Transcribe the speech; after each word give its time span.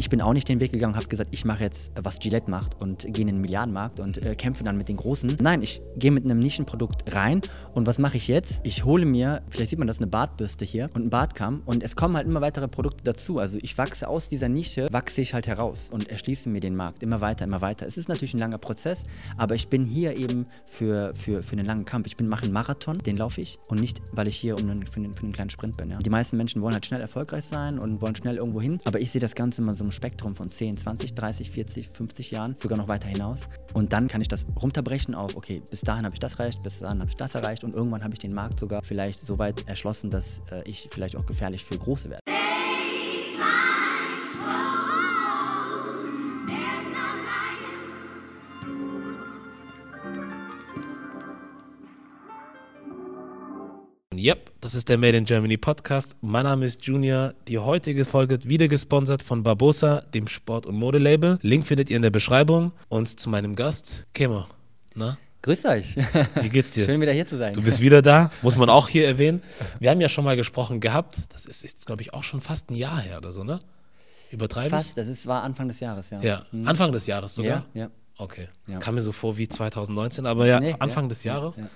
ich 0.00 0.08
bin 0.08 0.22
auch 0.22 0.32
nicht 0.32 0.48
den 0.48 0.60
Weg 0.60 0.72
gegangen, 0.72 0.96
habe 0.96 1.08
gesagt, 1.08 1.28
ich 1.30 1.44
mache 1.44 1.62
jetzt, 1.62 1.92
was 1.94 2.18
Gillette 2.18 2.50
macht 2.50 2.80
und 2.80 3.06
gehe 3.12 3.20
in 3.20 3.26
den 3.26 3.40
Milliardenmarkt 3.42 4.00
und 4.00 4.16
äh, 4.16 4.34
kämpfe 4.34 4.64
dann 4.64 4.78
mit 4.78 4.88
den 4.88 4.96
Großen. 4.96 5.36
Nein, 5.42 5.60
ich 5.60 5.82
gehe 5.94 6.10
mit 6.10 6.24
einem 6.24 6.38
Nischenprodukt 6.38 7.14
rein 7.14 7.42
und 7.74 7.86
was 7.86 7.98
mache 7.98 8.16
ich 8.16 8.26
jetzt? 8.26 8.62
Ich 8.64 8.86
hole 8.86 9.04
mir, 9.04 9.42
vielleicht 9.50 9.68
sieht 9.68 9.78
man 9.78 9.86
das, 9.86 9.98
eine 9.98 10.06
Bartbürste 10.06 10.64
hier 10.64 10.86
und 10.94 11.02
einen 11.02 11.10
Bartkamm 11.10 11.60
und 11.66 11.82
es 11.82 11.96
kommen 11.96 12.16
halt 12.16 12.26
immer 12.26 12.40
weitere 12.40 12.66
Produkte 12.66 13.04
dazu. 13.04 13.38
Also 13.38 13.58
ich 13.60 13.76
wachse 13.76 14.08
aus 14.08 14.30
dieser 14.30 14.48
Nische, 14.48 14.86
wachse 14.90 15.20
ich 15.20 15.34
halt 15.34 15.46
heraus 15.46 15.90
und 15.92 16.08
erschließe 16.08 16.48
mir 16.48 16.60
den 16.60 16.76
Markt 16.76 17.02
immer 17.02 17.20
weiter, 17.20 17.44
immer 17.44 17.60
weiter. 17.60 17.86
Es 17.86 17.98
ist 17.98 18.08
natürlich 18.08 18.32
ein 18.32 18.40
langer 18.40 18.58
Prozess, 18.58 19.04
aber 19.36 19.54
ich 19.54 19.68
bin 19.68 19.84
hier 19.84 20.16
eben 20.16 20.46
für, 20.66 21.12
für, 21.14 21.42
für 21.42 21.52
einen 21.52 21.66
langen 21.66 21.84
Kampf. 21.84 22.06
Ich 22.06 22.16
bin 22.16 22.26
mache 22.26 22.44
einen 22.44 22.54
Marathon, 22.54 22.96
den 22.96 23.18
laufe 23.18 23.42
ich 23.42 23.58
und 23.68 23.78
nicht, 23.78 24.00
weil 24.12 24.28
ich 24.28 24.36
hier 24.38 24.56
um 24.56 24.62
einen, 24.62 24.86
für, 24.86 24.96
einen, 24.96 25.12
für 25.12 25.24
einen 25.24 25.32
kleinen 25.32 25.50
Sprint 25.50 25.76
bin. 25.76 25.90
Ja. 25.90 25.98
Die 25.98 26.10
meisten 26.10 26.38
Menschen 26.38 26.62
wollen 26.62 26.72
halt 26.72 26.86
schnell 26.86 27.02
erfolgreich 27.02 27.44
sein 27.44 27.78
und 27.78 28.00
wollen 28.00 28.16
schnell 28.16 28.36
irgendwo 28.36 28.62
hin, 28.62 28.80
aber 28.86 28.98
ich 28.98 29.10
sehe 29.10 29.20
das 29.20 29.34
Ganze 29.34 29.60
immer 29.60 29.74
so 29.74 29.89
im 29.90 29.92
Spektrum 29.92 30.36
von 30.36 30.48
10, 30.48 30.76
20, 30.76 31.14
30, 31.14 31.50
40, 31.50 31.88
50 31.88 32.30
Jahren, 32.30 32.56
sogar 32.56 32.78
noch 32.78 32.88
weiter 32.88 33.08
hinaus. 33.08 33.48
Und 33.74 33.92
dann 33.92 34.06
kann 34.08 34.20
ich 34.20 34.28
das 34.28 34.46
runterbrechen 34.60 35.14
auf, 35.14 35.36
okay, 35.36 35.62
bis 35.68 35.80
dahin 35.80 36.04
habe 36.04 36.14
ich 36.14 36.20
das 36.20 36.34
erreicht, 36.34 36.62
bis 36.62 36.78
dahin 36.78 37.00
habe 37.00 37.10
ich 37.10 37.16
das 37.16 37.34
erreicht 37.34 37.64
und 37.64 37.74
irgendwann 37.74 38.04
habe 38.04 38.14
ich 38.14 38.20
den 38.20 38.32
Markt 38.32 38.60
sogar 38.60 38.82
vielleicht 38.82 39.20
so 39.20 39.38
weit 39.38 39.66
erschlossen, 39.68 40.10
dass 40.10 40.40
äh, 40.50 40.62
ich 40.64 40.88
vielleicht 40.92 41.16
auch 41.16 41.26
gefährlich 41.26 41.64
für 41.64 41.76
Große 41.76 42.08
werde. 42.08 42.39
Yep, 54.22 54.50
das 54.60 54.74
ist 54.74 54.90
der 54.90 54.98
Made 54.98 55.16
in 55.16 55.24
Germany 55.24 55.56
Podcast. 55.56 56.14
Mein 56.20 56.42
Name 56.44 56.66
ist 56.66 56.84
Junior. 56.84 57.32
Die 57.48 57.58
heutige 57.58 58.04
Folge 58.04 58.32
wird 58.32 58.46
wieder 58.46 58.68
gesponsert 58.68 59.22
von 59.22 59.42
Barbosa, 59.42 60.02
dem 60.12 60.26
Sport- 60.28 60.66
und 60.66 60.74
Modelabel. 60.74 61.38
Link 61.40 61.66
findet 61.66 61.88
ihr 61.88 61.96
in 61.96 62.02
der 62.02 62.10
Beschreibung. 62.10 62.72
Und 62.90 63.18
zu 63.18 63.30
meinem 63.30 63.56
Gast, 63.56 64.04
Kemo. 64.12 64.44
Na? 64.94 65.16
Grüß 65.40 65.64
euch. 65.64 65.96
Wie 66.42 66.50
geht's 66.50 66.72
dir? 66.72 66.84
Schön 66.86 67.00
wieder 67.00 67.12
hier 67.12 67.26
zu 67.26 67.38
sein. 67.38 67.54
Du 67.54 67.62
bist 67.62 67.80
wieder 67.80 68.02
da, 68.02 68.30
muss 68.42 68.56
man 68.56 68.68
auch 68.68 68.88
hier 68.90 69.06
erwähnen. 69.06 69.42
Wir 69.78 69.88
haben 69.88 70.02
ja 70.02 70.10
schon 70.10 70.24
mal 70.26 70.36
gesprochen 70.36 70.80
gehabt. 70.80 71.22
Das 71.32 71.46
ist 71.46 71.62
jetzt, 71.62 71.86
glaube 71.86 72.02
ich, 72.02 72.12
auch 72.12 72.24
schon 72.24 72.42
fast 72.42 72.70
ein 72.70 72.74
Jahr 72.74 73.00
her 73.00 73.16
oder 73.16 73.32
so, 73.32 73.42
ne? 73.42 73.60
Übertreibe 74.32 74.66
ich? 74.66 74.70
Fast, 74.72 74.98
das 74.98 75.08
ist, 75.08 75.26
war 75.26 75.42
Anfang 75.44 75.68
des 75.68 75.80
Jahres, 75.80 76.10
ja. 76.10 76.20
Ja, 76.20 76.42
Mhm. 76.52 76.68
Anfang 76.68 76.92
des 76.92 77.06
Jahres 77.06 77.34
sogar? 77.34 77.64
Ja, 77.72 77.80
ja. 77.84 77.90
Okay. 78.18 78.48
Ja. 78.68 78.80
Kam 78.80 78.96
mir 78.96 79.02
so 79.02 79.12
vor 79.12 79.38
wie 79.38 79.48
2019, 79.48 80.26
aber 80.26 80.46
ja, 80.46 80.60
Nee, 80.60 80.74
Anfang 80.78 81.04
ja, 81.04 81.08
des 81.08 81.24
ja, 81.24 81.34
Jahres. 81.38 81.56
ja. 81.56 81.70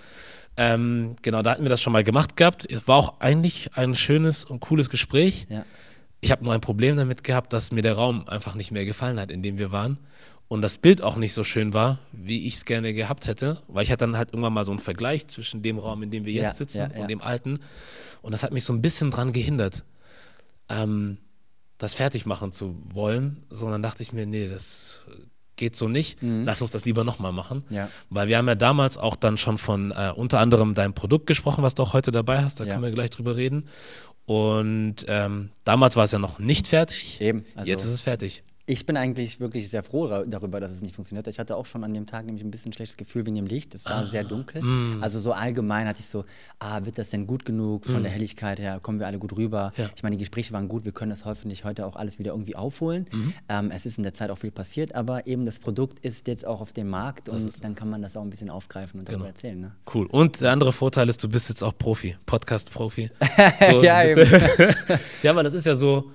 Ähm, 0.56 1.16
genau, 1.22 1.42
da 1.42 1.50
hatten 1.52 1.62
wir 1.62 1.68
das 1.68 1.82
schon 1.82 1.92
mal 1.92 2.04
gemacht 2.04 2.36
gehabt. 2.36 2.70
Es 2.70 2.86
war 2.86 2.96
auch 2.96 3.20
eigentlich 3.20 3.70
ein 3.74 3.94
schönes 3.94 4.44
und 4.44 4.60
cooles 4.60 4.88
Gespräch. 4.90 5.46
Ja. 5.48 5.64
Ich 6.20 6.30
habe 6.30 6.44
nur 6.44 6.52
ein 6.54 6.60
Problem 6.60 6.96
damit 6.96 7.24
gehabt, 7.24 7.52
dass 7.52 7.72
mir 7.72 7.82
der 7.82 7.94
Raum 7.94 8.28
einfach 8.28 8.54
nicht 8.54 8.70
mehr 8.70 8.84
gefallen 8.84 9.20
hat, 9.20 9.30
in 9.30 9.42
dem 9.42 9.58
wir 9.58 9.72
waren. 9.72 9.98
Und 10.48 10.62
das 10.62 10.78
Bild 10.78 11.02
auch 11.02 11.16
nicht 11.16 11.34
so 11.34 11.42
schön 11.42 11.74
war, 11.74 11.98
wie 12.12 12.46
ich 12.46 12.54
es 12.54 12.64
gerne 12.64 12.94
gehabt 12.94 13.26
hätte. 13.26 13.62
Weil 13.66 13.82
ich 13.82 13.90
hatte 13.90 14.04
dann 14.04 14.16
halt 14.16 14.28
irgendwann 14.30 14.52
mal 14.52 14.64
so 14.64 14.70
einen 14.70 14.80
Vergleich 14.80 15.26
zwischen 15.26 15.62
dem 15.62 15.78
Raum, 15.78 16.02
in 16.02 16.10
dem 16.10 16.24
wir 16.24 16.32
jetzt 16.32 16.42
Ja, 16.44 16.52
sitzen, 16.52 16.90
ja. 16.94 17.00
und 17.02 17.08
dem 17.10 17.20
alten. 17.20 17.60
Und 18.22 18.32
das 18.32 18.42
hat 18.42 18.52
mich 18.52 18.64
so 18.64 18.72
ein 18.72 18.80
bisschen 18.80 19.10
dran 19.10 19.32
gehindert, 19.32 19.82
ähm, 20.68 21.18
das 21.78 21.94
fertig 21.94 22.24
machen 22.26 22.52
zu 22.52 22.76
wollen. 22.92 23.42
Sondern 23.50 23.82
dachte 23.82 24.02
ich 24.02 24.12
mir, 24.12 24.26
nee, 24.26 24.48
das 24.48 25.04
geht 25.56 25.76
so 25.76 25.88
nicht. 25.88 26.18
Lass 26.20 26.60
uns 26.62 26.72
das 26.72 26.84
lieber 26.84 27.04
nochmal 27.04 27.32
machen. 27.32 27.64
Mhm. 27.68 27.76
Ja. 27.76 27.88
Weil 28.10 28.28
wir 28.28 28.38
haben 28.38 28.48
ja 28.48 28.54
damals 28.54 28.98
auch 28.98 29.16
dann 29.16 29.36
schon 29.38 29.58
von 29.58 29.90
äh, 29.92 30.12
unter 30.14 30.38
anderem 30.40 30.74
deinem 30.74 30.94
Produkt 30.94 31.26
gesprochen, 31.26 31.62
was 31.62 31.74
du 31.74 31.82
auch 31.82 31.92
heute 31.92 32.10
dabei 32.12 32.42
hast. 32.42 32.60
Da 32.60 32.64
Ja. 32.64 32.72
können 32.72 32.82
wir 32.84 32.90
gleich 32.90 33.10
drüber 33.10 33.36
reden. 33.36 33.66
Und 34.26 35.04
ähm, 35.06 35.50
damals 35.64 35.96
war 35.96 36.04
es 36.04 36.12
ja 36.12 36.18
noch 36.18 36.38
nicht 36.38 36.66
fertig. 36.68 37.20
Eben, 37.20 37.44
also- 37.54 37.70
Jetzt 37.70 37.84
ist 37.84 37.92
es 37.92 38.00
fertig. 38.00 38.42
Ich 38.66 38.86
bin 38.86 38.96
eigentlich 38.96 39.40
wirklich 39.40 39.68
sehr 39.68 39.82
froh 39.82 40.08
darüber, 40.26 40.58
dass 40.58 40.72
es 40.72 40.80
nicht 40.80 40.94
funktioniert. 40.94 41.26
Ich 41.26 41.38
hatte 41.38 41.54
auch 41.54 41.66
schon 41.66 41.84
an 41.84 41.92
dem 41.92 42.06
Tag 42.06 42.24
nämlich 42.24 42.42
ein 42.42 42.50
bisschen 42.50 42.72
schlechtes 42.72 42.96
Gefühl 42.96 43.26
wegen 43.26 43.36
dem 43.36 43.44
Licht. 43.46 43.74
Es 43.74 43.84
war 43.84 44.06
sehr 44.06 44.24
dunkel. 44.24 44.62
mm. 44.62 45.02
Also 45.02 45.20
so 45.20 45.32
allgemein 45.32 45.86
hatte 45.86 46.00
ich 46.00 46.06
so, 46.06 46.24
ah, 46.60 46.80
wird 46.84 46.96
das 46.96 47.10
denn 47.10 47.26
gut 47.26 47.44
genug 47.44 47.84
von 47.84 48.02
der 48.02 48.10
Helligkeit 48.10 48.58
her? 48.58 48.80
Kommen 48.80 49.00
wir 49.00 49.06
alle 49.06 49.18
gut 49.18 49.36
rüber? 49.36 49.72
Mm. 49.76 49.80
Ja. 49.82 49.90
Ich 49.94 50.02
meine, 50.02 50.16
die 50.16 50.20
Gespräche 50.20 50.52
waren 50.54 50.68
gut. 50.68 50.86
Wir 50.86 50.92
können 50.92 51.10
das 51.10 51.26
hoffentlich 51.26 51.64
heute 51.64 51.84
auch 51.84 51.94
alles 51.96 52.18
wieder 52.18 52.32
irgendwie 52.32 52.56
aufholen. 52.56 53.06
Mhm. 53.12 53.34
Ähm, 53.50 53.70
es 53.70 53.84
ist 53.84 53.98
in 53.98 54.02
der 54.02 54.14
Zeit 54.14 54.30
auch 54.30 54.38
viel 54.38 54.50
passiert, 54.50 54.94
aber 54.94 55.26
eben 55.26 55.44
das 55.44 55.58
Produkt 55.58 55.98
ist 55.98 56.26
jetzt 56.26 56.46
auch 56.46 56.62
auf 56.62 56.72
dem 56.72 56.88
Markt 56.88 57.28
und 57.28 57.62
dann 57.62 57.74
kann 57.74 57.90
man 57.90 58.00
das 58.00 58.16
auch 58.16 58.22
ein 58.22 58.30
bisschen 58.30 58.48
aufgreifen 58.48 59.00
und 59.00 59.08
darüber 59.08 59.24
Genau. 59.24 59.28
erzählen. 59.34 59.60
Ne? 59.60 59.72
Cool. 59.92 60.06
Und 60.06 60.40
der 60.40 60.52
andere 60.52 60.72
Vorteil 60.72 61.08
ist, 61.10 61.22
du 61.22 61.28
bist 61.28 61.50
jetzt 61.50 61.62
auch 61.62 61.76
Profi, 61.76 62.16
Podcast-Profi. 62.24 63.10
So, 63.70 63.82
Ja, 63.82 64.02
bist- 64.04 64.16
ja, 65.22 65.30
aber 65.32 65.42
das 65.42 65.52
ist 65.52 65.66
ja 65.66 65.74
so, 65.74 66.10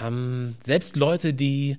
ähm, 0.00 0.56
selbst 0.64 0.96
Leute, 0.96 1.34
die 1.34 1.78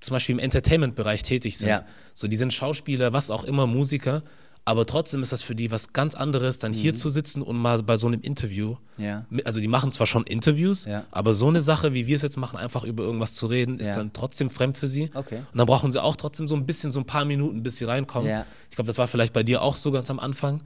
zum 0.00 0.14
Beispiel 0.14 0.34
im 0.34 0.38
Entertainment-Bereich 0.40 1.22
tätig 1.22 1.58
sind, 1.58 1.68
Ja. 1.68 1.84
so 2.14 2.26
die 2.28 2.36
sind 2.36 2.52
Schauspieler, 2.52 3.12
was 3.12 3.30
auch 3.30 3.44
immer, 3.44 3.66
Musiker, 3.66 4.22
aber 4.64 4.84
trotzdem 4.86 5.22
ist 5.22 5.32
das 5.32 5.42
für 5.42 5.54
die 5.54 5.70
was 5.70 5.92
ganz 5.92 6.14
anderes, 6.14 6.58
dann 6.58 6.72
Mhm. 6.72 6.76
hier 6.76 6.94
zu 6.94 7.08
sitzen 7.08 7.42
und 7.42 7.56
mal 7.56 7.82
bei 7.82 7.96
so 7.96 8.06
einem 8.08 8.20
Interview, 8.20 8.76
Ja. 8.96 9.26
mit- 9.30 9.46
also 9.46 9.60
die 9.60 9.68
machen 9.68 9.90
zwar 9.92 10.06
schon 10.06 10.24
Interviews, 10.24 10.84
Ja. 10.84 11.04
aber 11.10 11.34
so 11.34 11.48
eine 11.48 11.62
Sache, 11.62 11.94
wie 11.94 12.06
wir 12.06 12.16
es 12.16 12.22
jetzt 12.22 12.36
machen, 12.36 12.56
einfach 12.58 12.84
über 12.84 13.02
irgendwas 13.04 13.34
zu 13.34 13.46
reden, 13.46 13.78
ist 13.80 13.88
Ja. 13.88 13.94
dann 13.94 14.12
trotzdem 14.12 14.50
fremd 14.50 14.76
für 14.76 14.88
sie. 14.88 15.10
Okay. 15.14 15.38
Und 15.52 15.58
dann 15.58 15.66
brauchen 15.66 15.90
sie 15.92 16.02
auch 16.02 16.16
trotzdem 16.16 16.46
so 16.48 16.54
ein 16.56 16.66
bisschen, 16.66 16.90
so 16.92 17.00
ein 17.00 17.06
paar 17.06 17.24
Minuten, 17.24 17.62
bis 17.62 17.78
sie 17.78 17.84
reinkommen. 17.84 18.44
Ich 18.70 18.76
glaube, 18.76 18.86
das 18.88 18.98
war 18.98 19.06
vielleicht 19.08 19.32
bei 19.32 19.42
dir 19.42 19.62
auch 19.62 19.76
so 19.76 19.90
ganz 19.92 20.10
am 20.10 20.18
Anfang. 20.20 20.62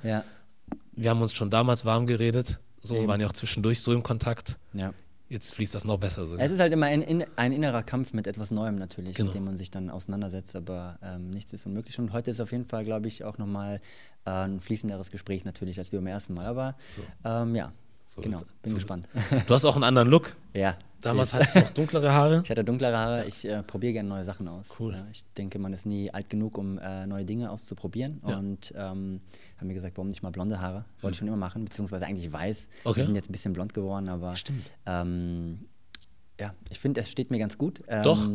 Wir 0.99 1.11
haben 1.11 1.21
uns 1.21 1.35
schon 1.35 1.51
damals 1.51 1.85
warm 1.85 2.07
geredet, 2.07 2.59
so 2.81 2.97
Eben. 2.97 3.09
waren 3.09 3.21
ja 3.21 3.27
auch 3.27 3.33
zwischendurch 3.35 3.81
so 3.81 3.93
im 3.93 4.03
Kontakt. 4.03 4.57
Jetzt 5.29 5.55
fließt 5.55 5.75
das 5.75 5.85
noch 5.85 5.99
besser 5.99 6.25
so. 6.27 6.37
Es 6.37 6.53
ist 6.53 6.61
halt 6.61 6.73
immer 6.73 6.87
ein, 6.87 7.03
in, 7.03 7.25
ein 7.35 7.53
innerer 7.53 7.83
Kampf 7.83 8.13
mit 8.13 8.27
etwas 8.29 8.51
Neuem 8.53 8.77
natürlich, 8.77 9.15
Genau. 9.17 9.27
mit 9.29 9.35
dem 9.35 9.45
man 9.45 9.59
sich 9.59 9.71
dann 9.73 9.91
auseinandersetzt, 9.91 10.55
aber 10.55 10.99
ähm, 11.03 11.31
nichts 11.31 11.53
ist 11.53 11.67
unmöglich. 11.67 11.99
Und 11.99 12.13
heute 12.13 12.31
ist 12.31 12.41
auf 12.41 12.53
jeden 12.53 12.65
Fall, 12.65 12.85
glaube 12.85 13.09
ich, 13.09 13.25
auch 13.25 13.37
nochmal 13.37 13.81
äh, 14.25 14.31
ein 14.31 14.61
fließenderes 14.61 15.11
Gespräch 15.11 15.45
natürlich 15.45 15.79
als 15.79 15.91
wir 15.91 15.99
beim 15.99 16.07
ersten 16.07 16.35
Mal. 16.35 16.47
Aber 16.47 16.77
ähm, 17.25 17.57
ja, 17.57 17.73
So 18.17 18.23
genau, 18.23 18.41
bin 18.63 18.73
so 18.73 18.77
gespannt. 18.77 19.07
Du 19.47 19.55
hast 19.55 19.65
auch 19.65 19.75
einen 19.75 19.85
anderen 19.85 20.09
Look. 20.09 20.35
ja. 20.55 20.77
Damals 21.03 21.33
hattest 21.35 21.55
du 21.55 21.61
noch 21.61 21.71
dunklere 21.71 22.13
Haare. 22.13 22.41
ich 22.45 22.51
hatte 22.51 22.65
dunklere 22.65 22.97
Haare, 22.97 23.27
ich 23.27 23.45
äh, 23.45 23.63
probiere 23.63 23.93
gerne 23.93 24.09
neue 24.09 24.25
Sachen 24.25 24.49
aus. 24.49 24.75
Cool. 24.81 24.95
Ja, 24.95 25.07
ich 25.13 25.25
denke, 25.35 25.59
man 25.59 25.73
ist 25.73 25.87
nie 25.87 26.13
alt 26.13 26.31
genug, 26.31 26.59
um 26.59 26.79
äh, 26.79 27.07
neue 27.07 27.25
Dinge 27.25 27.51
auszuprobieren. 27.51 28.21
Ja. 28.27 28.39
Und 28.39 28.73
ähm, 28.77 29.21
haben 29.59 29.67
mir 29.69 29.75
gesagt, 29.75 29.97
warum 29.99 30.09
nicht 30.09 30.23
mal 30.23 30.31
blonde 30.31 30.61
Haare? 30.61 30.85
Wollte 31.03 31.13
ich 31.13 31.19
schon 31.19 31.29
immer 31.29 31.37
machen, 31.37 31.65
beziehungsweise 31.65 32.07
eigentlich 32.07 32.33
weiß. 32.33 32.69
Okay. 32.85 33.01
Die 33.01 33.07
sind 33.07 33.15
jetzt 33.15 33.29
ein 33.29 33.33
bisschen 33.33 33.53
blond 33.53 33.75
geworden, 33.75 34.09
aber 34.09 34.35
Stimmt. 34.35 34.65
ähm, 34.87 35.67
ja, 36.41 36.55
ich 36.71 36.79
finde, 36.79 37.01
es 37.01 37.11
steht 37.11 37.31
mir 37.31 37.39
ganz 37.39 37.57
gut. 37.59 37.83
Ähm, 37.89 38.03
Doch. 38.03 38.29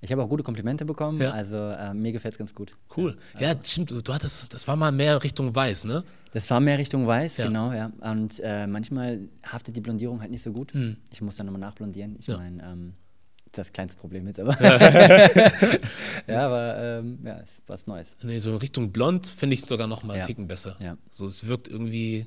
Ich 0.00 0.12
habe 0.12 0.22
auch 0.22 0.28
gute 0.28 0.42
Komplimente 0.42 0.84
bekommen, 0.84 1.20
Ja. 1.20 1.30
also 1.30 1.56
äh, 1.56 1.92
mir 1.94 2.12
gefällt 2.12 2.32
es 2.34 2.38
ganz 2.38 2.54
gut. 2.54 2.72
Cool. 2.96 3.16
Ja, 3.38 3.54
stimmt. 3.62 3.90
Du, 3.90 4.00
du 4.02 4.12
hattest, 4.14 4.52
das 4.52 4.66
war 4.68 4.76
mal 4.76 4.92
mehr 4.92 5.22
Richtung 5.22 5.54
weiß, 5.54 5.84
ne? 5.84 6.04
Das 6.32 6.50
war 6.50 6.60
mehr 6.60 6.78
Richtung 6.78 7.06
weiß, 7.06 7.36
Ja. 7.38 7.46
genau, 7.46 7.72
ja. 7.72 7.90
Und 8.00 8.40
äh, 8.42 8.66
manchmal 8.66 9.20
haftet 9.46 9.76
die 9.76 9.80
Blondierung 9.80 10.20
halt 10.20 10.30
nicht 10.30 10.42
so 10.42 10.52
gut. 10.52 10.72
Ich 11.10 11.20
muss 11.22 11.36
dann 11.36 11.46
nochmal 11.46 11.60
nachblondieren. 11.60 12.16
Ich. 12.18 12.26
Ja. 12.26 12.36
meine, 12.38 12.62
ähm, 12.62 12.94
das 13.52 13.72
kleinste 13.72 13.98
Problem 14.00 14.26
jetzt, 14.26 14.40
aber. 14.40 14.60
ja, 16.26 16.46
aber 16.46 16.76
ähm, 16.78 17.18
ja, 17.24 17.34
ist 17.34 17.62
was 17.66 17.86
Neues. 17.86 18.16
Nee, 18.22 18.38
so 18.38 18.50
in 18.50 18.56
Richtung 18.56 18.90
blond 18.90 19.26
finde 19.28 19.54
ich 19.54 19.62
es 19.62 19.68
sogar 19.68 19.86
noch 19.86 20.02
mal 20.02 20.14
einen 20.14 20.20
Ja. 20.22 20.26
Ticken 20.26 20.46
besser. 20.48 20.76
Ja. 20.82 20.96
So, 21.10 21.24
es 21.26 21.46
wirkt 21.46 21.68
irgendwie, 21.68 22.26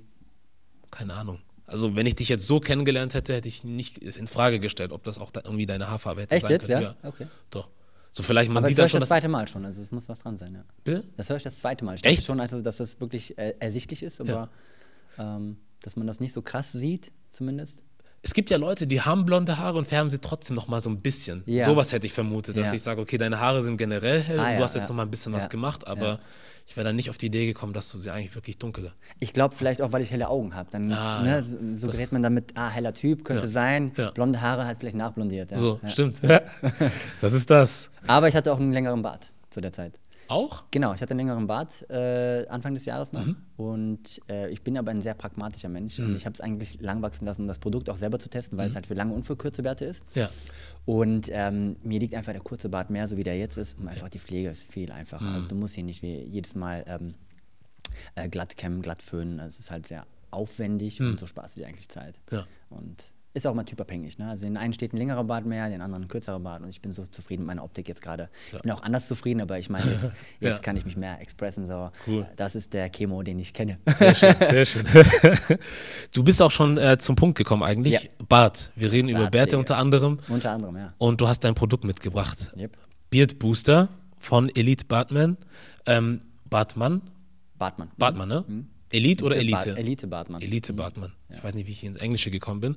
keine 0.90 1.14
Ahnung. 1.14 1.40
Also, 1.68 1.96
wenn 1.96 2.06
ich 2.06 2.16
dich 2.16 2.30
jetzt 2.30 2.48
so 2.48 2.60
kennengelernt 2.60 3.14
hätte, 3.14 3.34
hätte 3.34 3.48
ich 3.48 3.64
nicht 3.64 3.98
in 3.98 4.28
Frage 4.28 4.60
gestellt, 4.60 4.92
ob 4.94 5.04
das 5.04 5.18
auch 5.18 5.32
da 5.32 5.42
irgendwie 5.44 5.66
deine 5.66 5.90
Haarfarbe 5.90 6.22
hätte 6.22 6.34
Echt 6.36 6.44
sein 6.44 6.52
jetzt, 6.52 6.68
können. 6.68 6.82
ja? 6.82 6.96
Okay. 7.04 7.28
Doch. 7.52 7.68
So, 8.14 8.24
vielleicht 8.24 8.50
man 8.50 8.64
aber 8.64 8.70
das 8.70 8.76
sieht 8.76 8.86
ich 8.86 8.92
schon, 8.92 9.00
das 9.02 9.10
zweite 9.10 9.28
Mal 9.28 9.48
schon, 9.48 9.66
also 9.66 9.80
es 9.80 9.92
muss 9.92 10.10
was 10.10 10.20
dran 10.20 10.38
sein, 10.38 10.56
ja. 10.56 10.64
Bitte? 10.84 11.04
Das 11.18 11.30
höre 11.30 11.36
ich 11.36 11.44
das 11.44 11.60
zweite 11.60 11.86
Mal. 11.86 11.96
Ich 11.96 12.06
Echt? 12.06 12.26
schon, 12.26 12.40
also, 12.40 12.62
dass 12.62 12.78
das 12.78 13.00
wirklich 13.00 13.38
äh, 13.38 13.54
ersichtlich 13.60 14.02
ist, 14.02 14.22
aber 14.22 14.50
ähm, 15.20 15.58
dass 15.82 15.98
man 15.98 16.08
das 16.08 16.20
nicht 16.20 16.34
so 16.34 16.42
krass 16.42 16.72
sieht, 16.72 17.12
zumindest. 17.30 17.84
Es 18.24 18.34
gibt 18.34 18.50
ja 18.50 18.58
Leute, 18.58 18.88
die 18.88 19.02
haben 19.02 19.26
blonde 19.26 19.58
Haare 19.58 19.78
und 19.78 19.88
färben 19.88 20.10
sie 20.10 20.20
trotzdem 20.20 20.56
noch 20.56 20.68
mal 20.68 20.82
so 20.82 20.90
ein 20.90 21.02
bisschen. 21.02 21.44
Ja. 21.46 21.66
Sowas 21.66 21.94
hätte 21.94 22.06
ich 22.08 22.14
vermutet, 22.14 22.58
dass 22.58 22.70
Ja. 22.70 22.76
ich 22.76 22.82
sage, 22.84 23.00
okay, 23.02 23.18
deine 23.18 23.40
Haare 23.40 23.64
sind 23.64 23.78
generell 23.78 24.22
hell 24.22 24.40
Ah, 24.40 24.50
und 24.52 24.58
du 24.58 24.64
hast 24.64 24.76
jetzt 24.76 24.90
noch 24.90 24.96
mal 24.96 25.04
ein 25.04 25.12
bisschen 25.12 25.32
was 25.34 25.50
gemacht, 25.50 25.88
aber 25.88 26.20
ich 26.66 26.76
wäre 26.76 26.84
dann 26.86 26.98
nicht 26.98 27.10
auf 27.10 27.18
die 27.18 27.28
Idee 27.28 27.46
gekommen, 27.46 27.72
dass 27.72 27.90
du 27.90 27.98
sie 27.98 28.10
eigentlich 28.12 28.36
wirklich 28.36 28.58
dunkle. 28.58 28.92
Ich 29.20 29.32
glaube 29.32 29.56
vielleicht 29.56 29.82
auch, 29.82 29.94
weil 29.94 30.02
ich 30.02 30.12
helle 30.12 30.28
Augen 30.28 30.54
habe. 30.56 30.70
Dann 30.72 30.92
Ah, 30.92 31.22
ne, 31.24 31.42
so, 31.42 31.58
so 31.76 31.88
gerät 31.88 32.12
man 32.12 32.22
damit, 32.22 32.52
ah, 32.56 32.70
heller 32.70 32.94
Typ, 32.94 33.24
könnte 33.24 33.48
sein. 33.48 33.94
Blonde 34.14 34.42
Haare 34.42 34.66
hat 34.66 34.78
vielleicht 34.80 34.98
nachblondiert. 34.98 35.58
So, 35.58 35.80
ja. 35.82 35.88
stimmt. 35.90 36.20
das 37.22 37.34
ist 37.34 37.50
das. 37.50 37.90
Aber 38.08 38.28
ich 38.28 38.36
hatte 38.36 38.52
auch 38.52 38.60
einen 38.60 38.74
längeren 38.74 39.02
Bart 39.02 39.28
zu 39.50 39.62
der 39.62 39.72
Zeit. 39.72 39.94
Auch? 40.30 40.64
Genau, 40.72 40.94
ich 40.94 41.02
hatte 41.02 41.12
einen 41.12 41.20
längeren 41.20 41.48
Bart 41.48 41.90
äh, 41.90 42.46
Anfang 42.48 42.74
des 42.74 42.86
Jahres 42.86 43.12
noch. 43.14 43.26
Mhm. 43.26 43.36
Und 43.58 44.22
äh, 44.30 44.50
ich 44.50 44.62
bin 44.62 44.78
aber 44.78 44.92
ein 44.92 45.02
sehr 45.02 45.14
pragmatischer 45.14 45.70
Mensch. 45.70 46.00
Und 46.00 46.16
ich 46.16 46.26
habe 46.26 46.34
es 46.34 46.42
eigentlich 46.42 46.82
lang 46.82 47.02
wachsen 47.02 47.26
lassen, 47.26 47.44
um 47.44 47.48
das 47.48 47.60
Produkt 47.60 47.90
auch 47.90 47.98
selber 47.98 48.20
zu 48.20 48.30
testen, 48.30 48.58
weil 48.58 48.66
Mhm. 48.66 48.70
es 48.72 48.76
halt 48.76 48.88
für 48.88 48.94
lange 48.94 49.14
und 49.14 49.24
für 49.24 49.36
kurze 49.36 49.64
Bärte 49.64 49.86
ist. 49.86 50.04
Ja. 50.16 50.30
Und 50.86 51.30
ähm, 51.32 51.76
mir 51.84 52.00
liegt 52.00 52.14
einfach 52.14 52.32
der 52.32 52.42
kurze 52.42 52.70
Bart 52.70 52.90
mehr, 52.90 53.08
so 53.08 53.18
wie 53.18 53.24
der 53.24 53.38
jetzt 53.38 53.58
ist. 53.58 53.78
Und 53.80 53.88
einfach 53.88 54.10
die 54.10 54.20
Pflege 54.20 54.50
ist 54.50 54.72
viel 54.72 54.92
einfacher. 54.92 55.24
Mhm. 55.26 55.36
Also 55.36 55.48
du 55.50 55.56
musst 55.56 55.76
hier 55.76 55.84
nicht 55.84 56.02
wie 56.02 56.18
jedes 56.24 56.56
Mal 56.56 56.84
ähm, 56.88 57.14
äh, 58.16 58.30
glatt 58.30 58.56
kämmen, 58.58 58.82
glatt 58.82 59.02
föhnen. 59.02 59.40
Es 59.40 59.60
ist 59.60 59.72
halt 59.72 59.88
sehr 59.88 60.06
aufwendig 60.32 61.00
und 61.02 61.18
so 61.20 61.26
sparst 61.26 61.56
du 61.56 61.62
dir 61.62 61.68
eigentlich 61.68 61.90
Zeit. 61.90 62.20
Mhm. 62.32 62.38
Ja. 62.38 62.46
Und 62.70 63.12
ist 63.38 63.48
auch 63.48 63.54
mal 63.54 63.64
typabhängig. 63.64 64.18
Ne? 64.18 64.30
Also 64.30 64.46
in 64.46 64.58
einen 64.58 64.74
steht 64.74 64.94
ein 64.94 64.98
längerer 64.98 65.24
Bart 65.24 65.46
mehr, 65.46 65.70
den 65.70 65.82
anderen 65.82 66.04
ein 66.04 66.08
kürzerer 66.08 66.40
Bart 66.40 66.62
und 66.62 66.70
ich 66.70 66.82
bin 66.82 66.92
so 66.92 67.06
zufrieden 67.06 67.44
mit 67.44 67.48
meiner 67.48 67.64
Optik 67.64 67.88
jetzt 67.88 68.02
gerade. 68.02 68.30
Ich 68.52 68.62
bin 68.62 68.72
auch 68.72 68.82
anders 68.84 69.08
zufrieden, 69.08 69.42
aber 69.42 69.58
ich 69.60 69.70
meine, 69.70 69.92
jetzt, 69.92 70.12
jetzt 70.40 70.58
Ja. 70.58 70.58
kann 70.60 70.76
ich 70.76 70.86
mich 70.86 70.98
mehr 70.98 71.22
expressen. 71.22 71.66
So. 71.66 71.92
Cool. 72.06 72.28
Das 72.36 72.56
ist 72.56 72.74
der 72.74 72.90
Chemo, 72.90 73.24
den 73.24 73.40
ich 73.40 73.54
kenne. 73.54 73.78
Sehr 73.96 74.14
schön, 74.16 74.36
sehr 74.40 74.66
schön. 74.66 74.86
du 76.14 76.24
bist 76.24 76.42
auch 76.42 76.52
schon 76.52 76.78
äh, 76.78 76.98
zum 76.98 77.16
Punkt 77.16 77.38
gekommen 77.38 77.64
eigentlich. 77.64 77.94
Ja. 77.94 78.00
Bart. 78.28 78.72
Wir 78.76 78.92
reden 78.92 79.10
über 79.10 79.20
Bartpflege. 79.20 79.32
Bärte 79.46 79.58
unter 79.58 79.78
anderem. 79.78 80.20
Unter 80.28 80.52
anderem, 80.52 80.76
ja. 80.78 80.88
Und 80.98 81.22
du 81.22 81.28
hast 81.28 81.40
dein 81.44 81.56
Produkt 81.56 81.84
mitgebracht. 81.84 82.52
Yep. 82.58 82.78
Beard 83.10 83.40
Booster 83.40 83.90
von 84.20 84.50
Elite 84.56 84.86
Bartman. 84.86 85.38
Ähm, 85.86 86.20
Bartmann? 86.50 87.02
Bartmann. 87.58 87.90
Bartmann, 87.98 88.30
ne? 88.30 88.44
Elite 88.90 89.24
oder 89.24 89.36
Elite? 89.36 89.76
Elite 89.78 90.08
Bartmann. 90.08 90.42
Elite 90.42 90.74
Bartmann. 90.74 91.12
Ich 91.30 91.44
weiß 91.44 91.54
nicht, 91.56 91.68
wie 91.68 91.72
ich 91.72 91.84
ins 91.84 91.98
Englische 92.00 92.32
gekommen 92.32 92.62
bin. 92.62 92.76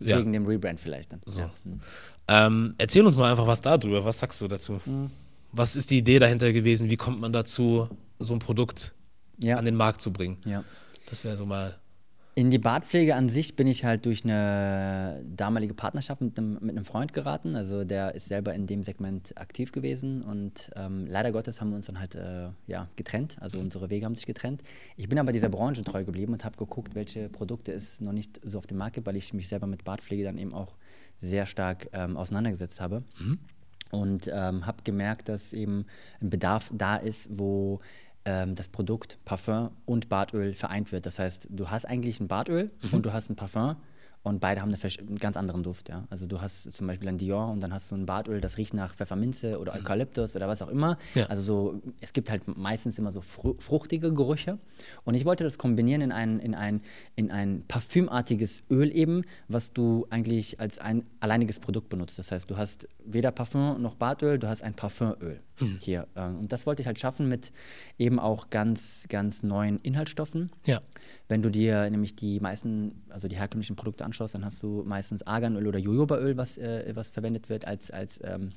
Ja. 0.00 0.18
Wegen 0.18 0.32
dem 0.32 0.46
Rebrand 0.46 0.80
vielleicht 0.80 1.12
dann. 1.12 1.20
So. 1.26 1.42
Ja. 1.42 1.50
Hm. 1.64 1.80
Ähm, 2.28 2.74
erzähl 2.78 3.04
uns 3.04 3.16
mal 3.16 3.30
einfach 3.30 3.46
was 3.46 3.60
darüber. 3.60 4.04
Was 4.04 4.18
sagst 4.18 4.40
du 4.40 4.48
dazu? 4.48 4.80
Mhm. 4.86 5.10
Was 5.52 5.76
ist 5.76 5.90
die 5.90 5.98
Idee 5.98 6.18
dahinter 6.18 6.52
gewesen? 6.52 6.88
Wie 6.88 6.96
kommt 6.96 7.20
man 7.20 7.32
dazu, 7.32 7.88
so 8.18 8.32
ein 8.32 8.38
Produkt 8.38 8.94
Ja. 9.38 9.56
an 9.56 9.64
den 9.64 9.74
Markt 9.76 10.00
zu 10.00 10.12
bringen? 10.12 10.38
ja. 10.44 10.64
Das 11.10 11.24
wäre 11.24 11.36
so 11.36 11.44
mal. 11.44 11.78
In 12.34 12.50
die 12.50 12.58
Bartpflege 12.58 13.14
an 13.14 13.28
sich 13.28 13.56
bin 13.56 13.66
ich 13.66 13.84
halt 13.84 14.06
durch 14.06 14.24
eine 14.24 15.22
damalige 15.36 15.74
Partnerschaft 15.74 16.22
mit 16.22 16.38
einem, 16.38 16.54
mit 16.62 16.70
einem 16.70 16.86
Freund 16.86 17.12
geraten. 17.12 17.56
Also 17.56 17.84
der 17.84 18.14
ist 18.14 18.28
selber 18.28 18.54
in 18.54 18.66
dem 18.66 18.82
Segment 18.82 19.36
aktiv 19.36 19.70
gewesen 19.70 20.22
und 20.22 20.70
ähm, 20.74 21.06
leider 21.06 21.30
Gottes 21.30 21.60
haben 21.60 21.68
wir 21.68 21.76
uns 21.76 21.86
dann 21.86 22.00
halt 22.00 22.14
äh, 22.14 22.48
ja, 22.66 22.88
getrennt. 22.96 23.36
Also 23.40 23.58
unsere 23.58 23.90
Wege 23.90 24.06
haben 24.06 24.14
sich 24.14 24.24
getrennt. 24.24 24.62
Ich 24.96 25.10
bin 25.10 25.18
aber 25.18 25.32
dieser 25.32 25.50
Branche 25.50 25.84
treu 25.84 26.04
geblieben 26.04 26.32
und 26.32 26.42
habe 26.42 26.56
geguckt, 26.56 26.94
welche 26.94 27.28
Produkte 27.28 27.70
es 27.70 28.00
noch 28.00 28.12
nicht 28.12 28.40
so 28.42 28.56
auf 28.56 28.66
dem 28.66 28.78
Markt 28.78 28.94
gibt, 28.94 29.06
weil 29.06 29.16
ich 29.16 29.34
mich 29.34 29.48
selber 29.48 29.66
mit 29.66 29.84
Bartpflege 29.84 30.24
dann 30.24 30.38
eben 30.38 30.54
auch 30.54 30.74
sehr 31.20 31.44
stark 31.44 31.90
ähm, 31.92 32.16
auseinandergesetzt 32.16 32.80
habe. 32.80 33.02
Und 33.90 34.30
ähm, 34.32 34.64
habe 34.64 34.82
gemerkt, 34.84 35.28
dass 35.28 35.52
eben 35.52 35.84
ein 36.22 36.30
Bedarf 36.30 36.70
da 36.72 36.96
ist, 36.96 37.28
wo 37.30 37.80
ähm, 38.24 38.54
das 38.54 38.68
Produkt 38.68 39.18
Parfum 39.24 39.70
und 39.84 40.08
Bartöl 40.08 40.54
vereint 40.54 40.92
wird. 40.92 41.06
Das 41.06 41.18
heißt, 41.18 41.48
du 41.50 41.70
hast 41.70 41.84
eigentlich 41.84 42.20
ein 42.20 42.28
Bartöl 42.28 42.70
und 42.92 43.04
du 43.06 43.12
hast 43.12 43.30
ein 43.30 43.36
Parfum 43.36 43.76
und 44.22 44.40
beide 44.40 44.60
haben 44.60 44.72
einen 44.72 45.18
ganz 45.18 45.36
anderen 45.36 45.62
Duft. 45.62 45.88
Ja? 45.88 46.04
Also 46.08 46.26
du 46.26 46.40
hast 46.40 46.72
zum 46.72 46.86
Beispiel 46.86 47.08
ein 47.08 47.18
Dior 47.18 47.48
und 47.50 47.60
dann 47.60 47.72
hast 47.72 47.90
du 47.90 47.96
ein 47.96 48.06
Bartöl, 48.06 48.40
das 48.40 48.56
riecht 48.56 48.72
nach 48.72 48.94
Pfefferminze 48.94 49.58
oder 49.58 49.74
Eukalyptus 49.74 50.36
oder 50.36 50.48
was 50.48 50.62
auch 50.62 50.68
immer. 50.68 50.96
Ja. 51.14 51.26
Also 51.26 51.42
so, 51.42 51.82
es 52.00 52.12
gibt 52.12 52.30
halt 52.30 52.42
meistens 52.56 52.98
immer 52.98 53.10
so 53.10 53.20
fru 53.20 53.54
fruchtige 53.58 54.12
Gerüche. 54.12 54.58
Und 55.04 55.14
ich 55.14 55.24
wollte 55.24 55.44
das 55.44 55.58
kombinieren 55.58 56.02
in 56.02 56.12
ein, 56.12 56.38
in 56.38 56.54
ein, 56.54 56.82
in 57.16 57.30
ein 57.30 57.64
parfümartiges 57.66 58.62
Öl 58.70 58.94
eben, 58.94 59.22
was 59.48 59.72
du 59.72 60.06
eigentlich 60.10 60.60
als 60.60 60.78
ein 60.78 61.04
alleiniges 61.20 61.58
Produkt 61.58 61.88
benutzt. 61.88 62.18
Das 62.18 62.30
heißt, 62.30 62.50
du 62.50 62.56
hast 62.56 62.88
weder 63.04 63.32
Parfum 63.32 63.80
noch 63.82 63.96
Bartöl, 63.96 64.38
du 64.38 64.48
hast 64.48 64.62
ein 64.62 64.74
Parfümöl 64.74 65.40
hier. 65.80 66.06
Ähm, 66.16 66.38
Und 66.38 66.52
das 66.52 66.66
wollte 66.66 66.82
ich 66.82 66.86
halt 66.86 66.98
schaffen 66.98 67.28
mit 67.28 67.52
eben 67.98 68.18
auch 68.18 68.50
ganz, 68.50 69.06
ganz 69.08 69.42
neuen 69.42 69.78
Inhaltsstoffen. 69.78 70.50
Ja. 70.66 70.80
Wenn 71.32 71.40
du 71.40 71.48
dir 71.48 71.88
nämlich 71.88 72.14
die 72.14 72.40
meisten, 72.40 73.04
also 73.08 73.26
die 73.26 73.36
herkömmlichen 73.36 73.74
Produkte 73.74 74.04
anschaust, 74.04 74.34
dann 74.34 74.44
hast 74.44 74.62
du 74.62 74.82
meistens 74.84 75.26
Arganöl 75.26 75.66
oder 75.66 75.78
Jojobaöl, 75.78 76.36
was, 76.36 76.58
äh, 76.58 76.92
was 76.94 77.08
verwendet 77.08 77.48
wird 77.48 77.64
als, 77.64 77.90
als 77.90 78.20
ähm, 78.22 78.50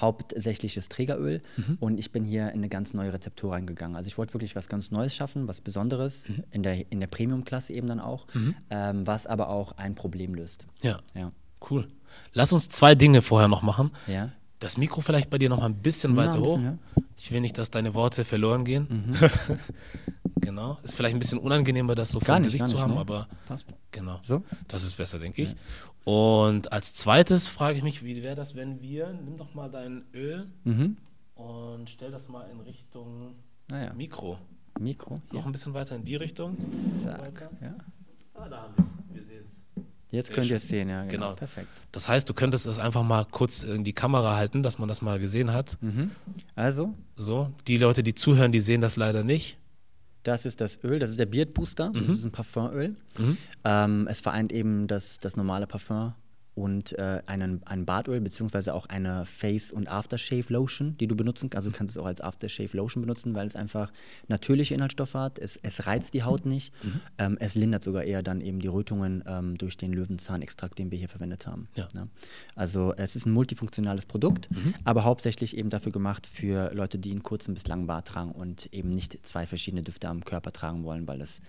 hauptsächliches 0.00 0.88
Trägeröl. 0.88 1.40
Und 1.78 1.98
ich 2.00 2.10
bin 2.10 2.24
hier 2.24 2.48
in 2.48 2.58
eine 2.58 2.68
ganz 2.68 2.94
neue 2.94 3.12
Rezeptur 3.12 3.52
reingegangen. 3.52 3.96
Also 3.96 4.08
ich 4.08 4.18
wollte 4.18 4.34
wirklich 4.34 4.56
was 4.56 4.68
ganz 4.68 4.90
Neues 4.90 5.14
schaffen, 5.14 5.46
was 5.46 5.60
Besonderes, 5.60 6.26
in 6.50 6.64
der, 6.64 6.90
in 6.90 6.98
der 6.98 7.06
Premium-Klasse 7.06 7.72
eben 7.74 7.86
dann 7.86 8.00
auch, 8.00 8.26
ähm, 8.68 9.06
was 9.06 9.28
aber 9.28 9.48
auch 9.48 9.70
ein 9.78 9.94
Problem 9.94 10.34
löst. 10.34 10.66
Ja. 10.80 10.98
Ja. 11.14 11.30
Cool. 11.70 11.86
Lass 12.32 12.52
uns 12.52 12.70
zwei 12.70 12.96
Dinge 12.96 13.22
vorher 13.22 13.46
noch 13.46 13.62
machen. 13.62 13.92
Ja. 14.08 14.30
Das 14.58 14.76
Mikro 14.76 15.00
vielleicht 15.00 15.30
bei 15.30 15.38
dir 15.38 15.48
noch 15.48 15.58
mal 15.60 15.66
ein 15.66 15.76
bisschen 15.76 16.16
weiter 16.16 16.34
ein 16.34 16.40
hoch. 16.40 16.56
bisschen, 16.56 16.78
Ich 17.16 17.30
will 17.30 17.40
nicht, 17.40 17.56
dass 17.56 17.70
deine 17.70 17.94
Worte 17.94 18.24
verloren 18.24 18.64
gehen. 18.64 19.16
genau. 20.42 20.78
Ist 20.82 20.94
vielleicht 20.94 21.16
ein 21.16 21.18
bisschen 21.18 21.38
unangenehmer, 21.38 21.94
das 21.94 22.10
so 22.10 22.20
vor 22.20 22.34
dem 22.36 22.44
Gesicht 22.44 22.68
zu 22.68 22.78
haben, 22.78 22.94
ne? 22.94 23.00
aber 23.00 23.26
Passt. 23.46 23.66
genau. 23.90 24.18
So? 24.20 24.42
Das 24.68 24.82
ist 24.84 24.94
besser, 24.96 25.18
denke 25.18 25.42
ich. 25.42 25.56
Und 26.04 26.70
als 26.72 26.92
zweites 26.92 27.46
frage 27.46 27.78
ich 27.78 27.82
mich, 27.84 28.04
wie 28.04 28.22
wäre 28.22 28.34
das, 28.36 28.54
wenn 28.54 28.82
wir, 28.82 29.12
nimm 29.24 29.36
doch 29.36 29.54
mal 29.54 29.70
dein 29.70 30.04
Öl 30.12 30.46
Mhm. 30.64 30.96
und 31.36 31.88
stell 31.88 32.10
das 32.10 32.28
mal 32.28 32.44
in 32.50 32.60
Richtung 32.60 33.34
Naja. 33.70 33.92
Mikro. 33.94 34.38
Mikro. 34.80 35.14
Noch 35.14 35.22
Hier. 35.30 35.46
ein 35.46 35.52
bisschen 35.52 35.74
weiter 35.74 35.94
in 35.96 36.04
die 36.04 36.16
Richtung. 36.16 36.56
Zack. 37.02 37.48
Ja. 37.60 37.74
Ah, 38.34 38.48
da 38.48 38.62
haben 38.62 38.74
wir 38.76 38.84
es. 38.84 39.14
Wir 39.14 39.22
sehen 39.24 39.42
es. 39.44 39.52
Jetzt 40.10 40.26
Sehr 40.26 40.34
könnt 40.36 40.50
ihr 40.50 40.56
es 40.56 40.68
sehen, 40.68 40.88
ja. 40.88 41.02
Genau. 41.04 41.12
Genau. 41.28 41.34
Perfekt. 41.34 41.68
Das 41.92 42.08
heißt, 42.08 42.28
du 42.28 42.34
könntest 42.34 42.66
das 42.66 42.78
einfach 42.78 43.02
mal 43.02 43.24
kurz 43.30 43.62
in 43.62 43.84
die 43.84 43.92
Kamera 43.92 44.34
halten, 44.36 44.62
dass 44.62 44.78
man 44.78 44.88
das 44.88 45.00
mal 45.02 45.18
gesehen 45.18 45.52
hat. 45.52 45.78
Mhm. 45.80 46.10
Also, 46.54 46.94
So, 47.16 47.50
die 47.68 47.76
Leute, 47.78 48.02
die 48.02 48.14
zuhören, 48.14 48.50
die 48.52 48.60
sehen 48.60 48.80
das 48.80 48.96
leider 48.96 49.22
nicht. 49.24 49.56
Das 50.22 50.44
ist 50.44 50.60
das 50.60 50.82
Öl, 50.84 50.98
das 50.98 51.10
ist 51.10 51.18
der 51.18 51.26
Beard 51.26 51.52
Booster. 51.54 51.90
Das 51.94 52.14
ist 52.16 52.24
ein 52.24 52.30
Parfumöl. 52.30 52.96
Mhm. 53.18 53.36
Ähm, 53.64 54.06
es 54.08 54.20
vereint 54.20 54.52
eben 54.52 54.86
das, 54.86 55.18
das 55.18 55.36
normale 55.36 55.66
Parfum 55.66 56.12
und 56.54 56.98
äh, 56.98 57.22
einen, 57.26 57.62
ein 57.66 57.86
Bartöl, 57.86 58.20
beziehungsweise 58.20 58.74
auch 58.74 58.84
eine 58.86 59.24
Face- 59.24 59.70
und 59.72 59.88
Aftershave 59.88 60.44
Lotion, 60.52 60.96
die 60.98 61.06
du 61.06 61.16
benutzen 61.16 61.48
kannst. 61.48 61.64
Also 61.66 61.70
du 61.70 61.76
kannst 61.78 61.96
es 61.96 62.02
auch 62.02 62.06
als 62.06 62.20
Aftershave 62.20 62.76
Lotion 62.76 63.00
benutzen, 63.02 63.34
weil 63.34 63.46
es 63.46 63.56
einfach 63.56 63.90
natürliche 64.28 64.74
Inhaltsstoffe 64.74 65.14
hat. 65.14 65.38
Es, 65.38 65.56
es 65.56 65.86
reizt 65.86 66.12
die 66.12 66.24
Haut 66.24 66.44
nicht. 66.44 66.74
Mhm. 66.84 67.00
Ähm, 67.16 67.36
es 67.40 67.54
lindert 67.54 67.82
sogar 67.84 68.04
eher 68.04 68.22
dann 68.22 68.42
eben 68.42 68.60
die 68.60 68.68
Rötungen 68.68 69.24
ähm, 69.26 69.56
durch 69.56 69.78
den 69.78 69.92
Löwenzahnextrakt, 69.94 70.78
den 70.78 70.90
wir 70.90 70.98
hier 70.98 71.08
verwendet 71.08 71.46
haben. 71.46 71.68
Ja. 71.74 71.88
Ne? 71.94 72.08
Also 72.54 72.92
es 72.96 73.16
ist 73.16 73.24
ein 73.26 73.32
multifunktionales 73.32 74.04
Produkt, 74.04 74.50
Mhm. 74.50 74.74
aber 74.84 75.04
hauptsächlich 75.04 75.56
eben 75.56 75.70
dafür 75.70 75.92
gemacht 75.92 76.26
für 76.26 76.70
Leute, 76.74 76.98
die 76.98 77.12
einen 77.12 77.22
kurzen 77.22 77.54
bis 77.54 77.66
langen 77.66 77.86
Bart 77.86 78.08
tragen 78.08 78.32
und 78.32 78.66
eben 78.74 78.90
nicht 78.90 79.18
zwei 79.26 79.46
verschiedene 79.46 79.82
Düfte 79.82 80.08
am 80.08 80.22
Körper 80.24 80.52
tragen 80.52 80.84
wollen, 80.84 81.08
weil 81.08 81.22
es 81.22 81.40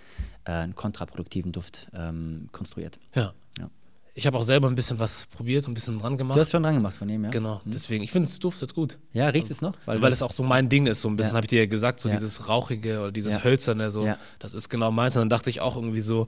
äh, 0.46 0.52
einen 0.52 0.76
kontraproduktiven 0.76 1.52
Duft 1.52 1.90
ähm, 1.94 2.48
konstruiert. 2.54 3.00
Ja. 3.14 3.34
Ja. 3.60 3.70
Ich 4.15 4.27
habe 4.27 4.38
auch 4.38 4.44
selber 4.44 4.68
ein 4.68 4.75
bisschen 4.75 5.00
was 5.00 5.25
probiert, 5.27 5.68
ein 5.68 5.74
bisschen 5.74 5.98
dran 6.00 6.18
gemacht. 6.18 6.36
Du 6.38 6.42
hast 6.42 6.51
schon 6.51 6.62
dran 6.62 6.75
gemacht 6.75 6.95
von 6.95 7.10
ihm, 7.10 7.24
ja? 7.24 7.30
genau, 7.31 7.62
deswegen, 7.65 8.04
ich 8.04 8.12
finde, 8.12 8.27
es 8.30 8.38
duftet 8.38 8.75
gut. 8.75 9.00
Ja, 9.12 9.27
riecht 9.30 9.50
es 9.50 9.60
noch? 9.62 9.74
Weil, 9.86 10.00
das- 10.00 10.13
es 10.13 10.21
auch 10.21 10.31
so 10.31 10.44
mein 10.44 10.69
Ding 10.69 10.86
ist, 10.86 11.01
so 11.01 11.10
ein 11.10 11.15
bisschen, 11.15 11.31
Ja. 11.31 11.38
habe 11.38 11.45
ich 11.45 11.50
dir 11.50 11.62
ja 11.62 11.65
gesagt, 11.65 12.00
so 12.00 12.10
Ja. 12.10 12.15
dieses 12.15 12.48
Rauchige 12.48 13.00
oder 13.00 13.12
dieses 13.12 13.36
Ja. 13.36 13.44
Hölzerne, 13.44 13.89
so, 13.89 14.06
Ja. 14.06 14.18
das 14.38 14.54
ist 14.54 14.69
genau 14.69 14.92
meins. 14.92 15.15
Und 15.15 15.21
dann 15.21 15.30
dachte 15.30 15.50
ich 15.50 15.62
auch 15.62 15.75
irgendwie 15.75 16.01
so, 16.01 16.27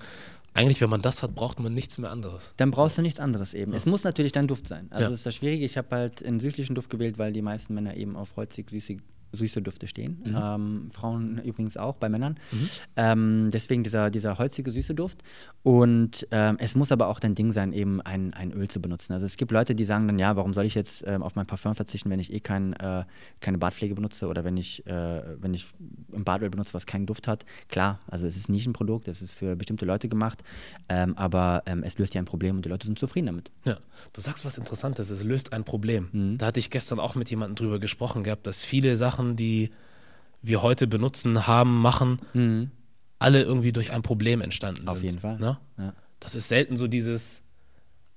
eigentlich, 0.56 0.82
wenn 0.82 0.90
man 0.90 1.02
das 1.04 1.22
hat, 1.22 1.36
braucht 1.36 1.60
man 1.60 1.74
nichts 1.76 1.98
mehr 2.00 2.10
anderes. 2.10 2.54
Dann 2.58 2.72
brauchst 2.72 2.98
du 2.98 3.04
nichts 3.04 3.20
anderes 3.20 3.54
eben. 3.54 3.74
Es 3.74 3.86
muss 3.86 4.04
natürlich 4.04 4.32
dein 4.32 4.48
Duft 4.48 4.68
sein. 4.68 4.88
Also 4.90 5.04
Ja. 5.04 5.10
das 5.10 5.20
ist 5.20 5.26
das 5.28 5.36
Schwierige. 5.36 5.64
Ich 5.66 5.78
habe 5.78 5.90
halt 5.96 6.26
einen 6.26 6.40
süßlichen 6.40 6.74
Duft 6.76 6.90
gewählt, 6.90 7.20
weil 7.20 7.34
die 7.34 7.42
meisten 7.44 7.76
Männer 7.76 7.96
eben 7.98 8.16
auf 8.16 8.36
holzig 8.36 8.70
süße, 8.72 8.98
süße 9.36 9.62
Düfte 9.62 9.88
stehen. 9.88 10.22
Mhm. 10.26 10.36
Ähm, 10.36 10.90
Frauen 10.92 11.42
übrigens 11.44 11.78
auch, 11.78 11.96
bei 11.96 12.10
Männern. 12.10 12.38
Ähm, 12.96 13.50
deswegen 13.52 13.84
dieser, 13.84 14.10
dieser 14.10 14.38
holzige, 14.38 14.72
süße 14.72 14.96
Duft. 14.96 15.24
Und 15.64 16.28
ähm, 16.32 16.58
es 16.60 16.76
muss 16.76 16.92
aber 16.92 17.08
auch 17.08 17.20
dein 17.20 17.36
Ding 17.36 17.52
sein, 17.52 17.74
eben 17.74 18.02
ein, 18.02 18.34
ein 18.34 18.52
Öl 18.52 18.68
zu 18.68 18.82
benutzen. 18.82 19.14
Also 19.14 19.26
es 19.26 19.38
gibt 19.38 19.52
Leute, 19.52 19.76
die 19.76 19.84
sagen 19.84 20.08
dann, 20.08 20.20
ja, 20.20 20.36
warum 20.36 20.54
soll 20.54 20.66
ich 20.66 20.76
jetzt 20.76 21.04
ähm, 21.08 21.24
auf 21.24 21.36
mein 21.36 21.48
Parfum 21.48 21.76
verzichten, 21.76 22.10
wenn 22.10 22.20
ich 22.20 22.32
eh 22.32 22.40
kein, 22.40 22.74
äh, 22.74 23.04
keine 23.40 23.58
Bartpflege 23.58 23.96
benutze 23.96 24.28
oder 24.28 24.44
wenn 24.44 24.58
ich, 24.58 24.86
äh, 24.86 25.42
wenn 25.42 25.54
ich 25.54 25.68
ein 26.14 26.24
Bartöl 26.24 26.50
benutze, 26.50 26.74
was 26.74 26.86
keinen 26.86 27.06
Duft 27.06 27.28
hat. 27.28 27.46
Klar, 27.68 28.00
also 28.08 28.28
es 28.28 28.38
ist 28.38 28.50
nicht 28.50 28.68
ein 28.68 28.74
Produkt, 28.74 29.08
es 29.08 29.22
ist 29.22 29.34
für 29.34 29.56
bestimmte 29.56 29.86
Leute 29.86 30.08
gemacht, 30.08 30.44
ähm, 30.88 31.18
aber 31.18 31.64
ähm, 31.66 31.84
es 31.84 31.98
löst 31.98 32.14
ja 32.14 32.22
ein 32.22 32.26
Problem 32.26 32.58
und 32.58 32.66
die 32.66 32.70
Leute 32.70 32.86
sind 32.86 33.00
zufrieden 33.00 33.28
damit. 33.28 33.52
Ja, 33.64 33.78
du 34.14 34.22
sagst 34.22 34.46
was 34.46 34.58
Interessantes, 34.58 35.10
es 35.10 35.24
löst 35.24 35.52
ein 35.52 35.64
Problem. 35.64 36.10
Mhm. 36.12 36.38
Da 36.38 36.48
hatte 36.48 36.60
ich 36.60 36.70
gestern 36.70 37.00
auch 37.00 37.16
mit 37.16 37.30
jemandem 37.32 37.56
drüber 37.56 37.80
gesprochen 37.80 38.24
gehabt, 38.24 38.46
dass 38.46 38.64
viele 38.64 38.96
Sachen, 38.96 39.25
die 39.36 39.72
wir 40.42 40.62
heute 40.62 40.86
benutzen, 40.88 41.48
haben, 41.48 41.82
machen, 41.82 42.20
alle 43.18 43.42
irgendwie 43.42 43.72
durch 43.72 43.92
ein 43.92 44.04
Problem 44.04 44.42
entstanden 44.42 44.84
Mhm. 44.84 44.88
Auf 44.90 44.98
sind. 44.98 45.06
jeden 45.06 45.20
Fall. 45.20 45.38
Ne? 45.40 45.58
Ja. 45.80 45.94
Das 46.20 46.36
ist 46.36 46.48
selten 46.50 46.78
so 46.78 46.88
dieses, 46.88 47.42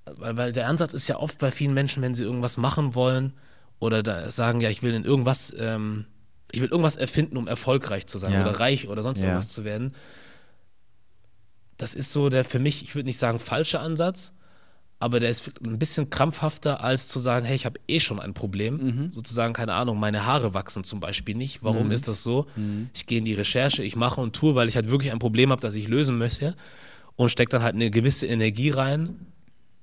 weil, 0.04 0.36
weil 0.36 0.52
der 0.52 0.68
Ansatz 0.68 0.92
ist 0.92 1.08
ja 1.08 1.16
oft 1.18 1.38
bei 1.38 1.50
vielen 1.50 1.72
Menschen, 1.74 2.02
wenn 2.02 2.14
sie 2.14 2.24
irgendwas 2.24 2.56
machen 2.58 2.94
wollen 2.94 3.32
oder 3.80 4.02
da 4.02 4.30
sagen, 4.30 4.60
ja, 4.60 4.68
ich 4.70 4.82
will 4.82 4.92
in 4.94 5.04
irgendwas, 5.04 5.54
ähm, 5.56 6.04
ich 6.52 6.60
will 6.60 6.68
irgendwas 6.68 6.96
erfinden, 6.96 7.36
um 7.36 7.46
erfolgreich 7.48 8.06
zu 8.06 8.18
sein 8.18 8.32
Ja. 8.32 8.42
oder 8.42 8.58
reich 8.60 8.88
oder 8.88 9.02
sonst 9.02 9.20
Ja. 9.20 9.26
irgendwas 9.26 9.48
zu 9.48 9.64
werden. 9.64 9.94
Das 11.76 11.94
ist 11.94 12.10
so 12.12 12.28
der 12.28 12.44
für 12.44 12.58
mich, 12.58 12.82
ich 12.82 12.94
würde 12.94 13.06
nicht 13.06 13.18
sagen 13.18 13.38
falsche 13.38 13.80
Ansatz, 13.80 14.32
aber 15.00 15.20
der 15.20 15.30
ist 15.30 15.50
ein 15.64 15.78
bisschen 15.78 16.10
krampfhafter, 16.10 16.82
als 16.82 17.06
zu 17.06 17.20
sagen, 17.20 17.46
hey, 17.46 17.54
ich 17.54 17.66
habe 17.66 17.78
eh 17.86 18.00
schon 18.00 18.18
ein 18.18 18.34
Problem. 18.34 18.76
Mhm. 19.04 19.10
Sozusagen, 19.10 19.52
keine 19.52 19.74
Ahnung, 19.74 20.00
meine 20.00 20.26
Haare 20.26 20.54
wachsen 20.54 20.82
zum 20.84 20.98
Beispiel 21.00 21.36
nicht. 21.36 21.62
Warum 21.62 21.86
Mhm. 21.86 21.92
ist 21.92 22.08
das 22.08 22.22
so? 22.22 22.46
Ich 22.94 23.06
gehe 23.06 23.18
in 23.18 23.24
die 23.24 23.34
Recherche, 23.34 23.82
ich 23.84 23.94
mache 23.94 24.20
und 24.20 24.34
tue, 24.34 24.54
weil 24.56 24.68
ich 24.68 24.74
halt 24.76 24.90
wirklich 24.90 25.12
ein 25.12 25.18
Problem 25.20 25.50
habe, 25.50 25.60
das 25.60 25.74
ich 25.76 25.86
lösen 25.88 26.18
möchte 26.18 26.56
und 27.16 27.30
stecke 27.30 27.50
dann 27.50 27.62
halt 27.62 27.74
eine 27.76 27.90
gewisse 27.90 28.26
Energie 28.26 28.70
rein, 28.70 29.26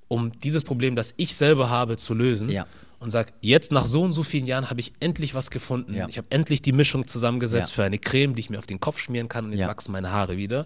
um 0.07 0.31
dieses 0.41 0.63
Problem, 0.63 0.95
das 0.95 1.13
ich 1.17 1.33
selber 1.35 1.69
habe, 1.69 1.95
zu 1.97 2.13
lösen. 2.13 2.49
Ja. 2.49 2.67
Und 2.99 3.11
sag, 3.11 3.33
jetzt 3.41 3.71
nach 3.71 3.85
so 3.85 4.01
und 4.03 4.13
so 4.13 4.23
vielen 4.23 4.45
Jahren 4.45 4.69
habe 4.69 4.79
ich 4.79 4.93
endlich 4.99 5.33
was 5.35 5.49
gefunden. 5.51 5.93
Ja. 5.93 6.07
Ich 6.07 6.17
habe 6.17 6.27
endlich 6.31 6.61
die 6.61 6.71
Mischung 6.71 7.07
zusammengesetzt 7.07 7.71
Ja. 7.71 7.75
für 7.75 7.83
eine 7.83 7.99
Creme, 7.99 8.35
die 8.35 8.39
ich 8.41 8.49
mir 8.49 8.57
auf 8.57 8.67
den 8.67 8.79
Kopf 8.79 8.99
schmieren 8.99 9.29
kann 9.29 9.45
und 9.45 9.51
jetzt 9.53 9.65
wachsen 9.67 9.91
meine 9.91 10.11
Haare 10.11 10.37
wieder. 10.37 10.65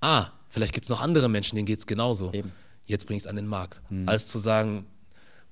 Ah, 0.00 0.26
vielleicht 0.48 0.72
gibt 0.74 0.86
es 0.86 0.90
noch 0.90 1.00
andere 1.00 1.28
Menschen, 1.28 1.56
denen 1.56 1.66
geht 1.66 1.78
es 1.80 1.86
genauso. 1.86 2.32
Eben. 2.32 2.52
Jetzt 2.90 3.06
bringe 3.06 3.16
ich 3.16 3.24
es 3.24 3.26
an 3.26 3.36
den 3.36 3.46
Markt. 3.46 3.80
Mhm. 3.90 4.08
Als 4.08 4.26
zu 4.26 4.38
sagen, 4.38 4.86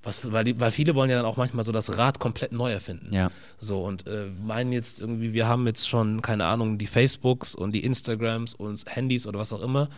was, 0.03 0.31
weil, 0.33 0.45
die, 0.45 0.61
weil 0.61 0.71
viele 0.71 0.95
wollen 0.95 1.11
ja 1.11 1.17
dann 1.17 1.27
auch 1.27 1.37
manchmal 1.37 1.65
so 1.65 1.73
das 1.73 1.97
Rad 1.97 2.21
komplett 2.21 2.53
neu 2.53 2.73
erfinden. 2.73 3.13
Ja. 3.13 3.31
So 3.59 3.83
und 3.83 4.07
äh, 4.07 4.27
meinen 4.45 4.73
jetzt 4.73 5.01
irgendwie, 5.01 5.33
wir 5.33 5.49
haben 5.49 5.67
jetzt 5.67 5.89
schon, 5.89 6.23
keine 6.23 6.47
Ahnung, 6.47 6.79
die 6.79 6.87
Facebooks 6.87 7.55
und 7.55 7.73
die 7.73 7.85
Instagrams 7.85 8.55
und 8.55 8.85
Handys 8.87 9.27
oder 9.27 9.39
was 9.39 9.53
auch 9.53 9.63
immer 9.63 9.89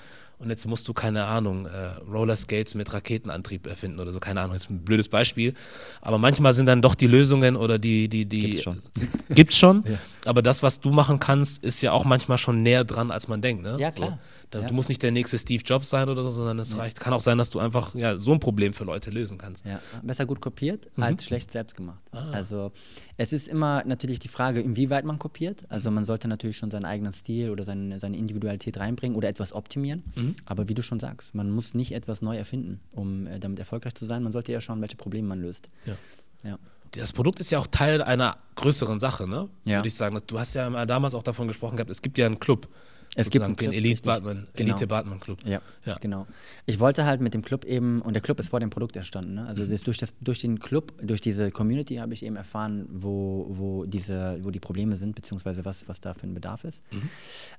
und 0.40 0.48
jetzt 0.48 0.66
musst 0.66 0.88
du, 0.88 0.94
keine 0.94 1.26
Ahnung, 1.26 1.66
äh, 1.66 1.88
Roller 2.10 2.34
Skates 2.34 2.74
mit 2.74 2.90
Raketenantrieb 2.94 3.66
erfinden 3.66 4.00
oder 4.00 4.10
so, 4.10 4.20
keine 4.20 4.40
Ahnung, 4.40 4.56
ist 4.56 4.70
ein 4.70 4.78
blödes 4.78 5.08
Beispiel. 5.08 5.52
Aber 6.00 6.16
manchmal 6.16 6.54
sind 6.54 6.64
dann 6.64 6.80
doch 6.80 6.94
die 6.94 7.06
Lösungen 7.06 7.56
oder 7.56 7.78
die, 7.78 8.08
die, 8.08 8.24
die. 8.24 8.52
Gibt's 8.52 8.62
schon. 8.62 8.80
Gibt's 9.28 9.58
schon. 9.58 9.84
ja. 9.86 9.98
Aber 10.24 10.40
das, 10.40 10.62
was 10.62 10.80
du 10.80 10.90
machen 10.90 11.20
kannst, 11.20 11.62
ist 11.62 11.82
ja 11.82 11.92
auch 11.92 12.06
manchmal 12.06 12.38
schon 12.38 12.62
näher 12.62 12.84
dran, 12.84 13.10
als 13.10 13.28
man 13.28 13.42
denkt. 13.42 13.62
Ne? 13.62 13.76
Ja, 13.78 13.90
klar. 13.90 14.18
So. 14.39 14.39
Da, 14.50 14.62
ja. 14.62 14.66
Du 14.66 14.74
musst 14.74 14.88
nicht 14.88 15.02
der 15.02 15.12
nächste 15.12 15.38
Steve 15.38 15.62
Jobs 15.64 15.90
sein 15.90 16.08
oder 16.08 16.24
so, 16.24 16.30
sondern 16.32 16.58
es 16.58 16.72
ja. 16.72 16.78
reicht. 16.78 16.98
Kann 16.98 17.12
auch 17.12 17.20
sein, 17.20 17.38
dass 17.38 17.50
du 17.50 17.60
einfach 17.60 17.94
ja, 17.94 18.16
so 18.16 18.32
ein 18.32 18.40
Problem 18.40 18.72
für 18.72 18.84
Leute 18.84 19.10
lösen 19.10 19.38
kannst. 19.38 19.64
Ja, 19.64 19.80
besser 20.02 20.26
gut 20.26 20.40
kopiert 20.40 20.88
mhm. 20.96 21.04
als 21.04 21.24
schlecht 21.24 21.52
selbst 21.52 21.76
gemacht. 21.76 22.00
Ah. 22.10 22.30
Also 22.32 22.72
es 23.16 23.32
ist 23.32 23.46
immer 23.46 23.84
natürlich 23.84 24.18
die 24.18 24.28
Frage, 24.28 24.60
inwieweit 24.60 25.04
man 25.04 25.18
kopiert. 25.20 25.64
Also 25.68 25.90
man 25.92 26.04
sollte 26.04 26.26
natürlich 26.26 26.56
schon 26.56 26.70
seinen 26.70 26.84
eigenen 26.84 27.12
Stil 27.12 27.50
oder 27.50 27.64
seine, 27.64 28.00
seine 28.00 28.16
Individualität 28.16 28.76
reinbringen 28.78 29.16
oder 29.16 29.28
etwas 29.28 29.52
optimieren. 29.52 30.02
Mhm. 30.16 30.34
Aber 30.46 30.68
wie 30.68 30.74
du 30.74 30.82
schon 30.82 30.98
sagst, 30.98 31.34
man 31.34 31.50
muss 31.50 31.74
nicht 31.74 31.92
etwas 31.92 32.20
neu 32.20 32.36
erfinden, 32.36 32.80
um 32.90 33.28
äh, 33.28 33.38
damit 33.38 33.60
erfolgreich 33.60 33.94
zu 33.94 34.04
sein. 34.04 34.24
Man 34.24 34.32
sollte 34.32 34.50
ja 34.50 34.60
schauen, 34.60 34.80
welche 34.80 34.96
Probleme 34.96 35.28
man 35.28 35.40
löst. 35.40 35.68
Ja. 35.86 35.96
ja 36.42 36.58
das 36.92 37.12
Produkt 37.12 37.40
ist 37.40 37.50
ja 37.50 37.58
auch 37.58 37.66
Teil 37.68 38.02
einer 38.02 38.38
größeren 38.56 39.00
Sache, 39.00 39.28
ne? 39.28 39.48
Ja. 39.64 39.78
Würde 39.78 39.88
ich 39.88 39.94
sagen. 39.94 40.18
Du 40.26 40.38
hast 40.38 40.54
ja 40.54 40.86
damals 40.86 41.14
auch 41.14 41.22
davon 41.22 41.46
gesprochen 41.48 41.76
gehabt, 41.76 41.90
es 41.90 42.02
gibt 42.02 42.18
ja 42.18 42.26
einen 42.26 42.40
Club. 42.40 42.68
Es 43.16 43.28
gibt 43.28 43.44
einen 43.44 43.56
Club, 43.56 43.72
den 43.72 43.78
Elite 43.78 44.02
Bartman, 44.02 44.46
genau. 44.54 44.70
Elite 44.70 44.86
Bartman 44.86 45.18
Club. 45.18 45.38
Ja, 45.44 45.60
ja, 45.84 45.96
genau. 46.00 46.28
Ich 46.66 46.78
wollte 46.78 47.04
halt 47.04 47.20
mit 47.20 47.34
dem 47.34 47.42
Club 47.42 47.64
eben, 47.64 48.00
und 48.02 48.14
der 48.14 48.22
Club 48.22 48.38
ist 48.38 48.50
vor 48.50 48.60
dem 48.60 48.70
Produkt 48.70 48.96
entstanden. 48.96 49.34
Ne? 49.34 49.46
Also 49.46 49.64
mhm. 49.64 49.70
das, 49.70 49.82
durch, 49.82 49.98
das, 49.98 50.12
durch 50.20 50.40
den 50.40 50.60
Club, 50.60 50.92
durch 51.02 51.20
diese 51.20 51.50
Community 51.50 51.96
habe 51.96 52.14
ich 52.14 52.24
eben 52.24 52.36
erfahren, 52.36 52.86
wo, 52.88 53.46
wo, 53.50 53.84
diese, 53.84 54.38
wo 54.42 54.52
die 54.52 54.60
Probleme 54.60 54.96
sind, 54.96 55.16
beziehungsweise 55.16 55.64
was, 55.64 55.88
was 55.88 56.00
da 56.00 56.14
für 56.14 56.28
ein 56.28 56.34
Bedarf 56.34 56.62
ist. 56.62 56.84
Mhm. 56.92 57.08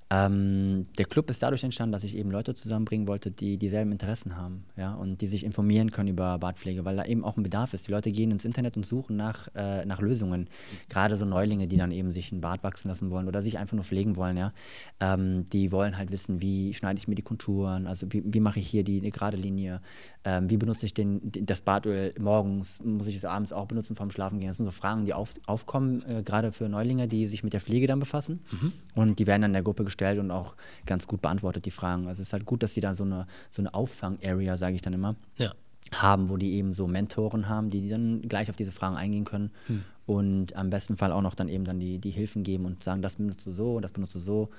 Ähm, 0.10 0.88
der 0.98 1.06
Club 1.06 1.30
ist 1.30 1.44
dadurch 1.44 1.66
entstanden, 1.66 1.92
dass 1.92 2.06
ich 2.06 2.16
eben 2.16 2.32
Leute 2.32 2.56
zusammenbringen 2.56 3.08
wollte, 3.08 3.30
die 3.30 3.58
dieselben 3.58 3.92
Interessen 3.92 4.38
haben 4.38 4.64
ja? 4.78 4.94
und 4.94 5.20
die 5.20 5.28
sich 5.28 5.44
informieren 5.44 5.92
können 5.92 6.10
über 6.10 6.38
Bartpflege, 6.38 6.86
weil 6.86 6.96
da 6.96 7.04
eben 7.04 7.26
auch 7.26 7.36
ein 7.36 7.44
Bedarf 7.44 7.74
ist. 7.74 7.88
Die 7.88 7.92
Leute 7.92 8.14
gehen 8.14 8.32
ins 8.32 8.46
Internet 8.46 8.78
und 8.78 8.86
suchen 8.86 9.18
nach, 9.18 9.50
äh, 9.54 9.86
nach 9.86 10.00
Lösungen. 10.00 10.48
Gerade 10.88 11.18
so 11.18 11.26
Neulinge, 11.26 11.68
die 11.68 11.76
dann 11.76 11.92
eben 11.92 12.14
sich 12.14 12.32
einen 12.32 12.40
Bart 12.40 12.64
wachsen 12.64 12.88
lassen 12.88 13.10
wollen 13.10 13.28
oder 13.28 13.42
sich 13.42 13.60
einfach 13.60 13.76
nur 13.76 13.84
pflegen 13.84 14.16
wollen. 14.16 14.38
Ja? 14.38 14.54
Ähm, 15.02 15.41
die 15.44 15.72
wollen 15.72 15.98
halt 15.98 16.12
wissen, 16.12 16.42
wie 16.42 16.74
schneide 16.74 16.98
ich 16.98 17.08
mir 17.08 17.16
die 17.16 17.22
Konturen, 17.22 17.88
also 17.88 18.08
wie, 18.12 18.24
wie 18.26 18.40
mache 18.40 18.60
ich 18.60 18.68
hier 18.68 18.84
die 18.84 19.00
eine 19.00 19.12
gerade 19.12 19.38
Linie, 19.38 19.82
ähm, 20.24 20.50
wie 20.50 20.58
benutze 20.58 20.86
ich 20.86 20.94
den, 20.94 21.22
das 21.24 21.62
Badöl 21.62 22.14
morgens, 22.20 22.80
muss 22.84 23.08
ich 23.08 23.16
es 23.16 23.26
abends 23.26 23.54
auch 23.54 23.66
benutzen 23.66 23.96
vorm 23.96 24.12
Schlafen 24.12 24.40
gehen. 24.40 24.50
Das 24.50 24.58
sind 24.58 24.66
so 24.66 24.72
Fragen, 24.72 25.06
die 25.06 25.14
auf, 25.14 25.34
aufkommen, 25.46 26.04
äh, 26.08 26.24
gerade 26.24 26.52
für 26.52 26.70
Neulinge, 26.70 27.08
die 27.08 27.28
sich 27.28 27.44
mit 27.44 27.54
der 27.54 27.62
Pflege 27.62 27.88
dann 27.88 28.00
befassen. 28.00 28.42
Mhm. 28.52 28.72
Und 28.96 29.20
die 29.20 29.28
werden 29.28 29.42
dann 29.42 29.52
in 29.52 29.54
der 29.54 29.64
Gruppe 29.64 29.84
gestellt 29.84 30.20
und 30.20 30.32
auch 30.32 30.56
ganz 30.86 31.08
gut 31.08 31.22
beantwortet, 31.22 31.66
die 31.66 31.72
Fragen. 31.72 32.08
Also 32.08 32.22
es 32.22 32.30
ist 32.30 32.34
halt 32.34 32.46
gut, 32.46 32.64
dass 32.64 32.74
sie 32.74 32.82
da 32.82 32.94
so 32.94 33.04
eine, 33.04 33.28
so 33.50 33.62
eine 33.62 33.74
Auffang-Area, 33.74 34.58
sage 34.58 34.76
ich 34.76 34.82
dann 34.82 34.94
immer, 34.94 35.16
ja. 35.38 35.54
haben, 35.94 36.30
wo 36.30 36.38
die 36.38 36.54
eben 36.54 36.74
so 36.74 36.88
Mentoren 36.88 37.50
haben, 37.50 37.70
die 37.70 37.90
dann 37.90 38.22
gleich 38.22 38.50
auf 38.50 38.56
diese 38.56 38.72
Fragen 38.72 38.98
eingehen 38.98 39.26
können. 39.26 39.52
Mhm. 39.68 39.84
Und 40.06 40.56
am 40.56 40.70
besten 40.70 40.98
Fall 40.98 41.12
auch 41.12 41.22
noch 41.22 41.36
dann 41.36 41.48
eben 41.48 41.64
dann 41.64 41.80
die, 41.80 42.00
die 42.00 42.10
Hilfen 42.10 42.44
geben 42.44 42.66
und 42.66 42.84
sagen, 42.84 43.02
das 43.02 43.16
benutzt 43.16 43.46
du 43.46 43.52
so, 43.52 43.80
das 43.80 43.92
benutzt 43.92 44.16
du 44.16 44.20
so. 44.20 44.50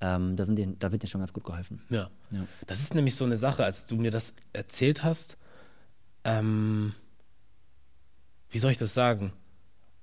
Ähm, 0.00 0.36
da, 0.36 0.44
sind 0.44 0.56
die, 0.56 0.78
da 0.78 0.92
wird 0.92 1.02
dir 1.02 1.08
schon 1.08 1.20
ganz 1.20 1.32
gut 1.32 1.44
geholfen. 1.44 1.80
Ja. 1.90 2.08
ja. 2.30 2.46
Das 2.66 2.80
ist 2.80 2.94
nämlich 2.94 3.16
so 3.16 3.24
eine 3.24 3.36
Sache, 3.36 3.64
als 3.64 3.86
du 3.86 3.96
mir 3.96 4.10
das 4.10 4.32
erzählt 4.52 5.02
hast, 5.02 5.36
ähm, 6.24 6.94
wie 8.50 8.58
soll 8.58 8.70
ich 8.70 8.78
das 8.78 8.94
sagen? 8.94 9.32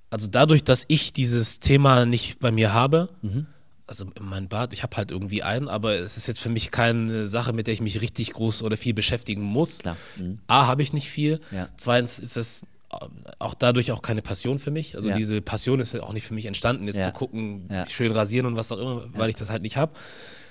Also 0.09 0.27
dadurch, 0.27 0.63
dass 0.63 0.85
ich 0.87 1.13
dieses 1.13 1.59
Thema 1.59 2.05
nicht 2.05 2.39
bei 2.39 2.51
mir 2.51 2.73
habe, 2.73 3.09
mhm. 3.21 3.47
also 3.87 4.05
mein 4.19 4.49
Bad, 4.49 4.73
ich 4.73 4.83
habe 4.83 4.97
halt 4.97 5.11
irgendwie 5.11 5.43
einen, 5.43 5.67
aber 5.67 5.97
es 5.99 6.17
ist 6.17 6.27
jetzt 6.27 6.41
für 6.41 6.49
mich 6.49 6.71
keine 6.71 7.27
Sache, 7.27 7.53
mit 7.53 7.67
der 7.67 7.73
ich 7.73 7.81
mich 7.81 8.01
richtig 8.01 8.33
groß 8.33 8.63
oder 8.63 8.77
viel 8.77 8.93
beschäftigen 8.93 9.43
muss. 9.43 9.81
Mhm. 10.17 10.39
A, 10.47 10.67
habe 10.67 10.83
ich 10.83 10.93
nicht 10.93 11.09
viel. 11.09 11.39
Ja. 11.51 11.69
Zweitens 11.77 12.19
ist 12.19 12.37
es 12.37 12.65
auch 13.39 13.53
dadurch 13.53 13.91
auch 13.91 14.01
keine 14.01 14.21
Passion 14.21 14.59
für 14.59 14.71
mich. 14.71 14.95
Also 14.95 15.09
ja. 15.09 15.15
diese 15.15 15.41
Passion 15.41 15.79
ist 15.79 15.95
auch 15.95 16.13
nicht 16.13 16.25
für 16.25 16.33
mich 16.33 16.45
entstanden, 16.45 16.85
jetzt 16.87 16.97
ja. 16.97 17.07
zu 17.07 17.11
gucken, 17.11 17.67
ja. 17.69 17.87
schön 17.87 18.11
rasieren 18.11 18.45
und 18.45 18.55
was 18.55 18.71
auch 18.71 18.77
immer, 18.77 19.05
weil 19.13 19.29
ich 19.29 19.35
das 19.35 19.49
halt 19.49 19.61
nicht 19.61 19.77
habe. 19.77 19.93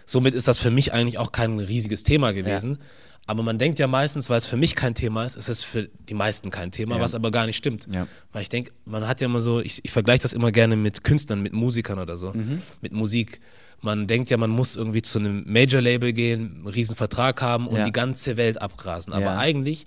Somit 0.07 0.35
ist 0.35 0.49
das 0.49 0.59
für 0.59 0.71
mich 0.71 0.93
eigentlich 0.93 1.19
auch 1.19 1.33
kein 1.33 1.59
riesiges 1.59 2.03
Thema 2.03 2.33
gewesen. 2.33 2.79
Aber 3.27 3.43
man 3.43 3.59
denkt 3.59 3.79
ja 3.79 3.87
meistens, 3.87 4.29
weil 4.29 4.37
es 4.37 4.45
für 4.45 4.59
mich 4.59 4.75
kein 4.75 4.95
Thema 4.95 5.25
ist, 5.25 5.37
ist 5.37 5.49
es 5.49 5.63
für 5.63 5.89
die 6.09 6.15
meisten 6.15 6.51
kein 6.51 6.71
Thema, 6.73 7.01
was 7.01 7.15
aber 7.15 7.31
gar 7.31 7.47
nicht 7.47 7.57
stimmt. 7.57 7.87
Weil 8.33 8.43
ich 8.43 8.51
denke, 8.51 8.73
man 8.85 9.09
hat 9.09 9.23
ja 9.23 9.27
immer 9.27 9.41
so, 9.41 9.61
ich, 9.61 9.83
ich 9.83 9.93
vergleiche 9.93 10.23
das 10.23 10.35
immer 10.35 10.53
gerne 10.53 10.77
mit 10.77 11.05
Künstlern, 11.05 11.41
mit 11.41 11.55
Musikern 11.55 11.99
oder 11.99 12.19
so, 12.19 12.33
mhm. 12.33 12.61
mit 12.83 12.93
Musik. 12.93 13.41
Man 13.81 14.07
denkt 14.07 14.29
ja, 14.29 14.37
man 14.37 14.51
muss 14.51 14.77
irgendwie 14.77 15.01
zu 15.01 15.19
einem 15.19 15.43
Major-Label 15.47 16.13
gehen, 16.13 16.57
einen 16.57 16.67
riesen 16.67 16.97
Vertrag 16.97 17.41
haben 17.41 17.67
und 17.67 17.87
die 17.87 17.93
ganze 17.93 18.37
Welt 18.37 18.61
abgrasen. 18.61 19.15
Aber 19.15 19.39
eigentlich 19.39 19.87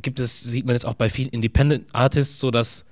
gibt 0.00 0.20
es, 0.20 0.40
sieht 0.40 0.66
man 0.66 0.74
jetzt 0.74 0.86
auch 0.86 0.94
bei 0.94 1.10
vielen 1.10 1.30
Independent 1.30 1.86
Artists 1.92 2.38
so, 2.38 2.50
dass 2.50 2.84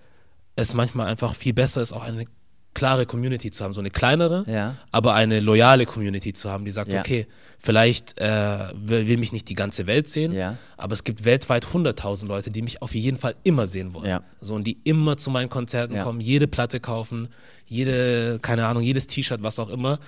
es 0.56 0.74
manchmal 0.74 1.06
einfach 1.06 1.34
viel 1.34 1.54
besser 1.54 1.80
ist, 1.80 1.92
auch 1.92 2.02
eine 2.02 2.26
klare 2.74 3.06
Community 3.06 3.50
zu 3.50 3.64
haben, 3.64 3.72
so 3.72 3.80
eine 3.80 3.90
kleinere, 3.90 4.44
ja. 4.46 4.76
aber 4.92 5.14
eine 5.14 5.40
loyale 5.40 5.84
Community 5.84 6.32
zu 6.32 6.48
haben, 6.48 6.64
die 6.64 6.70
sagt, 6.70 6.92
ja. 6.92 7.00
okay, 7.00 7.26
vielleicht 7.58 8.18
äh, 8.18 8.68
will, 8.74 9.16
mich 9.16 9.32
nicht 9.32 9.48
die 9.48 9.54
ganze 9.54 9.86
Welt 9.86 10.08
sehen, 10.08 10.32
ja. 10.32 10.56
aber 10.76 10.92
es 10.92 11.02
gibt 11.02 11.24
weltweit 11.24 11.66
100.000 11.66 12.26
Leute, 12.26 12.50
die 12.50 12.62
mich 12.62 12.80
auf 12.80 12.94
jeden 12.94 13.16
Fall 13.16 13.34
immer 13.42 13.66
sehen 13.66 13.94
wollen. 13.94 14.20
So, 14.40 14.54
und 14.54 14.64
die 14.64 14.78
immer 14.84 15.16
zu 15.16 15.30
meinen 15.30 15.48
Konzerten 15.48 15.98
kommen, 16.00 16.20
jede 16.20 16.46
Platte 16.46 16.78
kaufen, 16.78 17.28
jede, 17.66 18.38
keine 18.40 18.66
Ahnung, 18.66 18.82
jedes 18.82 19.08
T-Shirt, 19.08 19.42
was 19.42 19.58
auch 19.58 19.70
immer. 19.70 19.98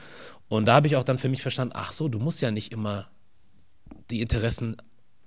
Und 0.48 0.66
da 0.66 0.74
habe 0.74 0.86
ich 0.86 0.96
auch 0.96 1.04
dann 1.04 1.18
für 1.18 1.28
mich 1.28 1.42
verstanden, 1.42 1.74
ach 1.76 1.92
so, 1.92 2.08
du 2.08 2.18
musst 2.18 2.40
ja 2.40 2.50
nicht 2.50 2.72
immer 2.72 3.08
die 4.10 4.20
Interessen 4.20 4.76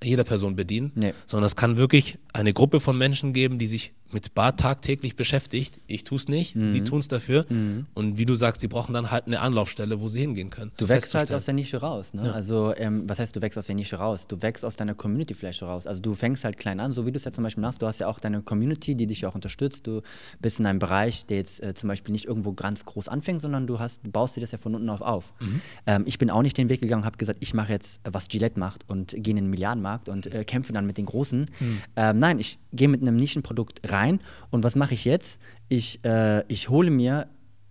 jeder 0.04 0.24
Person 0.24 0.56
bedienen, 0.56 0.92
nee. 0.96 1.14
sondern 1.26 1.46
es 1.46 1.56
kann 1.56 1.78
wirklich 1.78 2.18
eine 2.34 2.54
Gruppe 2.54 2.80
von 2.80 2.98
Menschen 2.98 3.34
geben, 3.34 3.60
die 3.60 3.68
sich 3.68 3.94
mit 4.14 4.34
Bart 4.34 4.60
tagtäglich 4.60 5.16
beschäftigt. 5.16 5.80
Ich 5.88 6.04
tue 6.04 6.18
es 6.18 6.28
nicht, 6.28 6.56
mhm. 6.56 6.70
sie 6.70 6.82
tun 6.82 7.00
es 7.00 7.08
dafür. 7.08 7.46
Mhm. 7.50 7.86
Und 7.94 8.18
wie 8.18 8.26
du 8.26 8.36
sagst, 8.36 8.62
die 8.64 8.68
brauchen 8.68 8.94
dann 8.94 9.12
halt 9.12 9.28
eine 9.28 9.40
Anlaufstelle, 9.40 10.00
wo 10.00 10.08
sie 10.08 10.22
hingehen 10.22 10.50
können. 10.50 10.72
Du 10.78 10.88
wächst 10.90 11.14
halt 11.16 11.34
aus 11.34 11.46
der 11.46 11.54
Nische 11.54 11.78
raus. 11.78 12.14
Ne? 12.14 12.28
Ja. 12.28 12.32
Also, 12.34 12.74
ähm, 12.76 13.04
was 13.08 13.20
heißt, 13.20 13.36
du 13.36 13.42
wächst 13.42 13.58
aus 13.58 13.68
der 13.68 13.76
Nische 13.76 13.98
raus? 13.98 14.26
Du 14.28 14.42
wächst 14.42 14.66
aus 14.66 14.76
deiner 14.76 14.96
Community-Fläche 14.96 15.66
raus. 15.66 15.88
Also, 15.88 16.02
du 16.02 16.16
fängst 16.16 16.44
halt 16.44 16.58
klein 16.58 16.80
an, 16.80 16.94
so 16.94 17.06
wie 17.06 17.12
du 17.12 17.18
es 17.18 17.26
ja 17.26 17.32
zum 17.32 17.44
Beispiel 17.44 17.62
machst. 17.62 17.82
Du 17.82 17.88
hast 17.88 18.00
ja 18.00 18.08
auch 18.08 18.20
deine 18.20 18.42
Community, 18.42 18.96
die 18.96 19.08
dich 19.08 19.26
auch 19.26 19.36
unterstützt. 19.36 19.88
Du 19.88 20.02
bist 20.40 20.60
in 20.60 20.66
einem 20.66 20.80
Bereich, 20.80 21.26
der 21.26 21.38
jetzt 21.38 21.62
äh, 21.64 21.74
zum 21.74 21.90
Beispiel 21.90 22.12
nicht 22.12 22.26
irgendwo 22.26 22.54
ganz 22.54 22.86
groß 22.86 23.08
anfängt, 23.08 23.42
sondern 23.42 23.68
du 23.68 23.80
hast, 23.80 24.02
baust 24.12 24.36
dir 24.36 24.42
das 24.42 24.52
ja 24.52 24.58
von 24.58 24.76
unten 24.76 24.90
auf 24.90 25.02
auf. 25.02 25.34
Mhm. 25.40 25.62
Ähm, 25.86 26.04
ich 26.06 26.18
bin 26.18 26.30
auch 26.30 26.42
nicht 26.42 26.58
den 26.58 26.70
Weg 26.70 26.82
gegangen, 26.82 27.06
habe 27.06 27.18
gesagt, 27.18 27.40
ich 27.42 27.54
mache 27.54 27.72
jetzt, 27.72 28.02
was 28.04 28.28
Gillette 28.28 28.60
macht 28.60 28.90
und 28.90 29.16
gehe 29.18 29.32
in 29.32 29.38
den 29.38 29.50
Milliardenmarkt 29.50 30.10
und 30.10 30.28
äh, 30.28 30.44
kämpfe 30.44 30.74
dann 30.74 30.86
mit 30.86 30.98
den 30.98 31.06
Großen. 31.06 31.50
Mhm. 31.60 31.82
Ähm, 31.96 32.18
nein, 32.18 32.40
ich 32.40 32.60
gehe 32.72 32.88
mit 32.88 33.02
einem 33.02 33.16
Nischenprodukt 33.16 33.82
rein 33.86 34.03
und 34.52 34.64
was 34.64 34.76
mache 34.76 34.94
ich 34.94 35.06
jetzt? 35.06 35.40
Ich, 35.70 36.04
äh, 36.04 36.44
ich 36.48 36.70
hole 36.70 36.92
mir, 36.92 37.28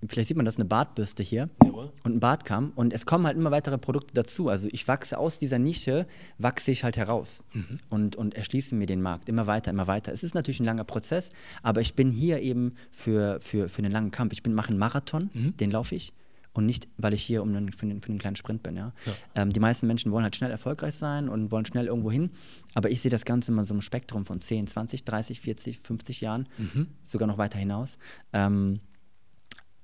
vielleicht 0.06 0.28
sieht 0.28 0.36
man 0.36 0.46
das, 0.46 0.56
eine 0.56 0.64
Bartbürste 0.64 1.22
hier 1.22 1.48
Jawohl. 1.64 1.92
und 2.02 2.16
ein 2.16 2.20
Bartkamm 2.20 2.72
und 2.74 2.92
es 2.92 3.06
kommen 3.06 3.26
halt 3.26 3.36
immer 3.36 3.50
weitere 3.50 3.78
Produkte 3.78 4.14
dazu. 4.14 4.48
Also 4.48 4.68
ich 4.72 4.88
wachse 4.88 5.18
aus 5.18 5.38
dieser 5.38 5.58
Nische, 5.58 6.06
wachse 6.38 6.70
ich 6.70 6.84
halt 6.84 6.96
heraus 6.96 7.42
mhm. 7.52 7.80
und, 7.88 8.16
und 8.16 8.34
erschließe 8.34 8.74
mir 8.74 8.86
den 8.86 9.02
Markt 9.02 9.28
immer 9.28 9.46
weiter, 9.46 9.70
immer 9.70 9.86
weiter. 9.86 10.12
Es 10.12 10.22
ist 10.22 10.34
natürlich 10.34 10.60
ein 10.60 10.66
langer 10.66 10.84
Prozess, 10.84 11.30
aber 11.62 11.80
ich 11.80 11.94
bin 11.94 12.10
hier 12.10 12.40
eben 12.40 12.70
für, 12.90 13.38
für, 13.40 13.68
für 13.68 13.78
einen 13.78 13.92
langen 13.92 14.10
Kampf. 14.10 14.32
Ich 14.32 14.44
mache 14.46 14.70
einen 14.70 14.78
Marathon, 14.78 15.30
mhm. 15.32 15.56
den 15.56 15.70
laufe 15.70 15.94
ich 15.94 16.12
und 16.52 16.66
nicht, 16.66 16.88
weil 16.96 17.14
ich 17.14 17.22
hier 17.22 17.42
um 17.42 17.48
einen, 17.48 17.72
für, 17.72 17.82
einen, 17.82 18.02
für 18.02 18.10
einen 18.10 18.18
kleinen 18.18 18.36
Sprint 18.36 18.62
bin. 18.62 18.76
Ja? 18.76 18.92
ja. 19.06 19.12
Ähm, 19.34 19.52
die 19.52 19.60
meisten 19.60 19.86
Menschen 19.86 20.12
wollen 20.12 20.24
halt 20.24 20.36
schnell 20.36 20.50
erfolgreich 20.50 20.94
sein 20.94 21.28
und 21.28 21.50
wollen 21.50 21.64
schnell 21.64 21.86
irgendwo 21.86 22.10
hin, 22.10 22.30
aber 22.74 22.90
ich 22.90 23.00
sehe 23.00 23.10
das 23.10 23.24
Ganze 23.24 23.52
immer 23.52 23.64
so 23.64 23.74
im 23.74 23.80
Spektrum 23.80 24.26
von 24.26 24.40
10, 24.40 24.66
20, 24.66 25.04
30, 25.04 25.40
40, 25.40 25.78
50 25.80 26.20
Jahren, 26.20 26.48
mhm. 26.58 26.88
sogar 27.04 27.26
noch 27.26 27.38
weiter 27.38 27.58
hinaus. 27.58 27.98
Ähm, 28.32 28.80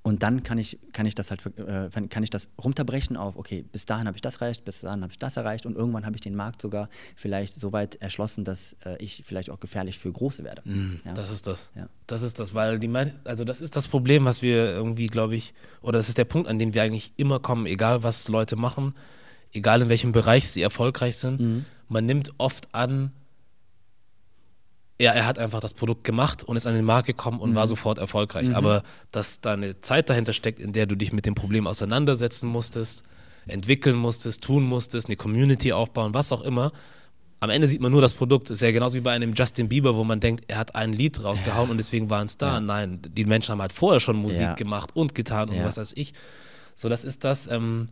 und 0.09 0.23
dann 0.23 0.43
kann 0.43 0.57
ich, 0.57 0.79
kann 0.95 1.05
ich 1.05 1.15
das 1.15 1.31
halt 1.31 1.45
äh, 1.59 1.91
kann 2.09 2.23
ich 2.23 2.31
das 2.31 2.49
runterbrechen 2.57 3.19
auf, 3.19 3.37
okay, 3.37 3.63
bis 3.71 3.85
dahin 3.85 4.07
habe 4.07 4.17
ich 4.17 4.23
das 4.23 4.37
erreicht, 4.37 4.65
bis 4.65 4.81
dahin 4.81 5.03
habe 5.03 5.13
ich 5.13 5.19
das 5.19 5.37
erreicht 5.37 5.67
und 5.67 5.77
irgendwann 5.77 6.07
habe 6.07 6.17
ich 6.17 6.23
den 6.23 6.35
Markt 6.35 6.63
sogar 6.63 6.89
vielleicht 7.15 7.55
so 7.55 7.73
weit 7.75 7.97
erschlossen, 7.97 8.43
dass 8.43 8.75
äh, 8.87 8.97
ich 9.01 9.23
vielleicht 9.27 9.51
auch 9.51 9.61
gefährlich 9.61 9.99
für 9.99 10.11
Große 10.11 10.45
werde. 10.45 10.63
Mm, 10.65 11.01
ja? 11.05 11.13
Das 11.13 11.31
ist 11.31 11.47
das. 11.47 11.71
Ja. 11.77 11.91
Das 12.07 12.23
ist 12.23 12.39
das, 12.39 12.55
weil 12.55 12.79
die 12.79 12.91
also 13.25 13.45
das 13.45 13.61
ist 13.61 13.77
das 13.77 13.87
Problem, 13.87 14.25
was 14.25 14.41
wir 14.41 14.71
irgendwie, 14.71 15.09
glaube 15.09 15.37
ich, 15.37 15.53
oder 15.83 15.99
das 15.99 16.09
ist 16.09 16.17
der 16.17 16.25
Punkt, 16.25 16.49
an 16.49 16.59
dem 16.59 16.73
wir 16.73 16.83
eigentlich 16.83 17.13
immer 17.17 17.39
kommen, 17.39 17.67
egal 17.67 18.03
was 18.03 18.29
Leute 18.29 18.57
machen, 18.57 18.95
egal 19.53 19.83
in 19.83 19.91
welchem 19.91 20.13
Bereich 20.13 20.49
sie 20.49 20.63
erfolgreich 20.63 21.19
sind, 21.19 21.39
mhm. 21.39 21.65
man 21.87 22.07
nimmt 22.07 22.33
oft 22.39 22.75
an, 22.75 23.13
ja, 25.01 25.13
er 25.13 25.27
hat 25.27 25.39
einfach 25.39 25.61
das 25.61 25.75
Produkt 25.75 26.05
gemacht 26.05 26.43
und 26.43 26.57
ist 26.57 26.67
an 26.67 26.75
den 26.75 26.85
Markt 26.85 27.07
gekommen 27.07 27.41
und 27.41 27.51
mhm. 27.51 27.55
war 27.55 27.67
sofort 27.67 27.99
erfolgreich. 27.99 28.49
Mhm. 28.49 28.55
Aber 28.55 28.83
dass 29.13 29.41
da 29.41 29.53
eine 29.53 29.81
Zeit 29.81 30.11
dahinter 30.11 30.33
steckt, 30.33 30.59
in 30.59 30.73
der 30.73 30.87
du 30.87 30.97
dich 30.97 31.13
mit 31.13 31.25
dem 31.25 31.35
Problem 31.35 31.67
auseinandersetzen 31.67 32.49
musstest, 32.49 33.05
entwickeln 33.47 33.97
musstest, 33.97 34.43
tun 34.43 34.65
musstest, 34.65 35.07
eine 35.07 35.17
Community 35.17 35.73
aufbauen, 35.73 36.15
was 36.15 36.33
auch 36.33 36.43
immer, 36.43 36.73
am 37.41 37.51
Ende 37.51 37.69
sieht 37.69 37.81
man 37.81 37.93
nur 37.93 38.01
das 38.01 38.15
Produkt. 38.15 38.51
Ist 38.51 38.63
ja 38.63 38.73
genauso 38.73 38.97
wie 38.97 39.01
bei 39.01 39.13
einem 39.13 39.33
Justin 39.35 39.69
Bieber, 39.69 39.95
wo 39.95 40.05
man 40.05 40.19
denkt, 40.21 40.47
er 40.49 40.59
hat 40.59 40.75
ein 40.75 40.93
Lied 40.93 41.23
rausgehauen 41.23 41.69
ja. 41.69 41.71
und 41.71 41.77
deswegen 41.79 42.11
war 42.11 42.21
ein 42.21 42.29
Star. 42.29 42.55
Ja. 42.55 42.61
Nein, 42.61 43.01
die 43.03 43.25
Menschen 43.25 43.53
haben 43.53 43.61
halt 43.61 43.73
vorher 43.73 44.01
schon 44.01 44.17
Musik 44.17 44.41
ja. 44.41 44.55
gemacht 44.55 44.91
und 44.95 45.15
getan 45.15 45.49
und 45.49 45.63
was 45.63 45.77
weiß 45.77 45.93
ich. 45.95 46.15
So, 46.75 46.89
das 46.89 47.05
ist 47.05 47.25
das, 47.25 47.47
ähm, 47.47 47.89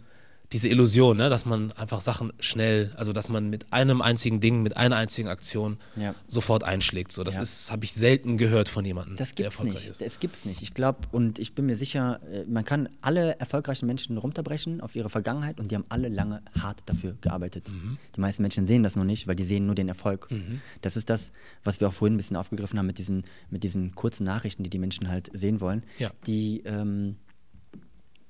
diese 0.52 0.68
Illusion, 0.68 1.16
ne, 1.16 1.28
dass 1.28 1.44
man 1.44 1.72
einfach 1.72 2.00
Sachen 2.00 2.32
schnell, 2.38 2.92
also 2.96 3.12
dass 3.12 3.28
man 3.28 3.50
mit 3.50 3.72
einem 3.72 4.00
einzigen 4.00 4.40
Ding, 4.40 4.62
mit 4.62 4.76
einer 4.76 4.96
einzigen 4.96 5.28
Aktion 5.28 5.78
ja. 5.96 6.14
sofort 6.28 6.62
einschlägt. 6.62 7.12
So, 7.12 7.24
das 7.24 7.36
ja. 7.36 7.42
ist, 7.42 7.72
habe 7.72 7.84
ich 7.84 7.92
selten 7.92 8.38
gehört 8.38 8.68
von 8.68 8.84
jemandem, 8.84 9.16
das 9.16 9.30
gibt's 9.30 9.36
der 9.36 9.46
erfolgreich 9.46 9.74
nicht. 9.74 9.90
ist. 9.90 10.00
Das 10.00 10.20
gibt's 10.20 10.44
nicht. 10.44 10.62
Ich 10.62 10.74
glaube 10.74 11.00
und 11.10 11.38
ich 11.38 11.54
bin 11.54 11.66
mir 11.66 11.76
sicher, 11.76 12.20
äh, 12.30 12.44
man 12.44 12.64
kann 12.64 12.88
alle 13.00 13.38
erfolgreichen 13.40 13.86
Menschen 13.86 14.16
runterbrechen 14.18 14.80
auf 14.80 14.94
ihre 14.94 15.10
Vergangenheit 15.10 15.58
und 15.58 15.70
die 15.70 15.74
haben 15.74 15.86
alle 15.88 16.08
lange 16.08 16.42
hart 16.58 16.82
dafür 16.86 17.16
gearbeitet. 17.20 17.68
Mhm. 17.68 17.98
Die 18.14 18.20
meisten 18.20 18.42
Menschen 18.42 18.66
sehen 18.66 18.82
das 18.82 18.94
noch 18.96 19.04
nicht, 19.04 19.26
weil 19.26 19.36
die 19.36 19.44
sehen 19.44 19.66
nur 19.66 19.74
den 19.74 19.88
Erfolg. 19.88 20.30
Mhm. 20.30 20.60
Das 20.82 20.96
ist 20.96 21.10
das, 21.10 21.32
was 21.64 21.80
wir 21.80 21.88
auch 21.88 21.92
vorhin 21.92 22.14
ein 22.14 22.18
bisschen 22.18 22.36
aufgegriffen 22.36 22.78
haben 22.78 22.86
mit 22.86 22.98
diesen, 22.98 23.24
mit 23.50 23.64
diesen 23.64 23.94
kurzen 23.94 24.24
Nachrichten, 24.24 24.62
die 24.62 24.70
die 24.70 24.78
Menschen 24.78 25.08
halt 25.08 25.30
sehen 25.32 25.60
wollen. 25.60 25.82
Ja. 25.98 26.10
Die 26.26 26.62
ähm, 26.64 27.16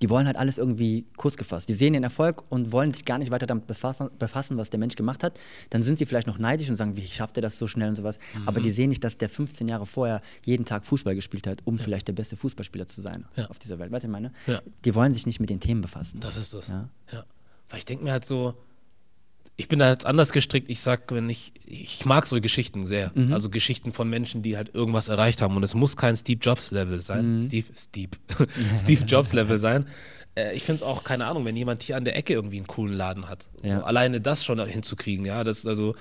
die 0.02 0.10
wollen 0.10 0.26
halt 0.26 0.36
alles 0.36 0.58
irgendwie 0.58 1.06
kurz 1.16 1.36
gefasst. 1.36 1.68
Die 1.68 1.74
sehen 1.74 1.94
den 1.94 2.04
Erfolg 2.04 2.44
und 2.50 2.72
wollen 2.72 2.92
sich 2.92 3.04
gar 3.04 3.18
nicht 3.18 3.30
weiter 3.30 3.46
damit 3.46 3.66
befassen, 3.66 4.10
befassen, 4.18 4.56
was 4.58 4.70
der 4.70 4.78
Mensch 4.78 4.94
gemacht 4.94 5.22
hat. 5.22 5.38
Dann 5.70 5.82
sind 5.82 5.98
sie 5.98 6.06
vielleicht 6.06 6.26
noch 6.26 6.38
neidisch 6.38 6.68
und 6.68 6.76
sagen, 6.76 6.96
wie 6.96 7.06
schafft 7.06 7.36
er 7.38 7.42
das 7.42 7.58
so 7.58 7.66
schnell 7.66 7.88
und 7.88 7.94
sowas. 7.94 8.18
Mhm. 8.34 8.48
Aber 8.48 8.60
die 8.60 8.70
sehen 8.70 8.90
nicht, 8.90 9.02
dass 9.04 9.16
der 9.16 9.28
15 9.28 9.68
Jahre 9.68 9.86
vorher 9.86 10.20
jeden 10.44 10.64
Tag 10.64 10.84
Fußball 10.84 11.14
gespielt 11.14 11.46
hat, 11.46 11.60
um 11.64 11.76
ja. 11.78 11.82
vielleicht 11.82 12.08
der 12.08 12.12
beste 12.12 12.36
Fußballspieler 12.36 12.86
zu 12.86 13.00
sein 13.00 13.24
ja. 13.36 13.46
auf 13.46 13.58
dieser 13.58 13.78
Welt. 13.78 13.90
Weißt 13.90 14.04
du, 14.04 14.08
ich 14.08 14.12
meine? 14.12 14.32
Ja. 14.46 14.60
Die 14.84 14.94
wollen 14.94 15.12
sich 15.12 15.24
nicht 15.24 15.40
mit 15.40 15.48
den 15.48 15.60
Themen 15.60 15.80
befassen. 15.80 16.20
Das 16.20 16.36
ist 16.36 16.52
das. 16.52 16.68
Ja. 16.68 16.88
Weil 17.68 17.78
ich 17.78 17.84
denke 17.84 18.04
mir 18.04 18.12
halt 18.12 18.24
so, 18.24 18.54
ich 19.56 19.68
bin 19.68 19.78
da 19.78 19.90
jetzt 19.90 20.04
anders 20.04 20.32
gestrickt. 20.32 20.70
Ich 20.70 20.80
sag, 20.80 21.10
wenn 21.12 21.30
ich, 21.30 21.52
ich 21.64 22.04
mag 22.04 22.26
so 22.26 22.40
Geschichten 22.40 22.86
sehr. 22.86 23.10
Mhm. 23.14 23.32
Also 23.32 23.48
Geschichten 23.48 23.92
von 23.92 24.08
Menschen, 24.08 24.42
die 24.42 24.56
halt 24.56 24.74
irgendwas 24.74 25.08
erreicht 25.08 25.40
haben. 25.40 25.56
Und 25.56 25.62
es 25.62 25.74
muss 25.74 25.96
kein 25.96 26.16
Steve 26.16 26.38
Jobs 26.40 26.70
Level 26.70 27.00
sein. 27.00 27.38
Mhm. 27.38 27.42
Steve, 27.42 27.66
Steve, 27.74 28.10
Steve 28.78 29.04
Jobs 29.06 29.32
Level 29.32 29.58
sein. 29.58 29.86
Äh, 30.34 30.54
ich 30.54 30.62
finde 30.62 30.76
es 30.76 30.82
auch, 30.82 31.04
keine 31.04 31.26
Ahnung, 31.26 31.44
wenn 31.46 31.56
jemand 31.56 31.82
hier 31.82 31.96
an 31.96 32.04
der 32.04 32.16
Ecke 32.16 32.34
irgendwie 32.34 32.58
einen 32.58 32.66
coolen 32.66 32.94
Laden 32.94 33.28
hat. 33.28 33.48
Ja. 33.62 33.80
So, 33.80 33.84
alleine 33.84 34.20
das 34.20 34.44
schon 34.44 34.64
hinzukriegen, 34.66 35.24
ja. 35.24 35.42
Das, 35.42 35.66
also, 35.66 35.94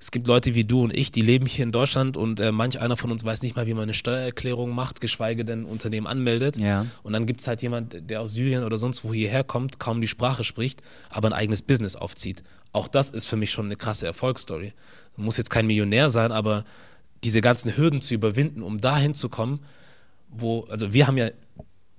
es 0.00 0.10
gibt 0.10 0.28
Leute 0.28 0.54
wie 0.54 0.64
du 0.64 0.84
und 0.84 0.96
ich, 0.96 1.10
die 1.10 1.22
leben 1.22 1.46
hier 1.46 1.64
in 1.64 1.72
Deutschland 1.72 2.16
und 2.16 2.38
äh, 2.38 2.52
manch 2.52 2.80
einer 2.80 2.96
von 2.96 3.10
uns 3.10 3.24
weiß 3.24 3.42
nicht 3.42 3.56
mal, 3.56 3.66
wie 3.66 3.74
man 3.74 3.84
eine 3.84 3.94
Steuererklärung 3.94 4.70
macht, 4.70 5.00
geschweige 5.00 5.44
denn 5.44 5.62
ein 5.62 5.64
Unternehmen 5.64 6.06
anmeldet. 6.06 6.56
Ja. 6.56 6.86
Und 7.02 7.12
dann 7.14 7.26
gibt 7.26 7.40
es 7.40 7.48
halt 7.48 7.62
jemand, 7.62 7.96
der 8.08 8.20
aus 8.20 8.32
Syrien 8.32 8.62
oder 8.62 8.78
sonst 8.78 9.02
wo 9.02 9.12
hierher 9.12 9.42
kommt, 9.42 9.80
kaum 9.80 10.00
die 10.00 10.08
Sprache 10.08 10.44
spricht, 10.44 10.82
aber 11.10 11.28
ein 11.28 11.32
eigenes 11.32 11.62
Business 11.62 11.96
aufzieht. 11.96 12.44
Auch 12.72 12.88
das 12.88 13.10
ist 13.10 13.26
für 13.26 13.36
mich 13.36 13.50
schon 13.50 13.66
eine 13.66 13.76
krasse 13.76 14.06
Erfolgsstory. 14.06 14.72
Muss 15.16 15.36
jetzt 15.36 15.50
kein 15.50 15.66
Millionär 15.66 16.10
sein, 16.10 16.30
aber 16.30 16.64
diese 17.24 17.40
ganzen 17.40 17.76
Hürden 17.76 18.00
zu 18.00 18.14
überwinden, 18.14 18.62
um 18.62 18.80
dahin 18.80 19.14
zu 19.14 19.28
kommen, 19.28 19.60
wo, 20.28 20.64
also 20.70 20.92
wir 20.92 21.06
haben 21.06 21.16
ja 21.16 21.30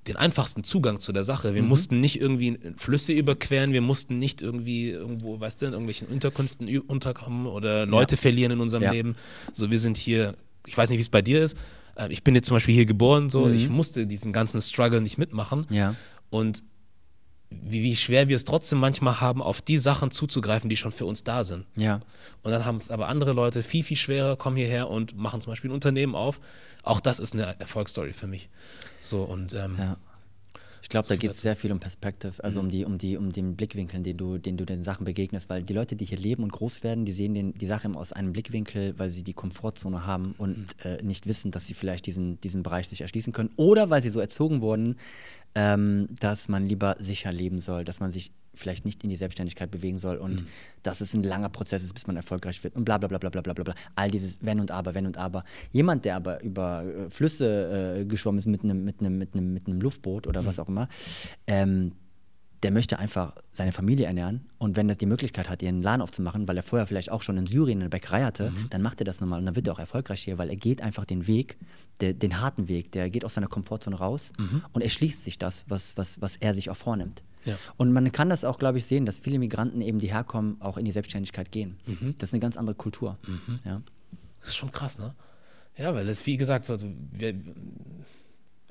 den 0.07 0.15
einfachsten 0.15 0.63
Zugang 0.63 0.99
zu 0.99 1.11
der 1.11 1.23
Sache. 1.23 1.53
Wir 1.53 1.61
mhm. 1.61 1.67
mussten 1.67 1.99
nicht 1.99 2.19
irgendwie 2.19 2.57
Flüsse 2.77 3.13
überqueren, 3.13 3.73
wir 3.73 3.81
mussten 3.81 4.17
nicht 4.17 4.41
irgendwie 4.41 4.89
irgendwo, 4.89 5.39
weißt 5.39 5.61
du, 5.61 5.65
in 5.67 5.73
irgendwelchen 5.73 6.07
Unterkünften 6.07 6.79
unterkommen 6.79 7.45
oder 7.45 7.85
Leute 7.85 8.15
ja. 8.15 8.21
verlieren 8.21 8.53
in 8.53 8.59
unserem 8.59 8.83
ja. 8.83 8.91
Leben. 8.91 9.15
So, 9.53 9.69
wir 9.69 9.79
sind 9.79 9.97
hier, 9.97 10.35
ich 10.65 10.77
weiß 10.77 10.89
nicht, 10.89 10.97
wie 10.97 11.03
es 11.03 11.09
bei 11.09 11.21
dir 11.21 11.43
ist. 11.43 11.57
Äh, 11.95 12.11
ich 12.11 12.23
bin 12.23 12.33
jetzt 12.35 12.47
zum 12.47 12.55
Beispiel 12.55 12.73
hier 12.73 12.85
geboren, 12.85 13.29
so, 13.29 13.45
mhm. 13.45 13.53
ich 13.53 13.69
musste 13.69 14.07
diesen 14.07 14.31
ganzen 14.31 14.61
Struggle 14.61 15.01
nicht 15.01 15.17
mitmachen. 15.17 15.67
Ja. 15.69 15.95
Und 16.29 16.63
wie, 17.50 17.84
wie 17.84 17.96
schwer 17.96 18.27
wir 18.27 18.36
es 18.36 18.46
trotzdem 18.46 18.79
manchmal 18.79 19.22
haben, 19.22 19.41
auf 19.41 19.62
die 19.62 19.77
Sachen 19.77 20.12
zuzugreifen, 20.12 20.70
die 20.70 20.77
schon 20.77 20.91
für 20.91 21.06
uns 21.06 21.24
da 21.24 21.44
sind. 21.44 21.65
Ja. 21.75 22.01
Und 22.44 22.51
dann 22.51 22.65
haben 22.65 22.77
es 22.77 22.91
aber 22.91 23.08
andere 23.08 23.34
Leute 23.34 23.63
viel, 23.63 23.84
viel 23.84 23.98
schwerer, 23.98 24.36
kommen 24.36 24.56
hierher 24.56 24.89
und 24.89 25.18
machen 25.18 25.41
zum 25.41 25.51
Beispiel 25.51 25.72
ein 25.72 25.74
Unternehmen 25.74 26.15
auf. 26.15 26.39
Auch 26.84 27.00
das 27.00 27.20
ist 27.20 27.34
eine 27.34 27.60
Erfolgsstory 27.60 28.13
für 28.13 28.27
mich. 28.27 28.50
So 29.01 29.24
und 29.24 29.53
ähm, 29.53 29.75
ja. 29.77 29.98
Ich 30.89 30.91
glaube, 30.91 31.08
da 31.08 31.17
geht 31.17 31.30
es 31.30 31.41
sehr 31.41 31.56
viel 31.56 31.71
um 31.71 31.80
Perspektive, 31.80 32.43
also 32.43 32.60
mhm. 32.60 32.65
um 32.65 32.71
die, 32.71 32.84
um 32.84 32.97
die, 32.97 33.15
um 33.15 33.32
den 33.32 33.56
Blickwinkel, 33.56 34.02
den 34.02 34.17
du, 34.17 34.39
den 34.39 34.58
du 34.58 34.65
den 34.65 34.84
Sachen 34.84 35.06
begegnest, 35.06 35.47
weil 35.47 35.62
die 35.62 35.73
Leute, 35.73 35.95
die 35.95 36.04
hier 36.04 36.17
leben 36.17 36.41
und 36.41 36.52
groß 36.52 36.82
werden, 36.82 37.06
die 37.06 37.12
sehen 37.12 37.36
den, 37.36 37.54
die 37.54 37.67
Sache 37.67 37.86
immer 37.86 37.99
aus 37.99 38.12
einem 38.12 38.34
Blickwinkel, 38.34 38.97
weil 38.97 39.12
sie 39.12 39.21
die 39.21 39.34
Komfortzone 39.34 40.08
haben 40.08 40.34
und 40.39 40.58
mhm. 40.58 40.65
äh, 40.84 41.04
nicht 41.04 41.28
wissen, 41.28 41.52
dass 41.52 41.67
sie 41.67 41.75
vielleicht 41.75 42.08
diesen, 42.08 42.41
diesen 42.41 42.63
Bereich 42.63 42.89
sich 42.89 43.02
erschließen 43.02 43.34
können. 43.34 43.52
Oder 43.56 43.91
weil 43.91 44.02
sie 44.02 44.10
so 44.10 44.19
erzogen 44.19 44.62
wurden, 44.62 44.95
ähm, 45.54 46.08
dass 46.19 46.47
man 46.47 46.65
lieber 46.65 46.95
sicher 46.97 47.32
leben 47.32 47.60
soll, 47.60 47.84
dass 47.84 47.99
man 47.99 48.12
sich 48.12 48.32
vielleicht 48.60 48.86
nicht 48.86 49.04
in 49.04 49.10
die 49.10 49.15
Selbstständigkeit 49.15 49.72
bewegen 49.72 50.00
soll 50.00 50.17
und 50.17 50.41
mhm. 50.41 50.48
dass 50.84 51.02
es 51.02 51.13
ein 51.13 51.24
langer 51.24 51.50
Prozess 51.50 51.84
ist, 51.84 51.93
bis 51.93 52.08
man 52.08 52.15
erfolgreich 52.15 52.63
wird 52.63 52.76
und 52.76 52.86
bla 52.86 52.98
bla 52.98 53.08
bla 53.08 53.17
bla 53.17 53.30
bla 53.30 53.41
bla 53.41 53.54
bla. 53.54 53.76
All 53.95 54.12
dieses 54.12 54.38
Wenn 54.41 54.60
und 54.60 54.72
Aber, 54.72 54.93
Wenn 54.93 55.06
und 55.06 55.17
Aber. 55.17 55.43
Jemand, 55.72 56.06
der 56.06 56.15
aber 56.15 56.41
über 56.43 56.84
äh, 56.84 57.10
Flüsse 57.10 58.00
äh, 58.02 58.06
geschwommen 58.06 58.39
ist 58.39 58.45
mit 58.45 58.63
einem 58.63 58.84
mit 58.84 59.02
mit 59.02 59.36
mit 59.36 59.67
Luftboot 59.67 60.28
oder 60.28 60.41
mhm. 60.41 60.45
was 60.45 60.60
auch 60.60 60.67
immer, 60.67 60.89
ähm, 61.48 61.93
der 62.63 62.72
möchte 62.72 63.00
einfach 63.00 63.36
seine 63.52 63.72
Familie 63.72 64.06
ernähren 64.06 64.41
und 64.58 64.76
wenn 64.76 64.89
er 64.89 64.95
die 64.95 65.06
Möglichkeit 65.06 65.50
hat, 65.50 65.62
ihren 65.62 65.82
Laden 65.82 66.02
aufzumachen, 66.02 66.48
weil 66.48 66.58
er 66.58 66.63
vorher 66.63 66.86
vielleicht 66.86 67.12
auch 67.12 67.22
schon 67.22 67.38
in 67.38 67.45
Syrien 67.45 67.80
eine 67.80 67.89
Bäckerei 67.89 68.24
hatte, 68.24 68.52
mhm. 68.52 68.69
dann 68.69 68.82
macht 68.82 69.00
er 69.00 69.06
das 69.06 69.22
nochmal 69.22 69.39
und 69.39 69.45
dann 69.45 69.56
wird 69.56 69.67
er 69.67 69.74
auch 69.74 69.80
erfolgreich 69.80 70.24
hier, 70.24 70.38
weil 70.38 70.50
er 70.50 70.58
geht 70.58 70.82
einfach 70.82 71.06
den 71.06 71.28
Weg, 71.28 71.58
der, 72.02 72.13
den 72.13 72.41
harten 72.41 72.67
Weg, 72.67 72.91
der 72.91 73.10
geht 73.10 73.24
aus 73.24 73.36
seiner 73.36 73.48
Komfortzone 73.48 73.95
raus 73.95 74.34
mhm. 74.38 74.63
und 74.74 74.82
erschließt 74.82 75.24
sich 75.24 75.38
das, 75.38 75.65
was, 75.69 75.95
was, 75.95 76.22
was 76.22 76.36
er 76.38 76.54
sich 76.54 76.69
auch 76.69 76.78
vornimmt. 76.78 77.24
Ja. 77.45 77.58
Und 77.78 77.91
man 77.93 78.12
kann 78.12 78.30
das 78.30 78.43
auch, 78.43 78.60
glaube 78.60 78.78
ich, 78.78 78.86
sehen, 78.86 79.06
dass 79.06 79.19
viele 79.19 79.39
Migranten 79.39 79.82
eben, 79.82 79.99
die 79.99 80.12
herkommen, 80.12 80.58
auch 80.62 80.78
in 80.78 80.86
die 80.86 80.91
Selbstständigkeit 80.91 81.52
gehen. 81.52 81.78
Mhm. 81.86 82.15
Das 82.17 82.30
ist 82.30 82.34
eine 82.34 82.41
ganz 82.41 82.58
andere 82.58 82.75
Kultur. 82.75 83.17
Mhm. 83.28 83.60
Ja. 83.65 83.82
Das 84.41 84.49
ist 84.49 84.58
schon 84.58 84.71
krass, 84.71 84.99
ne? 84.99 85.15
Ja, 85.78 85.93
weil 85.93 86.06
das, 86.06 86.25
wie 86.25 86.38
gesagt, 86.38 86.69
also 86.69 86.88
wir, 87.12 87.36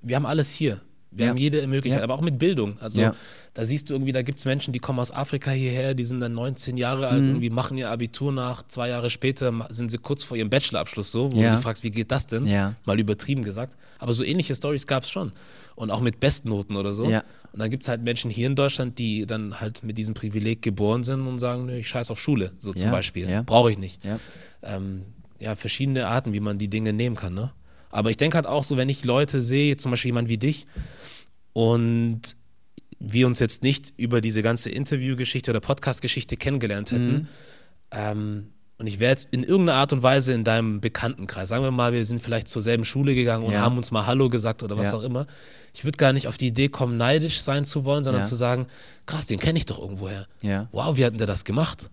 wir 0.03 0.17
haben 0.17 0.27
alles 0.27 0.53
hier. 0.53 0.81
Wir 1.11 1.25
ja. 1.25 1.31
haben 1.31 1.39
jede 1.39 1.67
Möglichkeit, 1.67 2.01
ja. 2.01 2.05
aber 2.05 2.15
auch 2.15 2.21
mit 2.21 2.39
Bildung. 2.39 2.79
Also 2.81 3.01
ja. 3.01 3.15
da 3.55 3.65
siehst 3.65 3.89
du 3.89 3.95
irgendwie, 3.95 4.13
da 4.13 4.21
gibt 4.21 4.39
es 4.39 4.45
Menschen, 4.45 4.75
die 4.75 4.79
kommen 4.79 4.99
aus 4.99 5.11
Afrika 5.11 5.51
hierher, 5.51 5.95
die 5.95 6.05
sind 6.05 6.21
dann 6.21 6.35
19 6.35 6.77
Jahre 6.77 7.09
alt, 7.09 7.23
mhm. 7.23 7.29
irgendwie 7.29 7.51
machen 7.51 7.79
ihr 7.79 7.91
Abitur 7.91 8.31
nach, 8.31 8.69
zwei 8.69 8.91
Jahre 8.91 9.09
später 9.09 9.67
sind 9.71 9.91
sie 9.91 9.97
kurz 9.97 10.23
vor 10.23 10.37
ihrem 10.37 10.51
Bachelorabschluss 10.51 11.11
so, 11.11 11.33
wo 11.33 11.41
du 11.41 11.59
fragst, 11.59 11.83
wie 11.83 11.91
geht 11.91 12.11
das 12.11 12.27
denn? 12.27 12.45
Mal 12.85 13.01
übertrieben 13.01 13.43
gesagt. 13.43 13.75
Aber 13.99 14.13
so 14.13 14.23
ähnliche 14.23 14.55
Stories 14.55 14.87
gab 14.87 15.05
es 15.05 15.11
schon. 15.11 15.33
Und 15.79 15.93
auch 15.93 16.01
mit 16.01 16.19
Bestnoten 16.19 16.75
oder 16.75 16.93
so. 16.93 17.05
Und 17.53 17.61
dann 17.61 17.71
gibt 17.71 17.85
es 17.85 17.89
halt 17.89 18.03
Menschen 18.03 18.33
hier 18.33 18.49
in 18.49 18.57
Deutschland, 18.57 18.99
die 18.99 19.27
dann 19.27 19.61
halt 19.61 19.85
mit 19.85 19.97
diesem 19.97 20.13
Privileg 20.13 20.61
geboren 20.61 21.05
sind 21.05 21.25
und 21.27 21.39
sagen, 21.39 21.67
nö, 21.67 21.77
ich 21.77 21.89
scheiß 21.89 22.11
auf 22.11 22.21
Schule, 22.21 22.53
so 22.59 22.73
zum 22.73 22.91
Beispiel. 22.91 23.27
Brauche 23.47 23.71
ich 23.71 23.79
nicht. 23.79 24.01
Ähm, 24.63 25.03
ja, 25.39 25.55
verschiedene 25.55 26.09
Arten, 26.09 26.33
wie 26.33 26.41
man 26.41 26.59
die 26.59 26.67
Dinge 26.67 26.93
nehmen 26.93 27.15
kann, 27.15 27.33
ne? 27.33 27.53
Aber 27.91 28.11
ich 28.11 28.17
denke 28.17 28.35
halt 28.35 28.47
auch 28.47 28.65
so, 28.65 28.77
wenn 28.77 28.89
ich 28.89 29.05
Leute 29.05 29.41
sehe, 29.41 29.77
zum 29.77 29.93
Beispiel 29.93 30.09
jemand 30.09 30.29
wie 30.29 30.37
dich, 30.37 30.67
und 31.53 32.37
wir 32.99 33.27
uns 33.29 33.39
jetzt 33.39 33.63
nicht 33.63 33.95
über 33.97 34.21
diese 34.21 34.43
ganze 34.43 34.71
Interviewgeschichte 34.71 35.51
oder 35.53 35.61
Podcast-Geschichte 35.61 36.37
kennengelernt 36.37 36.91
hätten, 36.91 37.13
mhm. 37.13 37.27
ähm, 37.93 38.49
und 38.79 38.87
ich 38.87 39.01
wäre 39.01 39.11
jetzt 39.11 39.29
in 39.33 39.43
irgendeiner 39.43 39.79
Art 39.79 39.93
und 39.93 40.03
Weise 40.05 40.33
in 40.33 40.45
deinem 40.45 40.81
Bekanntenkreis, 40.81 41.49
sagen 41.49 41.65
wir 41.65 41.73
mal, 41.73 41.93
wir 41.93 42.07
sind 42.07 42.23
vielleicht 42.23 42.49
zur 42.49 42.63
selben 42.63 42.85
Schule 42.85 43.15
gegangen 43.15 43.45
und 43.45 43.53
ja. 43.53 43.61
haben 43.61 43.77
uns 43.77 43.91
mal 43.91 44.07
Hallo 44.07 44.31
gesagt 44.31 44.63
oder 44.63 44.79
was 44.79 44.93
ja. 44.93 44.99
auch 44.99 45.03
immer. 45.03 45.27
Ich 45.75 45.85
würde 45.85 45.97
gar 45.97 46.13
nicht 46.13 46.29
auf 46.29 46.39
die 46.39 46.47
Idee 46.47 46.69
kommen, 46.69 46.97
neidisch 46.97 47.41
sein 47.41 47.65
zu 47.65 47.85
wollen, 47.85 48.05
sondern 48.05 48.23
ja. 48.23 48.29
zu 48.29 48.37
sagen, 48.37 48.69
krass, 49.07 49.27
den 49.27 49.41
kenne 49.41 49.59
ich 49.59 49.67
doch 49.67 49.81
irgendwoher. 49.81 50.29
Wow, 50.71 50.97
wie 50.97 51.05
hat 51.05 51.13
denn 51.13 51.19
der 51.19 51.27
das 51.27 51.45
gemacht? 51.45 51.91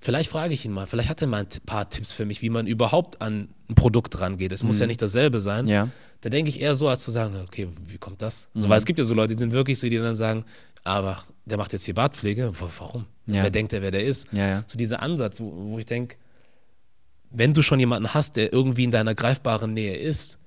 Vielleicht 0.00 0.30
frage 0.30 0.52
ich 0.52 0.64
ihn 0.64 0.72
mal, 0.72 0.86
vielleicht 0.86 1.10
hat 1.10 1.20
er 1.20 1.28
mal 1.28 1.42
ein 1.42 1.48
paar 1.64 1.88
Tipps 1.88 2.12
für 2.12 2.24
mich, 2.24 2.42
wie 2.42 2.50
man 2.50 2.66
überhaupt 2.66 3.20
an 3.20 3.48
ein 3.68 3.74
Produkt 3.74 4.20
rangeht. 4.20 4.50
Es 4.50 4.62
mhm. 4.62 4.68
muss 4.68 4.80
ja 4.80 4.86
nicht 4.86 5.00
dasselbe 5.00 5.38
sein. 5.38 5.68
Ja. 5.68 5.88
Da 6.22 6.28
denke 6.28 6.50
ich 6.50 6.60
eher 6.60 6.74
so, 6.74 6.88
als 6.88 7.04
zu 7.04 7.10
sagen, 7.10 7.36
okay, 7.44 7.68
wie 7.86 7.98
kommt 7.98 8.20
das? 8.20 8.48
Mhm. 8.54 8.60
So, 8.60 8.68
weil 8.68 8.78
es 8.78 8.84
gibt 8.84 8.98
ja 8.98 9.04
so 9.04 9.14
Leute, 9.14 9.34
die 9.34 9.38
sind 9.38 9.52
wirklich 9.52 9.78
so, 9.78 9.88
die 9.88 9.98
dann 9.98 10.16
sagen, 10.16 10.44
aber 10.82 11.22
der 11.50 11.58
macht 11.58 11.72
jetzt 11.72 11.84
hier 11.84 11.94
Bartpflege, 11.94 12.52
warum? 12.78 13.06
Ja. 13.26 13.42
Wer 13.42 13.50
denkt 13.50 13.72
er, 13.72 13.82
wer 13.82 13.90
der 13.90 14.04
ist? 14.04 14.26
Ja, 14.32 14.46
ja. 14.46 14.64
So 14.66 14.76
dieser 14.78 15.02
Ansatz, 15.02 15.40
wo, 15.40 15.52
wo 15.52 15.78
ich 15.78 15.86
denke, 15.86 16.16
wenn 17.30 17.54
du 17.54 17.62
schon 17.62 17.78
jemanden 17.78 18.12
hast, 18.12 18.36
der 18.36 18.52
irgendwie 18.52 18.84
in 18.84 18.90
deiner 18.90 19.14
greifbaren 19.14 19.72
Nähe 19.72 19.96
ist, 19.96 20.38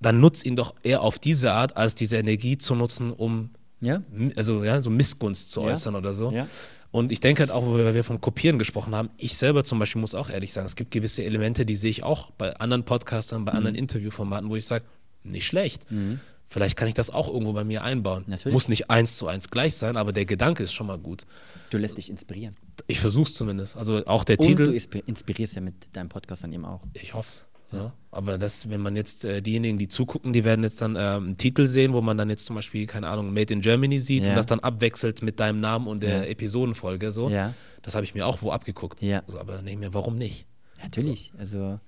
dann 0.00 0.20
nutz 0.20 0.44
ihn 0.44 0.56
doch 0.56 0.74
eher 0.82 1.00
auf 1.00 1.18
diese 1.18 1.52
Art, 1.52 1.76
als 1.76 1.94
diese 1.94 2.18
Energie 2.18 2.58
zu 2.58 2.74
nutzen, 2.74 3.12
um 3.12 3.50
ja. 3.80 4.02
also 4.36 4.64
ja, 4.64 4.82
so 4.82 4.90
Missgunst 4.90 5.50
zu 5.50 5.62
äußern 5.62 5.94
oder 5.94 6.12
so. 6.12 6.30
Ja. 6.30 6.46
Und 6.90 7.12
ich 7.12 7.20
denke 7.20 7.40
halt 7.40 7.50
auch, 7.50 7.66
weil 7.66 7.94
wir 7.94 8.04
von 8.04 8.20
Kopieren 8.20 8.58
gesprochen 8.58 8.94
haben, 8.94 9.10
ich 9.16 9.36
selber 9.36 9.64
zum 9.64 9.78
Beispiel 9.78 10.00
muss 10.00 10.14
auch 10.14 10.30
ehrlich 10.30 10.52
sagen, 10.52 10.66
es 10.66 10.76
gibt 10.76 10.90
gewisse 10.90 11.24
Elemente, 11.24 11.66
die 11.66 11.76
sehe 11.76 11.90
ich 11.90 12.02
auch 12.02 12.30
bei 12.32 12.56
anderen 12.56 12.84
Podcastern, 12.84 13.44
bei 13.44 13.52
mhm. 13.52 13.58
anderen 13.58 13.76
Interviewformaten, 13.76 14.48
wo 14.48 14.56
ich 14.56 14.66
sage, 14.66 14.84
nicht 15.22 15.46
schlecht. 15.46 15.90
Mhm. 15.90 16.20
Vielleicht 16.48 16.76
kann 16.76 16.86
ich 16.88 16.94
das 16.94 17.10
auch 17.10 17.28
irgendwo 17.28 17.52
bei 17.52 17.64
mir 17.64 17.82
einbauen. 17.82 18.24
Natürlich. 18.28 18.52
Muss 18.52 18.68
nicht 18.68 18.88
eins 18.88 19.16
zu 19.16 19.26
eins 19.26 19.50
gleich 19.50 19.74
sein, 19.74 19.96
aber 19.96 20.12
der 20.12 20.24
Gedanke 20.24 20.62
ist 20.62 20.72
schon 20.72 20.86
mal 20.86 20.98
gut. 20.98 21.26
Du 21.70 21.78
lässt 21.78 21.96
dich 21.96 22.08
inspirieren. 22.08 22.56
Ich 22.86 23.00
versuche 23.00 23.28
es 23.28 23.34
zumindest. 23.34 23.76
Also 23.76 24.06
auch 24.06 24.22
der 24.22 24.38
Und 24.38 24.46
Titel. 24.46 24.66
Du 24.66 25.00
inspirierst 25.00 25.56
ja 25.56 25.60
mit 25.60 25.74
deinem 25.92 26.08
Podcast 26.08 26.44
dann 26.44 26.52
eben 26.52 26.64
auch. 26.64 26.82
Ich 26.94 27.14
hoffe 27.14 27.28
es. 27.28 27.46
Ja. 27.72 27.92
Aber 28.12 28.38
das, 28.38 28.70
wenn 28.70 28.80
man 28.80 28.94
jetzt 28.94 29.24
äh, 29.24 29.42
diejenigen, 29.42 29.76
die 29.76 29.88
zugucken, 29.88 30.32
die 30.32 30.44
werden 30.44 30.62
jetzt 30.62 30.80
dann 30.80 30.94
äh, 30.94 31.00
einen 31.00 31.36
Titel 31.36 31.66
sehen, 31.66 31.92
wo 31.92 32.00
man 32.00 32.16
dann 32.16 32.30
jetzt 32.30 32.44
zum 32.46 32.54
Beispiel, 32.54 32.86
keine 32.86 33.08
Ahnung, 33.08 33.32
Made 33.32 33.52
in 33.52 33.60
Germany 33.60 34.00
sieht 34.00 34.22
ja. 34.22 34.30
und 34.30 34.36
das 34.36 34.46
dann 34.46 34.60
abwechselt 34.60 35.22
mit 35.22 35.40
deinem 35.40 35.60
Namen 35.60 35.88
und 35.88 36.02
der 36.02 36.18
ja. 36.18 36.24
Episodenfolge 36.24 37.10
so. 37.10 37.28
Ja. 37.28 37.54
das 37.82 37.96
habe 37.96 38.04
ich 38.04 38.14
mir 38.14 38.26
auch 38.26 38.40
wo 38.40 38.52
abgeguckt. 38.52 39.02
Ja. 39.02 39.22
So, 39.26 39.40
aber 39.40 39.56
denke 39.56 39.72
ich 39.72 39.78
mir, 39.78 39.94
warum 39.94 40.16
nicht? 40.16 40.46
Natürlich, 40.82 41.32
also 41.38 41.80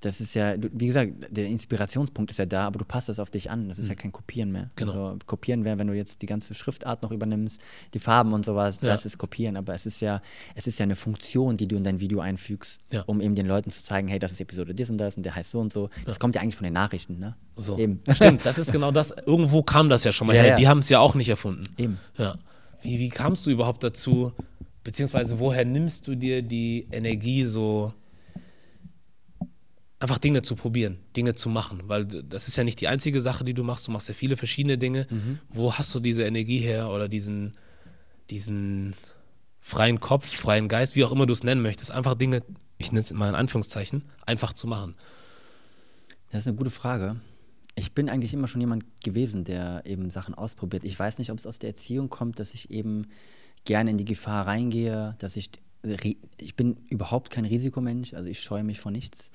das 0.00 0.20
ist 0.20 0.34
ja, 0.34 0.54
wie 0.58 0.86
gesagt, 0.86 1.12
der 1.28 1.46
Inspirationspunkt 1.46 2.30
ist 2.30 2.38
ja 2.38 2.46
da, 2.46 2.66
aber 2.68 2.78
du 2.78 2.84
passt 2.84 3.08
das 3.08 3.18
auf 3.18 3.30
dich 3.30 3.50
an. 3.50 3.68
Das 3.68 3.78
ist 3.80 3.88
ja 3.88 3.96
kein 3.96 4.12
Kopieren 4.12 4.52
mehr. 4.52 4.64
Mhm. 4.66 4.70
Genau. 4.76 4.92
Also 5.08 5.18
Kopieren 5.26 5.64
wäre, 5.64 5.76
wenn 5.78 5.88
du 5.88 5.92
jetzt 5.92 6.22
die 6.22 6.26
ganze 6.26 6.54
Schriftart 6.54 7.02
noch 7.02 7.10
übernimmst, 7.10 7.60
die 7.94 7.98
Farben 7.98 8.32
und 8.32 8.44
sowas, 8.44 8.78
Ja. 8.80 8.88
das 8.88 9.04
ist 9.06 9.18
Kopieren. 9.18 9.56
Aber 9.56 9.74
es 9.74 9.86
ist 9.86 10.00
ja, 10.00 10.22
es 10.54 10.66
ist 10.68 10.78
ja 10.78 10.84
eine 10.84 10.94
Funktion, 10.94 11.56
die 11.56 11.66
du 11.66 11.76
in 11.76 11.82
dein 11.84 11.98
Video 11.98 12.20
einfügst, 12.20 12.78
Ja. 12.92 13.02
um 13.06 13.20
eben 13.20 13.34
den 13.34 13.46
Leuten 13.46 13.70
zu 13.72 13.82
zeigen, 13.82 14.06
hey, 14.08 14.18
das 14.20 14.30
ist 14.32 14.40
Episode 14.40 14.74
dies 14.74 14.88
und 14.88 14.98
das 14.98 15.16
und 15.16 15.24
der 15.24 15.34
heißt 15.34 15.50
so 15.50 15.58
und 15.58 15.72
so. 15.72 15.90
Das 16.06 16.20
kommt 16.20 16.36
ja 16.36 16.42
eigentlich 16.42 16.56
von 16.56 16.64
den 16.64 16.74
Nachrichten, 16.74 17.18
ne? 17.18 17.34
So. 17.56 17.76
Eben. 17.76 18.00
Stimmt, 18.12 18.46
das 18.46 18.58
ist 18.58 18.70
genau 18.72 18.92
das. 18.92 19.10
Irgendwo 19.26 19.62
kam 19.64 19.88
das 19.88 20.04
ja 20.04 20.12
schon 20.12 20.28
mal 20.28 20.36
Ja, 20.36 20.42
her. 20.42 20.50
ja. 20.50 20.56
Die 20.56 20.68
haben 20.68 20.78
es 20.78 20.88
ja 20.88 21.00
auch 21.00 21.16
nicht 21.16 21.28
erfunden. 21.28 21.64
Eben. 21.76 21.98
Ja. 22.16 22.36
Wie, 22.82 23.00
wie 23.00 23.08
kamst 23.08 23.44
du 23.46 23.50
überhaupt 23.50 23.82
dazu, 23.82 24.32
beziehungsweise 24.84 25.40
woher 25.40 25.64
nimmst 25.64 26.06
du 26.06 26.14
dir 26.14 26.42
die 26.42 26.86
Energie 26.92 27.44
so, 27.44 27.92
einfach 30.00 30.18
Dinge 30.18 30.42
zu 30.42 30.56
probieren, 30.56 30.98
Dinge 31.16 31.34
zu 31.34 31.48
machen? 31.48 31.82
Weil 31.86 32.04
das 32.06 32.48
ist 32.48 32.56
ja 32.56 32.64
nicht 32.64 32.80
die 32.80 32.88
einzige 32.88 33.20
Sache, 33.20 33.44
die 33.44 33.54
du 33.54 33.64
machst. 33.64 33.86
Du 33.86 33.90
machst 33.92 34.08
ja 34.08 34.14
viele 34.14 34.36
verschiedene 34.36 34.78
Dinge. 34.78 35.06
Mhm. 35.10 35.38
Wo 35.48 35.74
hast 35.74 35.94
du 35.94 36.00
diese 36.00 36.24
Energie 36.24 36.60
her 36.60 36.90
oder 36.90 37.08
diesen, 37.08 37.54
diesen 38.30 38.94
freien 39.60 40.00
Kopf, 40.00 40.26
freien 40.26 40.68
Geist, 40.68 40.96
wie 40.96 41.04
auch 41.04 41.12
immer 41.12 41.26
du 41.26 41.32
es 41.32 41.44
nennen 41.44 41.62
möchtest, 41.62 41.90
einfach 41.90 42.14
Dinge, 42.14 42.42
ich 42.78 42.92
nenne 42.92 43.02
es 43.02 43.12
mal 43.12 43.28
in 43.28 43.34
Anführungszeichen, 43.34 44.04
einfach 44.24 44.52
zu 44.52 44.66
machen? 44.66 44.94
Das 46.30 46.42
ist 46.42 46.48
eine 46.48 46.56
gute 46.56 46.70
Frage. 46.70 47.16
Ich 47.74 47.92
bin 47.92 48.08
eigentlich 48.08 48.34
immer 48.34 48.48
schon 48.48 48.60
jemand 48.60 48.84
gewesen, 49.02 49.44
der 49.44 49.82
eben 49.84 50.10
Sachen 50.10 50.34
ausprobiert. 50.34 50.84
Ich 50.84 50.98
weiß 50.98 51.18
nicht, 51.18 51.30
ob 51.30 51.38
es 51.38 51.46
aus 51.46 51.58
der 51.58 51.70
Erziehung 51.70 52.08
kommt, 52.08 52.38
dass 52.40 52.54
ich 52.54 52.70
eben 52.70 53.06
gerne 53.64 53.90
in 53.90 53.98
die 53.98 54.04
Gefahr 54.04 54.46
reingehe, 54.46 55.14
dass 55.18 55.36
ich, 55.36 55.50
ich 56.38 56.54
bin 56.56 56.76
überhaupt 56.88 57.30
kein 57.30 57.44
Risikomensch, 57.44 58.14
also 58.14 58.28
ich 58.28 58.40
scheue 58.40 58.64
mich 58.64 58.80
vor 58.80 58.90
nichts. 58.90 59.30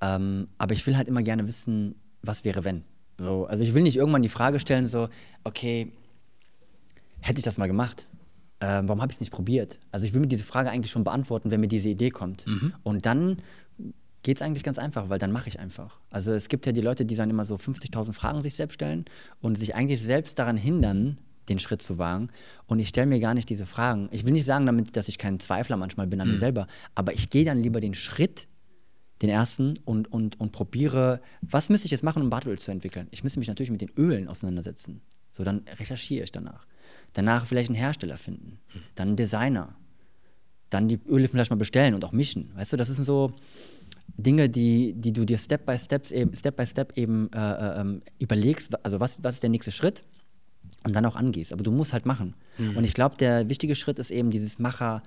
Ähm, 0.00 0.48
aber 0.58 0.74
ich 0.74 0.86
will 0.86 0.96
halt 0.96 1.08
immer 1.08 1.22
gerne 1.22 1.46
wissen, 1.46 1.94
was 2.22 2.44
wäre, 2.44 2.64
wenn. 2.64 2.82
So, 3.18 3.46
also 3.46 3.62
ich 3.62 3.72
will 3.74 3.82
nicht 3.82 3.96
irgendwann 3.96 4.22
die 4.22 4.28
Frage 4.28 4.58
stellen, 4.58 4.86
so, 4.86 5.08
okay, 5.44 5.92
hätte 7.20 7.38
ich 7.38 7.44
das 7.44 7.58
mal 7.58 7.66
gemacht? 7.66 8.06
Ähm, 8.60 8.88
warum 8.88 9.02
habe 9.02 9.12
ich 9.12 9.16
es 9.16 9.20
nicht 9.20 9.32
probiert? 9.32 9.78
Also 9.90 10.06
ich 10.06 10.14
will 10.14 10.20
mir 10.20 10.28
diese 10.28 10.44
Frage 10.44 10.70
eigentlich 10.70 10.90
schon 10.90 11.04
beantworten, 11.04 11.50
wenn 11.50 11.60
mir 11.60 11.68
diese 11.68 11.88
Idee 11.88 12.10
kommt. 12.10 12.44
Und 12.82 13.06
dann 13.06 13.38
geht 14.22 14.38
es 14.38 14.42
eigentlich 14.42 14.64
ganz 14.64 14.78
einfach, 14.78 15.08
weil 15.08 15.18
dann 15.18 15.30
mache 15.30 15.48
ich 15.48 15.60
einfach. 15.60 15.98
Also 16.10 16.32
es 16.32 16.48
gibt 16.48 16.66
ja 16.66 16.72
die 16.72 16.80
Leute, 16.80 17.04
die 17.04 17.14
dann 17.14 17.30
immer 17.30 17.44
so 17.44 17.56
50.000 17.56 18.12
Fragen 18.12 18.42
sich 18.42 18.54
selbst 18.54 18.74
stellen 18.74 19.04
und 19.40 19.56
sich 19.56 19.74
eigentlich 19.74 20.02
selbst 20.02 20.38
daran 20.38 20.56
hindern, 20.56 21.18
den 21.48 21.58
Schritt 21.58 21.80
zu 21.80 21.98
wagen. 21.98 22.30
Und 22.66 22.80
ich 22.80 22.88
stelle 22.88 23.06
mir 23.06 23.20
gar 23.20 23.34
nicht 23.34 23.48
diese 23.48 23.66
Fragen. 23.66 24.08
Ich 24.10 24.24
will 24.24 24.32
nicht 24.32 24.46
sagen 24.46 24.66
damit, 24.66 24.96
dass 24.96 25.06
ich 25.08 25.18
kein 25.18 25.38
Zweifler 25.38 25.76
manchmal 25.76 26.06
bin 26.06 26.20
an 26.20 26.28
mir 26.28 26.38
selber, 26.38 26.66
aber 26.94 27.14
ich 27.14 27.30
gehe 27.30 27.44
dann 27.44 27.58
lieber 27.58 27.80
den 27.80 27.94
Schritt, 27.94 28.48
den 29.22 29.30
ersten, 29.30 29.78
und, 29.84 30.12
und, 30.12 30.38
und 30.40 30.52
probiere, 30.52 31.20
was 31.40 31.68
müsste 31.70 31.86
ich 31.86 31.92
jetzt 31.92 32.04
machen, 32.04 32.22
um 32.22 32.30
Bartöl 32.30 32.58
zu 32.58 32.70
entwickeln? 32.70 33.08
Ich 33.10 33.24
müsste 33.24 33.38
mich 33.38 33.48
natürlich 33.48 33.70
mit 33.70 33.80
den 33.80 33.90
Ölen 33.96 34.28
auseinandersetzen. 34.28 35.00
So, 35.32 35.44
dann 35.44 35.62
recherchiere 35.78 36.24
ich 36.24 36.32
danach. 36.32 36.66
Danach 37.12 37.46
vielleicht 37.46 37.70
einen 37.70 37.78
Hersteller 37.78 38.16
finden, 38.16 38.58
dann 38.94 39.08
einen 39.08 39.16
Designer, 39.16 39.74
dann 40.70 40.88
die 40.88 40.98
Öle 41.08 41.28
vielleicht 41.28 41.50
mal 41.50 41.56
bestellen 41.56 41.94
und 41.94 42.04
auch 42.04 42.12
mischen. 42.12 42.50
Weißt 42.56 42.72
du, 42.72 42.76
das 42.76 42.88
sind 42.88 43.04
so 43.04 43.32
Dinge, 44.16 44.48
die, 44.48 44.94
die 44.94 45.12
du 45.12 45.24
dir 45.24 45.38
Step 45.38 45.66
by 45.66 45.78
Step 45.78 46.10
eben, 46.10 46.34
Step 46.34 46.56
by 46.56 46.66
Step 46.66 46.96
eben 46.96 47.30
äh, 47.32 47.38
äh, 47.38 47.80
ähm, 47.80 48.02
überlegst, 48.18 48.84
also 48.84 49.00
was, 49.00 49.22
was 49.22 49.34
ist 49.34 49.42
der 49.42 49.50
nächste 49.50 49.72
Schritt 49.72 50.04
und 50.84 50.94
dann 50.94 51.04
auch 51.06 51.16
angehst. 51.16 51.52
Aber 51.52 51.62
du 51.62 51.70
musst 51.70 51.92
halt 51.92 52.06
machen. 52.06 52.34
Und 52.76 52.84
ich 52.84 52.94
glaube, 52.94 53.16
der 53.16 53.48
wichtige 53.48 53.74
Schritt 53.74 53.98
ist 53.98 54.10
eben 54.10 54.30
dieses 54.30 54.58
Macher, 54.58 55.02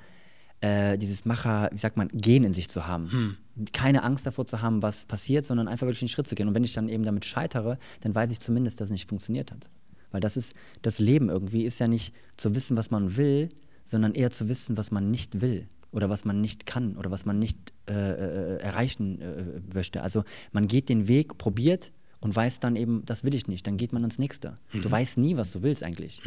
äh, 0.61 0.97
dieses 0.97 1.25
Macher, 1.25 1.69
wie 1.71 1.79
sagt 1.79 1.97
man, 1.97 2.09
Gehen 2.09 2.43
in 2.43 2.53
sich 2.53 2.69
zu 2.69 2.87
haben. 2.87 3.37
Keine 3.73 4.03
Angst 4.03 4.25
davor 4.25 4.45
zu 4.45 4.61
haben, 4.61 4.81
was 4.81 5.05
passiert, 5.05 5.45
sondern 5.45 5.67
einfach 5.67 5.85
wirklich 5.87 5.99
den 5.99 6.07
Schritt 6.09 6.27
zu 6.27 6.35
gehen. 6.35 6.47
Und 6.47 6.53
wenn 6.55 6.63
ich 6.63 6.73
dann 6.73 6.89
eben 6.89 7.03
damit 7.03 7.25
scheitere, 7.25 7.77
dann 8.01 8.13
weiß 8.15 8.31
ich 8.31 8.39
zumindest, 8.39 8.79
dass 8.79 8.85
es 8.85 8.91
nicht 8.91 9.09
funktioniert 9.09 9.51
hat. 9.51 9.69
Weil 10.11 10.21
das 10.21 10.37
ist, 10.37 10.53
das 10.81 10.99
Leben 10.99 11.29
irgendwie 11.29 11.63
ist 11.65 11.79
ja 11.79 11.87
nicht 11.87 12.13
zu 12.37 12.55
wissen, 12.55 12.75
was 12.77 12.89
man 12.91 13.15
will, 13.17 13.49
sondern 13.85 14.13
eher 14.15 14.31
zu 14.31 14.49
wissen, 14.49 14.77
was 14.77 14.91
man 14.91 15.11
nicht 15.11 15.41
will 15.41 15.67
oder 15.91 16.09
was 16.09 16.25
man 16.25 16.41
nicht 16.41 16.65
kann 16.65 16.97
oder 16.97 17.09
was 17.11 17.25
man 17.25 17.39
nicht 17.39 17.57
äh, 17.87 17.93
äh, 17.93 18.57
erreichen 18.59 19.21
äh, 19.21 19.43
möchte. 19.73 20.01
Also 20.03 20.23
man 20.51 20.67
geht 20.67 20.89
den 20.89 21.07
Weg, 21.07 21.37
probiert 21.37 21.91
und 22.19 22.35
weiß 22.35 22.59
dann 22.59 22.75
eben, 22.75 23.03
das 23.05 23.23
will 23.23 23.33
ich 23.33 23.47
nicht. 23.47 23.65
Dann 23.65 23.77
geht 23.77 23.93
man 23.93 24.03
ans 24.03 24.19
nächste. 24.19 24.55
Du 24.73 24.89
weißt 24.89 25.17
nie, 25.17 25.37
was 25.37 25.51
du 25.51 25.61
willst 25.63 25.83
eigentlich. 25.83 26.21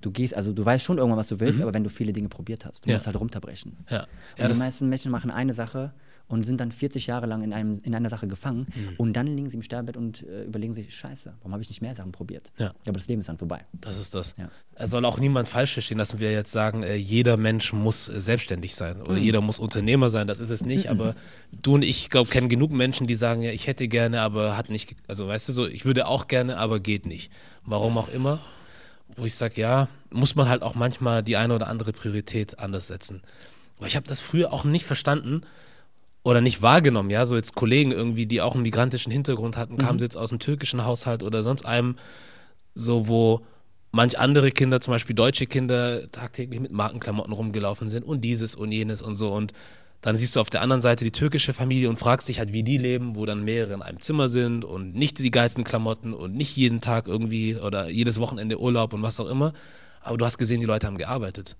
Du 0.00 0.10
gehst, 0.10 0.34
also 0.36 0.52
du 0.52 0.64
weißt 0.64 0.84
schon 0.84 0.98
irgendwann, 0.98 1.18
was 1.18 1.28
du 1.28 1.38
willst, 1.40 1.60
aber 1.60 1.72
wenn 1.74 1.84
du 1.84 1.90
viele 1.90 2.12
Dinge 2.12 2.28
probiert 2.28 2.64
hast, 2.64 2.84
du 2.84 2.90
Ja. 2.90 2.96
musst 2.96 3.06
halt 3.06 3.18
runterbrechen. 3.18 3.76
Ja. 3.88 4.00
Und 4.02 4.08
Ja, 4.38 4.44
die 4.44 4.48
das, 4.48 4.58
meisten 4.58 4.88
Menschen 4.88 5.10
machen 5.12 5.30
eine 5.30 5.54
Sache 5.54 5.92
und 6.28 6.44
sind 6.44 6.60
dann 6.60 6.72
40 6.72 7.06
Jahre 7.06 7.26
lang 7.26 7.42
in, 7.42 7.52
einem, 7.52 7.80
in 7.84 7.94
einer 7.94 8.08
Sache 8.08 8.26
gefangen 8.26 8.66
Mhm. 8.74 8.94
und 8.98 9.12
dann 9.14 9.26
liegen 9.26 9.48
sie 9.48 9.56
im 9.56 9.62
Sterbebett 9.62 9.96
und 9.96 10.22
äh, 10.22 10.44
überlegen 10.44 10.72
sich, 10.74 10.94
scheiße, 10.94 11.34
warum 11.40 11.52
habe 11.52 11.62
ich 11.62 11.68
nicht 11.68 11.82
mehr 11.82 11.94
Sachen 11.94 12.12
probiert? 12.12 12.50
Ja. 12.58 12.72
Aber 12.86 12.94
das 12.94 13.06
Leben 13.08 13.20
ist 13.20 13.28
dann 13.28 13.38
vorbei. 13.38 13.60
Das 13.80 13.98
ist 13.98 14.14
das. 14.14 14.34
Ja. 14.38 14.50
Es 14.74 14.90
soll 14.90 15.04
auch 15.04 15.18
niemand 15.18 15.48
falsch 15.48 15.74
verstehen, 15.74 15.98
dass 15.98 16.18
wir 16.18 16.32
jetzt 16.32 16.52
sagen, 16.52 16.82
äh, 16.82 16.94
jeder 16.94 17.36
Mensch 17.36 17.72
muss 17.72 18.08
äh, 18.08 18.18
selbstständig 18.20 18.74
sein 18.74 19.00
oder 19.02 19.12
Mhm. 19.12 19.18
jeder 19.18 19.40
muss 19.40 19.58
Unternehmer 19.58 20.08
sein. 20.10 20.26
Das 20.26 20.38
ist 20.40 20.50
es 20.50 20.64
nicht. 20.64 20.88
Aber 20.88 21.14
du 21.52 21.74
und 21.74 21.82
ich, 21.82 22.08
glaube, 22.10 22.30
kennen 22.30 22.48
genug 22.48 22.72
Menschen, 22.72 23.06
die 23.06 23.14
sagen, 23.16 23.42
ja, 23.42 23.50
ich 23.50 23.66
hätte 23.66 23.86
gerne, 23.88 24.22
aber 24.22 24.56
hat 24.56 24.70
nicht. 24.70 24.94
Also, 25.08 25.28
weißt 25.28 25.48
du, 25.50 25.52
so, 25.52 25.66
ich 25.66 25.84
würde 25.84 26.06
auch 26.06 26.28
gerne, 26.28 26.56
aber 26.56 26.80
geht 26.80 27.04
nicht. 27.06 27.30
Warum 27.64 27.98
auch 27.98 28.08
immer. 28.08 28.40
Wo 29.16 29.26
ich 29.26 29.34
sage, 29.34 29.60
ja, 29.60 29.88
muss 30.10 30.34
man 30.36 30.48
halt 30.48 30.62
auch 30.62 30.74
manchmal 30.74 31.22
die 31.22 31.36
eine 31.36 31.54
oder 31.54 31.66
andere 31.68 31.92
Priorität 31.92 32.58
anders 32.58 32.86
setzen. 32.86 33.20
Aber 33.76 33.86
ich 33.86 33.96
habe 33.96 34.06
das 34.08 34.20
früher 34.22 34.52
auch 34.52 34.64
nicht 34.64 34.86
verstanden 34.86 35.42
oder 36.24 36.40
nicht 36.40 36.62
wahrgenommen, 36.62 37.10
ja, 37.10 37.26
so 37.26 37.34
jetzt 37.34 37.54
Kollegen 37.54 37.90
irgendwie, 37.90 38.26
die 38.26 38.40
auch 38.40 38.54
einen 38.54 38.62
migrantischen 38.62 39.10
Hintergrund 39.12 39.56
hatten, 39.56 39.76
kamen 39.76 39.98
sie 39.98 40.04
jetzt 40.04 40.16
aus 40.16 40.28
dem 40.28 40.38
türkischen 40.38 40.84
Haushalt 40.84 41.22
oder 41.22 41.42
sonst 41.42 41.66
einem, 41.66 41.96
so 42.74 43.08
wo 43.08 43.40
manch 43.90 44.18
andere 44.18 44.50
Kinder, 44.50 44.80
zum 44.80 44.92
Beispiel 44.92 45.16
deutsche 45.16 45.46
Kinder, 45.46 46.10
tagtäglich 46.12 46.60
mit 46.60 46.72
Markenklamotten 46.72 47.32
rumgelaufen 47.32 47.88
sind 47.88 48.04
und 48.04 48.20
dieses 48.22 48.54
und 48.54 48.72
jenes 48.72 49.02
und 49.02 49.16
so 49.16 49.32
und 49.32 49.52
dann 50.00 50.16
siehst 50.16 50.34
du 50.34 50.40
auf 50.40 50.50
der 50.50 50.62
anderen 50.62 50.82
Seite 50.82 51.04
die 51.04 51.12
türkische 51.12 51.52
Familie 51.52 51.88
und 51.88 51.96
fragst 51.96 52.28
dich 52.28 52.40
halt, 52.40 52.52
wie 52.52 52.64
die 52.64 52.76
leben, 52.76 53.14
wo 53.14 53.24
dann 53.24 53.44
mehrere 53.44 53.74
in 53.74 53.82
einem 53.82 54.00
Zimmer 54.00 54.28
sind 54.28 54.64
und 54.64 54.94
nicht 54.96 55.20
die 55.20 55.30
geilsten 55.30 55.62
Klamotten 55.62 56.12
und 56.12 56.34
nicht 56.34 56.56
jeden 56.56 56.80
Tag 56.80 57.06
irgendwie 57.06 57.54
oder 57.56 57.88
jedes 57.88 58.18
Wochenende 58.18 58.60
Urlaub 58.60 58.94
und 58.94 59.02
was 59.02 59.20
auch 59.20 59.28
immer. 59.28 59.52
Aber 60.00 60.16
du 60.18 60.24
hast 60.24 60.38
gesehen, 60.38 60.58
die 60.58 60.66
Leute 60.66 60.88
haben 60.88 60.98
gearbeitet. 60.98 61.56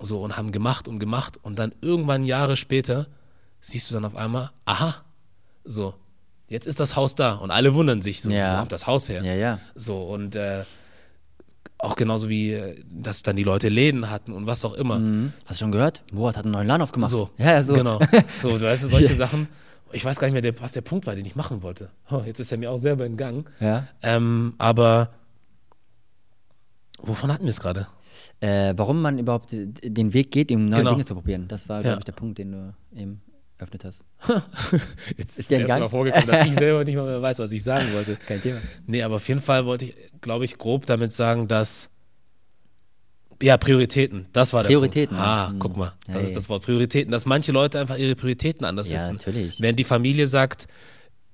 So 0.00 0.22
und 0.22 0.38
haben 0.38 0.52
gemacht 0.52 0.88
und 0.88 0.98
gemacht 0.98 1.38
und 1.42 1.58
dann 1.58 1.74
irgendwann 1.82 2.24
Jahre 2.24 2.56
später 2.56 3.08
siehst 3.68 3.90
du 3.90 3.94
dann 3.94 4.04
auf 4.04 4.14
einmal, 4.16 4.50
aha, 4.64 4.96
so, 5.64 5.94
jetzt 6.48 6.66
ist 6.66 6.78
das 6.78 6.94
Haus 6.94 7.14
da 7.14 7.34
und 7.34 7.50
alle 7.50 7.74
wundern 7.74 8.00
sich 8.02 8.22
so, 8.22 8.30
Ja. 8.30 8.54
wo 8.54 8.58
kommt 8.60 8.72
das 8.72 8.86
Haus 8.86 9.08
her? 9.08 9.22
Ja, 9.24 9.34
ja. 9.34 9.58
So 9.74 10.02
und 10.04 10.36
äh, 10.36 10.62
auch 11.78 11.96
genauso 11.96 12.28
wie, 12.28 12.52
äh, 12.52 12.82
dass 12.88 13.22
dann 13.22 13.36
die 13.36 13.42
Leute 13.42 13.68
Läden 13.68 14.08
hatten 14.08 14.32
und 14.32 14.46
was 14.46 14.64
auch 14.64 14.74
immer. 14.74 14.98
Mhm. 14.98 15.32
Hast 15.46 15.60
du 15.60 15.64
schon 15.64 15.72
gehört? 15.72 16.04
Boat 16.12 16.36
hat 16.36 16.44
einen 16.44 16.52
neuen 16.52 16.68
Laden 16.68 16.82
aufgemacht. 16.82 17.10
So, 17.10 17.30
Ja, 17.38 17.62
so. 17.62 17.74
genau. 17.74 17.98
So, 18.40 18.50
du 18.56 18.62
weißt, 18.62 18.82
solche 18.88 19.14
Sachen. 19.16 19.48
Ich 19.92 20.04
weiß 20.04 20.18
gar 20.18 20.28
nicht 20.30 20.40
mehr, 20.42 20.60
was 20.60 20.72
der 20.72 20.80
Punkt 20.82 21.06
war, 21.06 21.14
den 21.14 21.24
ich 21.26 21.36
machen 21.36 21.62
wollte. 21.62 21.90
Oh, 22.10 22.22
jetzt 22.24 22.38
ist 22.40 22.52
er 22.52 22.58
mir 22.58 22.70
auch 22.70 22.78
selber 22.78 23.04
entgangen. 23.04 23.46
Ja. 23.60 23.86
Ähm, 24.02 24.54
aber 24.58 25.10
wovon 26.98 27.32
hatten 27.32 27.44
wir 27.44 27.50
es 27.50 27.60
gerade? 27.60 27.88
Äh, 28.40 28.74
warum 28.76 29.00
man 29.02 29.18
überhaupt 29.18 29.48
den 29.52 30.12
Weg 30.12 30.30
geht, 30.32 30.50
um 30.50 30.66
neue 30.66 30.78
Genau. 30.80 30.90
Dinge 30.92 31.04
zu 31.04 31.14
probieren. 31.14 31.46
Das 31.48 31.68
war, 31.68 31.82
glaube 31.82 31.98
ich, 31.98 32.04
der 32.04 32.12
Punkt, 32.12 32.38
den 32.38 32.52
du 32.52 32.74
eben 32.94 33.20
eröffnet 33.58 33.84
hast. 33.84 34.02
Jetzt 35.16 35.38
ist 35.38 35.50
erst 35.50 35.68
mal 35.68 35.88
vorgekommen, 35.88 36.26
dass 36.26 36.46
ich 36.46 36.54
selber 36.58 36.84
nicht 36.84 36.96
mal 36.96 37.06
mehr 37.06 37.22
weiß, 37.22 37.38
was 37.38 37.50
ich 37.52 37.62
sagen 37.64 37.92
wollte. 37.94 38.16
Kein 38.26 38.42
Thema. 38.42 38.60
Nee, 38.86 39.02
aber 39.02 39.16
auf 39.16 39.28
jeden 39.28 39.40
Fall 39.40 39.64
wollte 39.66 39.86
ich, 39.86 39.94
glaube 40.20 40.44
ich, 40.44 40.58
grob 40.58 40.86
damit 40.86 41.12
sagen, 41.12 41.48
dass. 41.48 41.88
Ja, 43.42 43.58
Prioritäten. 43.58 44.26
Das 44.32 44.54
war 44.54 44.62
der 44.62 44.68
Prioritäten, 44.68 45.14
Punkt. 45.16 45.28
Ah, 45.28 45.44
ja. 45.48 45.52
Mhm. 45.52 45.58
guck 45.58 45.76
mal. 45.76 45.92
Das 46.06 46.16
Hey. 46.16 46.24
ist 46.24 46.36
das 46.36 46.48
Wort 46.48 46.64
Prioritäten. 46.64 47.10
Dass 47.12 47.26
manche 47.26 47.52
Leute 47.52 47.78
einfach 47.78 47.98
ihre 47.98 48.14
Prioritäten 48.14 48.64
anders 48.64 48.90
Ja, 48.90 49.02
setzen. 49.02 49.16
natürlich. 49.18 49.60
Während 49.60 49.78
die 49.78 49.84
Familie 49.84 50.26
sagt, 50.26 50.66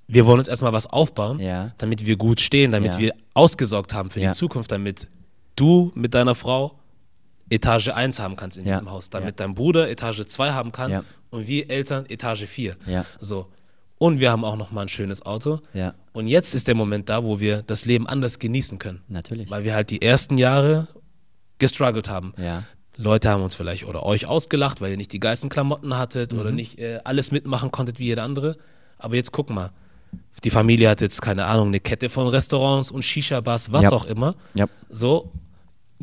wir 0.08 0.26
wollen 0.26 0.40
uns 0.40 0.48
erstmal 0.48 0.72
was 0.72 0.86
aufbauen, 0.88 1.38
Ja. 1.38 1.72
damit 1.78 2.04
wir 2.04 2.16
gut 2.16 2.40
stehen, 2.40 2.72
damit 2.72 2.94
Ja. 2.94 2.98
wir 2.98 3.14
ausgesorgt 3.34 3.94
haben 3.94 4.10
für 4.10 4.20
Ja. 4.20 4.32
die 4.32 4.36
Zukunft, 4.36 4.72
damit 4.72 5.06
du 5.54 5.92
mit 5.94 6.12
deiner 6.14 6.34
Frau 6.34 6.76
Etage 7.52 7.88
1 7.88 8.18
haben 8.18 8.36
kannst 8.36 8.56
in 8.56 8.66
Ja. 8.66 8.72
diesem 8.74 8.90
Haus, 8.90 9.10
damit 9.10 9.38
Ja. 9.40 9.46
dein 9.46 9.54
Bruder 9.54 9.88
Etage 9.90 10.26
2 10.26 10.52
haben 10.52 10.72
kann 10.72 10.90
Ja. 10.90 11.04
und 11.30 11.46
wir 11.46 11.70
Eltern 11.70 12.06
Etage 12.08 12.44
4. 12.46 12.74
Ja. 12.86 13.04
So. 13.20 13.46
Und 13.98 14.18
wir 14.18 14.32
haben 14.32 14.44
auch 14.44 14.56
noch 14.56 14.72
mal 14.72 14.82
ein 14.82 14.88
schönes 14.88 15.24
Auto. 15.24 15.60
Ja. 15.74 15.94
Und 16.12 16.26
jetzt 16.26 16.54
ist 16.54 16.66
der 16.66 16.74
Moment 16.74 17.08
da, 17.08 17.22
wo 17.22 17.38
wir 17.38 17.62
das 17.62 17.84
Leben 17.84 18.08
anders 18.08 18.38
genießen 18.40 18.78
können. 18.78 19.02
Natürlich. 19.08 19.48
Weil 19.50 19.62
wir 19.64 19.74
halt 19.74 19.90
die 19.90 20.02
ersten 20.02 20.38
Jahre 20.38 20.88
gestruggelt 21.58 22.08
haben. 22.08 22.34
Leute 22.96 23.30
haben 23.30 23.42
uns 23.42 23.54
vielleicht 23.54 23.84
oder 23.86 24.02
euch 24.04 24.26
ausgelacht, 24.26 24.80
weil 24.80 24.90
ihr 24.90 24.96
nicht 24.96 25.12
die 25.12 25.20
geilsten 25.20 25.48
Klamotten 25.48 25.96
hattet 25.96 26.32
Mhm. 26.32 26.38
oder 26.40 26.50
nicht 26.50 26.78
äh, 26.78 27.00
alles 27.04 27.30
mitmachen 27.32 27.70
konntet 27.70 27.98
wie 27.98 28.04
jeder 28.06 28.22
andere. 28.24 28.56
Aber 28.98 29.14
jetzt 29.16 29.32
guck 29.32 29.48
mal. 29.50 29.70
Die 30.44 30.50
Familie 30.50 30.90
hat 30.90 31.00
jetzt, 31.00 31.22
keine 31.22 31.46
Ahnung, 31.46 31.68
eine 31.68 31.80
Kette 31.80 32.08
von 32.10 32.26
Restaurants 32.26 32.90
und 32.90 33.02
Shisha-Bars, 33.02 33.72
was 33.72 33.84
Ja. 33.84 33.92
auch 33.92 34.04
immer. 34.04 34.34
Ja. 34.54 34.66
So, 34.90 35.30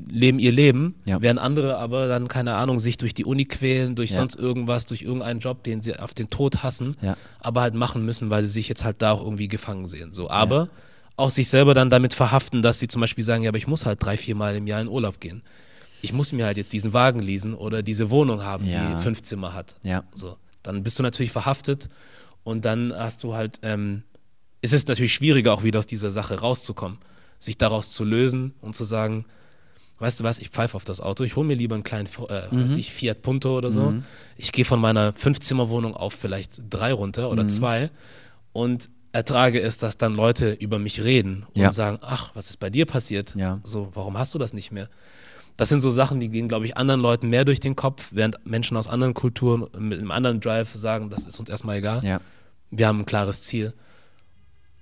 leben 0.07 0.39
ihr 0.39 0.51
Leben, 0.51 0.95
Ja. 1.05 1.21
während 1.21 1.39
andere 1.39 1.77
aber 1.77 2.07
dann, 2.07 2.27
keine 2.27 2.55
Ahnung, 2.55 2.79
sich 2.79 2.97
durch 2.97 3.13
die 3.13 3.25
Uni 3.25 3.45
quälen, 3.45 3.95
durch 3.95 4.11
Ja. 4.11 4.17
sonst 4.17 4.35
irgendwas, 4.35 4.85
durch 4.85 5.01
irgendeinen 5.01 5.39
Job, 5.39 5.63
den 5.63 5.81
sie 5.81 5.97
auf 5.97 6.13
den 6.13 6.29
Tod 6.29 6.63
hassen, 6.63 6.95
Ja. 7.01 7.17
aber 7.39 7.61
halt 7.61 7.73
machen 7.73 8.05
müssen, 8.05 8.29
weil 8.29 8.43
sie 8.43 8.49
sich 8.49 8.67
jetzt 8.69 8.83
halt 8.83 9.01
da 9.01 9.11
auch 9.11 9.21
irgendwie 9.21 9.47
gefangen 9.47 9.87
sehen. 9.87 10.13
So, 10.13 10.29
aber 10.29 10.69
auch 11.15 11.29
sich 11.31 11.49
selber 11.49 11.73
dann 11.73 11.89
damit 11.89 12.13
verhaften, 12.13 12.61
dass 12.61 12.79
sie 12.79 12.87
zum 12.87 13.01
Beispiel 13.01 13.23
sagen, 13.23 13.43
ja, 13.43 13.49
aber 13.49 13.57
ich 13.57 13.67
muss 13.67 13.85
halt 13.85 14.03
drei, 14.03 14.15
vier 14.17 14.35
Mal 14.35 14.55
im 14.55 14.67
Jahr 14.67 14.81
in 14.81 14.87
Urlaub 14.87 15.19
gehen. 15.19 15.41
Ich 16.01 16.13
muss 16.13 16.31
mir 16.31 16.45
halt 16.45 16.55
jetzt 16.55 16.71
diesen 16.71 16.93
Wagen 16.93 17.19
leasen 17.19 17.53
oder 17.53 17.83
diese 17.83 18.09
Wohnung 18.09 18.41
haben, 18.41 18.63
die 18.65 19.01
fünf 19.01 19.21
Zimmer 19.23 19.53
hat. 19.53 19.75
Ja. 19.83 20.03
So, 20.13 20.37
dann 20.63 20.81
bist 20.83 20.97
du 20.97 21.03
natürlich 21.03 21.31
verhaftet 21.33 21.89
und 22.45 22.63
dann 22.63 22.93
hast 22.95 23.23
du 23.23 23.33
halt, 23.33 23.59
ähm, 23.63 24.03
ist 24.61 24.73
es 24.73 24.87
natürlich 24.87 25.13
schwieriger, 25.13 25.53
auch 25.53 25.63
wieder 25.63 25.79
aus 25.79 25.87
dieser 25.87 26.09
Sache 26.09 26.39
rauszukommen, 26.39 26.99
sich 27.39 27.57
daraus 27.57 27.89
zu 27.91 28.05
lösen 28.05 28.53
und 28.61 28.75
zu 28.77 28.85
sagen, 28.85 29.25
weißt 29.99 30.19
du 30.19 30.23
was, 30.23 30.39
ich 30.39 30.49
pfeife 30.49 30.75
auf 30.75 30.85
das 30.85 31.01
Auto, 31.01 31.23
ich 31.23 31.35
hole 31.35 31.45
mir 31.47 31.55
lieber 31.55 31.75
einen 31.75 31.83
kleinen, 31.83 32.07
äh, 32.07 32.47
weiß 32.51 32.75
ich, 32.77 32.91
Fiat 32.91 33.21
Punto 33.21 33.57
oder 33.57 33.71
so. 33.71 33.93
Ich 34.37 34.51
gehe 34.51 34.65
von 34.65 34.79
meiner 34.79 35.13
Fünfzimmerwohnung 35.13 35.95
auf 35.95 36.13
vielleicht 36.13 36.61
drei 36.69 36.93
runter 36.93 37.29
oder 37.29 37.47
zwei 37.47 37.89
und 38.53 38.89
ertrage 39.11 39.59
es, 39.61 39.77
dass 39.79 39.97
dann 39.97 40.13
Leute 40.15 40.51
über 40.53 40.77
mich 40.79 41.03
reden 41.03 41.45
und 41.55 41.61
Ja. 41.61 41.71
sagen, 41.71 41.97
ach, 42.01 42.31
was 42.35 42.49
ist 42.49 42.57
bei 42.57 42.69
dir 42.69 42.85
passiert? 42.85 43.33
Ja. 43.35 43.59
So, 43.63 43.89
warum 43.93 44.17
hast 44.17 44.33
du 44.33 44.37
das 44.39 44.53
nicht 44.53 44.71
mehr? 44.71 44.87
Das 45.57 45.67
sind 45.67 45.81
so 45.81 45.89
Sachen, 45.89 46.19
die 46.21 46.29
gehen, 46.29 46.47
glaube 46.47 46.65
ich, 46.65 46.77
anderen 46.77 47.01
Leuten 47.01 47.29
mehr 47.29 47.43
durch 47.43 47.59
den 47.59 47.75
Kopf, 47.75 48.09
während 48.11 48.45
Menschen 48.45 48.77
aus 48.77 48.87
anderen 48.87 49.13
Kulturen 49.13 49.67
mit 49.77 49.99
einem 49.99 50.11
anderen 50.11 50.39
Drive 50.39 50.73
sagen, 50.75 51.09
das 51.09 51.25
ist 51.25 51.37
uns 51.39 51.49
erstmal 51.49 51.77
egal. 51.77 52.03
Ja. 52.05 52.21
Wir 52.71 52.87
haben 52.87 52.99
ein 52.99 53.05
klares 53.05 53.41
Ziel. 53.41 53.73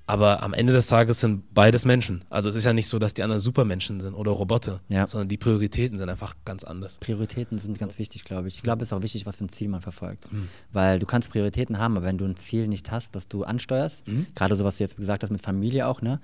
Aber 0.08 0.42
am 0.42 0.54
Ende 0.54 0.74
des 0.74 0.88
Tages 0.88 1.20
sind 1.20 1.54
beides 1.54 1.86
Menschen. 1.86 2.24
Also 2.30 2.48
es 2.50 2.56
ist 2.56 2.64
ja 2.64 2.74
nicht 2.74 2.88
so, 2.88 2.98
dass 2.98 3.14
die 3.14 3.24
anderen 3.24 3.40
Supermenschen 3.42 4.00
sind 4.00 4.14
oder 4.14 4.32
Roboter, 4.32 4.80
Ja. 4.88 5.06
sondern 5.06 5.28
die 5.28 5.38
Prioritäten 5.38 5.98
sind 5.98 6.10
einfach 6.10 6.34
ganz 6.46 6.64
anders. 6.64 6.98
Prioritäten 7.00 7.58
sind 7.58 7.78
ganz 7.78 8.00
wichtig, 8.00 8.24
glaube 8.24 8.48
ich. 8.48 8.56
Ich 8.56 8.64
glaube, 8.64 8.84
es 8.84 8.90
ist 8.90 8.94
auch 8.94 9.02
wichtig, 9.02 9.26
was 9.26 9.36
für 9.36 9.46
ein 9.46 9.50
Ziel 9.50 9.68
man 9.68 9.82
verfolgt. 9.82 10.32
Mhm. 10.32 10.48
Weil 10.72 11.00
du 11.00 11.06
kannst 11.06 11.30
Prioritäten 11.30 11.78
haben, 11.78 11.98
aber 11.98 12.06
wenn 12.06 12.18
du 12.18 12.26
ein 12.26 12.38
Ziel 12.38 12.68
nicht 12.68 12.90
hast, 12.90 13.14
was 13.16 13.28
du 13.28 13.44
ansteuerst, 13.44 14.08
Mhm. 14.08 14.28
gerade 14.34 14.56
so, 14.56 14.64
was 14.64 14.78
du 14.78 14.84
jetzt 14.86 14.96
gesagt 14.96 15.24
hast 15.24 15.30
mit 15.30 15.42
Familie 15.42 15.88
auch, 15.88 16.02
ne? 16.02 16.20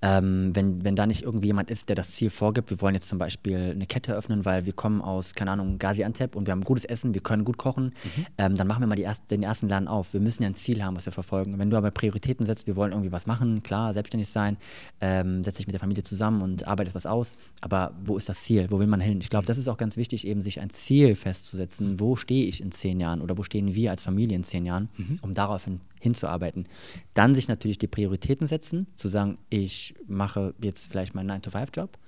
Ähm, 0.00 0.50
wenn, 0.54 0.84
wenn 0.84 0.94
da 0.96 1.06
nicht 1.06 1.22
irgendwie 1.22 1.48
jemand 1.48 1.70
ist, 1.70 1.88
der 1.88 1.96
das 1.96 2.12
Ziel 2.12 2.30
vorgibt, 2.30 2.70
wir 2.70 2.80
wollen 2.80 2.94
jetzt 2.94 3.08
zum 3.08 3.18
Beispiel 3.18 3.72
eine 3.72 3.86
Kette 3.86 4.14
öffnen, 4.14 4.44
weil 4.44 4.64
wir 4.64 4.72
kommen 4.72 5.02
aus, 5.02 5.34
keine 5.34 5.50
Ahnung, 5.50 5.78
Gaziantep 5.78 6.36
und 6.36 6.46
wir 6.46 6.52
haben 6.52 6.62
gutes 6.62 6.84
Essen, 6.84 7.14
wir 7.14 7.20
können 7.20 7.44
gut 7.44 7.56
kochen, 7.58 7.86
Mhm. 7.86 8.26
ähm, 8.38 8.54
dann 8.56 8.66
machen 8.68 8.80
wir 8.80 8.86
mal 8.86 8.98
erst, 8.98 9.30
den 9.30 9.42
ersten 9.42 9.68
Laden 9.68 9.88
auf. 9.88 10.12
Wir 10.12 10.20
müssen 10.20 10.42
ja 10.44 10.48
ein 10.48 10.54
Ziel 10.54 10.82
haben, 10.84 10.96
was 10.96 11.04
wir 11.06 11.12
verfolgen. 11.12 11.58
Wenn 11.58 11.70
du 11.70 11.76
aber 11.76 11.90
Prioritäten 11.90 12.46
setzt, 12.46 12.66
wir 12.68 12.76
wollen 12.76 12.92
irgendwie 12.92 13.10
was 13.12 13.23
machen, 13.26 13.62
klar, 13.62 13.92
selbstständig 13.92 14.28
sein, 14.28 14.56
ähm, 15.00 15.44
setz 15.44 15.56
dich 15.56 15.66
mit 15.66 15.74
der 15.74 15.80
Familie 15.80 16.02
zusammen 16.02 16.42
und 16.42 16.66
arbeitest 16.66 16.94
was 16.94 17.06
aus, 17.06 17.34
aber 17.60 17.92
wo 18.04 18.16
ist 18.16 18.28
das 18.28 18.42
Ziel? 18.42 18.70
Wo 18.70 18.78
will 18.78 18.86
man 18.86 19.00
hin? 19.00 19.20
Ich 19.20 19.30
glaube, 19.30 19.46
das 19.46 19.58
ist 19.58 19.68
auch 19.68 19.76
ganz 19.76 19.96
wichtig, 19.96 20.26
eben 20.26 20.42
sich 20.42 20.60
ein 20.60 20.70
Ziel 20.70 21.16
festzusetzen. 21.16 22.00
Wo 22.00 22.16
stehe 22.16 22.46
ich 22.46 22.60
in 22.60 22.72
zehn 22.72 23.00
Jahren 23.00 23.20
oder 23.20 23.36
wo 23.38 23.42
stehen 23.42 23.74
wir 23.74 23.90
als 23.90 24.02
Familie 24.02 24.36
in 24.36 24.44
zehn 24.44 24.66
Jahren, 24.66 24.88
um 25.22 25.34
darauf 25.34 25.64
hin, 25.64 25.80
hinzuarbeiten. 26.00 26.66
Dann 27.14 27.34
sich 27.34 27.48
natürlich 27.48 27.78
die 27.78 27.86
Prioritäten 27.86 28.46
setzen, 28.46 28.86
zu 28.96 29.08
sagen, 29.08 29.38
ich 29.50 29.94
mache 30.06 30.54
jetzt 30.60 30.90
vielleicht 30.90 31.14
meinen 31.14 31.30
9-to-5-Job 31.30 31.98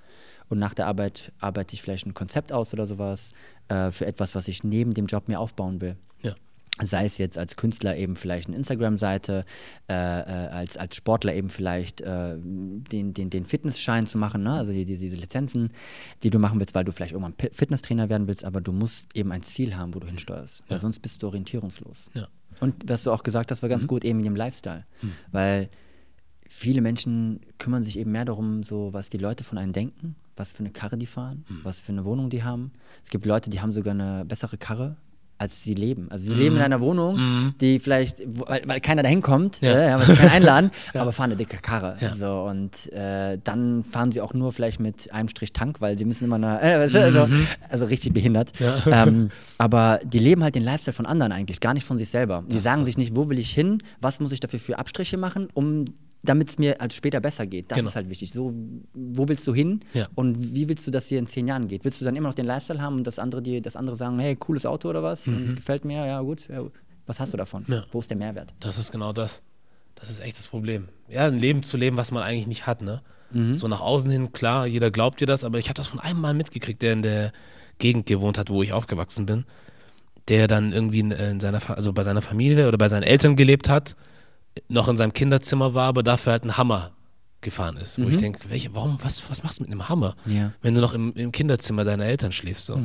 und 0.49 0.59
nach 0.59 0.75
der 0.75 0.87
Arbeit 0.87 1.33
arbeite 1.41 1.75
ich 1.75 1.83
vielleicht 1.83 2.07
ein 2.07 2.15
Konzept 2.15 2.53
aus 2.53 2.73
oder 2.73 2.87
sowas 2.87 3.33
äh, 3.69 3.91
für 3.91 4.07
etwas, 4.07 4.35
was 4.35 4.49
ich 4.49 4.65
neben 4.65 4.95
dem 4.95 5.07
Job 5.07 5.29
mir 5.29 5.41
aufbauen 5.41 5.81
will. 5.81 5.97
Sei 6.83 7.07
es 7.07 7.19
jetzt 7.19 7.39
als 7.39 7.57
Künstler 7.57 7.97
eben 7.97 8.17
vielleicht 8.17 8.49
eine 8.49 8.57
Instagram-Seite, 8.57 9.45
äh, 9.89 9.93
äh, 9.95 10.49
als, 10.49 10.77
als 10.77 10.95
Sportler 10.97 11.35
eben 11.35 11.49
vielleicht 11.49 12.03
äh, 12.03 12.37
den, 12.37 13.15
den, 13.15 13.31
den 13.31 13.47
Fitnessschein 13.47 14.07
zu 14.07 14.19
machen, 14.19 14.43
ne? 14.43 14.53
also 14.53 14.73
die, 14.73 14.85
die, 14.85 14.97
diese 14.97 15.17
Lizenzen, 15.17 15.71
die 16.23 16.31
du 16.31 16.39
machen 16.39 16.61
willst, 16.61 16.75
weil 16.75 16.85
du 16.85 16.93
vielleicht 16.93 17.13
irgendwann 17.13 17.35
Fitnesstrainer 17.53 18.09
werden 18.09 18.29
willst, 18.29 18.45
aber 18.45 18.61
du 18.61 18.73
musst 18.73 19.17
eben 19.17 19.33
ein 19.33 19.43
Ziel 19.43 19.77
haben, 19.77 19.95
wo 19.95 20.01
du 20.01 20.07
hinsteuerst, 20.07 20.65
weil 20.69 20.79
sonst 20.79 20.99
bist 21.01 21.23
du 21.23 21.27
orientierungslos. 21.29 22.11
Ja. 22.15 22.29
Und 22.61 22.89
was 22.89 23.03
du 23.03 23.11
auch 23.11 23.23
gesagt 23.23 23.51
hast, 23.51 23.63
war 23.63 23.69
ganz 23.69 23.87
gut 23.87 24.05
eben 24.05 24.19
in 24.21 24.25
dem 24.25 24.37
Lifestyle, 24.37 24.85
weil 25.33 25.69
viele 26.49 26.81
Menschen 26.81 27.41
kümmern 27.59 27.85
sich 27.85 27.99
eben 27.99 28.13
mehr 28.13 28.25
darum, 28.25 28.63
so 28.63 28.93
was 28.93 29.09
die 29.09 29.19
Leute 29.19 29.45
von 29.45 29.59
einem 29.59 29.73
denken, 29.73 30.17
was 30.37 30.53
für 30.53 30.61
eine 30.61 30.71
Karre 30.71 30.97
die 30.97 31.07
fahren, 31.07 31.45
was 31.63 31.81
für 31.81 31.93
eine 31.93 32.05
Wohnung 32.05 32.31
die 32.31 32.45
haben. 32.45 32.73
Es 33.05 33.11
gibt 33.11 33.27
Leute, 33.27 33.51
die 33.51 33.61
haben 33.61 33.73
sogar 33.73 33.95
eine 33.95 34.25
bessere 34.25 34.57
Karre, 34.59 34.97
als 35.39 35.63
sie 35.63 35.75
leben. 35.75 36.07
Also 36.11 36.33
sie 36.33 36.35
leben 36.41 36.57
in 36.57 36.63
einer 36.63 36.81
Wohnung, 36.81 37.53
die 37.61 37.79
vielleicht, 37.79 38.23
weil, 38.27 38.63
weil 38.67 38.81
keiner 38.81 39.03
da 39.03 39.09
hinkommt, 39.09 39.61
Ja. 39.61 39.95
äh, 39.97 39.99
weil 39.99 40.07
sie 40.07 40.15
keinen 40.15 40.31
einladen, 40.31 40.71
aber 40.95 41.13
fahren 41.13 41.31
eine 41.31 41.37
dicke 41.37 41.59
Karre. 41.59 41.97
Ja. 42.01 42.15
So, 42.15 42.43
und 42.43 42.91
äh, 42.93 43.39
dann 43.45 43.85
fahren 43.85 44.13
sie 44.13 44.21
auch 44.21 44.33
nur 44.35 44.53
vielleicht 44.53 44.81
mit 44.81 45.13
einem 45.13 45.29
Strich 45.29 45.53
Tank, 45.53 45.81
weil 45.81 45.99
sie 45.99 46.05
müssen 46.05 46.25
immer 46.25 46.37
eine, 46.37 46.61
äh, 46.63 46.79
weißt 46.79 46.95
du, 46.95 47.03
also, 47.03 47.29
also 47.69 47.85
richtig 47.85 48.15
behindert. 48.15 48.53
Ja. 48.59 48.79
Ähm, 48.87 49.31
aber 49.59 50.01
die 50.05 50.19
leben 50.19 50.43
halt 50.43 50.55
den 50.55 50.63
Lifestyle 50.65 50.95
von 50.95 51.07
anderen 51.07 51.33
eigentlich, 51.33 51.61
gar 51.61 51.75
nicht 51.75 51.85
von 51.85 51.99
sich 51.99 52.09
selber. 52.09 52.43
Die 52.49 52.59
sagen 52.61 52.85
sich 52.85 52.97
nicht, 52.97 53.15
wo 53.15 53.29
will 53.29 53.39
ich 53.39 53.51
hin, 53.53 53.83
was 54.01 54.21
muss 54.21 54.33
ich 54.33 54.41
dafür 54.41 54.59
für 54.59 54.79
Abstriche 54.79 55.17
machen, 55.19 55.49
um 55.55 55.85
damit 56.23 56.49
es 56.51 56.59
mir 56.59 56.81
als 56.81 56.95
später 56.95 57.21
besser 57.21 57.47
geht. 57.47 57.71
Das 57.71 57.79
Genau. 57.79 57.89
ist 57.91 57.97
halt 57.97 58.11
wichtig. 58.11 58.33
So, 58.33 58.53
wo 58.95 59.29
willst 59.29 59.47
du 59.47 59.55
hin 59.55 59.81
Ja. 59.95 60.09
und 60.15 60.55
wie 60.55 60.69
willst 60.69 60.87
du, 60.87 60.91
dass 60.91 61.07
dir 61.09 61.19
in 61.19 61.27
zehn 61.27 61.47
Jahren 61.47 61.69
geht? 61.69 61.85
Willst 61.85 62.01
du 62.01 62.05
dann 62.05 62.17
immer 62.17 62.29
noch 62.29 62.35
den 62.35 62.47
Lifestyle 62.47 62.81
haben 62.81 62.97
und 62.97 63.07
das 63.07 63.19
andere, 63.19 63.43
die, 63.43 63.61
das 63.61 63.77
andere 63.77 63.97
sagen, 63.97 64.19
hey, 64.19 64.35
cooles 64.37 64.67
Auto 64.67 64.89
oder 64.89 65.03
was? 65.03 65.29
Und 65.29 65.57
gefällt 65.57 65.85
mir, 65.85 66.05
ja 66.07 66.21
gut. 66.21 66.49
Ja, 66.49 66.63
was 67.07 67.21
hast 67.21 67.33
du 67.33 67.37
davon? 67.37 67.65
Mhm. 67.67 67.73
Ja. 67.75 67.85
Wo 67.93 68.01
ist 68.01 68.11
der 68.11 68.17
Mehrwert? 68.17 68.53
Das 68.61 68.79
ist 68.79 68.91
genau 68.91 69.13
das. 69.13 69.43
Das 69.95 70.11
ist 70.11 70.21
echt 70.21 70.37
das 70.39 70.49
Problem. 70.49 70.89
Ja, 71.09 71.27
ein 71.27 71.39
Leben 71.39 71.63
zu 71.63 71.77
leben, 71.77 71.97
was 71.97 72.11
man 72.11 72.23
eigentlich 72.23 72.47
nicht 72.49 72.67
hat, 72.67 72.83
ne? 72.83 73.03
Mhm. 73.31 73.57
So 73.57 73.67
nach 73.69 73.81
außen 73.81 74.11
hin, 74.11 74.33
klar, 74.33 74.67
jeder 74.67 74.91
glaubt 74.91 75.21
dir 75.21 75.27
das, 75.27 75.43
aber 75.45 75.59
ich 75.59 75.67
habe 75.67 75.75
das 75.75 75.87
von 75.87 76.01
einem 76.01 76.21
Mann 76.21 76.37
mitgekriegt, 76.37 76.83
der 76.83 76.93
in 76.93 77.03
der 77.03 77.33
Gegend 77.79 78.07
gewohnt 78.07 78.37
hat, 78.39 78.51
wo 78.51 78.63
ich 78.63 78.73
aufgewachsen 78.73 79.27
bin, 79.27 79.45
der 80.29 80.49
dann 80.49 80.73
irgendwie 80.73 81.01
in, 81.01 81.11
in 81.13 81.41
seiner, 81.41 81.61
also 81.71 81.93
bei 81.93 82.03
seiner 82.03 82.23
Familie 82.23 82.69
oder 82.69 82.79
bei 82.79 82.89
seinen 82.89 83.03
Eltern 83.05 83.37
gelebt 83.37 83.69
hat, 83.69 83.97
noch 84.69 84.89
in 84.89 84.97
seinem 84.97 85.13
Kinderzimmer 85.13 85.75
war, 85.75 85.89
aber 85.89 86.03
dafür 86.03 86.33
halt 86.33 86.43
einen 86.43 86.57
Hammer 86.57 86.93
gefahren 87.43 87.77
ist. 87.77 88.03
Wo 88.03 88.09
ich 88.09 88.17
denke, 88.17 88.41
welche, 88.49 88.75
warum, 88.75 88.99
was, 89.03 89.31
was 89.31 89.43
machst 89.45 89.59
du 89.59 89.63
mit 89.63 89.71
einem 89.71 89.89
Hammer, 89.89 90.17
Mhm. 90.25 90.37
Ja. 90.37 90.53
wenn 90.63 90.75
du 90.75 90.81
noch 90.81 90.95
im, 90.95 91.13
im 91.15 91.31
Kinderzimmer 91.31 91.85
deiner 91.85 92.05
Eltern 92.05 92.33
schläfst? 92.33 92.67
So. 92.67 92.81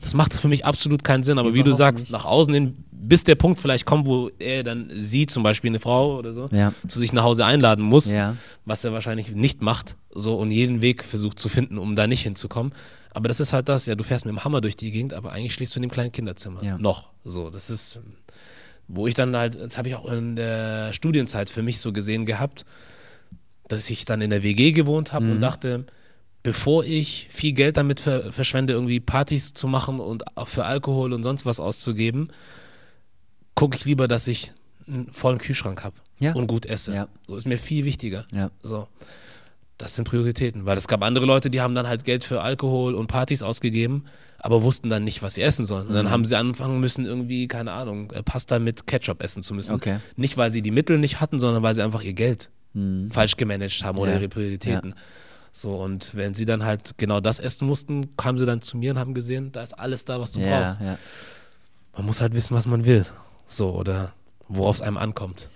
Das 0.00 0.14
macht 0.14 0.32
für 0.34 0.48
mich 0.48 0.64
absolut 0.64 1.04
keinen 1.04 1.22
Sinn, 1.22 1.38
aber 1.38 1.54
wie 1.54 1.62
du 1.62 1.72
sagst, 1.72 2.04
nicht. 2.06 2.12
nach 2.12 2.24
außen 2.24 2.52
hin, 2.52 2.84
bis 2.90 3.22
der 3.22 3.34
Punkt 3.36 3.60
vielleicht 3.60 3.86
kommt, 3.86 4.06
wo 4.06 4.30
er 4.38 4.64
dann 4.64 4.90
sie, 4.92 5.26
zum 5.26 5.42
Beispiel 5.42 5.70
eine 5.70 5.78
Frau 5.80 6.16
oder 6.18 6.32
so, 6.32 6.48
Ja. 6.50 6.72
zu 6.88 6.98
sich 6.98 7.12
nach 7.12 7.22
Hause 7.22 7.44
einladen 7.44 7.84
muss, 7.84 8.10
Ja. 8.10 8.36
was 8.64 8.82
er 8.82 8.92
wahrscheinlich 8.92 9.30
nicht 9.32 9.62
macht, 9.62 9.96
so 10.10 10.36
und 10.38 10.50
jeden 10.50 10.80
Weg 10.80 11.04
versucht 11.04 11.38
zu 11.38 11.48
finden, 11.48 11.78
um 11.78 11.94
da 11.94 12.06
nicht 12.08 12.22
hinzukommen. 12.22 12.72
Aber 13.12 13.28
das 13.28 13.38
ist 13.40 13.52
halt 13.52 13.68
das, 13.68 13.86
ja, 13.86 13.94
du 13.96 14.04
fährst 14.04 14.24
mit 14.24 14.32
dem 14.34 14.44
Hammer 14.44 14.60
durch 14.60 14.76
die 14.76 14.90
Gegend, 14.90 15.12
aber 15.14 15.32
eigentlich 15.32 15.52
schläfst 15.52 15.74
du 15.74 15.78
in 15.78 15.82
dem 15.82 15.90
kleinen 15.90 16.12
Kinderzimmer. 16.12 16.78
Noch. 16.78 17.10
So, 17.24 17.50
das 17.50 17.68
ist, 17.68 18.00
wo 18.92 19.06
ich 19.06 19.14
dann 19.14 19.36
halt, 19.36 19.54
das 19.54 19.78
habe 19.78 19.88
ich 19.88 19.94
auch 19.94 20.10
in 20.10 20.36
der 20.36 20.92
Studienzeit 20.92 21.48
für 21.50 21.62
mich 21.62 21.80
so 21.80 21.92
gesehen 21.92 22.26
gehabt, 22.26 22.64
dass 23.68 23.88
ich 23.88 24.04
dann 24.04 24.20
in 24.20 24.30
der 24.30 24.42
WG 24.42 24.72
gewohnt 24.72 25.12
habe 25.12 25.30
und 25.30 25.40
dachte, 25.40 25.84
bevor 26.42 26.84
ich 26.84 27.28
viel 27.30 27.52
Geld 27.52 27.76
damit 27.76 28.00
ver 28.00 28.32
verschwende, 28.32 28.72
irgendwie 28.72 28.98
Partys 29.00 29.54
zu 29.54 29.68
machen 29.68 30.00
und 30.00 30.36
auch 30.36 30.48
für 30.48 30.64
Alkohol 30.64 31.12
und 31.12 31.22
sonst 31.22 31.46
was 31.46 31.60
auszugeben, 31.60 32.30
gucke 33.54 33.76
ich 33.76 33.84
lieber, 33.84 34.08
dass 34.08 34.26
ich 34.26 34.52
einen 34.88 35.12
vollen 35.12 35.38
Kühlschrank 35.38 35.84
habe 35.84 35.94
Ja. 36.18 36.32
und 36.34 36.46
gut 36.46 36.66
esse. 36.66 36.94
Ja. 36.94 37.08
So 37.28 37.36
ist 37.36 37.46
mir 37.46 37.58
viel 37.58 37.84
wichtiger. 37.84 38.26
Ja. 38.32 38.50
So. 38.62 38.88
Das 39.78 39.94
sind 39.94 40.04
Prioritäten, 40.08 40.66
weil 40.66 40.76
es 40.76 40.88
gab 40.88 41.02
andere 41.02 41.24
Leute, 41.26 41.48
die 41.48 41.60
haben 41.60 41.74
dann 41.74 41.86
halt 41.86 42.04
Geld 42.04 42.24
für 42.24 42.40
Alkohol 42.42 42.94
und 42.94 43.06
Partys 43.06 43.42
ausgegeben, 43.42 44.04
aber 44.42 44.62
wussten 44.62 44.88
dann 44.88 45.04
nicht, 45.04 45.22
was 45.22 45.34
sie 45.34 45.42
essen 45.42 45.64
sollen. 45.64 45.86
Und 45.88 45.94
dann 45.94 46.06
Mhm. 46.06 46.10
haben 46.10 46.24
sie 46.24 46.36
anfangen 46.36 46.80
müssen, 46.80 47.04
irgendwie, 47.06 47.46
keine 47.46 47.72
Ahnung, 47.72 48.10
äh, 48.10 48.22
Pasta 48.22 48.58
mit 48.58 48.86
Ketchup 48.86 49.22
essen 49.22 49.42
zu 49.42 49.54
müssen. 49.54 49.74
Okay. 49.74 49.98
Nicht, 50.16 50.36
weil 50.36 50.50
sie 50.50 50.62
die 50.62 50.70
Mittel 50.70 50.98
nicht 50.98 51.20
hatten, 51.20 51.38
sondern 51.38 51.62
weil 51.62 51.74
sie 51.74 51.82
einfach 51.82 52.02
ihr 52.02 52.14
Geld 52.14 52.50
falsch 53.10 53.36
gemanagt 53.36 53.82
haben 53.84 53.98
oder 53.98 54.10
Mhm. 54.12 54.14
Ja. 54.16 54.20
ihre 54.20 54.28
Prioritäten. 54.28 54.94
So, 55.52 55.74
und 55.82 56.14
wenn 56.14 56.34
sie 56.34 56.44
dann 56.44 56.64
halt 56.64 56.94
genau 56.98 57.20
das 57.20 57.40
essen 57.40 57.66
mussten, 57.66 58.16
kamen 58.16 58.38
sie 58.38 58.46
dann 58.46 58.60
zu 58.62 58.76
mir 58.76 58.92
und 58.92 58.98
haben 58.98 59.14
gesehen, 59.14 59.50
da 59.52 59.62
ist 59.62 59.72
alles 59.72 60.04
da, 60.04 60.20
was 60.20 60.30
du 60.32 60.38
Ja, 60.40 60.60
brauchst. 60.62 60.80
ja. 60.80 60.96
Man 61.96 62.06
muss 62.06 62.20
halt 62.20 62.32
wissen, 62.34 62.54
was 62.54 62.66
man 62.66 62.84
will. 62.84 63.04
So, 63.46 63.70
oder 63.74 64.12
worauf 64.48 64.76
es 64.76 64.82
einem 64.82 64.96
ankommt. 64.96 65.48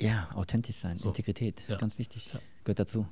ja, 0.00 0.28
authentisch 0.34 0.76
sein, 0.76 0.96
Integrität, 1.02 1.62
Ja. 1.66 1.76
ganz 1.78 1.98
wichtig. 1.98 2.30
Gehört 2.64 2.78
dazu. 2.80 3.06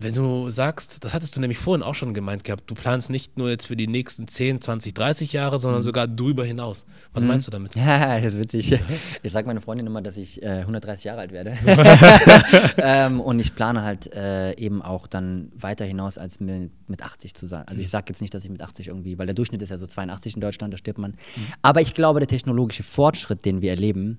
Wenn 0.00 0.14
du 0.14 0.48
sagst, 0.48 1.04
das 1.04 1.12
hattest 1.12 1.36
du 1.36 1.40
nämlich 1.40 1.58
vorhin 1.58 1.82
auch 1.82 1.94
schon 1.94 2.14
gemeint 2.14 2.42
gehabt, 2.44 2.70
du 2.70 2.74
planst 2.74 3.10
nicht 3.10 3.36
nur 3.36 3.50
jetzt 3.50 3.66
für 3.66 3.76
die 3.76 3.86
nächsten 3.86 4.26
10, 4.26 4.60
20, 4.62 4.94
30 4.94 5.32
Jahre, 5.34 5.56
Mhm. 5.56 5.60
sondern 5.60 5.82
sogar 5.82 6.08
drüber 6.08 6.44
hinaus. 6.44 6.86
Was 7.12 7.24
meinst 7.24 7.46
du 7.46 7.50
damit? 7.50 7.74
Ja, 7.76 8.18
das 8.20 8.32
ist 8.34 8.40
witzig. 8.40 8.78
Ich 9.22 9.32
sage 9.32 9.46
meiner 9.46 9.60
Freundin 9.60 9.86
immer, 9.86 10.00
dass 10.00 10.16
ich 10.16 10.42
äh, 10.42 10.60
130 10.60 11.04
Jahre 11.04 11.20
alt 11.20 11.32
werde. 11.32 11.54
ähm, 12.78 13.20
und 13.20 13.38
ich 13.40 13.54
plane 13.54 13.82
halt 13.82 14.12
äh, 14.14 14.54
eben 14.56 14.82
auch 14.82 15.06
dann 15.06 15.52
weiter 15.54 15.84
hinaus 15.84 16.18
als 16.18 16.40
mit, 16.40 16.70
mit 16.88 17.02
80 17.02 17.34
zu 17.34 17.46
sein. 17.46 17.66
Also 17.68 17.80
ich 17.80 17.90
sage 17.90 18.06
jetzt 18.08 18.20
nicht, 18.20 18.32
dass 18.34 18.44
ich 18.44 18.50
mit 18.50 18.62
80 18.62 18.88
irgendwie, 18.88 19.18
weil 19.18 19.26
der 19.26 19.34
Durchschnitt 19.34 19.62
ist 19.62 19.70
ja 19.70 19.78
so 19.78 19.86
82 19.86 20.34
in 20.34 20.40
Deutschland, 20.40 20.72
da 20.72 20.78
stirbt 20.78 20.98
man. 20.98 21.14
Aber 21.62 21.80
ich 21.80 21.94
glaube, 21.94 22.20
der 22.20 22.28
technologische 22.28 22.82
Fortschritt, 22.82 23.44
den 23.44 23.60
wir 23.62 23.70
erleben, 23.70 24.18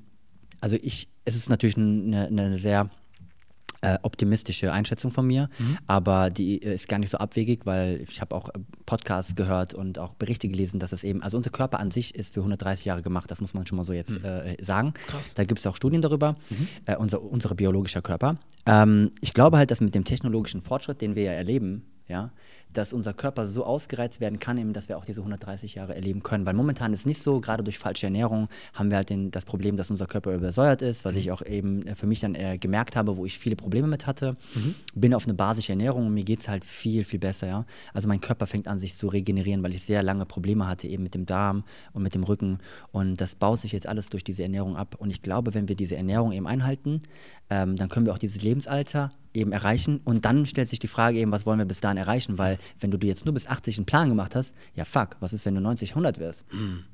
also 0.59 0.77
ich, 0.81 1.07
es 1.25 1.35
ist 1.35 1.49
natürlich 1.49 1.75
eine, 1.77 2.27
eine 2.27 2.59
sehr 2.59 2.89
äh, 3.81 3.97
optimistische 4.03 4.71
Einschätzung 4.71 5.11
von 5.11 5.25
mir, 5.25 5.49
aber 5.87 6.29
die 6.29 6.57
ist 6.57 6.87
gar 6.87 6.99
nicht 6.99 7.09
so 7.09 7.17
abwegig, 7.17 7.65
weil 7.65 8.05
ich 8.07 8.21
habe 8.21 8.35
auch 8.35 8.49
äh, 8.49 8.59
Podcasts 8.85 9.35
gehört 9.35 9.73
und 9.73 9.99
auch 9.99 10.13
Berichte 10.13 10.47
gelesen, 10.47 10.79
dass 10.79 10.91
es 10.91 11.03
eben, 11.03 11.21
also 11.23 11.37
unser 11.37 11.49
Körper 11.49 11.79
an 11.79 11.91
sich 11.91 12.15
ist 12.15 12.33
für 12.33 12.41
130 12.41 12.85
Jahre 12.85 13.01
gemacht, 13.01 13.29
das 13.31 13.41
muss 13.41 13.53
man 13.53 13.65
schon 13.65 13.77
mal 13.77 13.83
so 13.83 13.93
jetzt 13.93 14.23
äh, 14.23 14.57
sagen. 14.61 14.93
Krass. 15.07 15.33
Da 15.33 15.43
gibt 15.43 15.59
es 15.59 15.67
auch 15.67 15.75
Studien 15.75 16.01
darüber, 16.01 16.35
äh, 16.85 16.95
unser, 16.95 17.21
unser 17.21 17.53
biologischer 17.55 18.01
Körper. 18.01 18.35
Ähm, 18.65 19.11
ich 19.21 19.33
glaube 19.33 19.57
halt, 19.57 19.71
dass 19.71 19.81
mit 19.81 19.95
dem 19.95 20.05
technologischen 20.05 20.61
Fortschritt, 20.61 21.01
den 21.01 21.15
wir 21.15 21.23
ja 21.23 21.31
erleben, 21.31 21.83
ja, 22.07 22.31
dass 22.73 22.93
unser 22.93 23.13
Körper 23.13 23.47
so 23.47 23.65
ausgereizt 23.65 24.19
werden 24.19 24.39
kann, 24.39 24.57
eben, 24.57 24.73
dass 24.73 24.89
wir 24.89 24.97
auch 24.97 25.05
diese 25.05 25.21
130 25.21 25.75
Jahre 25.75 25.95
erleben 25.95 26.23
können. 26.23 26.45
Weil 26.45 26.53
momentan 26.53 26.93
ist 26.93 27.05
nicht 27.05 27.21
so, 27.21 27.41
gerade 27.41 27.63
durch 27.63 27.77
falsche 27.77 28.07
Ernährung 28.07 28.47
haben 28.73 28.89
wir 28.89 28.97
halt 28.97 29.09
den, 29.09 29.31
das 29.31 29.45
Problem, 29.45 29.77
dass 29.77 29.89
unser 29.91 30.07
Körper 30.07 30.33
übersäuert 30.33 30.81
ist, 30.81 31.05
was 31.05 31.15
ich 31.15 31.31
auch 31.31 31.41
eben 31.41 31.85
äh, 31.87 31.95
für 31.95 32.07
mich 32.07 32.19
dann 32.19 32.35
äh, 32.35 32.57
gemerkt 32.57 32.95
habe, 32.95 33.17
wo 33.17 33.25
ich 33.25 33.37
viele 33.37 33.55
Probleme 33.55 33.87
mit 33.87 34.07
hatte. 34.07 34.35
Bin 34.95 35.13
auf 35.13 35.25
eine 35.25 35.33
basische 35.33 35.71
Ernährung 35.73 36.07
und 36.07 36.13
mir 36.13 36.23
geht 36.23 36.39
es 36.39 36.49
halt 36.49 36.63
viel, 36.63 37.03
viel 37.03 37.19
besser. 37.19 37.47
Ja? 37.47 37.65
Also 37.93 38.07
mein 38.07 38.21
Körper 38.21 38.45
fängt 38.47 38.67
an, 38.67 38.79
sich 38.79 38.95
zu 38.95 39.07
regenerieren, 39.07 39.63
weil 39.63 39.75
ich 39.75 39.83
sehr 39.83 40.03
lange 40.03 40.25
Probleme 40.25 40.67
hatte, 40.67 40.87
eben 40.87 41.03
mit 41.03 41.15
dem 41.15 41.25
Darm 41.25 41.63
und 41.93 42.03
mit 42.03 42.15
dem 42.15 42.23
Rücken. 42.23 42.59
Und 42.91 43.19
das 43.21 43.35
baut 43.35 43.59
sich 43.59 43.71
jetzt 43.71 43.87
alles 43.87 44.09
durch 44.09 44.23
diese 44.23 44.43
Ernährung 44.43 44.77
ab. 44.77 44.95
Und 44.97 45.09
ich 45.09 45.21
glaube, 45.21 45.53
wenn 45.53 45.67
wir 45.67 45.75
diese 45.75 45.95
Ernährung 45.95 46.31
eben 46.31 46.47
einhalten, 46.47 47.01
ähm, 47.49 47.75
dann 47.75 47.89
können 47.89 48.05
wir 48.05 48.13
auch 48.13 48.19
dieses 48.19 48.41
Lebensalter 48.41 49.11
eben 49.33 49.51
erreichen. 49.51 50.01
Und 50.03 50.25
dann 50.25 50.45
stellt 50.45 50.69
sich 50.69 50.79
die 50.79 50.87
Frage 50.87 51.17
eben, 51.19 51.31
was 51.31 51.45
wollen 51.45 51.59
wir 51.59 51.65
bis 51.65 51.79
dahin 51.79 51.97
erreichen? 51.97 52.37
Weil 52.37 52.57
wenn 52.79 52.91
du 52.91 52.97
dir 52.97 53.07
jetzt 53.07 53.25
nur 53.25 53.33
bis 53.33 53.47
80 53.47 53.77
einen 53.77 53.85
Plan 53.85 54.09
gemacht 54.09 54.35
hast, 54.35 54.53
ja 54.75 54.85
fuck, 54.85 55.15
was 55.19 55.33
ist, 55.33 55.45
wenn 55.45 55.55
du 55.55 55.61
90, 55.61 55.91
100 55.91 56.19
wirst? 56.19 56.45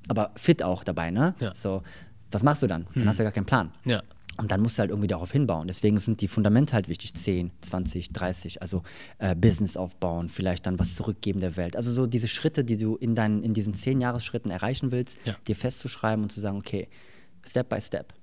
Aber 0.08 0.32
fit 0.36 0.62
auch 0.64 0.84
dabei, 0.84 1.12
ne? 1.12 1.36
Ja. 1.40 1.54
So, 1.56 1.82
was 2.32 2.44
machst 2.44 2.62
du 2.62 2.68
dann? 2.68 2.88
Dann 2.94 3.08
hast 3.08 3.18
du 3.20 3.24
ja 3.24 3.30
gar 3.30 3.34
keinen 3.34 3.46
Plan. 3.46 3.72
Ja. 3.86 4.04
Und 4.40 4.52
dann 4.52 4.62
musst 4.62 4.78
du 4.78 4.82
halt 4.82 4.92
irgendwie 4.92 5.08
darauf 5.08 5.32
hinbauen. 5.32 5.68
Deswegen 5.68 5.98
sind 5.98 6.22
die 6.22 6.28
Fundamente 6.28 6.74
halt 6.74 6.90
wichtig. 6.90 7.16
10, 7.16 7.50
20, 7.62 8.10
30. 8.10 8.62
Also 8.62 8.84
äh, 9.18 9.36
Business 9.36 9.76
aufbauen, 9.76 10.30
vielleicht 10.30 10.68
dann 10.68 10.78
was 10.78 10.94
zurückgeben 10.94 11.40
der 11.40 11.58
Welt. 11.58 11.76
Also 11.76 11.92
so 11.92 12.06
diese 12.06 12.28
Schritte, 12.28 12.64
die 12.64 12.78
du 12.78 12.96
in, 12.98 13.16
deinen, 13.16 13.42
in 13.42 13.56
diesen 13.56 13.74
10 13.74 14.00
Jahresschritten 14.00 14.52
erreichen 14.52 14.92
willst, 14.92 15.18
Ja. 15.26 15.36
dir 15.48 15.56
festzuschreiben 15.56 16.22
und 16.22 16.32
zu 16.32 16.40
sagen, 16.40 16.58
okay, 16.58 16.88
Step 17.48 17.70
by 17.70 17.82
Step. 17.82 18.14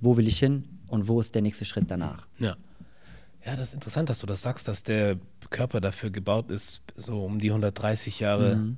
Wo 0.00 0.16
will 0.16 0.28
ich 0.28 0.38
hin 0.38 0.64
und 0.86 1.08
wo 1.08 1.18
ist 1.20 1.34
der 1.34 1.42
nächste 1.42 1.64
Schritt 1.64 1.90
danach? 1.90 2.28
Ja. 2.38 2.56
Ja, 3.46 3.56
das 3.56 3.68
ist 3.68 3.74
interessant, 3.74 4.08
dass 4.08 4.20
du 4.20 4.26
das 4.26 4.42
sagst, 4.42 4.68
dass 4.68 4.82
der 4.82 5.16
Körper 5.50 5.80
dafür 5.80 6.10
gebaut 6.10 6.50
ist, 6.50 6.80
so 6.96 7.24
um 7.24 7.38
die 7.38 7.50
130 7.50 8.20
Jahre. 8.20 8.74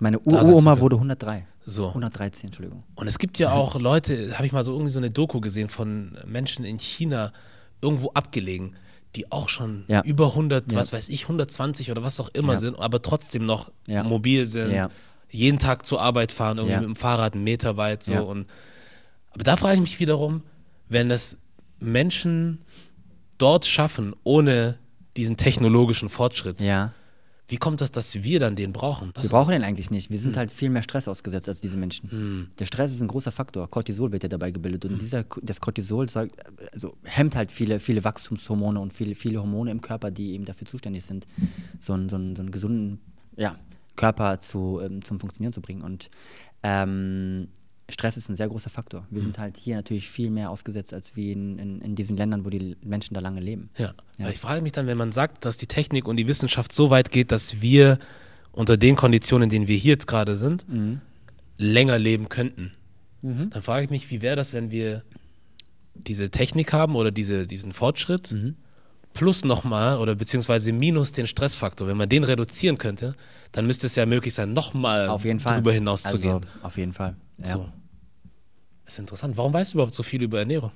Meine 0.00 0.18
sein 0.24 0.44
zu 0.44 0.50
Uroma 0.50 0.80
wurde 0.80 0.96
103. 0.96 1.46
So. 1.66 1.88
113, 1.88 2.46
Entschuldigung. 2.48 2.82
Und 2.94 3.06
es 3.06 3.18
gibt 3.18 3.38
ja 3.38 3.50
auch 3.52 3.78
Leute, 3.78 4.36
habe 4.36 4.46
ich 4.46 4.52
mal 4.52 4.64
so 4.64 4.72
irgendwie 4.72 4.90
so 4.90 4.98
eine 4.98 5.10
Doku 5.10 5.40
gesehen 5.40 5.68
von 5.68 6.16
Menschen 6.26 6.64
in 6.64 6.78
China, 6.78 7.32
irgendwo 7.82 8.10
abgelegen, 8.12 8.76
die 9.14 9.30
auch 9.30 9.48
schon 9.50 9.84
Ja. 9.88 10.02
über 10.04 10.28
100, 10.34 10.72
Ja. 10.72 10.78
was 10.78 10.92
weiß 10.92 11.08
ich, 11.10 11.24
120 11.28 11.90
oder 11.90 12.02
was 12.02 12.18
auch 12.18 12.30
immer 12.32 12.54
Ja. 12.54 12.58
sind, 12.58 12.78
aber 12.78 13.02
trotzdem 13.02 13.44
noch 13.44 13.70
mobil 13.86 14.46
sind, 14.46 14.88
jeden 15.30 15.58
Tag 15.58 15.86
zur 15.86 16.00
Arbeit 16.00 16.32
fahren, 16.32 16.58
irgendwie 16.58 16.76
mit 16.78 16.84
dem 16.84 16.96
Fahrrad 16.96 17.34
einen 17.34 17.44
Meter 17.44 17.76
weit 17.76 18.02
so. 18.02 18.14
Und, 18.14 18.46
aber 19.30 19.44
da 19.44 19.56
frage 19.56 19.74
ich 19.76 19.80
mich 19.80 20.00
wiederum, 20.00 20.42
wenn 20.88 21.10
es 21.10 21.36
Menschen 21.78 22.62
dort 23.38 23.66
schaffen, 23.66 24.14
ohne 24.24 24.78
diesen 25.16 25.36
technologischen 25.36 26.08
Fortschritt, 26.08 26.62
Ja. 26.62 26.92
wie 27.48 27.56
kommt 27.58 27.80
das, 27.82 27.92
dass 27.92 28.22
wir 28.22 28.40
dann 28.40 28.56
den 28.56 28.72
brauchen? 28.72 29.10
Das 29.14 29.24
Wir 29.24 29.30
brauchen 29.30 29.50
das- 29.50 29.58
den 29.60 29.64
eigentlich 29.64 29.90
nicht. 29.90 30.08
Wir 30.10 30.18
sind 30.18 30.36
halt 30.38 30.50
viel 30.50 30.70
mehr 30.70 30.82
Stress 30.82 31.06
ausgesetzt 31.06 31.48
als 31.50 31.60
diese 31.60 31.76
Menschen. 31.76 32.50
Der 32.58 32.64
Stress 32.64 32.92
ist 32.92 33.02
ein 33.02 33.08
großer 33.08 33.30
Faktor. 33.30 33.68
Cortisol 33.68 34.10
wird 34.12 34.22
ja 34.22 34.28
dabei 34.30 34.50
gebildet. 34.52 34.86
Und 34.86 35.00
dieser, 35.02 35.24
das 35.42 35.60
Cortisol 35.60 36.08
sorgt, 36.08 36.34
also 36.72 36.96
hemmt 37.04 37.36
halt 37.36 37.52
viele, 37.52 37.78
viele 37.78 38.04
Wachstumshormone 38.04 38.80
und 38.80 38.94
viele, 38.94 39.14
viele 39.14 39.38
Hormone 39.40 39.70
im 39.70 39.82
Körper, 39.82 40.10
die 40.10 40.32
eben 40.32 40.46
dafür 40.46 40.66
zuständig 40.66 41.04
sind, 41.04 41.26
so 41.78 41.92
einen, 41.92 42.08
so 42.08 42.16
einen, 42.16 42.34
so 42.36 42.42
einen 42.42 42.52
gesunden 42.52 43.00
ja, 43.36 43.56
Körper 43.96 44.40
zu, 44.40 44.80
ähm, 44.82 45.04
zum 45.04 45.20
Funktionieren 45.20 45.52
zu 45.52 45.60
bringen. 45.60 45.82
Und 45.82 46.08
ähm, 46.62 47.48
Stress 47.92 48.16
ist 48.16 48.28
ein 48.28 48.36
sehr 48.36 48.48
großer 48.48 48.70
Faktor. 48.70 49.06
Wir 49.10 49.22
sind 49.22 49.38
halt 49.38 49.56
hier 49.56 49.76
natürlich 49.76 50.08
viel 50.08 50.30
mehr 50.30 50.50
ausgesetzt 50.50 50.94
als 50.94 51.14
wie 51.16 51.32
in, 51.32 51.58
in, 51.58 51.80
in 51.80 51.94
diesen 51.94 52.16
Ländern, 52.16 52.44
wo 52.44 52.50
die 52.50 52.76
Menschen 52.82 53.14
da 53.14 53.20
lange 53.20 53.40
leben. 53.40 53.70
Ja. 53.76 53.94
Ja. 54.18 54.28
Ich 54.30 54.38
frage 54.38 54.62
mich 54.62 54.72
dann, 54.72 54.86
wenn 54.86 54.98
man 54.98 55.12
sagt, 55.12 55.44
dass 55.44 55.56
die 55.56 55.66
Technik 55.66 56.08
und 56.08 56.16
die 56.16 56.26
Wissenschaft 56.26 56.72
so 56.72 56.90
weit 56.90 57.10
geht, 57.10 57.32
dass 57.32 57.60
wir 57.60 57.98
unter 58.52 58.76
den 58.76 58.96
Konditionen, 58.96 59.44
in 59.44 59.50
denen 59.50 59.68
wir 59.68 59.76
hier 59.76 59.92
jetzt 59.92 60.06
gerade 60.06 60.36
sind, 60.36 60.64
länger 61.58 61.98
leben 61.98 62.28
könnten. 62.28 62.72
Dann 63.22 63.62
frage 63.62 63.84
ich 63.84 63.90
mich, 63.90 64.10
wie 64.10 64.20
wäre 64.20 64.36
das, 64.36 64.52
wenn 64.52 64.70
wir 64.70 65.02
diese 65.94 66.30
Technik 66.30 66.72
haben 66.72 66.96
oder 66.96 67.10
diese, 67.10 67.46
diesen 67.46 67.72
Fortschritt 67.72 68.34
plus 69.14 69.44
nochmal 69.44 69.98
oder 69.98 70.14
beziehungsweise 70.14 70.72
minus 70.72 71.12
den 71.12 71.26
Stressfaktor. 71.26 71.86
Wenn 71.86 71.96
man 71.96 72.08
den 72.08 72.24
reduzieren 72.24 72.78
könnte, 72.78 73.14
dann 73.52 73.66
müsste 73.66 73.86
es 73.86 73.94
ja 73.96 74.06
möglich 74.06 74.34
sein, 74.34 74.52
nochmal 74.52 75.06
darüber 75.06 75.72
hinaus 75.72 76.02
zu 76.02 76.08
also, 76.08 76.40
gehen. 76.40 76.46
Auf 76.62 76.78
jeden 76.78 76.92
Fall. 76.92 77.16
Ja. 77.38 77.46
So. 77.46 77.68
Das 78.92 78.98
ist 78.98 79.04
interessant. 79.04 79.38
Warum 79.38 79.54
weißt 79.54 79.72
du 79.72 79.76
überhaupt 79.76 79.94
so 79.94 80.02
viel 80.02 80.20
über 80.20 80.38
Ernährung? 80.38 80.70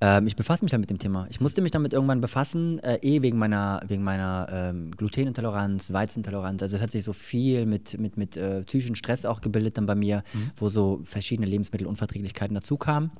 Ähm, 0.00 0.28
ich 0.28 0.36
befasse 0.36 0.64
mich 0.64 0.70
dann 0.70 0.80
mit 0.80 0.88
dem 0.88 1.00
Thema. 1.00 1.26
Ich 1.30 1.40
musste 1.40 1.60
mich 1.62 1.72
damit 1.72 1.92
irgendwann 1.92 2.20
befassen, 2.20 2.78
äh, 2.78 3.00
eh 3.02 3.22
wegen 3.22 3.38
meiner, 3.38 3.82
wegen 3.88 4.04
meiner 4.04 4.46
ähm, 4.52 4.92
Glutenintoleranz, 4.92 5.92
Weizenintoleranz. 5.92 6.62
Also 6.62 6.76
es 6.76 6.82
hat 6.82 6.92
sich 6.92 7.02
so 7.02 7.12
viel 7.12 7.66
mit, 7.66 7.98
mit, 7.98 8.16
mit 8.16 8.36
äh, 8.36 8.62
psychischen 8.62 8.94
Stress 8.94 9.24
auch 9.24 9.40
gebildet 9.40 9.78
dann 9.78 9.86
bei 9.86 9.96
mir, 9.96 10.22
wo 10.54 10.68
so 10.68 11.00
verschiedene 11.02 11.48
Lebensmittelunverträglichkeiten 11.48 12.54
dazu 12.54 12.76
kamen. 12.76 13.10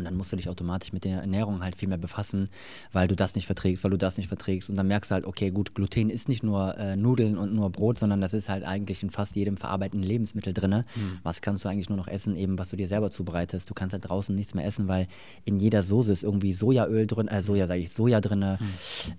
Und 0.00 0.04
dann 0.06 0.16
musst 0.16 0.32
du 0.32 0.36
dich 0.36 0.48
automatisch 0.48 0.92
mit 0.92 1.04
der 1.04 1.20
Ernährung 1.20 1.62
halt 1.62 1.76
viel 1.76 1.88
mehr 1.88 1.98
befassen, 1.98 2.48
weil 2.92 3.06
du 3.08 3.14
das 3.16 3.34
nicht 3.34 3.46
verträgst, 3.46 3.84
weil 3.84 3.90
du 3.90 3.98
das 3.98 4.16
nicht 4.16 4.28
verträgst. 4.28 4.68
Und 4.68 4.76
dann 4.76 4.88
merkst 4.88 5.10
du 5.10 5.14
halt, 5.14 5.24
okay, 5.24 5.50
gut, 5.50 5.74
Gluten 5.74 6.10
ist 6.10 6.28
nicht 6.28 6.42
nur 6.42 6.76
äh, 6.78 6.96
Nudeln 6.96 7.38
und 7.38 7.54
nur 7.54 7.70
Brot, 7.70 7.98
sondern 7.98 8.20
das 8.20 8.34
ist 8.34 8.48
halt 8.48 8.64
eigentlich 8.64 9.02
in 9.02 9.10
fast 9.10 9.36
jedem 9.36 9.56
verarbeiteten 9.56 10.02
Lebensmittel 10.02 10.52
drin. 10.52 10.84
Was 11.22 11.40
kannst 11.42 11.64
du 11.64 11.68
eigentlich 11.68 11.88
nur 11.88 11.98
noch 11.98 12.08
essen, 12.08 12.36
eben 12.36 12.58
was 12.58 12.70
du 12.70 12.76
dir 12.76 12.88
selber 12.88 13.10
zubereitest. 13.10 13.68
Du 13.68 13.74
kannst 13.74 13.92
halt 13.92 14.08
draußen 14.08 14.34
nichts 14.34 14.54
mehr 14.54 14.64
essen, 14.64 14.88
weil 14.88 15.06
in 15.44 15.60
jeder 15.60 15.82
Soße 15.82 16.12
ist 16.12 16.22
irgendwie 16.24 16.52
Sojaöl 16.52 17.06
drin, 17.06 17.28
äh, 17.28 17.42
Soja 17.42 17.66
sage 17.66 17.80
ich, 17.80 17.90
Soja 17.92 18.20
drin, 18.20 18.56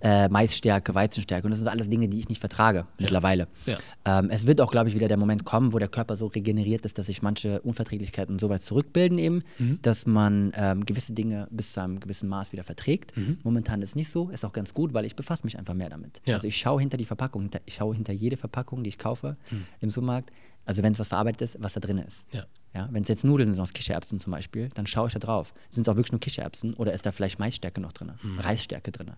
äh, 0.02 0.30
Maisstärke, 0.30 0.96
Weizenstärke. 0.96 1.46
Und 1.46 1.52
das 1.52 1.60
sind 1.60 1.67
alles 1.67 1.89
Dinge, 1.89 2.08
die 2.10 2.20
ich 2.20 2.30
nicht 2.30 2.39
vertrage 2.39 2.86
mittlerweile. 3.00 3.48
Ja. 3.65 3.78
Ähm, 4.06 4.30
es 4.30 4.48
wird 4.48 4.62
auch, 4.62 4.72
glaube 4.72 4.89
ich, 4.89 4.96
wieder 4.96 5.08
der 5.08 5.17
Moment 5.17 5.46
kommen, 5.46 5.74
wo 5.74 5.80
der 5.80 5.88
Körper 5.88 6.15
so 6.15 6.28
regeneriert 6.28 6.86
ist, 6.86 6.98
dass 6.98 7.06
sich 7.08 7.22
manche 7.22 7.62
Unverträglichkeiten 7.62 8.39
so 8.39 8.50
weit 8.50 8.63
zurückbilden 8.63 9.17
eben, 9.17 9.41
Mhm. 9.58 9.80
dass 9.82 10.06
man 10.06 10.52
ähm, 10.71 10.86
gewisse 10.86 11.13
Dinge 11.13 11.47
bis 11.51 11.73
zu 11.73 11.81
einem 11.81 11.99
gewissen 11.99 12.29
Maß 12.29 12.51
wieder 12.51 12.63
verträgt. 12.63 13.15
Mhm. 13.17 13.38
Momentan 13.43 13.81
ist 13.81 13.89
es 13.89 13.95
nicht 13.95 14.10
so, 14.10 14.29
ist 14.29 14.45
auch 14.45 14.53
ganz 14.53 14.73
gut, 14.73 14.93
weil 14.93 15.05
ich 15.05 15.15
befasse 15.15 15.43
mich 15.43 15.57
einfach 15.57 15.73
mehr 15.73 15.89
damit. 15.89 16.21
Ja. 16.25 16.36
Also 16.36 16.47
ich 16.47 16.57
schaue 16.57 16.79
hinter 16.79 16.97
die 16.97 17.05
Verpackung, 17.05 17.41
hinter, 17.43 17.62
ich 17.65 17.75
schaue 17.75 17.93
hinter 17.95 18.13
jede 18.13 18.38
Verpackung, 18.38 18.84
die 18.84 18.89
ich 18.89 18.97
kaufe 18.97 19.38
Mhm. 19.51 19.65
im 19.81 19.89
Supermarkt, 19.89 20.31
also 20.65 20.84
wenn 20.84 20.93
es 20.93 20.99
was 20.99 21.07
verarbeitet 21.07 21.41
ist, 21.41 21.57
was 21.60 21.73
da 21.73 21.79
drin 21.79 21.97
ist. 21.97 22.25
Ja. 22.31 22.45
Ja, 22.73 22.88
wenn 22.91 23.03
es 23.03 23.10
jetzt 23.10 23.23
Nudeln 23.25 23.49
sind 23.53 23.62
aus 23.62 23.73
Kichererbsen 23.73 24.19
zum 24.19 24.31
Beispiel, 24.31 24.69
dann 24.75 24.88
schaue 24.88 25.07
ich 25.07 25.13
da 25.13 25.19
drauf. 25.19 25.53
Sind 25.69 25.86
es 25.88 25.89
auch 25.89 25.97
wirklich 25.97 26.13
nur 26.13 26.21
Kichererbsen 26.21 26.73
oder 26.75 26.93
ist 26.93 27.05
da 27.05 27.12
vielleicht 27.12 27.38
Maisstärke 27.39 27.81
noch 27.81 27.91
drin, 27.91 28.13
Mhm. 28.23 28.39
Reisstärke 28.39 28.91
drin? 28.91 29.12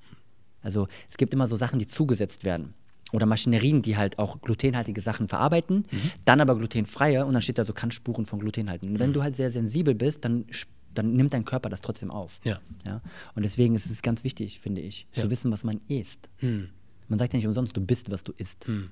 Also 0.61 0.87
es 1.09 1.17
gibt 1.17 1.33
immer 1.33 1.47
so 1.47 1.55
Sachen, 1.55 1.77
die 1.79 1.85
zugesetzt 1.85 2.43
werden. 2.45 2.73
Oder 3.11 3.27
Maschinerien, 3.27 3.83
die 3.83 3.95
halt 3.95 4.17
auch 4.17 4.41
glutenhaltige 4.41 4.99
Sachen 5.01 5.27
verarbeiten, 5.27 5.85
Mhm. 5.91 6.11
dann 6.25 6.41
aber 6.41 6.55
glutenfreie 6.57 7.25
und 7.27 7.33
dann 7.33 7.43
steht 7.43 7.59
da 7.59 7.63
so, 7.63 7.73
kann 7.73 7.91
Spuren 7.91 8.25
von 8.25 8.39
Gluten 8.39 8.69
halten. 8.71 8.87
Und 8.87 8.97
wenn 8.99 9.09
Mhm. 9.09 9.13
du 9.13 9.21
halt 9.23 9.35
sehr 9.35 9.51
sensibel 9.51 9.93
bist, 9.93 10.25
dann, 10.25 10.45
dann 10.93 11.13
nimmt 11.15 11.33
dein 11.33 11.45
Körper 11.45 11.69
das 11.69 11.81
trotzdem 11.81 12.11
auf. 12.11 12.39
Ja. 12.43 12.59
Ja? 12.85 13.01
Und 13.35 13.43
deswegen 13.43 13.75
ist 13.75 13.89
es 13.89 14.01
ganz 14.01 14.23
wichtig, 14.23 14.59
finde 14.59 14.81
ich, 14.81 15.07
Ja. 15.13 15.23
zu 15.23 15.29
wissen, 15.29 15.51
was 15.51 15.63
man 15.63 15.79
isst. 15.87 16.19
Hm. 16.37 16.69
Man 17.07 17.19
sagt 17.19 17.33
ja 17.33 17.37
nicht 17.37 17.47
umsonst, 17.47 17.75
du 17.75 17.81
bist, 17.81 18.09
was 18.11 18.23
du 18.23 18.33
isst. 18.37 18.65
Hm. 18.67 18.89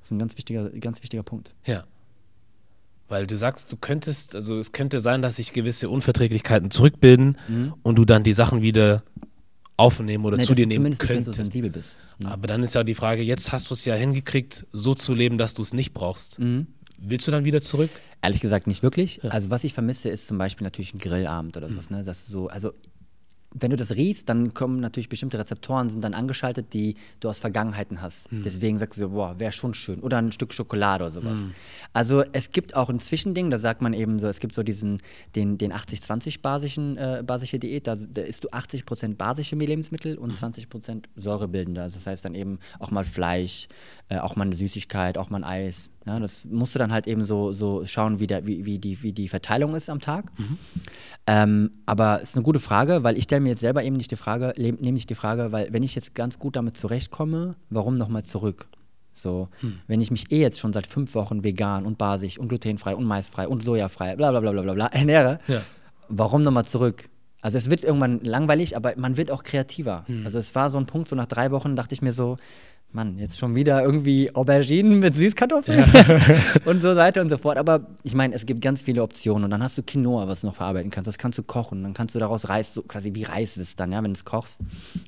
Das 0.00 0.08
ist 0.08 0.10
ein 0.12 0.18
ganz 0.18 0.36
wichtiger, 0.36 0.68
ganz 0.70 1.02
wichtiger 1.02 1.22
Punkt. 1.22 1.52
Ja. 1.64 1.84
Weil 3.08 3.26
du 3.26 3.36
sagst, 3.36 3.70
du 3.70 3.76
könntest, 3.76 4.34
also 4.34 4.58
es 4.58 4.72
könnte 4.72 5.00
sein, 5.00 5.20
dass 5.22 5.36
sich 5.36 5.52
gewisse 5.52 5.88
Unverträglichkeiten 5.90 6.70
zurückbilden 6.70 7.36
und 7.82 7.96
du 7.96 8.04
dann 8.06 8.22
die 8.24 8.32
Sachen 8.32 8.62
wieder 8.62 9.02
aufnehmen 9.76 10.24
oder 10.24 10.36
Nee, 10.38 10.44
zu 10.44 10.54
dir 10.54 10.62
du 10.62 10.68
nehmen 10.68 10.92
zumindest 10.96 11.02
nicht 11.02 11.10
mehr 11.10 11.18
so 11.18 11.24
könntest. 11.32 11.36
sensibel 11.52 11.70
bist. 11.70 11.96
Ne? 12.18 12.30
Aber 12.30 12.46
dann 12.46 12.62
ist 12.62 12.74
ja 12.74 12.82
die 12.84 12.94
Frage, 12.94 13.22
jetzt 13.22 13.52
hast 13.52 13.68
du 13.70 13.74
es 13.74 13.84
ja 13.84 13.94
hingekriegt, 13.94 14.66
so 14.72 14.94
zu 14.94 15.12
leben, 15.14 15.36
dass 15.36 15.52
du 15.52 15.62
es 15.62 15.74
nicht 15.74 15.92
brauchst. 15.92 16.38
Mhm. 16.38 16.66
Willst 17.06 17.26
du 17.26 17.30
dann 17.30 17.44
wieder 17.44 17.62
zurück? 17.62 17.90
Ehrlich 18.22 18.40
gesagt 18.40 18.66
nicht 18.66 18.82
wirklich. 18.82 19.22
Also 19.24 19.50
was 19.50 19.64
ich 19.64 19.74
vermisse, 19.74 20.08
ist 20.08 20.26
zum 20.26 20.38
Beispiel 20.38 20.64
natürlich 20.64 20.94
ein 20.94 20.98
Grillabend 20.98 21.56
oder 21.56 21.68
sowas. 21.68 21.90
Ne? 21.90 22.02
Das 22.02 22.26
so, 22.26 22.48
also 22.48 22.72
wenn 23.54 23.70
du 23.70 23.76
das 23.76 23.92
riechst, 23.92 24.28
dann 24.28 24.52
kommen 24.52 24.80
natürlich 24.80 25.08
bestimmte 25.08 25.38
Rezeptoren, 25.38 25.88
sind 25.88 26.02
dann 26.02 26.12
angeschaltet, 26.12 26.74
die 26.74 26.96
du 27.20 27.28
aus 27.28 27.38
Vergangenheiten 27.38 28.02
hast. 28.02 28.26
Deswegen 28.44 28.78
sagst 28.78 28.98
du 28.98 29.04
so, 29.04 29.10
boah, 29.10 29.38
wäre 29.38 29.52
schon 29.52 29.74
schön. 29.74 30.00
Oder 30.00 30.18
ein 30.18 30.32
Stück 30.32 30.52
Schokolade 30.52 31.04
oder 31.04 31.10
sowas. 31.12 31.46
Also 31.92 32.24
es 32.32 32.50
gibt 32.50 32.74
auch 32.74 32.90
ein 32.90 32.98
Zwischending, 32.98 33.50
da 33.50 33.58
sagt 33.58 33.80
man 33.80 33.92
eben 33.92 34.18
so, 34.18 34.26
es 34.26 34.40
gibt 34.40 34.54
so 34.54 34.64
diesen, 34.64 35.00
den, 35.36 35.56
den 35.56 35.72
80-20 35.72 36.40
basischen, 36.42 36.96
äh, 36.96 37.22
basische 37.24 37.60
Diät, 37.60 37.86
da, 37.86 37.94
da 37.94 38.22
isst 38.22 38.42
du 38.42 38.48
80% 38.48 39.14
basische 39.14 39.54
Lebensmittel 39.54 40.18
und 40.18 40.34
20% 40.34 41.04
säurebildende. 41.14 41.80
Also 41.80 41.96
das 41.96 42.08
heißt 42.08 42.24
dann 42.24 42.34
eben 42.34 42.58
auch 42.80 42.90
mal 42.90 43.04
Fleisch, 43.04 43.68
äh, 44.08 44.18
auch 44.18 44.34
mal 44.34 44.46
eine 44.46 44.56
Süßigkeit, 44.56 45.16
auch 45.16 45.30
mal 45.30 45.38
ein 45.38 45.44
Eis. 45.44 45.90
Ja, 46.06 46.18
das 46.20 46.44
musst 46.44 46.74
du 46.74 46.78
dann 46.78 46.92
halt 46.92 47.06
eben 47.06 47.24
so, 47.24 47.52
so 47.52 47.86
schauen, 47.86 48.20
wie, 48.20 48.26
der, 48.26 48.46
wie, 48.46 48.66
wie, 48.66 48.78
die, 48.78 49.02
wie 49.02 49.12
die 49.12 49.28
Verteilung 49.28 49.74
ist 49.74 49.88
am 49.88 50.00
Tag. 50.00 50.26
Mhm. 50.38 50.58
Ähm, 51.26 51.70
aber 51.86 52.20
es 52.22 52.30
ist 52.30 52.36
eine 52.36 52.42
gute 52.44 52.60
Frage, 52.60 53.02
weil 53.02 53.16
ich 53.16 53.24
stelle 53.24 53.40
mir 53.40 53.50
jetzt 53.50 53.60
selber 53.60 53.82
eben 53.82 53.96
nicht 53.96 54.10
die 54.10 54.16
Frage, 54.16 54.52
nämlich 54.58 55.06
die 55.06 55.14
Frage, 55.14 55.52
weil 55.52 55.72
wenn 55.72 55.82
ich 55.82 55.94
jetzt 55.94 56.14
ganz 56.14 56.38
gut 56.38 56.56
damit 56.56 56.76
zurechtkomme, 56.76 57.54
warum 57.70 57.94
nochmal 57.94 58.22
zurück? 58.24 58.66
So, 59.14 59.48
Hm. 59.60 59.78
wenn 59.86 60.00
ich 60.00 60.10
mich 60.10 60.30
eh 60.32 60.40
jetzt 60.40 60.58
schon 60.58 60.72
seit 60.72 60.86
fünf 60.86 61.14
Wochen 61.14 61.44
vegan 61.44 61.86
und 61.86 61.96
basisch 61.98 62.36
und 62.38 62.48
glutenfrei 62.48 62.94
und 62.96 63.04
maisfrei 63.04 63.46
und 63.48 63.64
sojafrei, 63.64 64.16
bla 64.16 64.30
bla 64.32 64.40
bla 64.40 64.50
bla 64.52 64.62
bla, 64.62 64.74
bla 64.74 64.86
ernähre, 64.92 65.38
Ja. 65.46 65.62
warum 66.08 66.42
nochmal 66.42 66.64
zurück? 66.66 67.08
Also 67.40 67.56
es 67.58 67.70
wird 67.70 67.84
irgendwann 67.84 68.20
langweilig, 68.24 68.76
aber 68.76 68.94
man 68.96 69.16
wird 69.16 69.30
auch 69.30 69.42
kreativer. 69.44 70.02
Hm. 70.06 70.22
Also 70.24 70.38
es 70.38 70.54
war 70.54 70.68
so 70.70 70.78
ein 70.78 70.86
Punkt, 70.86 71.08
so 71.08 71.16
nach 71.16 71.26
drei 71.26 71.50
Wochen 71.52 71.76
dachte 71.76 71.94
ich 71.94 72.02
mir 72.02 72.12
so, 72.12 72.38
Mann, 72.94 73.18
jetzt 73.18 73.38
schon 73.38 73.54
wieder 73.56 73.82
irgendwie 73.82 74.34
Auberginen 74.34 75.00
mit 75.00 75.16
Süßkartoffeln 75.16 75.84
und 76.64 76.80
so 76.80 76.94
weiter 76.94 77.22
und 77.22 77.28
so 77.28 77.38
fort. 77.38 77.58
Aber 77.58 77.86
ich 78.04 78.14
meine, 78.14 78.34
es 78.34 78.46
gibt 78.46 78.60
ganz 78.60 78.82
viele 78.82 79.02
Optionen 79.02 79.44
und 79.44 79.50
dann 79.50 79.62
hast 79.62 79.76
du 79.76 79.82
Quinoa, 79.82 80.28
was 80.28 80.42
du 80.42 80.46
noch 80.46 80.54
verarbeiten 80.54 80.90
kannst. 80.90 81.08
Das 81.08 81.18
kannst 81.18 81.36
du 81.38 81.42
kochen. 81.42 81.82
Dann 81.82 81.92
kannst 81.92 82.14
du 82.14 82.20
daraus 82.20 82.48
Reis, 82.48 82.72
so 82.72 82.82
quasi 82.82 83.12
wie 83.14 83.24
Reis 83.24 83.56
ist 83.56 83.80
dann, 83.80 83.90
ja, 83.90 83.98
wenn 83.98 84.12
du 84.12 84.18
es 84.18 84.24
kochst. 84.24 84.60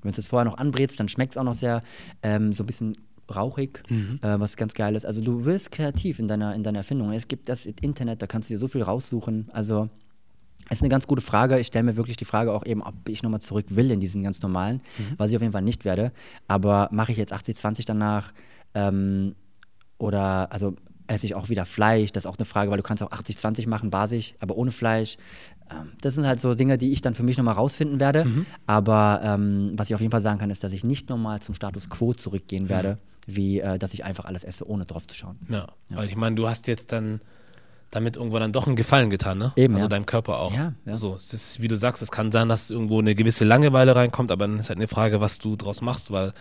Wenn 0.03 0.13
du 0.13 0.21
es 0.21 0.27
vorher 0.27 0.45
noch 0.45 0.59
anbrätst, 0.59 0.99
dann 0.99 1.09
schmeckt 1.09 1.35
es 1.35 1.37
auch 1.39 1.45
noch 1.45 1.55
sehr 1.55 1.83
ähm, 2.23 2.53
so 2.53 2.65
ein 2.65 2.67
bisschen 2.67 2.97
rauchig, 3.35 3.83
äh, 4.23 4.39
was 4.39 4.57
ganz 4.57 4.75
geil 4.75 4.97
ist. 4.97 5.07
Also 5.07 5.21
du 5.21 5.45
wirst 5.45 5.71
kreativ 5.71 6.19
in 6.19 6.27
deiner, 6.27 6.55
in 6.55 6.65
deiner 6.65 6.79
Erfindung. 6.79 7.13
Es 7.13 7.29
gibt 7.29 7.49
das 7.49 7.67
Internet, 7.67 8.21
da 8.21 8.27
kannst 8.27 8.51
du 8.51 8.55
dir 8.55 8.59
so 8.59 8.69
viel 8.69 8.83
raussuchen. 8.83 9.49
Also 9.53 9.89
ist 10.71 10.83
eine 10.83 10.89
ganz 10.89 11.07
gute 11.07 11.23
Frage. 11.23 11.59
Ich 11.59 11.69
stelle 11.69 11.85
mir 11.85 11.97
wirklich 11.97 12.17
die 12.17 12.25
Frage 12.25 12.53
auch 12.53 12.65
eben, 12.67 12.83
ob 12.83 13.09
ich 13.09 13.23
nochmal 13.23 13.41
zurück 13.41 13.67
will 13.71 13.91
in 13.91 14.01
diesen 14.01 14.23
ganz 14.23 14.43
normalen, 14.43 14.81
was 15.17 15.31
ich 15.31 15.37
auf 15.37 15.43
jeden 15.43 15.53
Fall 15.53 15.63
nicht 15.63 15.85
werde. 15.85 16.13
Aber 16.49 16.89
mache 16.91 17.13
ich 17.13 17.19
jetzt 17.19 17.33
80-20 17.33 17.85
danach 17.87 18.33
ähm, 18.75 19.35
oder 19.99 20.53
also 20.53 20.75
esse 21.07 21.27
ich 21.27 21.35
auch 21.35 21.49
wieder 21.49 21.65
Fleisch? 21.65 22.13
Das 22.13 22.25
ist 22.25 22.31
auch 22.31 22.37
eine 22.37 22.45
Frage, 22.45 22.71
weil 22.71 22.79
du 22.79 22.83
kannst 22.83 23.03
auch 23.03 23.11
80-20 23.11 23.69
machen, 23.69 23.91
basisch, 23.91 24.35
aber 24.41 24.57
ohne 24.57 24.73
Fleisch. 24.73 25.17
Ähm, 25.71 25.93
das 26.01 26.15
sind 26.15 26.27
halt 26.27 26.41
so 26.41 26.55
Dinge, 26.55 26.79
die 26.79 26.93
ich 26.93 27.01
dann 27.01 27.15
für 27.15 27.23
mich 27.23 27.37
nochmal 27.39 27.55
rausfinden 27.55 28.01
werde. 28.01 28.25
Aber 28.67 29.21
ähm, 29.23 29.73
was 29.77 29.89
ich 29.89 29.95
auf 29.95 30.01
jeden 30.01 30.11
Fall 30.11 30.21
sagen 30.21 30.39
kann, 30.39 30.51
ist, 30.51 30.65
dass 30.65 30.73
ich 30.73 30.85
nicht 30.85 31.09
nochmal 31.09 31.41
zum 31.41 31.55
Status 31.55 31.89
quo 31.91 32.13
zurückgehen 32.13 32.69
werde, 32.69 32.99
wie 33.27 33.61
äh, 33.61 33.79
dass 33.79 33.95
ich 33.95 34.05
einfach 34.05 34.25
alles 34.25 34.45
esse, 34.45 34.69
ohne 34.69 34.85
drauf 34.85 35.07
zu 35.07 35.17
schauen. 35.17 35.39
Ja, 35.91 35.97
weil 35.99 36.07
ich 36.09 36.17
meine, 36.17 36.37
du 36.37 36.49
hast 36.49 36.67
jetzt 36.67 36.93
dann 36.93 37.21
damit 37.91 38.17
irgendwann 38.17 38.41
dann 38.41 38.53
doch 38.53 38.67
einen 38.67 38.77
Gefallen 38.77 39.11
getan, 39.11 39.39
ne? 39.39 39.53
Eben, 39.57 39.75
Also 39.75 39.85
ja. 39.87 39.89
deinem 39.89 40.07
Körper 40.07 40.39
auch. 40.41 40.53
Ja, 40.53 40.73
ja. 40.85 40.95
So, 40.95 41.15
es 41.15 41.33
ist, 41.33 41.63
wie 41.63 41.69
du 41.69 41.77
sagst, 41.77 42.03
es 42.03 42.11
kann 42.11 42.33
sein, 42.33 42.49
dass 42.49 42.69
irgendwo 42.71 42.99
eine 42.99 43.15
gewisse 43.15 43.45
Langeweile 43.45 43.95
reinkommt, 43.95 44.31
aber 44.33 44.47
dann 44.47 44.59
ist 44.59 44.69
halt 44.69 44.79
eine 44.79 44.89
Frage, 44.89 45.21
was 45.21 45.39
du 45.39 45.57
draus 45.57 45.81
machst, 45.83 46.11
weil 46.11 46.33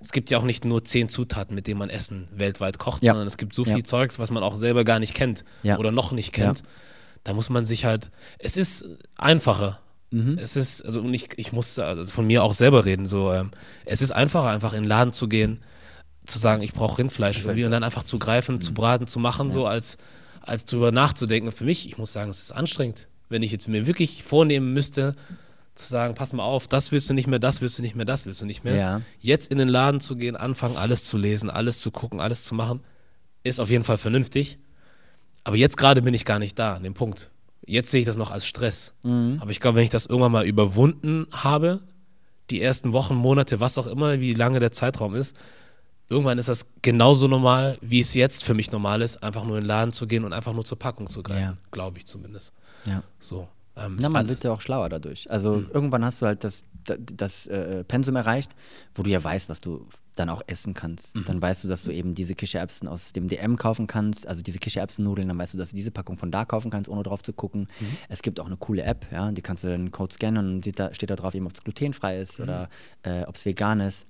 es 0.00 0.12
gibt 0.12 0.30
ja 0.30 0.38
auch 0.38 0.44
nicht 0.44 0.64
nur 0.64 0.84
zehn 0.84 1.08
Zutaten, 1.08 1.54
mit 1.54 1.66
denen 1.66 1.78
man 1.78 1.90
Essen 1.90 2.28
weltweit 2.34 2.78
kocht, 2.78 3.04
sondern 3.10 3.26
es 3.26 3.36
gibt 3.36 3.54
so 3.54 3.64
viel 3.64 3.82
Zeugs, 3.84 4.18
was 4.18 4.30
man 4.30 4.42
auch 4.42 4.56
selber 4.56 4.84
gar 4.84 4.98
nicht 5.00 5.12
kennt 5.14 5.44
oder 5.76 5.90
noch 5.90 6.12
nicht 6.12 6.32
kennt. 6.32 6.62
Da 7.24 7.34
muss 7.34 7.50
man 7.50 7.64
sich 7.64 7.84
halt, 7.84 8.10
es 8.38 8.56
ist 8.56 8.84
einfacher. 9.16 9.80
Mhm. 10.10 10.38
Es 10.38 10.56
ist, 10.56 10.82
also 10.84 11.00
und 11.00 11.14
ich, 11.14 11.30
ich 11.36 11.52
muss 11.52 11.78
also 11.78 12.12
von 12.12 12.26
mir 12.26 12.44
auch 12.44 12.52
selber 12.54 12.84
reden, 12.84 13.06
so, 13.06 13.32
ähm, 13.32 13.50
es 13.86 14.02
ist 14.02 14.12
einfacher, 14.12 14.48
einfach 14.48 14.72
in 14.72 14.82
den 14.82 14.88
Laden 14.88 15.12
zu 15.12 15.26
gehen, 15.28 15.60
zu 16.26 16.38
sagen, 16.38 16.62
ich 16.62 16.72
brauche 16.74 16.98
Rindfleisch 16.98 17.40
für 17.40 17.54
mich 17.54 17.64
und 17.64 17.70
dann 17.72 17.82
einfach 17.82 18.02
zu 18.04 18.18
greifen, 18.18 18.56
Mhm. 18.56 18.60
zu 18.60 18.74
braten, 18.74 19.06
zu 19.06 19.18
machen, 19.18 19.50
so 19.50 19.66
als, 19.66 19.96
als 20.42 20.64
drüber 20.64 20.92
nachzudenken. 20.92 21.52
Für 21.52 21.64
mich, 21.64 21.86
ich 21.86 21.98
muss 21.98 22.12
sagen, 22.12 22.30
es 22.30 22.40
ist 22.40 22.52
anstrengend, 22.52 23.08
wenn 23.28 23.42
ich 23.42 23.52
jetzt 23.52 23.68
mir 23.68 23.86
wirklich 23.86 24.22
vornehmen 24.22 24.72
müsste, 24.72 25.14
zu 25.74 25.88
sagen, 25.88 26.14
pass 26.14 26.32
mal 26.32 26.44
auf, 26.44 26.68
das 26.68 26.92
willst 26.92 27.08
du 27.08 27.14
nicht 27.14 27.26
mehr, 27.26 27.38
das 27.38 27.60
willst 27.60 27.78
du 27.78 27.82
nicht 27.82 27.96
mehr, 27.96 28.04
das 28.04 28.26
willst 28.26 28.40
du 28.40 28.46
nicht 28.46 28.62
mehr. 28.62 28.76
Ja. 28.76 29.00
Jetzt 29.20 29.50
in 29.50 29.58
den 29.58 29.68
Laden 29.68 30.00
zu 30.00 30.16
gehen, 30.16 30.36
anfangen, 30.36 30.76
alles 30.76 31.02
zu 31.04 31.16
lesen, 31.16 31.48
alles 31.48 31.78
zu 31.78 31.90
gucken, 31.90 32.20
alles 32.20 32.44
zu 32.44 32.54
machen, 32.54 32.80
ist 33.42 33.58
auf 33.58 33.70
jeden 33.70 33.84
Fall 33.84 33.98
vernünftig. 33.98 34.58
Aber 35.44 35.56
jetzt 35.56 35.76
gerade 35.76 36.02
bin 36.02 36.14
ich 36.14 36.24
gar 36.24 36.38
nicht 36.38 36.58
da, 36.58 36.74
an 36.74 36.82
dem 36.82 36.94
Punkt. 36.94 37.30
Jetzt 37.64 37.90
sehe 37.90 38.00
ich 38.00 38.06
das 38.06 38.16
noch 38.16 38.30
als 38.30 38.46
Stress. 38.46 38.92
Mhm. 39.02 39.38
Aber 39.40 39.50
ich 39.50 39.60
glaube, 39.60 39.76
wenn 39.76 39.84
ich 39.84 39.90
das 39.90 40.06
irgendwann 40.06 40.32
mal 40.32 40.46
überwunden 40.46 41.26
habe, 41.30 41.80
die 42.50 42.60
ersten 42.60 42.92
Wochen, 42.92 43.14
Monate, 43.14 43.60
was 43.60 43.78
auch 43.78 43.86
immer, 43.86 44.20
wie 44.20 44.34
lange 44.34 44.60
der 44.60 44.72
Zeitraum 44.72 45.14
ist, 45.14 45.36
irgendwann 46.12 46.38
ist 46.38 46.48
das 46.48 46.66
genauso 46.82 47.26
normal, 47.28 47.78
wie 47.80 48.00
es 48.00 48.14
jetzt 48.14 48.44
für 48.44 48.54
mich 48.54 48.70
normal 48.70 49.02
ist, 49.02 49.22
einfach 49.22 49.44
nur 49.44 49.56
in 49.56 49.62
den 49.64 49.68
Laden 49.68 49.92
zu 49.92 50.06
gehen 50.06 50.24
und 50.24 50.32
einfach 50.32 50.52
nur 50.52 50.64
zur 50.64 50.78
Packung 50.78 51.08
zu 51.08 51.22
greifen. 51.22 51.42
Ja. 51.42 51.56
Glaube 51.72 51.98
ich 51.98 52.06
zumindest. 52.06 52.52
Ja. 52.84 53.02
So. 53.20 53.48
Ähm, 53.74 53.96
Na, 53.98 54.06
ist 54.06 54.12
man 54.12 54.16
alles- 54.16 54.28
wird 54.28 54.44
ja 54.44 54.52
auch 54.52 54.60
schlauer 54.60 54.88
dadurch. 54.90 55.30
Also 55.30 55.64
irgendwann 55.72 56.04
hast 56.04 56.20
du 56.20 56.26
halt 56.26 56.44
das, 56.44 56.62
das, 56.84 56.98
das 57.00 57.46
äh, 57.46 57.84
Pensum 57.84 58.16
erreicht, 58.16 58.52
wo 58.94 59.02
du 59.02 59.08
ja 59.10 59.22
weißt, 59.24 59.48
was 59.48 59.60
du 59.62 59.86
dann 60.14 60.28
auch 60.28 60.42
essen 60.46 60.74
kannst. 60.74 61.16
Dann 61.26 61.40
weißt 61.40 61.64
du, 61.64 61.68
dass 61.68 61.84
du 61.84 61.90
eben 61.90 62.14
diese 62.14 62.34
Kichererbsen 62.34 62.86
aus 62.86 63.14
dem 63.14 63.28
DM 63.28 63.56
kaufen 63.56 63.86
kannst, 63.86 64.26
also 64.26 64.42
diese 64.42 64.58
Kichererbsennudeln, 64.58 65.26
dann 65.26 65.38
weißt 65.38 65.54
du, 65.54 65.58
dass 65.58 65.70
du 65.70 65.76
diese 65.76 65.90
Packung 65.90 66.18
von 66.18 66.30
da 66.30 66.44
kaufen 66.44 66.70
kannst, 66.70 66.90
ohne 66.90 67.02
drauf 67.02 67.22
zu 67.22 67.32
gucken. 67.32 67.66
Es 68.10 68.20
gibt 68.20 68.38
auch 68.38 68.44
eine 68.44 68.58
coole 68.58 68.82
App, 68.82 69.06
ja, 69.10 69.32
die 69.32 69.40
kannst 69.40 69.64
du 69.64 69.68
den 69.68 69.90
Code 69.90 70.12
scannen 70.12 70.36
und 70.44 70.52
dann 70.56 70.62
sieht 70.62 70.78
da, 70.78 70.92
steht 70.92 71.08
da 71.08 71.16
drauf, 71.16 71.34
eben, 71.34 71.46
ob 71.46 71.54
es 71.54 71.62
glutenfrei 71.64 72.18
ist 72.20 72.40
oder 72.40 72.68
äh, 73.04 73.22
ob 73.24 73.36
es 73.36 73.46
vegan 73.46 73.80
ist. 73.80 74.04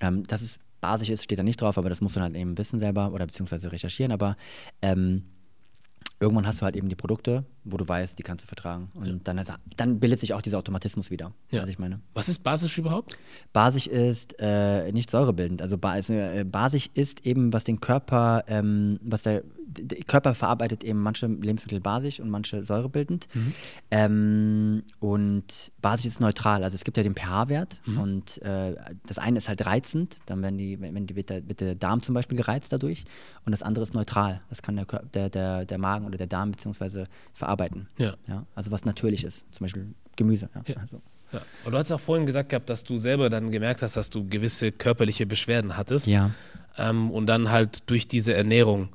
Ähm, 0.00 0.26
dass 0.26 0.42
es 0.42 0.58
basisch 0.84 1.08
ist, 1.08 1.24
steht 1.24 1.38
da 1.38 1.42
nicht 1.42 1.62
drauf, 1.62 1.78
aber 1.78 1.88
das 1.88 2.02
musst 2.02 2.16
du 2.16 2.20
halt 2.20 2.36
eben 2.36 2.58
wissen 2.58 2.78
selber 2.78 3.10
oder 3.12 3.24
beziehungsweise 3.24 3.72
recherchieren. 3.72 4.12
Aber 4.12 4.36
ähm, 4.82 5.24
irgendwann 6.20 6.46
hast 6.46 6.60
du 6.60 6.64
halt 6.66 6.76
eben 6.76 6.90
die 6.90 6.94
Produkte, 6.94 7.44
wo 7.64 7.76
du 7.78 7.88
weißt, 7.88 8.18
die 8.18 8.22
kannst 8.22 8.44
du 8.44 8.46
vertragen. 8.48 8.90
Und 8.94 9.26
dann, 9.26 9.40
dann 9.76 9.98
bildet 9.98 10.20
sich 10.20 10.34
auch 10.34 10.42
dieser 10.42 10.58
Automatismus 10.58 11.10
wieder, 11.10 11.32
Ja. 11.50 11.62
was 11.62 11.68
ich 11.70 11.78
meine. 11.78 12.00
Was 12.12 12.28
ist 12.28 12.42
basisch 12.42 12.76
überhaupt? 12.76 13.16
Basisch 13.54 13.86
ist 13.86 14.36
äh, 14.38 14.92
nicht 14.92 15.08
säurebildend. 15.10 15.62
Also 15.62 15.76
äh, 15.76 16.44
basisch 16.44 16.90
ist 16.92 17.24
eben, 17.26 17.52
was 17.52 17.64
den 17.64 17.80
Körper, 17.80 18.44
ähm, 18.48 19.00
was 19.02 19.22
der, 19.22 19.42
der 19.66 20.04
Körper 20.04 20.34
verarbeitet 20.34 20.84
eben 20.84 21.00
manche 21.00 21.26
Lebensmittel 21.26 21.80
basisch 21.80 22.20
und 22.20 22.28
manche 22.28 22.62
säurebildend. 22.64 23.28
Ähm, 23.90 24.82
und 25.00 25.72
basisch 25.80 26.06
ist 26.06 26.20
neutral. 26.20 26.64
Also 26.64 26.74
es 26.74 26.84
gibt 26.84 26.96
ja 26.98 27.02
den 27.02 27.14
pH-Wert 27.14 27.78
und 27.86 28.42
äh, 28.42 28.74
das 29.06 29.18
eine 29.18 29.38
ist 29.38 29.48
halt 29.48 29.64
reizend, 29.64 30.18
dann 30.26 30.42
werden 30.42 30.58
die, 30.58 30.80
wenn 30.80 31.06
die, 31.06 31.16
wird, 31.16 31.30
der, 31.30 31.48
wird 31.48 31.60
der 31.60 31.74
Darm 31.74 32.02
zum 32.02 32.14
Beispiel 32.14 32.36
gereizt 32.36 32.72
dadurch 32.72 33.04
und 33.46 33.52
das 33.52 33.62
andere 33.62 33.82
ist 33.82 33.94
neutral. 33.94 34.42
Das 34.50 34.60
kann 34.62 34.76
der, 34.76 34.84
der, 35.14 35.30
der, 35.30 35.64
der 35.64 35.78
Magen 35.78 36.04
oder 36.06 36.18
der 36.18 36.26
Darm 36.26 36.50
beziehungsweise 36.50 37.04
verarbeiten. 37.32 37.53
Ja. 37.98 38.14
Ja, 38.28 38.44
also 38.54 38.70
was 38.70 38.84
natürlich 38.84 39.24
ist, 39.24 39.44
zum 39.52 39.64
Beispiel 39.64 39.86
Gemüse. 40.16 40.48
Ja. 40.54 40.62
Ja. 40.66 40.76
Also, 40.80 41.00
Ja. 41.32 41.40
Und 41.64 41.72
du 41.72 41.78
hast 41.78 41.90
auch 41.90 42.00
vorhin 42.00 42.26
gesagt 42.26 42.50
gehabt, 42.50 42.68
dass 42.70 42.84
du 42.84 42.96
selber 42.96 43.28
dann 43.30 43.50
gemerkt 43.50 43.82
hast, 43.82 43.96
dass 43.96 44.08
du 44.10 44.26
gewisse 44.28 44.70
körperliche 44.72 45.26
Beschwerden 45.26 45.76
hattest. 45.76 46.06
ja. 46.06 46.30
ähm, 46.76 47.10
und 47.10 47.26
dann 47.26 47.50
halt 47.50 47.82
durch 47.90 48.06
diese 48.08 48.34
Ernährung 48.34 48.88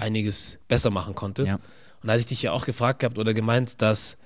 einiges 0.00 0.58
besser 0.68 0.90
machen 0.90 1.14
konntest. 1.14 1.48
Ja. 1.52 1.54
Und 1.56 2.06
da 2.08 2.12
hatte 2.12 2.20
ich 2.20 2.26
dich 2.26 2.40
ja 2.42 2.52
auch 2.52 2.64
gefragt 2.64 3.00
gehabt 3.00 3.18
oder 3.18 3.34
gemeint, 3.34 3.82
dass 3.82 4.16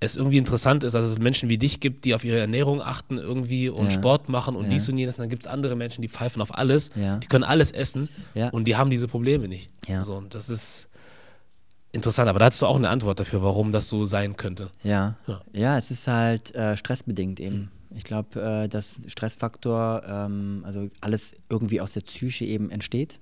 es 0.00 0.16
irgendwie 0.16 0.38
interessant 0.38 0.84
ist, 0.84 0.92
dass 0.94 1.04
es 1.04 1.18
Menschen 1.18 1.48
wie 1.48 1.58
dich 1.58 1.80
gibt, 1.80 2.04
die 2.04 2.14
auf 2.14 2.24
ihre 2.24 2.38
Ernährung 2.38 2.80
achten 2.80 3.18
irgendwie 3.18 3.68
und 3.68 3.86
Ja. 3.86 3.90
Sport 3.92 4.28
machen 4.28 4.54
und 4.56 4.64
Ja. 4.66 4.70
dies 4.70 4.88
und 4.88 4.96
jenes. 4.96 5.16
Und 5.16 5.20
dann 5.22 5.28
gibt 5.28 5.44
es 5.44 5.46
andere 5.50 5.74
Menschen, 5.76 6.02
die 6.02 6.08
pfeifen 6.08 6.40
auf 6.42 6.56
alles, 6.56 6.90
Ja. 6.94 7.18
die 7.18 7.26
können 7.26 7.44
alles 7.44 7.70
essen 7.72 8.08
und 8.52 8.66
die 8.68 8.76
haben 8.76 8.90
diese 8.90 9.08
Probleme 9.08 9.48
nicht. 9.48 9.70
Ja. 9.88 10.02
So, 10.02 10.14
und 10.14 10.34
das 10.34 10.48
ist 10.48 10.88
interessant. 11.92 12.28
Aber 12.28 12.38
da 12.38 12.46
hast 12.46 12.60
du 12.60 12.66
auch 12.66 12.76
eine 12.76 12.88
Antwort 12.88 13.20
dafür, 13.20 13.42
warum 13.42 13.72
das 13.72 13.88
so 13.88 14.04
sein 14.04 14.36
könnte. 14.36 14.70
Ja. 14.82 15.16
Ja. 15.26 15.40
ja, 15.52 15.78
es 15.78 15.90
ist 15.90 16.08
halt 16.08 16.54
äh, 16.54 16.76
stressbedingt 16.76 17.40
eben. 17.40 17.70
Ich 17.94 18.04
glaube, 18.04 18.40
äh, 18.40 18.68
dass 18.68 19.00
Stressfaktor, 19.06 20.02
ähm, 20.06 20.62
also 20.64 20.88
alles 21.00 21.34
irgendwie 21.48 21.80
aus 21.80 21.92
der 21.92 22.00
Psyche 22.00 22.44
eben 22.44 22.70
entsteht. 22.70 23.20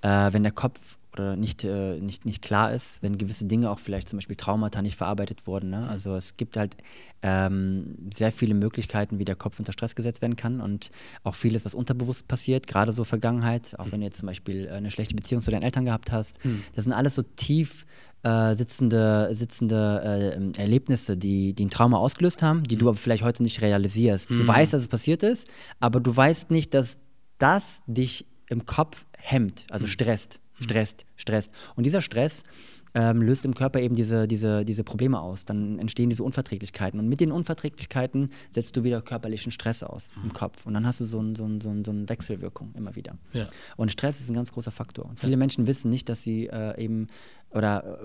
Äh, 0.00 0.32
wenn 0.32 0.42
der 0.42 0.52
Kopf 0.52 0.80
oder 1.12 1.36
nicht, 1.36 1.64
äh, 1.64 1.98
nicht, 1.98 2.26
nicht 2.26 2.42
klar 2.42 2.72
ist, 2.72 3.02
wenn 3.02 3.16
gewisse 3.16 3.46
Dinge 3.46 3.70
auch 3.70 3.78
vielleicht 3.78 4.08
zum 4.08 4.18
Beispiel 4.18 4.36
Traumata 4.36 4.82
nicht 4.82 4.96
verarbeitet 4.96 5.46
wurden. 5.46 5.70
Ne? 5.70 5.88
Also 5.88 6.14
es 6.14 6.36
gibt 6.36 6.56
halt 6.56 6.76
ähm, 7.22 7.96
sehr 8.12 8.32
viele 8.32 8.54
Möglichkeiten, 8.54 9.18
wie 9.18 9.24
der 9.24 9.34
Kopf 9.34 9.58
unter 9.58 9.72
Stress 9.72 9.94
gesetzt 9.94 10.20
werden 10.20 10.36
kann 10.36 10.60
und 10.60 10.90
auch 11.24 11.34
vieles, 11.34 11.64
was 11.64 11.74
unterbewusst 11.74 12.28
passiert, 12.28 12.66
gerade 12.66 12.92
so 12.92 13.04
Vergangenheit, 13.04 13.78
auch 13.78 13.90
wenn 13.90 14.00
du 14.00 14.06
jetzt 14.06 14.18
zum 14.18 14.26
Beispiel 14.26 14.66
äh, 14.66 14.72
eine 14.72 14.90
schlechte 14.90 15.14
Beziehung 15.14 15.40
zu 15.42 15.50
deinen 15.50 15.62
Eltern 15.62 15.86
gehabt 15.86 16.12
hast. 16.12 16.38
Das 16.74 16.84
sind 16.84 16.92
alles 16.92 17.14
so 17.14 17.22
tief 17.22 17.86
äh, 18.22 18.54
sitzende, 18.54 19.28
sitzende 19.32 20.52
äh, 20.56 20.60
Erlebnisse, 20.60 21.16
die, 21.16 21.52
die 21.52 21.66
ein 21.66 21.70
Trauma 21.70 21.98
ausgelöst 21.98 22.42
haben, 22.42 22.64
die 22.64 22.76
du 22.76 22.88
aber 22.88 22.96
vielleicht 22.96 23.22
heute 23.22 23.42
nicht 23.42 23.60
realisierst. 23.60 24.30
Du 24.30 24.46
weißt, 24.46 24.72
dass 24.72 24.82
es 24.82 24.88
passiert 24.88 25.22
ist, 25.22 25.46
aber 25.80 26.00
du 26.00 26.16
weißt 26.16 26.50
nicht, 26.50 26.74
dass 26.74 26.98
das 27.38 27.82
dich 27.86 28.26
im 28.48 28.66
Kopf 28.66 29.04
hemmt, 29.16 29.66
also 29.70 29.86
stresst, 29.86 30.40
stresst, 30.60 31.04
stresst. 31.16 31.50
Und 31.74 31.84
dieser 31.84 32.00
Stress 32.00 32.42
ähm, 32.96 33.20
löst 33.20 33.44
im 33.44 33.54
Körper 33.54 33.80
eben 33.80 33.94
diese, 33.94 34.26
diese, 34.26 34.64
diese 34.64 34.82
Probleme 34.82 35.20
aus. 35.20 35.44
Dann 35.44 35.78
entstehen 35.78 36.08
diese 36.08 36.22
Unverträglichkeiten. 36.22 36.98
Und 36.98 37.08
mit 37.08 37.20
den 37.20 37.30
Unverträglichkeiten 37.30 38.30
setzt 38.50 38.74
du 38.76 38.84
wieder 38.84 39.02
körperlichen 39.02 39.52
Stress 39.52 39.82
aus 39.82 40.12
im 40.24 40.32
Kopf. 40.32 40.64
Und 40.64 40.72
dann 40.72 40.86
hast 40.86 41.00
du 41.00 41.04
so, 41.04 41.20
ein, 41.20 41.34
so, 41.34 41.44
ein, 41.44 41.60
so, 41.60 41.68
ein, 41.68 41.84
so 41.84 41.90
eine 41.90 42.08
Wechselwirkung 42.08 42.72
immer 42.74 42.96
wieder. 42.96 43.18
Ja. 43.34 43.48
Und 43.76 43.92
Stress 43.92 44.20
ist 44.20 44.30
ein 44.30 44.34
ganz 44.34 44.50
großer 44.50 44.70
Faktor. 44.70 45.04
Und 45.04 45.20
viele 45.20 45.36
Menschen 45.36 45.66
wissen 45.66 45.90
nicht, 45.90 46.08
dass 46.08 46.22
sie 46.22 46.46
äh, 46.46 46.82
eben 46.82 47.08
oder 47.56 47.98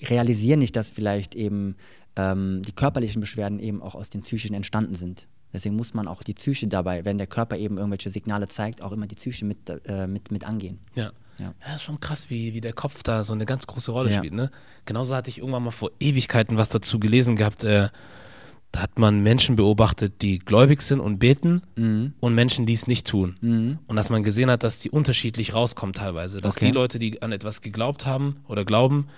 äh, 0.00 0.04
realisieren 0.06 0.58
nicht, 0.60 0.76
dass 0.76 0.90
vielleicht 0.90 1.34
eben 1.34 1.76
ähm, 2.16 2.62
die 2.66 2.72
körperlichen 2.72 3.20
Beschwerden 3.20 3.58
eben 3.58 3.82
auch 3.82 3.94
aus 3.94 4.10
den 4.10 4.20
psychischen 4.20 4.54
entstanden 4.54 4.94
sind. 4.94 5.26
Deswegen 5.52 5.76
muss 5.76 5.92
man 5.94 6.08
auch 6.08 6.22
die 6.22 6.32
Psyche 6.34 6.66
dabei, 6.66 7.04
wenn 7.04 7.18
der 7.18 7.26
Körper 7.26 7.56
eben 7.56 7.76
irgendwelche 7.76 8.10
Signale 8.10 8.48
zeigt, 8.48 8.80
auch 8.82 8.92
immer 8.92 9.06
die 9.06 9.14
Psyche 9.16 9.44
mit, 9.44 9.58
äh, 9.86 10.06
mit, 10.06 10.30
mit 10.30 10.44
angehen. 10.44 10.78
Ja. 10.94 11.12
Ja. 11.40 11.54
Ja, 11.66 11.74
ist 11.74 11.82
schon 11.82 11.98
krass, 11.98 12.28
wie, 12.30 12.52
wie 12.54 12.60
der 12.60 12.74
Kopf 12.74 13.02
da 13.02 13.24
so 13.24 13.32
eine 13.32 13.46
ganz 13.46 13.66
große 13.66 13.90
Rolle 13.90 14.10
Ja. 14.10 14.18
spielt. 14.18 14.34
Ne? 14.34 14.50
Genauso 14.84 15.14
hatte 15.14 15.30
ich 15.30 15.38
irgendwann 15.38 15.64
mal 15.64 15.70
vor 15.70 15.90
Ewigkeiten 15.98 16.56
was 16.58 16.68
dazu 16.68 17.00
gelesen 17.00 17.36
gehabt. 17.36 17.64
Äh, 17.64 17.88
da 18.72 18.80
hat 18.80 18.98
man 18.98 19.22
Menschen 19.22 19.54
beobachtet, 19.56 20.22
die 20.22 20.38
gläubig 20.38 20.80
sind 20.82 21.00
und 21.00 21.18
beten 21.18 21.62
Mhm. 21.76 22.14
und 22.20 22.34
Menschen, 22.34 22.64
die 22.66 22.72
es 22.72 22.86
nicht 22.86 23.06
tun. 23.06 23.36
Mhm. 23.42 23.78
Und 23.86 23.96
dass 23.96 24.08
man 24.10 24.22
gesehen 24.22 24.50
hat, 24.50 24.62
dass 24.62 24.78
die 24.80 24.90
unterschiedlich 24.90 25.52
rauskommen 25.54 25.92
teilweise. 25.92 26.40
Dass 26.40 26.56
Okay. 26.56 26.66
die 26.66 26.72
Leute, 26.72 26.98
die 26.98 27.20
an 27.22 27.32
etwas 27.32 27.60
geglaubt 27.60 28.06
haben 28.06 28.36
oder 28.48 28.64
glauben, 28.64 29.08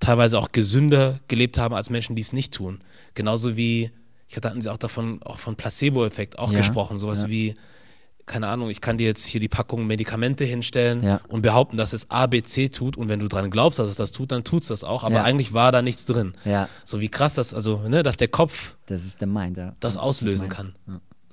teilweise 0.00 0.38
auch 0.38 0.52
gesünder 0.52 1.20
gelebt 1.28 1.58
haben 1.58 1.74
als 1.74 1.90
Menschen, 1.90 2.16
die 2.16 2.22
es 2.22 2.32
nicht 2.32 2.52
tun. 2.54 2.80
Genauso 3.14 3.56
wie, 3.56 3.90
ich 4.26 4.32
glaube, 4.34 4.40
da 4.42 4.50
hatten 4.50 4.62
sie 4.62 4.72
auch 4.72 4.78
davon, 4.78 5.22
auch 5.22 5.38
von 5.38 5.54
Placebo-Effekt 5.54 6.38
auch 6.38 6.50
Ja. 6.52 6.58
gesprochen. 6.58 6.98
Sowas 6.98 7.22
Ja. 7.22 7.28
wie, 7.28 7.54
keine 8.26 8.48
Ahnung, 8.48 8.70
ich 8.70 8.80
kann 8.80 8.96
dir 8.98 9.06
jetzt 9.06 9.24
hier 9.26 9.40
die 9.40 9.48
Packung 9.48 9.86
Medikamente 9.86 10.44
hinstellen 10.44 11.02
Ja. 11.02 11.20
und 11.28 11.42
behaupten, 11.42 11.76
dass 11.76 11.92
es 11.92 12.10
A, 12.10 12.26
B, 12.26 12.42
C 12.42 12.68
tut. 12.68 12.96
Und 12.96 13.08
wenn 13.08 13.20
du 13.20 13.28
dran 13.28 13.50
glaubst, 13.50 13.78
dass 13.78 13.90
es 13.90 13.96
das 13.96 14.12
tut, 14.12 14.32
dann 14.32 14.44
tut 14.44 14.62
es 14.62 14.68
das 14.68 14.82
auch. 14.84 15.04
Aber 15.04 15.16
Ja. 15.16 15.22
eigentlich 15.24 15.52
war 15.52 15.72
da 15.72 15.82
nichts 15.82 16.04
drin. 16.06 16.34
Ja, 16.44 16.68
So 16.84 17.00
wie 17.00 17.08
krass 17.08 17.34
das, 17.34 17.52
also, 17.54 17.78
ne, 17.88 18.02
dass 18.02 18.16
der 18.16 18.28
Kopf 18.28 18.76
das 18.86 19.04
ist 19.04 19.20
der 19.20 19.28
Mind, 19.28 19.56
ja. 19.56 19.74
das 19.80 19.96
auslösen 19.96 20.48
Mind. 20.48 20.54
kann. 20.54 20.74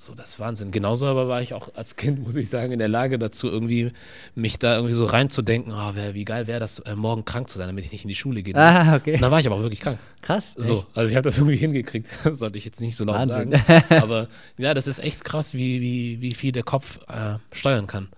So, 0.02 0.16
das 0.16 0.30
ist 0.30 0.40
Wahnsinn. 0.40 0.72
Genauso 0.72 1.06
aber 1.06 1.28
war 1.28 1.42
ich 1.42 1.54
auch 1.54 1.68
als 1.76 1.94
Kind, 1.94 2.20
muss 2.24 2.34
ich 2.34 2.50
sagen, 2.50 2.72
in 2.72 2.80
der 2.80 2.88
Lage 2.88 3.20
dazu, 3.20 3.46
irgendwie 3.46 3.92
mich 4.34 4.58
da 4.58 4.74
irgendwie 4.74 4.94
so 4.94 5.04
reinzudenken, 5.04 5.72
oh, 5.72 5.94
wär, 5.94 6.14
wie 6.14 6.24
geil 6.24 6.48
wäre 6.48 6.58
das, 6.58 6.80
äh, 6.80 6.96
morgen 6.96 7.24
krank 7.24 7.48
zu 7.48 7.56
sein, 7.56 7.68
damit 7.68 7.84
ich 7.84 7.92
nicht 7.92 8.02
in 8.02 8.08
die 8.08 8.16
Schule 8.16 8.42
gehen 8.42 8.54
muss. 8.54 8.62
Ah, 8.62 8.96
okay. 8.96 9.14
Und 9.14 9.22
dann 9.22 9.30
war 9.30 9.38
ich 9.38 9.46
aber 9.46 9.54
auch 9.54 9.62
wirklich 9.62 9.78
krank. 9.78 10.00
Krass. 10.20 10.54
So, 10.56 10.78
echt? 10.78 10.86
also 10.94 11.08
ich 11.08 11.14
habe 11.14 11.22
das 11.22 11.38
irgendwie 11.38 11.56
hingekriegt. 11.56 12.08
Das 12.24 12.40
sollte 12.40 12.58
ich 12.58 12.64
jetzt 12.64 12.80
nicht 12.80 12.96
so 12.96 13.04
laut 13.04 13.28
Wahnsinn. 13.28 13.52
sagen. 13.52 13.84
Aber 14.02 14.26
ja, 14.58 14.74
das 14.74 14.88
ist 14.88 14.98
echt 14.98 15.22
krass, 15.24 15.54
wie, 15.54 15.80
wie, 15.80 16.20
wie 16.20 16.32
viel 16.32 16.50
der 16.50 16.64
Kopf 16.64 16.98
äh, 17.08 17.38
steuern 17.52 17.86
kann. 17.86 18.08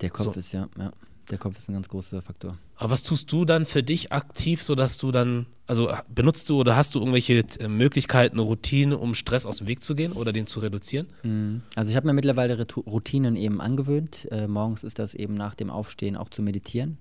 Der 0.00 0.08
Kopf 0.08 0.32
So. 0.34 0.38
ist 0.40 0.52
ja, 0.52 0.68
ja, 0.78 0.90
der 1.30 1.38
Kopf 1.38 1.58
ist 1.58 1.68
ein 1.68 1.74
ganz 1.74 1.88
großer 1.88 2.22
Faktor. 2.22 2.56
Aber 2.76 2.90
was 2.90 3.02
tust 3.02 3.30
du 3.32 3.44
dann 3.44 3.66
für 3.66 3.82
dich 3.82 4.12
aktiv, 4.12 4.62
sodass 4.62 4.96
du 4.98 5.10
dann, 5.10 5.46
also 5.66 5.90
benutzt 6.08 6.48
du 6.48 6.58
oder 6.58 6.76
hast 6.76 6.94
du 6.94 7.00
irgendwelche 7.00 7.44
äh, 7.60 7.68
Möglichkeiten, 7.68 8.38
Routinen, 8.38 8.96
um 8.96 9.14
Stress 9.14 9.46
aus 9.46 9.58
dem 9.58 9.66
Weg 9.66 9.82
zu 9.82 9.94
gehen 9.94 10.12
oder 10.12 10.32
den 10.32 10.46
zu 10.46 10.60
reduzieren? 10.60 11.08
Mhm. 11.22 11.62
Also 11.74 11.90
ich 11.90 11.96
habe 11.96 12.06
mir 12.06 12.14
mittlerweile 12.14 12.66
Routinen 12.76 13.36
eben 13.36 13.60
angewöhnt. 13.60 14.28
Äh, 14.30 14.48
morgens 14.48 14.84
ist 14.84 14.98
das 14.98 15.14
eben 15.14 15.34
nach 15.34 15.54
dem 15.54 15.70
Aufstehen 15.70 16.16
auch 16.16 16.30
zu 16.30 16.42
meditieren. 16.42 16.98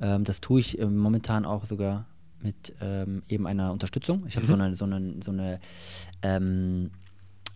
Ähm, 0.00 0.24
das 0.24 0.40
tue 0.40 0.60
ich 0.60 0.78
äh, 0.78 0.86
momentan 0.86 1.44
auch 1.44 1.66
sogar 1.66 2.06
mit 2.42 2.74
ähm, 2.80 3.22
eben 3.28 3.46
einer 3.46 3.72
Unterstützung. 3.72 4.24
Ich 4.28 4.36
habe 4.36 4.46
so 4.46 4.54
eine, 4.54 4.76
so 4.76 4.84
eine, 4.84 5.16
so 5.22 5.32
eine 5.32 5.60
ähm, 6.22 6.90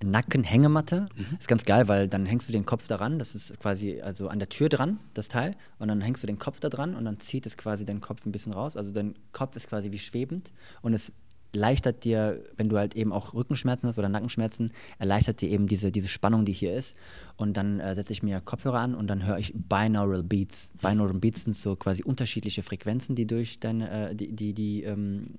Nackenhängematte. 0.02 1.06
Ist 1.38 1.48
ganz 1.48 1.64
geil, 1.64 1.88
weil 1.88 2.08
dann 2.08 2.26
hängst 2.26 2.48
du 2.48 2.52
den 2.52 2.66
Kopf 2.66 2.86
daran. 2.86 3.18
Das 3.18 3.34
ist 3.34 3.58
quasi 3.60 4.00
also 4.00 4.28
an 4.28 4.38
der 4.38 4.48
Tür 4.48 4.68
dran, 4.68 4.98
das 5.14 5.28
Teil. 5.28 5.56
Und 5.78 5.88
dann 5.88 6.00
hängst 6.00 6.22
du 6.22 6.26
den 6.26 6.38
Kopf 6.38 6.60
da 6.60 6.68
dran 6.68 6.94
und 6.94 7.04
dann 7.04 7.18
zieht 7.20 7.46
es 7.46 7.56
quasi 7.56 7.84
deinen 7.84 8.00
Kopf 8.00 8.24
ein 8.26 8.32
bisschen 8.32 8.52
raus. 8.52 8.76
Also 8.76 8.90
dein 8.92 9.14
Kopf 9.32 9.56
ist 9.56 9.68
quasi 9.68 9.92
wie 9.92 9.98
schwebend 9.98 10.52
und 10.82 10.94
es 10.94 11.12
erleichtert 11.52 12.04
dir, 12.04 12.42
wenn 12.56 12.68
du 12.68 12.78
halt 12.78 12.94
eben 12.94 13.12
auch 13.12 13.34
Rückenschmerzen 13.34 13.88
hast 13.88 13.98
oder 13.98 14.08
Nackenschmerzen, 14.08 14.72
erleichtert 14.98 15.40
dir 15.40 15.50
eben 15.50 15.66
diese, 15.66 15.90
diese 15.90 16.08
Spannung, 16.08 16.44
die 16.44 16.52
hier 16.52 16.74
ist. 16.74 16.96
Und 17.36 17.56
dann 17.56 17.80
äh, 17.80 17.94
setze 17.94 18.12
ich 18.12 18.22
mir 18.22 18.40
Kopfhörer 18.40 18.78
an 18.78 18.94
und 18.94 19.08
dann 19.08 19.26
höre 19.26 19.38
ich 19.38 19.52
Binaural 19.54 20.22
Beats. 20.22 20.70
Binaural 20.80 21.18
Beats 21.18 21.44
sind 21.44 21.56
so 21.56 21.76
quasi 21.76 22.02
unterschiedliche 22.02 22.62
Frequenzen, 22.62 23.16
die 23.16 23.26
durch 23.26 23.58
deine, 23.60 24.10
äh, 24.10 24.14
die, 24.14 24.32
die, 24.32 24.52
die 24.52 24.82
ähm, 24.84 25.38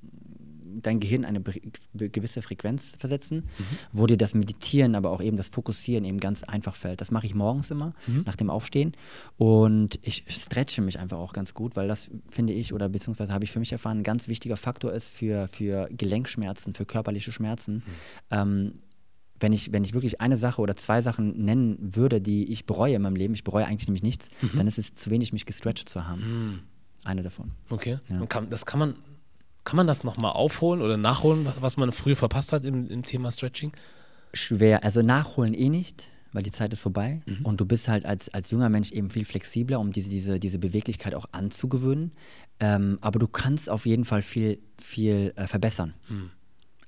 dein 0.82 1.00
Gehirn 1.00 1.26
eine 1.26 1.42
gewisse 1.42 2.42
Frequenz 2.42 2.96
versetzen, 2.98 3.50
wo 3.92 4.08
dir 4.08 4.18
das 4.18 4.34
Meditieren, 4.34 4.96
aber 4.96 5.12
auch 5.12 5.22
eben 5.22 5.38
das 5.38 5.50
Fokussieren 5.50 6.06
eben 6.06 6.20
ganz 6.20 6.44
einfach 6.44 6.76
fällt. 6.76 7.02
Das 7.02 7.12
mache 7.12 7.26
ich 7.26 7.36
morgens 7.36 7.72
immer, 7.72 7.94
nach 8.26 8.36
dem 8.36 8.50
Aufstehen. 8.50 8.94
Und 9.38 10.00
ich 10.04 10.26
stretche 10.28 10.82
mich 10.82 11.00
einfach 11.00 11.18
auch 11.18 11.34
ganz 11.34 11.54
gut, 11.54 11.76
weil 11.76 11.88
das 11.88 12.10
finde 12.30 12.54
ich, 12.54 12.74
oder 12.74 12.90
beziehungsweise 12.90 13.34
habe 13.34 13.44
ich 13.44 13.52
für 13.52 13.60
mich 13.60 13.72
erfahren, 13.72 14.00
ein 14.00 14.04
ganz 14.04 14.28
wichtiger 14.28 14.58
Faktor 14.58 14.94
ist 14.94 15.10
für, 15.10 15.48
für 15.48 15.90
Gelenkschmerzen, 15.92 16.74
für 16.74 16.86
körperliche 16.86 17.32
Schmerzen. 17.32 17.84
Ähm, 18.30 18.74
wenn 19.42 19.54
ich, 19.54 19.72
wenn 19.72 19.84
ich 19.84 19.94
wirklich 19.94 20.22
eine 20.22 20.38
Sache 20.38 20.62
oder 20.62 20.76
zwei 20.76 21.02
Sachen 21.02 21.44
nennen 21.44 21.78
würde, 21.80 22.22
die 22.22 22.52
ich 22.52 22.66
bereue 22.66 22.96
in 22.96 23.02
meinem 23.02 23.16
Leben, 23.16 23.34
ich 23.34 23.44
bereue 23.44 23.66
eigentlich 23.66 23.88
nämlich 23.88 24.04
nichts, 24.04 24.30
dann 24.56 24.68
ist 24.68 24.78
es 24.78 24.94
zu 24.94 25.10
wenig, 25.10 25.34
mich 25.34 25.46
gestretcht 25.46 25.90
zu 25.90 26.08
haben. 26.08 26.64
Eine 27.04 27.24
davon. 27.24 27.52
Okay. 27.70 27.98
Ja. 28.10 28.26
Kann, 28.28 28.50
das 28.50 28.66
kann 28.66 28.80
man, 28.80 28.96
kann 29.64 29.78
man 29.78 29.88
das 29.88 30.04
nochmal 30.04 30.32
aufholen 30.34 30.82
oder 30.82 30.98
nachholen, 30.98 31.48
was 31.60 31.78
man 31.78 31.92
früher 31.92 32.16
verpasst 32.16 32.52
hat 32.54 32.66
im, 32.66 32.88
im 32.90 33.04
Thema 33.04 33.32
Stretching? 33.32 33.72
schwer. 34.34 34.84
Also 34.86 35.02
nachholen 35.02 35.54
eh 35.54 35.68
nicht, 35.68 36.08
weil 36.32 36.42
die 36.44 36.52
Zeit 36.52 36.72
ist 36.72 36.80
vorbei. 36.80 37.22
Mhm. 37.26 37.46
Und 37.46 37.60
du 37.60 37.66
bist 37.66 37.90
halt 37.90 38.06
als, 38.06 38.30
als 38.34 38.50
junger 38.52 38.70
Mensch 38.70 38.92
eben 38.94 39.10
viel 39.10 39.26
flexibler, 39.26 39.78
um 39.80 39.92
diese, 39.92 40.10
diese, 40.10 40.40
diese 40.40 40.58
Beweglichkeit 40.58 41.14
auch 41.16 41.26
anzugewöhnen. 41.34 42.14
Ähm, 42.62 42.98
aber 43.02 43.20
du 43.20 43.28
kannst 43.28 43.70
auf 43.70 43.86
jeden 43.86 44.06
Fall 44.06 44.22
viel, 44.22 44.60
viel 44.80 45.34
äh, 45.36 45.48
verbessern. 45.48 45.94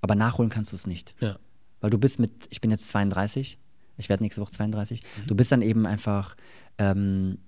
Aber 0.01 0.15
nachholen 0.15 0.49
kannst 0.49 0.71
du 0.71 0.77
es 0.77 0.87
nicht. 0.87 1.13
Mhm. 1.19 1.27
Ja. 1.27 1.37
Weil 1.81 1.89
du 1.89 1.97
bist 1.97 2.17
mit, 2.19 2.31
ich 2.49 2.61
bin 2.61 2.71
jetzt 2.71 2.87
32, 2.89 3.57
ich 3.97 4.07
werde 4.07 4.23
nächste 4.23 4.39
Woche 4.41 4.51
32, 4.51 5.01
Mhm. 5.01 5.27
du 5.27 5.35
bist 5.35 5.51
dann 5.51 5.61
eben 5.61 5.85
einfach, 5.85 6.37
ähm, 6.77 7.39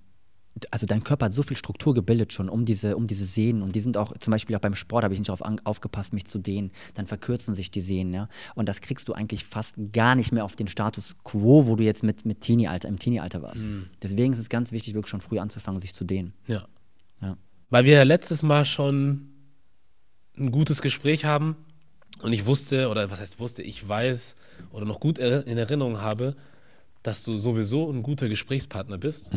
also 0.70 0.86
dein 0.86 1.04
Körper 1.04 1.26
hat 1.26 1.34
so 1.34 1.42
viel 1.42 1.56
Struktur 1.56 1.94
gebildet 1.94 2.32
schon 2.32 2.48
um 2.48 2.64
diese, 2.64 2.96
um 2.96 3.06
diese 3.06 3.24
Sehnen 3.24 3.62
und 3.62 3.74
die 3.74 3.80
sind 3.80 3.96
auch, 3.96 4.16
zum 4.18 4.30
Beispiel 4.30 4.56
auch 4.56 4.60
beim 4.60 4.74
Sport 4.74 5.04
habe 5.04 5.14
ich 5.14 5.20
nicht 5.20 5.28
darauf 5.28 5.42
aufgepasst, 5.64 6.12
mich 6.12 6.24
zu 6.26 6.38
dehnen, 6.38 6.70
dann 6.94 7.06
verkürzen 7.06 7.54
sich 7.54 7.70
die 7.70 7.80
Sehnen, 7.80 8.14
ja. 8.14 8.28
Und 8.54 8.68
das 8.68 8.80
kriegst 8.80 9.08
du 9.08 9.12
eigentlich 9.12 9.44
fast 9.44 9.74
gar 9.92 10.14
nicht 10.14 10.32
mehr 10.32 10.44
auf 10.44 10.56
den 10.56 10.68
Status 10.68 11.16
quo, 11.24 11.66
wo 11.66 11.76
du 11.76 11.84
jetzt 11.84 12.02
mit, 12.02 12.24
mit 12.24 12.40
Teenie-Alter, 12.40 12.88
im 12.88 12.98
Teenie-Alter 12.98 13.42
warst. 13.42 13.66
Deswegen 14.02 14.32
ist 14.32 14.38
es 14.38 14.48
ganz 14.48 14.72
wichtig, 14.72 14.94
wirklich 14.94 15.10
schon 15.10 15.20
früh 15.20 15.38
anzufangen, 15.38 15.80
sich 15.80 15.92
zu 15.94 16.04
dehnen. 16.04 16.32
Ja. 16.46 16.66
Ja. 17.20 17.36
Weil 17.70 17.84
wir 17.84 17.94
ja 17.94 18.02
letztes 18.04 18.42
Mal 18.42 18.64
schon 18.64 19.28
ein 20.38 20.50
gutes 20.52 20.82
Gespräch 20.82 21.24
haben 21.24 21.56
und 22.22 22.32
ich 22.32 22.46
wusste, 22.46 22.88
oder 22.88 23.10
was 23.10 23.20
heißt 23.20 23.40
wusste, 23.40 23.62
ich 23.62 23.86
weiß 23.86 24.36
oder 24.70 24.86
noch 24.86 25.00
gut 25.00 25.18
in 25.18 25.58
Erinnerung 25.58 26.00
habe, 26.00 26.34
dass 27.02 27.22
du 27.22 27.36
sowieso 27.36 27.90
ein 27.90 28.02
guter 28.02 28.28
Gesprächspartner 28.28 28.98
bist. 28.98 29.32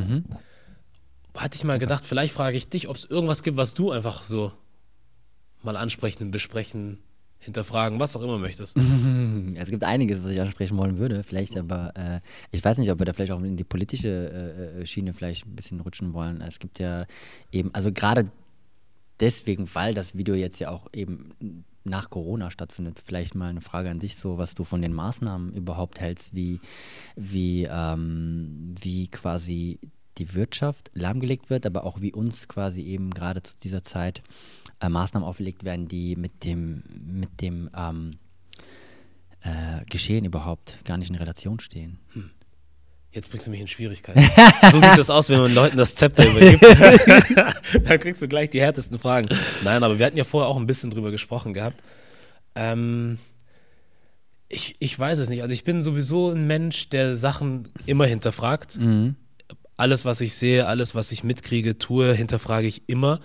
Hatte 1.35 1.55
ich 1.55 1.63
mal 1.63 1.79
gedacht, 1.79 2.05
vielleicht 2.05 2.33
frage 2.33 2.57
ich 2.57 2.67
dich, 2.67 2.87
ob 2.87 2.95
es 2.95 3.05
irgendwas 3.05 3.43
gibt, 3.43 3.57
was 3.57 3.73
du 3.73 3.91
einfach 3.91 4.23
so 4.23 4.51
mal 5.63 5.77
ansprechen, 5.77 6.31
besprechen, 6.31 6.99
hinterfragen, 7.39 7.99
was 7.99 8.15
auch 8.15 8.21
immer 8.21 8.37
möchtest. 8.37 8.77
Es 9.55 9.69
gibt 9.69 9.83
einiges, 9.83 10.23
was 10.23 10.31
ich 10.31 10.39
ansprechen 10.39 10.77
wollen 10.77 10.97
würde, 10.97 11.23
vielleicht, 11.23 11.57
aber 11.57 11.93
äh, 11.95 12.19
ich 12.51 12.63
weiß 12.63 12.77
nicht, 12.77 12.91
ob 12.91 12.99
wir 12.99 13.05
da 13.05 13.13
vielleicht 13.13 13.31
auch 13.31 13.41
in 13.41 13.57
die 13.57 13.63
politische 13.63 14.07
äh, 14.07 14.81
äh, 14.81 14.85
Schiene 14.85 15.13
vielleicht 15.13 15.45
ein 15.45 15.55
bisschen 15.55 15.79
rutschen 15.81 16.13
wollen. 16.13 16.41
Es 16.41 16.59
gibt 16.59 16.79
ja 16.79 17.05
eben, 17.51 17.73
also 17.73 17.91
gerade 17.91 18.31
deswegen, 19.19 19.67
weil 19.73 19.93
das 19.93 20.15
Video 20.15 20.35
jetzt 20.35 20.59
ja 20.59 20.71
auch 20.71 20.87
eben 20.93 21.65
nach 21.83 22.09
Corona 22.09 22.51
stattfindet, 22.51 23.01
vielleicht 23.03 23.35
mal 23.35 23.49
eine 23.49 23.61
Frage 23.61 23.89
an 23.89 23.99
dich, 23.99 24.17
so 24.17 24.37
was 24.37 24.55
du 24.55 24.63
von 24.63 24.81
den 24.81 24.93
Maßnahmen 24.93 25.53
überhaupt 25.53 25.99
hältst, 25.99 26.35
wie, 26.35 26.59
wie, 27.15 27.67
ähm, 27.69 28.75
wie 28.81 29.07
quasi 29.07 29.79
die 30.19 30.33
Wirtschaft 30.33 30.91
lahmgelegt 30.93 31.49
wird, 31.49 31.65
aber 31.65 31.83
auch 31.85 32.01
wie 32.01 32.13
uns 32.13 32.47
quasi 32.47 32.81
eben 32.81 33.11
gerade 33.11 33.41
zu 33.41 33.53
dieser 33.63 33.83
Zeit 33.83 34.21
äh, 34.79 34.89
Maßnahmen 34.89 35.27
auferlegt 35.27 35.63
werden, 35.63 35.87
die 35.87 36.15
mit 36.15 36.43
dem, 36.43 36.83
mit 37.05 37.41
dem 37.41 37.69
ähm, 37.75 38.11
äh, 39.41 39.83
Geschehen 39.89 40.25
überhaupt 40.25 40.83
gar 40.85 40.97
nicht 40.97 41.09
in 41.09 41.15
Relation 41.15 41.59
stehen. 41.59 41.99
Jetzt 43.11 43.29
bringst 43.29 43.47
du 43.47 43.51
mich 43.51 43.59
in 43.59 43.67
Schwierigkeiten. 43.67 44.21
so 44.71 44.79
sieht 44.79 44.97
das 44.97 45.09
aus, 45.09 45.29
wenn 45.29 45.39
man 45.39 45.53
Leuten 45.53 45.77
das 45.77 45.95
Zepter 45.95 46.29
übergibt. 46.29 46.63
da 47.87 47.97
kriegst 47.97 48.21
du 48.21 48.27
gleich 48.27 48.51
die 48.51 48.61
härtesten 48.61 48.99
Fragen. 48.99 49.29
Nein, 49.63 49.83
aber 49.83 49.97
wir 49.97 50.05
hatten 50.05 50.17
ja 50.17 50.23
vorher 50.23 50.47
auch 50.47 50.57
ein 50.57 50.67
bisschen 50.67 50.91
drüber 50.91 51.09
gesprochen 51.09 51.53
gehabt. 51.53 51.81
Ähm, 52.53 53.17
ich, 54.47 54.75
ich 54.79 54.97
weiß 54.97 55.19
es 55.19 55.29
nicht. 55.29 55.41
Also 55.41 55.53
ich 55.53 55.63
bin 55.63 55.83
sowieso 55.83 56.31
ein 56.31 56.45
Mensch, 56.45 56.89
der 56.89 57.15
Sachen 57.15 57.69
immer 57.85 58.05
hinterfragt. 58.05 58.77
Alles, 59.79 60.05
was 60.05 60.21
ich 60.21 60.35
sehe, 60.35 60.67
alles, 60.67 60.93
was 60.93 61.11
ich 61.11 61.23
mitkriege, 61.23 61.77
tue, 61.77 62.13
hinterfrage 62.13 62.67
ich 62.67 62.83
immer. 62.87 63.19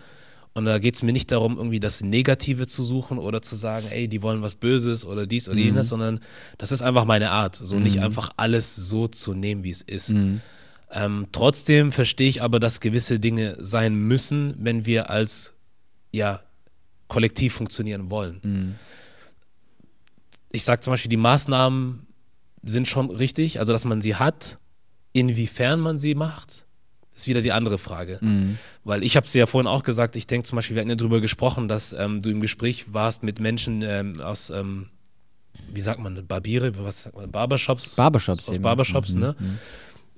Und 0.53 0.67
da 0.67 0.79
geht 0.79 0.95
es 0.95 1.03
mir 1.03 1.13
nicht 1.13 1.33
darum, 1.33 1.57
irgendwie 1.57 1.81
das 1.81 2.05
Negative 2.05 2.69
zu 2.69 2.85
suchen 2.85 3.19
oder 3.19 3.43
zu 3.43 3.57
sagen, 3.57 3.87
ey, 3.91 4.07
die 4.07 4.23
wollen 4.23 4.41
was 4.41 4.55
Böses 4.55 5.05
oder 5.05 5.27
dies 5.27 5.49
oder 5.49 5.59
jenes, 5.59 5.89
sondern 5.89 6.21
das 6.59 6.71
ist 6.71 6.81
einfach 6.81 7.07
meine 7.07 7.31
Art. 7.33 7.57
So 7.57 7.81
nicht 7.81 7.99
einfach 8.01 8.31
alles 8.37 8.77
so 8.77 9.09
zu 9.09 9.35
nehmen, 9.35 9.65
wie 9.65 9.71
es 9.71 9.83
ist. 9.83 10.11
Ähm, 10.93 11.27
trotzdem 11.33 11.91
verstehe 11.91 12.29
ich 12.29 12.41
aber, 12.41 12.61
dass 12.61 12.79
gewisse 12.79 13.19
Dinge 13.19 13.57
sein 13.59 13.97
müssen, 13.97 14.55
wenn 14.59 14.87
wir 14.87 15.11
als 15.11 15.55
ja, 16.13 16.41
Kollektiv 17.09 17.53
funktionieren 17.55 18.11
wollen. 18.11 18.77
Ich 20.53 20.63
sage 20.63 20.83
zum 20.83 20.93
Beispiel, 20.93 21.09
die 21.09 21.17
Maßnahmen 21.17 22.07
sind 22.63 22.87
schon 22.87 23.11
richtig, 23.11 23.59
also 23.59 23.73
dass 23.73 23.85
man 23.85 24.01
sie 24.01 24.15
hat. 24.15 24.59
Inwiefern 25.15 25.79
man 25.79 25.99
sie 26.01 26.15
macht, 26.17 26.67
ist 27.15 27.29
wieder 27.29 27.41
die 27.41 27.53
andere 27.53 27.79
Frage. 27.79 28.19
Weil 28.83 29.05
ich 29.05 29.17
habe 29.17 29.27
es 29.27 29.33
ja 29.35 29.47
vorhin 29.47 29.69
auch 29.69 29.85
gesagt, 29.85 30.17
ich 30.17 30.27
denke 30.27 30.47
zum 30.49 30.57
Beispiel, 30.57 30.75
wir 30.75 30.81
hatten 30.81 30.91
ja 30.91 30.97
darüber 30.97 31.21
gesprochen, 31.21 31.69
dass 31.69 31.93
ähm, 31.93 32.21
du 32.21 32.31
im 32.31 32.41
Gespräch 32.41 32.93
warst 32.93 33.23
mit 33.23 33.39
Menschen 33.39 33.83
ähm, 33.83 34.21
aus, 34.21 34.51
ähm, 34.51 34.87
wie 35.73 35.81
sagt 35.81 36.01
man, 36.01 36.27
Barbiere, 36.27 36.73
was 36.85 37.05
sagt 37.05 37.17
man, 37.17 37.31
Barbershops? 37.31 37.95
Barbershops 37.95 38.49
Aus. 38.49 38.59
Barbershops, 38.59 39.15
Mhm, 39.15 39.21
ne? 39.21 39.37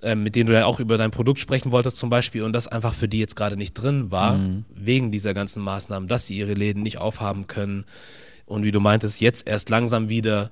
äh, 0.01 0.14
mit 0.14 0.34
denen 0.34 0.47
du 0.49 0.55
ja 0.55 0.64
auch 0.64 0.80
über 0.80 0.97
dein 0.97 1.11
Produkt 1.11 1.40
sprechen 1.40 1.70
wolltest 1.72 1.99
zum 1.99 2.09
Beispiel 2.09 2.42
und 2.42 2.55
das 2.55 2.66
einfach 2.66 2.94
für 2.94 3.07
die 3.09 3.18
jetzt 3.18 3.36
gerade 3.36 3.59
nicht 3.59 3.74
drin 3.74 4.11
war, 4.11 4.38
Mhm. 4.38 4.64
wegen 4.74 5.12
dieser 5.12 5.34
ganzen 5.34 5.62
Maßnahmen, 5.62 6.09
dass 6.09 6.26
sie 6.26 6.38
ihre 6.38 6.55
Läden 6.55 6.82
nicht 6.82 6.97
aufhaben 6.97 7.47
können 7.47 7.84
und 8.47 8.62
wie 8.62 8.70
du 8.70 8.80
meintest, 8.80 9.20
jetzt 9.20 9.47
erst 9.47 9.68
langsam 9.70 10.09
wieder 10.09 10.51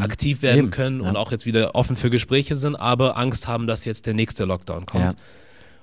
aktiv 0.00 0.42
werden 0.42 0.56
Mhm. 0.56 0.64
Eben, 0.64 0.70
können 0.72 1.02
ja. 1.02 1.08
und 1.08 1.16
auch 1.16 1.30
jetzt 1.30 1.46
wieder 1.46 1.74
offen 1.74 1.94
für 1.96 2.10
Gespräche 2.10 2.56
sind, 2.56 2.74
aber 2.76 3.16
Angst 3.16 3.46
haben, 3.46 3.66
dass 3.66 3.84
jetzt 3.84 4.06
der 4.06 4.14
nächste 4.14 4.44
Lockdown 4.44 4.86
kommt. 4.86 5.04
Ja. 5.04 5.14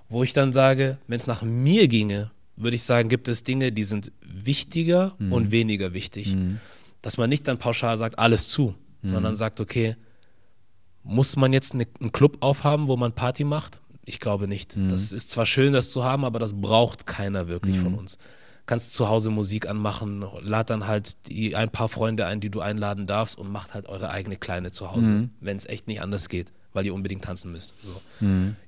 Wo 0.10 0.24
ich 0.24 0.34
dann 0.34 0.52
sage, 0.54 0.98
wenn 1.08 1.20
es 1.20 1.28
nach 1.28 1.42
mir 1.42 1.88
ginge, 1.88 2.32
würde 2.58 2.76
ich 2.76 2.84
sagen, 2.84 3.08
gibt 3.10 3.28
es 3.28 3.44
Dinge, 3.44 3.72
die 3.72 3.84
sind 3.86 4.12
wichtiger 4.22 5.14
Mhm. 5.20 5.32
und 5.34 5.52
weniger 5.52 5.94
wichtig. 5.94 6.36
Dass 7.02 7.18
man 7.18 7.30
nicht 7.30 7.48
dann 7.48 7.58
pauschal 7.58 7.96
sagt, 7.98 8.20
alles 8.20 8.48
zu, 8.50 8.76
Mhm. 9.04 9.08
sondern 9.08 9.36
sagt, 9.36 9.60
okay, 9.62 9.96
muss 11.04 11.36
man 11.36 11.54
jetzt 11.54 11.74
ne, 11.74 11.88
einen 12.00 12.12
Club 12.12 12.38
aufhaben, 12.42 12.88
wo 12.88 12.98
man 12.98 13.14
Party 13.14 13.44
macht? 13.44 13.82
Ich 14.06 14.20
glaube 14.20 14.48
nicht. 14.48 14.76
Mhm. 14.78 14.90
Das 14.90 15.12
ist 15.12 15.30
zwar 15.30 15.46
schön, 15.46 15.74
das 15.74 15.90
zu 15.90 16.04
haben, 16.04 16.26
aber 16.26 16.40
das 16.40 16.54
braucht 16.60 17.06
keiner 17.08 17.48
wirklich 17.48 17.80
von 17.80 17.94
uns. 17.96 18.18
Kannst 18.68 18.94
zu 18.94 19.10
Hause 19.10 19.30
Musik 19.32 19.68
anmachen, 19.68 20.24
lad 20.42 20.70
dann 20.70 20.88
halt 20.88 21.28
die, 21.28 21.56
ein 21.56 21.70
paar 21.70 21.90
Freunde 21.90 22.26
ein, 22.26 22.40
die 22.40 22.50
du 22.50 22.62
einladen 22.62 23.08
darfst 23.08 23.38
und 23.38 23.52
macht 23.52 23.74
halt 23.74 23.88
eure 23.90 24.10
eigene 24.12 24.38
kleine 24.38 24.72
zu 24.72 24.92
Hause, 24.92 25.12
Mhm. 25.12 25.30
wenn 25.42 25.58
es 25.58 25.66
echt 25.66 25.88
nicht 25.88 26.02
anders 26.02 26.30
geht, 26.30 26.54
weil 26.74 26.86
ihr 26.86 26.94
unbedingt 26.94 27.24
tanzen 27.26 27.52
müsst. 27.52 27.74
So. 27.82 28.00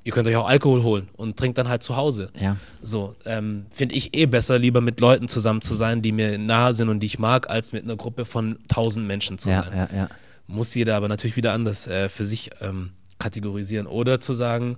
Ihr 0.03 0.11
könnt 0.11 0.27
euch 0.27 0.35
auch 0.35 0.47
Alkohol 0.47 0.83
holen 0.83 1.07
und 1.15 1.37
trinkt 1.37 1.57
dann 1.57 1.69
halt 1.69 1.83
zu 1.83 1.95
Hause. 1.95 2.31
Ja. 2.37 2.57
So, 2.81 3.15
ähm, 3.25 3.67
finde 3.69 3.95
ich 3.95 4.13
eh 4.15 4.25
besser, 4.25 4.59
lieber 4.59 4.81
mit 4.81 4.99
Leuten 4.99 5.27
zusammen 5.29 5.61
zu 5.61 5.75
sein, 5.75 6.01
die 6.01 6.11
mir 6.11 6.37
nahe 6.37 6.73
sind 6.73 6.89
und 6.89 6.99
die 6.99 7.07
ich 7.07 7.19
mag, 7.19 7.49
als 7.49 7.71
mit 7.71 7.83
einer 7.83 7.95
Gruppe 7.95 8.25
von 8.25 8.59
tausend 8.67 9.07
Menschen 9.07 9.37
zu 9.37 9.49
Ja, 9.49 9.63
sein. 9.63 9.87
ja. 9.95 10.09
Muss 10.47 10.73
jeder 10.75 10.97
aber 10.97 11.07
natürlich 11.07 11.37
wieder 11.37 11.53
anders 11.53 11.87
äh, 11.87 12.09
für 12.09 12.25
sich 12.25 12.49
ähm, 12.59 12.89
kategorisieren. 13.19 13.87
Oder 13.87 14.19
zu 14.19 14.33
sagen, 14.33 14.77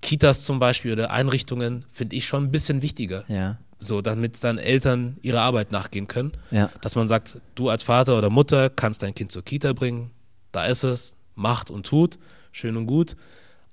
Kitas 0.00 0.42
zum 0.42 0.58
Beispiel 0.58 0.92
oder 0.92 1.10
Einrichtungen 1.10 1.84
finde 1.92 2.16
ich 2.16 2.26
schon 2.26 2.44
ein 2.44 2.50
bisschen 2.50 2.80
wichtiger. 2.80 3.24
Ja. 3.28 3.58
So, 3.78 4.00
damit 4.00 4.42
dann 4.42 4.58
Eltern 4.58 5.18
ihrer 5.20 5.42
Arbeit 5.42 5.70
nachgehen 5.70 6.08
können. 6.08 6.32
Ja. 6.50 6.70
Dass 6.80 6.94
man 6.94 7.08
sagt, 7.08 7.40
du 7.54 7.68
als 7.68 7.82
Vater 7.82 8.16
oder 8.16 8.30
Mutter 8.30 8.70
kannst 8.70 9.02
dein 9.02 9.14
Kind 9.14 9.30
zur 9.30 9.44
Kita 9.44 9.74
bringen, 9.74 10.10
da 10.52 10.64
ist 10.64 10.82
es, 10.82 11.16
macht 11.34 11.70
und 11.70 11.84
tut, 11.84 12.18
schön 12.52 12.76
und 12.76 12.86
gut. 12.86 13.16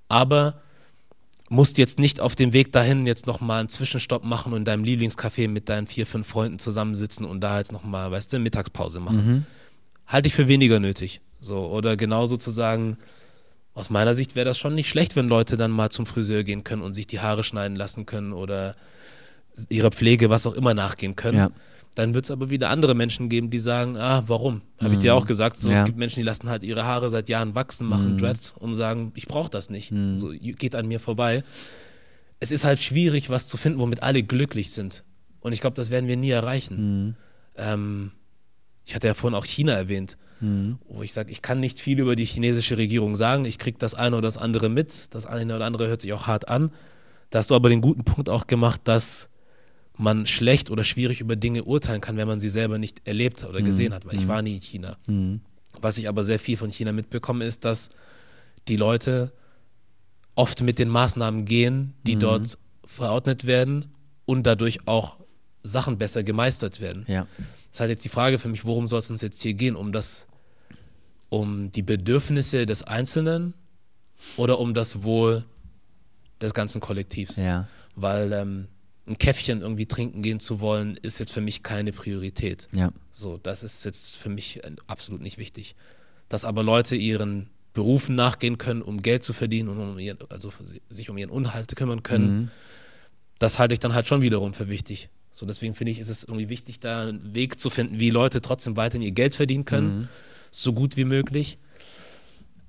Aber 0.09 0.61
musst 1.49 1.77
jetzt 1.77 1.99
nicht 1.99 2.19
auf 2.19 2.35
dem 2.35 2.51
Weg 2.51 2.71
dahin 2.73 3.05
jetzt 3.05 3.27
nochmal 3.27 3.59
einen 3.61 3.69
Zwischenstopp 3.69 4.23
machen 4.23 4.51
und 4.53 4.59
in 4.59 4.65
deinem 4.65 4.83
Lieblingscafé 4.83 5.47
mit 5.47 5.69
deinen 5.69 5.87
vier, 5.87 6.05
fünf 6.05 6.27
Freunden 6.27 6.59
zusammensitzen 6.59 7.25
und 7.25 7.41
da 7.41 7.59
jetzt 7.59 7.71
nochmal, 7.71 8.11
weißt 8.11 8.33
du, 8.33 8.39
Mittagspause 8.39 8.99
machen. 8.99 9.45
Halte 10.07 10.27
ich 10.27 10.33
für 10.33 10.47
weniger 10.47 10.79
nötig. 10.79 11.21
So, 11.39 11.67
oder 11.67 11.95
genauso 11.95 12.37
zu 12.37 12.51
sagen, 12.51 12.97
aus 13.73 13.89
meiner 13.89 14.15
Sicht 14.15 14.35
wäre 14.35 14.45
das 14.45 14.57
schon 14.57 14.75
nicht 14.75 14.89
schlecht, 14.89 15.15
wenn 15.15 15.27
Leute 15.27 15.57
dann 15.57 15.71
mal 15.71 15.89
zum 15.89 16.05
Friseur 16.05 16.43
gehen 16.43 16.63
können 16.63 16.81
und 16.81 16.93
sich 16.93 17.07
die 17.07 17.19
Haare 17.19 17.43
schneiden 17.43 17.75
lassen 17.75 18.05
können 18.05 18.33
oder 18.33 18.75
ihrer 19.69 19.91
Pflege, 19.91 20.29
was 20.29 20.45
auch 20.45 20.53
immer 20.53 20.73
nachgehen 20.73 21.15
können. 21.15 21.37
Ja. 21.37 21.49
Dann 21.95 22.15
wird 22.15 22.25
es 22.25 22.31
aber 22.31 22.49
wieder 22.49 22.69
andere 22.71 22.95
Menschen 22.95 23.29
geben, 23.29 23.51
die 23.51 23.59
sagen, 23.59 23.97
ah, 23.97 24.23
warum? 24.25 24.61
Habe 24.81 24.93
ich 24.93 24.99
dir 24.99 25.13
auch 25.13 25.27
gesagt, 25.27 25.57
so, 25.57 25.69
Ja. 25.69 25.75
es 25.75 25.83
gibt 25.85 25.97
Menschen, 25.97 26.19
die 26.21 26.25
lassen 26.25 26.49
halt 26.49 26.63
ihre 26.63 26.85
Haare 26.85 27.09
seit 27.11 27.29
Jahren 27.29 27.53
wachsen, 27.53 27.85
machen 27.87 28.17
Dreads 28.17 28.53
und 28.57 28.73
sagen, 28.73 29.11
ich 29.15 29.27
brauche 29.27 29.51
das 29.51 29.69
nicht. 29.69 29.93
So, 30.15 30.29
geht 30.31 30.73
an 30.75 30.87
mir 30.87 30.99
vorbei. 30.99 31.43
Es 32.39 32.51
ist 32.51 32.65
halt 32.65 32.81
schwierig, 32.81 33.29
was 33.29 33.47
zu 33.47 33.57
finden, 33.57 33.79
womit 33.79 34.01
alle 34.01 34.23
glücklich 34.23 34.71
sind. 34.71 35.03
Und 35.39 35.53
ich 35.53 35.61
glaube, 35.61 35.75
das 35.75 35.91
werden 35.91 36.07
wir 36.07 36.17
nie 36.17 36.31
erreichen. 36.31 37.15
Ähm, 37.55 38.11
ich 38.85 38.95
hatte 38.95 39.07
ja 39.07 39.13
vorhin 39.13 39.37
auch 39.37 39.45
China 39.45 39.73
erwähnt, 39.73 40.17
wo 40.89 41.03
ich 41.03 41.13
sage, 41.13 41.31
ich 41.31 41.41
kann 41.41 41.61
nicht 41.61 41.79
viel 41.79 41.99
über 42.01 42.17
die 42.17 42.25
chinesische 42.25 42.77
Regierung 42.77 43.15
sagen. 43.15 43.45
Ich 43.45 43.57
kriege 43.59 43.77
das 43.77 43.93
eine 43.93 44.17
oder 44.17 44.27
das 44.27 44.37
andere 44.37 44.67
mit. 44.67 45.13
Das 45.13 45.25
eine 45.25 45.55
oder 45.55 45.63
andere 45.65 45.87
hört 45.87 46.01
sich 46.01 46.11
auch 46.11 46.27
hart 46.27 46.49
an. 46.49 46.71
Da 47.29 47.39
hast 47.39 47.49
du 47.49 47.55
aber 47.55 47.69
den 47.69 47.79
guten 47.79 48.03
Punkt 48.03 48.27
auch 48.29 48.45
gemacht, 48.45 48.81
dass 48.83 49.29
man 49.97 50.25
schlecht 50.25 50.69
oder 50.71 50.83
schwierig 50.83 51.21
über 51.21 51.35
Dinge 51.35 51.63
urteilen 51.63 52.01
kann, 52.01 52.17
wenn 52.17 52.27
man 52.27 52.39
sie 52.39 52.49
selber 52.49 52.77
nicht 52.77 53.01
erlebt 53.05 53.43
oder 53.43 53.61
gesehen 53.61 53.93
hat, 53.93 54.05
weil 54.05 54.15
ich 54.15 54.27
war 54.27 54.41
nie 54.41 54.55
in 54.55 54.61
China. 54.61 54.97
Was 55.81 55.97
ich 55.97 56.07
aber 56.07 56.23
sehr 56.23 56.39
viel 56.39 56.57
von 56.57 56.69
China 56.71 56.91
mitbekomme, 56.91 57.45
ist, 57.45 57.65
dass 57.65 57.89
die 58.67 58.75
Leute 58.75 59.31
oft 60.35 60.61
mit 60.61 60.79
den 60.79 60.89
Maßnahmen 60.89 61.45
gehen, 61.45 61.93
die 62.03 62.15
dort 62.15 62.57
verordnet 62.85 63.45
werden 63.45 63.85
und 64.25 64.43
dadurch 64.43 64.87
auch 64.87 65.17
Sachen 65.63 65.97
besser 65.97 66.23
gemeistert 66.23 66.81
werden. 66.81 67.05
Ja. 67.07 67.27
Das 67.37 67.77
ist 67.77 67.79
halt 67.79 67.89
jetzt 67.89 68.05
die 68.05 68.09
Frage 68.09 68.39
für 68.39 68.49
mich, 68.49 68.65
worum 68.65 68.87
soll 68.87 68.99
es 68.99 69.09
uns 69.09 69.21
jetzt 69.21 69.41
hier 69.41 69.53
gehen? 69.53 69.75
Um 69.75 69.91
das, 69.91 70.27
um 71.29 71.71
die 71.71 71.81
Bedürfnisse 71.81 72.65
des 72.65 72.83
Einzelnen 72.83 73.53
oder 74.37 74.59
um 74.59 74.73
das 74.73 75.03
Wohl 75.03 75.45
des 76.41 76.53
ganzen 76.53 76.81
Kollektivs? 76.81 77.37
Ja. 77.37 77.67
Weil 77.95 78.33
ähm, 78.33 78.67
ein 79.05 79.17
Käffchen 79.17 79.61
irgendwie 79.61 79.85
trinken 79.85 80.21
gehen 80.21 80.39
zu 80.39 80.59
wollen, 80.59 80.97
ist 81.01 81.19
jetzt 81.19 81.33
für 81.33 81.41
mich 81.41 81.61
keine 81.61 81.91
Priorität. 81.91 82.69
Ja. 82.71 82.91
So, 83.11 83.37
das 83.37 83.63
ist 83.63 83.83
jetzt 83.83 84.15
für 84.15 84.29
mich 84.29 84.63
äh, 84.63 84.71
absolut 84.87 85.21
nicht 85.21 85.37
wichtig. 85.37 85.75
Dass 86.29 86.45
aber 86.45 86.63
Leute 86.63 86.95
ihren 86.95 87.49
Berufen 87.73 88.15
nachgehen 88.15 88.57
können, 88.57 88.81
um 88.81 89.01
Geld 89.01 89.23
zu 89.23 89.33
verdienen 89.33 89.69
und 89.69 89.79
um 89.79 89.99
ihren, 89.99 90.19
also 90.29 90.51
sich 90.89 91.09
um 91.09 91.17
ihren 91.17 91.29
Unterhalt 91.29 91.75
kümmern 91.75 92.03
können, 92.03 92.51
das 93.39 93.59
halte 93.59 93.73
ich 93.73 93.79
dann 93.79 93.93
halt 93.93 94.07
schon 94.07 94.21
wiederum 94.21 94.53
für 94.53 94.69
wichtig. 94.69 95.09
So, 95.31 95.45
deswegen 95.45 95.73
finde 95.73 95.91
ich, 95.91 95.99
ist 95.99 96.09
es 96.09 96.23
irgendwie 96.23 96.49
wichtig, 96.49 96.79
da 96.79 97.01
einen 97.01 97.33
Weg 97.33 97.59
zu 97.59 97.69
finden, 97.69 97.99
wie 97.99 98.11
Leute 98.11 98.41
trotzdem 98.41 98.77
weiterhin 98.77 99.01
ihr 99.01 99.11
Geld 99.11 99.35
verdienen 99.35 99.65
können, 99.65 100.07
so 100.51 100.71
gut 100.71 100.95
wie 100.95 101.05
möglich. 101.05 101.57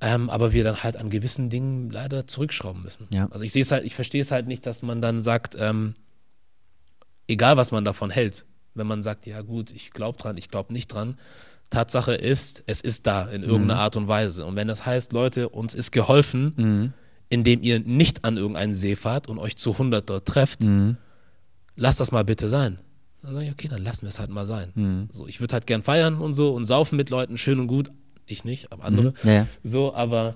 Ähm, 0.01 0.29
aber 0.31 0.53
wir 0.53 0.65
dann 0.65 0.83
halt 0.83 0.97
an 0.97 1.11
gewissen 1.11 1.51
Dingen 1.51 1.91
leider 1.91 2.27
zurückschrauben 2.27 2.83
müssen. 2.83 3.07
Ja. 3.11 3.29
Also 3.31 3.45
ich 3.45 3.53
sehe 3.53 3.63
es 3.63 3.71
halt, 3.71 3.85
ich 3.85 3.95
verstehe 3.95 4.23
es 4.23 4.31
halt 4.31 4.47
nicht, 4.47 4.67
dass 4.67 4.83
man 4.83 5.01
dann 5.01 5.23
sagt, 5.23 5.57
ähm, 5.59 5.95
egal 7.29 7.57
was 7.57 7.71
man 7.71 7.85
davon 7.85 8.11
hält, 8.11 8.45
wenn 8.75 8.87
man 8.87 9.03
sagt, 9.03 9.27
ja 9.27 9.43
gut, 9.43 9.71
ich 9.71 9.91
glaube 9.91 10.19
dran, 10.19 10.37
ich 10.37 10.49
glaube 10.49 10.73
nicht 10.73 10.89
dran. 10.89 11.19
Tatsache 11.71 12.15
ist, 12.15 12.63
es 12.67 12.81
ist 12.81 13.07
da 13.07 13.25
in 13.25 13.43
irgendeiner 13.43 13.81
Art 13.81 13.97
und 13.97 14.07
Weise. 14.07 14.45
Und 14.47 14.55
wenn 14.57 14.69
das 14.69 14.87
heißt, 14.87 15.13
Leute, 15.13 15.49
uns 15.49 15.75
ist 15.75 15.91
geholfen, 15.91 16.93
indem 17.29 17.63
ihr 17.63 17.81
nicht 17.81 18.25
an 18.25 18.37
irgendeinen 18.37 18.75
See 18.75 18.97
fahrt 18.97 19.29
und 19.29 19.39
euch 19.39 19.57
zu 19.57 19.73
100 19.73 20.09
dort 20.09 20.27
trefft, 20.27 20.61
lasst 21.77 22.01
das 22.01 22.13
mal 22.13 22.25
bitte 22.25 22.49
sein. 22.49 22.79
Dann 23.23 23.35
sage 23.35 23.47
ich, 23.47 23.53
okay, 23.53 23.69
dann 23.69 23.83
lassen 23.83 24.03
wir 24.03 24.11
es 24.11 24.19
halt 24.19 24.31
mal 24.31 24.47
sein. 24.47 25.09
So, 25.11 25.27
ich 25.27 25.41
würde 25.41 25.55
halt 25.55 25.67
gern 25.67 25.83
feiern 25.83 26.17
und 26.17 26.35
so 26.35 26.55
und 26.55 26.65
saufen 26.65 26.97
mit 26.97 27.11
Leuten, 27.11 27.39
schön 27.39 27.59
und 27.59 27.67
gut. 27.67 27.91
Ich 28.27 28.45
nicht, 28.45 28.73
aber 28.73 28.85
andere. 28.85 29.15
Ja, 29.23 29.33
ja. 29.33 29.47
So, 29.63 29.95
aber 29.95 30.35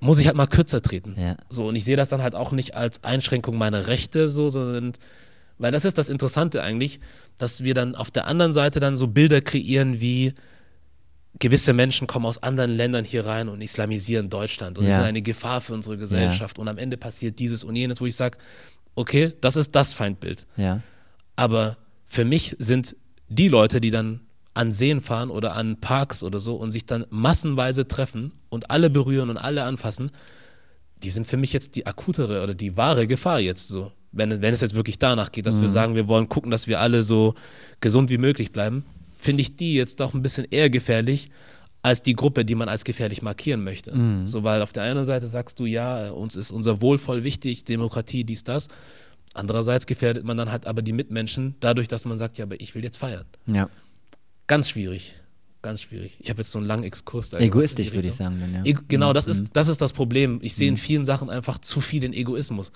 muss 0.00 0.18
ich 0.18 0.26
halt 0.26 0.36
mal 0.36 0.46
kürzer 0.46 0.82
treten. 0.82 1.14
Ja. 1.18 1.36
So, 1.48 1.68
und 1.68 1.76
ich 1.76 1.84
sehe 1.84 1.96
das 1.96 2.08
dann 2.08 2.22
halt 2.22 2.34
auch 2.34 2.52
nicht 2.52 2.74
als 2.74 3.02
Einschränkung 3.04 3.56
meiner 3.56 3.86
Rechte, 3.86 4.28
so, 4.28 4.50
sondern, 4.50 4.92
weil 5.58 5.72
das 5.72 5.84
ist 5.84 5.98
das 5.98 6.08
Interessante 6.08 6.62
eigentlich, 6.62 7.00
dass 7.38 7.62
wir 7.62 7.74
dann 7.74 7.94
auf 7.94 8.10
der 8.10 8.26
anderen 8.26 8.52
Seite 8.52 8.80
dann 8.80 8.96
so 8.96 9.06
Bilder 9.06 9.40
kreieren 9.40 10.00
wie 10.00 10.34
gewisse 11.38 11.72
Menschen 11.72 12.06
kommen 12.06 12.26
aus 12.26 12.42
anderen 12.42 12.70
Ländern 12.70 13.04
hier 13.04 13.26
rein 13.26 13.48
und 13.48 13.60
islamisieren 13.60 14.30
Deutschland 14.30 14.78
und 14.78 14.84
Ja. 14.84 14.90
sie 14.90 14.96
sind 14.96 15.04
eine 15.04 15.22
Gefahr 15.22 15.60
für 15.60 15.74
unsere 15.74 15.96
Gesellschaft 15.96 16.58
und 16.58 16.68
am 16.68 16.78
Ende 16.78 16.96
passiert 16.96 17.38
dieses 17.38 17.64
und 17.64 17.74
jenes, 17.74 18.00
wo 18.00 18.06
ich 18.06 18.14
sage, 18.14 18.38
okay, 18.94 19.32
das 19.40 19.56
ist 19.56 19.74
das 19.74 19.94
Feindbild. 19.94 20.46
Ja. 20.56 20.80
Aber 21.34 21.76
für 22.06 22.24
mich 22.24 22.54
sind 22.60 22.94
die 23.28 23.48
Leute, 23.48 23.80
die 23.80 23.90
dann 23.90 24.20
an 24.54 24.72
Seen 24.72 25.00
fahren 25.00 25.30
oder 25.30 25.54
an 25.56 25.80
Parks 25.80 26.22
oder 26.22 26.38
so 26.38 26.54
und 26.54 26.70
sich 26.70 26.86
dann 26.86 27.04
massenweise 27.10 27.88
treffen 27.88 28.32
und 28.48 28.70
alle 28.70 28.88
berühren 28.88 29.28
und 29.30 29.36
alle 29.36 29.64
anfassen, 29.64 30.12
die 31.02 31.10
sind 31.10 31.26
für 31.26 31.36
mich 31.36 31.52
jetzt 31.52 31.74
die 31.74 31.86
akutere 31.86 32.44
oder 32.44 32.54
die 32.54 32.76
wahre 32.76 33.08
Gefahr 33.08 33.40
jetzt 33.40 33.66
so. 33.66 33.90
Wenn, 34.16 34.42
wenn 34.42 34.54
es 34.54 34.60
jetzt 34.60 34.74
wirklich 34.74 34.98
danach 34.98 35.32
geht, 35.32 35.46
dass 35.46 35.60
wir 35.60 35.68
sagen, 35.68 35.94
wir 35.94 36.08
wollen 36.08 36.28
gucken, 36.28 36.50
dass 36.50 36.66
wir 36.66 36.80
alle 36.80 37.02
so 37.02 37.34
gesund 37.80 38.10
wie 38.10 38.18
möglich 38.18 38.52
bleiben, 38.52 38.84
finde 39.18 39.42
ich 39.42 39.56
die 39.56 39.74
jetzt 39.74 40.00
doch 40.00 40.14
ein 40.14 40.22
bisschen 40.22 40.46
eher 40.50 40.70
gefährlich 40.70 41.30
als 41.82 42.00
die 42.02 42.14
Gruppe, 42.14 42.44
die 42.44 42.54
man 42.54 42.68
als 42.68 42.84
gefährlich 42.84 43.20
markieren 43.22 43.62
möchte. 43.64 43.92
So, 44.26 44.42
weil 44.44 44.62
auf 44.62 44.72
der 44.72 44.84
einen 44.84 45.04
Seite 45.04 45.28
sagst 45.28 45.58
du, 45.60 45.66
ja, 45.66 46.10
uns 46.10 46.36
ist 46.36 46.50
unser 46.50 46.80
Wohl 46.80 46.96
voll 46.96 47.24
wichtig, 47.24 47.64
Demokratie, 47.64 48.24
dies, 48.24 48.44
das. 48.44 48.68
Andererseits 49.34 49.86
gefährdet 49.86 50.24
man 50.24 50.36
dann 50.36 50.50
halt 50.50 50.66
aber 50.66 50.80
die 50.80 50.92
Mitmenschen 50.92 51.56
dadurch, 51.60 51.88
dass 51.88 52.04
man 52.04 52.16
sagt, 52.16 52.38
ja, 52.38 52.44
aber 52.44 52.60
ich 52.60 52.74
will 52.74 52.84
jetzt 52.84 52.98
feiern. 52.98 53.24
Ja. 53.46 53.68
Ganz 54.46 54.68
schwierig. 54.68 55.14
Ganz 55.64 55.80
schwierig. 55.80 56.18
Ich 56.20 56.28
habe 56.28 56.40
jetzt 56.40 56.50
so 56.50 56.58
einen 56.58 56.66
langen 56.66 56.84
Exkurs 56.84 57.30
da 57.30 57.38
Egoistisch, 57.38 57.90
würde 57.94 58.08
ich 58.08 58.14
sagen. 58.14 58.38
Dann, 58.38 58.52
ja. 58.52 58.64
Ego, 58.64 58.82
genau, 58.86 59.14
das 59.14 59.26
ist, 59.26 59.46
das 59.54 59.68
ist 59.68 59.80
das 59.80 59.94
Problem. 59.94 60.38
Ich 60.42 60.54
sehe 60.54 60.68
in 60.68 60.76
vielen 60.76 61.06
Sachen 61.06 61.30
einfach 61.30 61.56
zu 61.58 61.80
viel 61.80 62.02
den 62.02 62.12
Egoismus. 62.12 62.70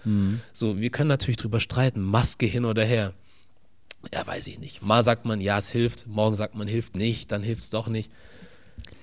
So, 0.54 0.80
wir 0.80 0.88
können 0.88 1.08
natürlich 1.08 1.36
drüber 1.36 1.60
streiten, 1.60 2.00
Maske 2.00 2.46
hin 2.46 2.64
oder 2.64 2.86
her. 2.86 3.12
Ja, 4.14 4.26
weiß 4.26 4.46
ich 4.46 4.58
nicht. 4.58 4.80
Mal 4.80 5.02
sagt 5.02 5.26
man, 5.26 5.42
ja, 5.42 5.58
es 5.58 5.70
hilft, 5.70 6.06
morgen 6.06 6.34
sagt 6.34 6.54
man, 6.54 6.66
hilft 6.66 6.96
nicht, 6.96 7.30
dann 7.30 7.42
hilft 7.42 7.64
es 7.64 7.68
doch 7.68 7.88
nicht. 7.88 8.10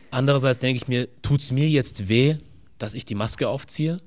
Andererseits 0.10 0.58
denke 0.58 0.82
ich 0.82 0.88
mir, 0.88 1.08
tut 1.22 1.42
es 1.42 1.52
mir 1.52 1.70
jetzt 1.70 2.08
weh, 2.10 2.38
dass 2.80 2.96
ich 2.96 3.06
die 3.06 3.14
Maske 3.14 3.48
aufziehe 3.48 4.02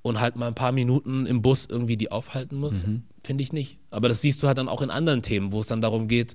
und 0.00 0.20
halt 0.20 0.36
mal 0.36 0.46
ein 0.46 0.54
paar 0.54 0.72
Minuten 0.72 1.26
im 1.26 1.42
Bus 1.42 1.66
irgendwie 1.66 1.98
die 1.98 2.10
aufhalten 2.10 2.56
muss? 2.56 2.86
Finde 3.22 3.44
ich 3.44 3.52
nicht. 3.52 3.76
Aber 3.90 4.08
das 4.08 4.22
siehst 4.22 4.42
du 4.42 4.46
halt 4.46 4.56
dann 4.56 4.70
auch 4.70 4.80
in 4.80 4.88
anderen 4.88 5.20
Themen, 5.20 5.52
wo 5.52 5.60
es 5.60 5.66
dann 5.66 5.82
darum 5.82 6.08
geht, 6.08 6.34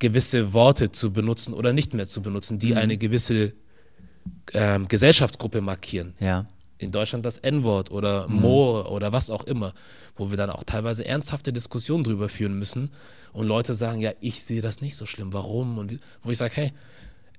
gewisse 0.00 0.52
Worte 0.52 0.90
zu 0.90 1.12
benutzen 1.12 1.54
oder 1.54 1.72
nicht 1.72 1.94
mehr 1.94 2.08
zu 2.08 2.20
benutzen, 2.22 2.58
die 2.58 2.74
eine 2.74 2.98
gewisse 2.98 3.52
ähm, 4.52 4.88
Gesellschaftsgruppe 4.88 5.60
markieren. 5.60 6.14
ja. 6.20 6.46
in 6.78 6.90
Deutschland 6.90 7.24
das 7.26 7.36
N-Wort 7.38 7.90
oder 7.90 8.26
Moor 8.28 8.90
oder 8.90 9.12
was 9.12 9.28
auch 9.30 9.44
immer, 9.44 9.74
wo 10.16 10.30
wir 10.30 10.36
dann 10.38 10.50
auch 10.50 10.64
teilweise 10.64 11.04
ernsthafte 11.04 11.52
Diskussionen 11.52 12.04
drüber 12.04 12.28
führen 12.30 12.58
müssen 12.58 12.90
und 13.32 13.46
Leute 13.46 13.74
sagen, 13.74 14.00
ja, 14.00 14.12
ich 14.20 14.42
sehe 14.44 14.62
das 14.62 14.80
nicht 14.80 14.96
so 14.96 15.04
schlimm, 15.06 15.32
warum? 15.34 15.76
Und 15.78 15.98
wo 16.22 16.30
ich 16.30 16.38
sage, 16.38 16.54
hey, 16.56 16.72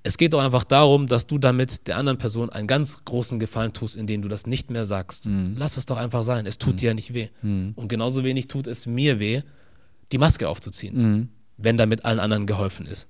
es 0.04 0.16
geht 0.16 0.32
doch 0.32 0.40
einfach 0.40 0.64
darum, 0.64 1.06
dass 1.08 1.26
du 1.26 1.38
damit 1.38 1.86
der 1.86 1.96
anderen 1.96 2.18
Person 2.18 2.50
einen 2.50 2.66
ganz 2.66 3.04
großen 3.04 3.38
Gefallen 3.40 3.72
tust, 3.72 3.96
indem 3.96 4.22
du 4.22 4.28
das 4.28 4.46
nicht 4.46 4.70
mehr 4.70 4.86
sagst. 4.86 5.26
Lass 5.56 5.76
es 5.76 5.86
doch 5.86 5.96
einfach 5.96 6.22
sein. 6.22 6.46
Es 6.46 6.58
tut 6.58 6.80
dir 6.80 6.90
ja 6.90 6.94
nicht 6.94 7.12
weh. 7.14 7.28
Und 7.76 7.88
genauso 7.88 8.22
wenig 8.24 8.46
tut 8.48 8.66
es 8.68 8.86
mir 8.86 9.18
weh, 9.20 9.42
die 10.12 10.18
Maske 10.18 10.48
aufzuziehen, 10.48 11.28
wenn 11.56 11.76
damit 11.76 12.04
allen 12.04 12.20
anderen 12.20 12.46
geholfen 12.46 12.86
ist. 12.86 13.08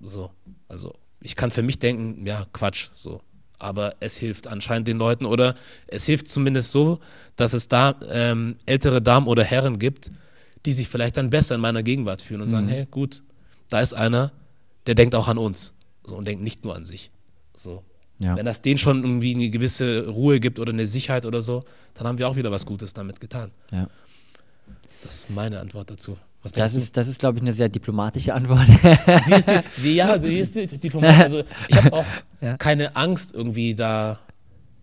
So, 0.00 0.30
also 0.68 0.94
ich 1.20 1.36
kann 1.36 1.50
für 1.50 1.62
mich 1.62 1.78
denken, 1.78 2.26
ja, 2.26 2.46
Quatsch, 2.52 2.90
so. 2.94 3.22
Aber 3.58 3.94
es 4.00 4.16
hilft 4.16 4.48
anscheinend 4.48 4.88
den 4.88 4.98
Leuten 4.98 5.24
oder 5.24 5.54
es 5.86 6.04
hilft 6.04 6.26
zumindest 6.26 6.72
so, 6.72 6.98
dass 7.36 7.52
es 7.52 7.68
da 7.68 7.94
ähm, 8.08 8.56
ältere 8.66 9.00
Damen 9.00 9.28
oder 9.28 9.44
Herren 9.44 9.78
gibt, 9.78 10.10
die 10.66 10.72
sich 10.72 10.88
vielleicht 10.88 11.16
dann 11.16 11.30
besser 11.30 11.54
in 11.54 11.60
meiner 11.60 11.84
Gegenwart 11.84 12.22
fühlen 12.22 12.40
und 12.40 12.48
sagen, 12.48 12.66
hey, 12.68 12.86
gut, 12.90 13.22
da 13.68 13.80
ist 13.80 13.94
einer, 13.94 14.32
der 14.86 14.96
denkt 14.96 15.14
auch 15.14 15.28
an 15.28 15.38
uns 15.38 15.74
so, 16.04 16.16
und 16.16 16.26
denkt 16.26 16.42
nicht 16.42 16.64
nur 16.64 16.74
an 16.74 16.84
sich. 16.84 17.10
So. 17.54 17.84
Ja. 18.18 18.36
Wenn 18.36 18.46
das 18.46 18.62
denen 18.62 18.78
schon 18.78 19.02
irgendwie 19.02 19.34
eine 19.34 19.50
gewisse 19.50 20.08
Ruhe 20.08 20.40
gibt 20.40 20.58
oder 20.58 20.72
eine 20.72 20.86
Sicherheit 20.86 21.24
oder 21.24 21.42
so, 21.42 21.64
dann 21.94 22.06
haben 22.06 22.18
wir 22.18 22.28
auch 22.28 22.36
wieder 22.36 22.50
was 22.50 22.66
Gutes 22.66 22.92
damit 22.94 23.20
getan. 23.20 23.52
Ja. 23.70 23.88
Das 25.02 25.16
ist 25.16 25.30
meine 25.30 25.60
Antwort 25.60 25.90
dazu. 25.90 26.16
Was 26.42 26.52
Das 26.52 26.74
ist, 26.74 26.96
das 26.96 27.06
ist 27.08 27.20
glaube 27.20 27.38
ich, 27.38 27.42
eine 27.42 27.52
sehr 27.52 27.68
diplomatische 27.68 28.34
Antwort. 28.34 28.66
du? 28.68 29.20
Sie 29.26 29.32
ist 29.34 29.48
die, 29.48 29.80
sie, 29.80 29.94
ja, 29.94 30.20
sie 30.20 30.34
ist 30.38 30.54
die 30.54 30.66
Diplomat. 30.66 31.20
Also 31.20 31.42
ich 31.68 31.76
habe 31.76 31.92
auch 31.92 32.04
Ja. 32.40 32.56
keine 32.56 32.96
Angst 32.96 33.32
irgendwie 33.32 33.74
da, 33.74 34.18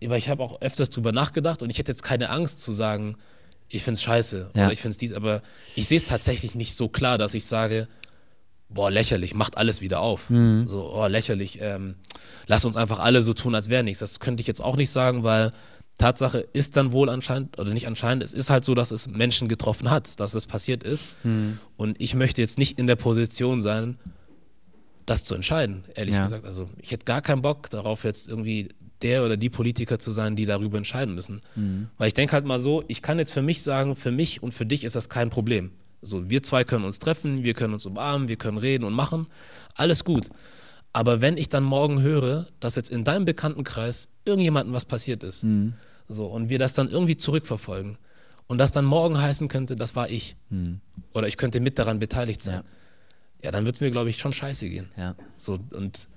weil 0.02 0.18
ich 0.18 0.28
habe 0.30 0.42
auch 0.42 0.62
öfters 0.62 0.88
drüber 0.90 1.12
nachgedacht 1.12 1.62
und 1.62 1.68
ich 1.70 1.78
hätte 1.78 1.92
jetzt 1.92 2.02
keine 2.02 2.30
Angst 2.30 2.60
zu 2.60 2.72
sagen, 2.72 3.16
ich 3.68 3.82
finde 3.84 3.96
es 3.98 4.02
scheiße 4.02 4.50
Ja. 4.54 4.64
oder 4.64 4.72
ich 4.72 4.80
finde 4.80 4.92
es 4.92 4.96
dies, 4.96 5.12
aber 5.12 5.42
ich 5.76 5.86
sehe 5.86 5.98
es 5.98 6.06
tatsächlich 6.06 6.54
nicht 6.54 6.74
so 6.74 6.88
klar, 6.88 7.18
dass 7.18 7.34
ich 7.34 7.44
sage, 7.44 7.88
boah, 8.70 8.90
lächerlich, 8.90 9.34
macht 9.34 9.58
alles 9.58 9.80
wieder 9.82 10.00
auf. 10.00 10.30
Mhm. 10.30 10.66
So, 10.66 10.90
oh, 10.94 11.06
lächerlich, 11.08 11.58
ähm, 11.60 11.96
lass 12.46 12.64
uns 12.64 12.76
einfach 12.76 13.00
alle 13.00 13.20
so 13.20 13.34
tun, 13.34 13.54
als 13.54 13.68
wäre 13.68 13.82
nichts. 13.84 13.98
Das 13.98 14.18
könnte 14.20 14.40
ich 14.40 14.46
jetzt 14.46 14.62
auch 14.62 14.76
nicht 14.76 14.90
sagen, 14.90 15.24
weil 15.24 15.50
Tatsache 16.00 16.38
ist 16.52 16.76
dann 16.76 16.92
wohl 16.92 17.08
anscheinend, 17.08 17.58
oder 17.58 17.72
nicht 17.72 17.86
anscheinend, 17.86 18.22
es 18.24 18.32
ist 18.32 18.50
halt 18.50 18.64
so, 18.64 18.74
dass 18.74 18.90
es 18.90 19.08
Menschen 19.08 19.48
getroffen 19.48 19.90
hat, 19.90 20.18
dass 20.20 20.34
es 20.34 20.46
passiert 20.46 20.82
ist. 20.82 21.14
Mhm. 21.24 21.58
Und 21.76 22.00
ich 22.00 22.14
möchte 22.14 22.40
jetzt 22.40 22.58
nicht 22.58 22.78
in 22.78 22.86
der 22.86 22.96
Position 22.96 23.60
sein, 23.62 23.98
das 25.06 25.24
zu 25.24 25.34
entscheiden, 25.34 25.84
ehrlich 25.94 26.14
Ja. 26.14 26.24
gesagt. 26.24 26.44
Also 26.44 26.68
ich 26.80 26.90
hätte 26.90 27.04
gar 27.04 27.20
keinen 27.22 27.42
Bock 27.42 27.68
darauf, 27.70 28.04
jetzt 28.04 28.28
irgendwie 28.28 28.68
der 29.02 29.24
oder 29.24 29.36
die 29.36 29.48
Politiker 29.50 29.98
zu 29.98 30.10
sein, 30.10 30.36
die 30.36 30.46
darüber 30.46 30.76
entscheiden 30.78 31.14
müssen. 31.14 31.40
Mhm. 31.56 31.88
Weil 31.98 32.08
ich 32.08 32.14
denke 32.14 32.32
halt 32.34 32.44
mal 32.44 32.60
so, 32.60 32.84
ich 32.86 33.02
kann 33.02 33.18
jetzt 33.18 33.32
für 33.32 33.42
mich 33.42 33.62
sagen, 33.62 33.96
für 33.96 34.10
mich 34.10 34.42
und 34.42 34.52
für 34.52 34.66
dich 34.66 34.84
ist 34.84 34.94
das 34.96 35.08
kein 35.08 35.30
Problem. 35.30 35.70
So, 36.02 36.30
wir 36.30 36.42
zwei 36.42 36.64
können 36.64 36.84
uns 36.84 36.98
treffen, 36.98 37.44
wir 37.44 37.54
können 37.54 37.74
uns 37.74 37.86
umarmen, 37.86 38.28
wir 38.28 38.36
können 38.36 38.58
reden 38.58 38.84
und 38.84 38.92
machen. 38.92 39.26
Alles 39.74 40.04
gut. 40.04 40.28
Aber 40.92 41.20
wenn 41.20 41.36
ich 41.36 41.48
dann 41.48 41.62
morgen 41.64 42.02
höre, 42.02 42.46
dass 42.58 42.76
jetzt 42.76 42.90
in 42.90 43.04
deinem 43.04 43.24
Bekanntenkreis 43.24 44.08
irgendjemandem 44.24 44.74
was 44.74 44.84
passiert 44.84 45.22
ist, 45.22 45.44
Mhm. 45.44 45.74
So, 46.10 46.26
und 46.26 46.48
wir 46.48 46.58
das 46.58 46.74
dann 46.74 46.90
irgendwie 46.90 47.16
zurückverfolgen 47.16 47.96
und 48.48 48.58
das 48.58 48.72
dann 48.72 48.84
morgen 48.84 49.20
heißen 49.20 49.46
könnte, 49.46 49.76
das 49.76 49.94
war 49.94 50.10
ich. 50.10 50.36
Oder 51.14 51.28
ich 51.28 51.36
könnte 51.36 51.60
mit 51.60 51.78
daran 51.78 52.00
beteiligt 52.00 52.42
sein. 52.42 52.56
Ja. 52.56 52.64
Ja, 53.44 53.50
dann 53.52 53.64
wird 53.64 53.76
es 53.76 53.80
mir, 53.80 53.90
glaube 53.90 54.10
ich, 54.10 54.18
schon 54.18 54.32
scheiße 54.32 54.68
gehen. 54.68 54.90
ja. 54.98 55.14
So, 55.36 55.58
und 55.70 56.08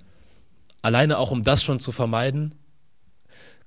alleine 0.81 1.19
auch 1.19 1.31
um 1.31 1.43
das 1.43 1.63
schon 1.63 1.79
zu 1.79 1.91
vermeiden, 1.91 2.55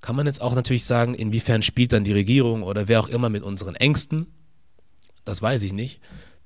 kann 0.00 0.16
man 0.16 0.26
jetzt 0.26 0.40
auch 0.42 0.54
natürlich 0.54 0.84
sagen, 0.84 1.14
inwiefern 1.14 1.62
spielt 1.62 1.92
dann 1.92 2.04
die 2.04 2.12
Regierung 2.12 2.64
oder 2.64 2.88
wer 2.88 3.00
auch 3.00 3.08
immer 3.08 3.30
mit 3.30 3.44
unseren 3.44 3.76
Ängsten. 3.76 4.26
Das 5.24 5.40
weiß 5.40 5.62
ich 5.62 5.72
nicht. 5.72 6.00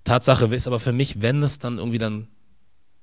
Tatsache 0.04 0.54
ist 0.54 0.66
aber 0.66 0.78
für 0.78 0.92
mich, 0.92 1.20
wenn 1.22 1.42
es 1.42 1.58
dann 1.58 1.78
irgendwie 1.78 1.98
dann 1.98 2.28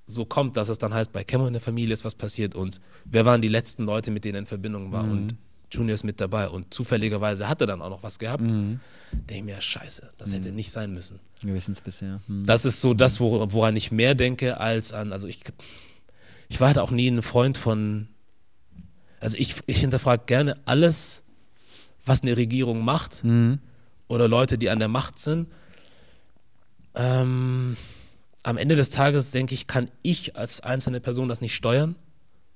so 0.05 0.25
kommt, 0.25 0.55
dass 0.57 0.69
es 0.69 0.78
dann 0.78 0.93
heißt, 0.93 1.11
bei 1.11 1.23
Cameron 1.23 1.47
in 1.47 1.53
der 1.53 1.61
Familie 1.61 1.91
ist 1.91 2.05
was 2.05 2.15
passiert 2.15 2.55
und 2.55 2.80
wer 3.03 3.25
waren 3.25 3.41
die 3.41 3.49
letzten 3.49 3.84
Leute, 3.84 4.09
mit 4.11 4.23
denen 4.23 4.36
er 4.36 4.39
in 4.39 4.45
Verbindung 4.45 4.91
war 4.91 5.03
und 5.03 5.36
Junior 5.72 5.93
ist 5.95 6.03
mit 6.03 6.22
dabei 6.22 6.47
und 6.49 6.74
zufälligerweise 6.74 7.47
hat 7.49 7.59
er 7.61 7.68
dann 7.68 7.82
auch 7.82 7.89
noch 7.89 8.03
was 8.03 8.20
gehabt, 8.20 8.43
denke 8.49 8.84
ich 9.28 9.43
mir, 9.43 9.59
scheiße, 9.61 10.09
das 10.18 10.34
hätte 10.34 10.51
nicht 10.51 10.72
sein 10.72 10.93
müssen. 10.93 11.20
Gewissensbiss, 11.43 11.99
ja. 12.01 12.20
Hm. 12.28 12.45
Das 12.45 12.63
ist 12.65 12.80
so 12.82 12.93
das, 12.93 13.20
wo, 13.20 13.45
woran 13.51 13.76
ich 13.76 13.91
mehr 13.91 14.15
denke, 14.15 14.59
als 14.59 14.93
an, 14.93 15.11
also 15.11 15.28
ich, 15.28 15.41
ich 16.49 16.59
war 16.61 16.68
halt 16.68 16.80
auch 16.80 16.91
nie 16.91 17.09
ein 17.09 17.22
Freund 17.22 17.57
von, 17.57 18.07
also 19.20 19.38
ich, 19.38 19.55
ich 19.65 19.80
hinterfrage 19.80 20.24
gerne 20.26 20.55
alles, 20.65 21.24
was 22.05 22.22
eine 22.22 22.38
Regierung 22.38 22.86
macht 22.86 23.24
Mhm. 23.26 23.59
oder 24.07 24.28
Leute, 24.30 24.57
die 24.57 24.70
an 24.70 24.80
der 24.80 24.88
Macht 24.88 25.20
sind. 25.20 25.47
Ähm, 26.95 27.78
am 28.43 28.57
Ende 28.57 28.76
des 28.76 28.89
Tages, 28.89 29.32
denke 29.32 29.53
ich, 29.53 29.68
kann 29.68 29.91
ich 30.01 30.36
als 30.38 30.61
einzelne 30.61 30.99
Person 31.01 31.28
das 31.28 31.41
nicht 31.41 31.55
steuern. 31.55 31.95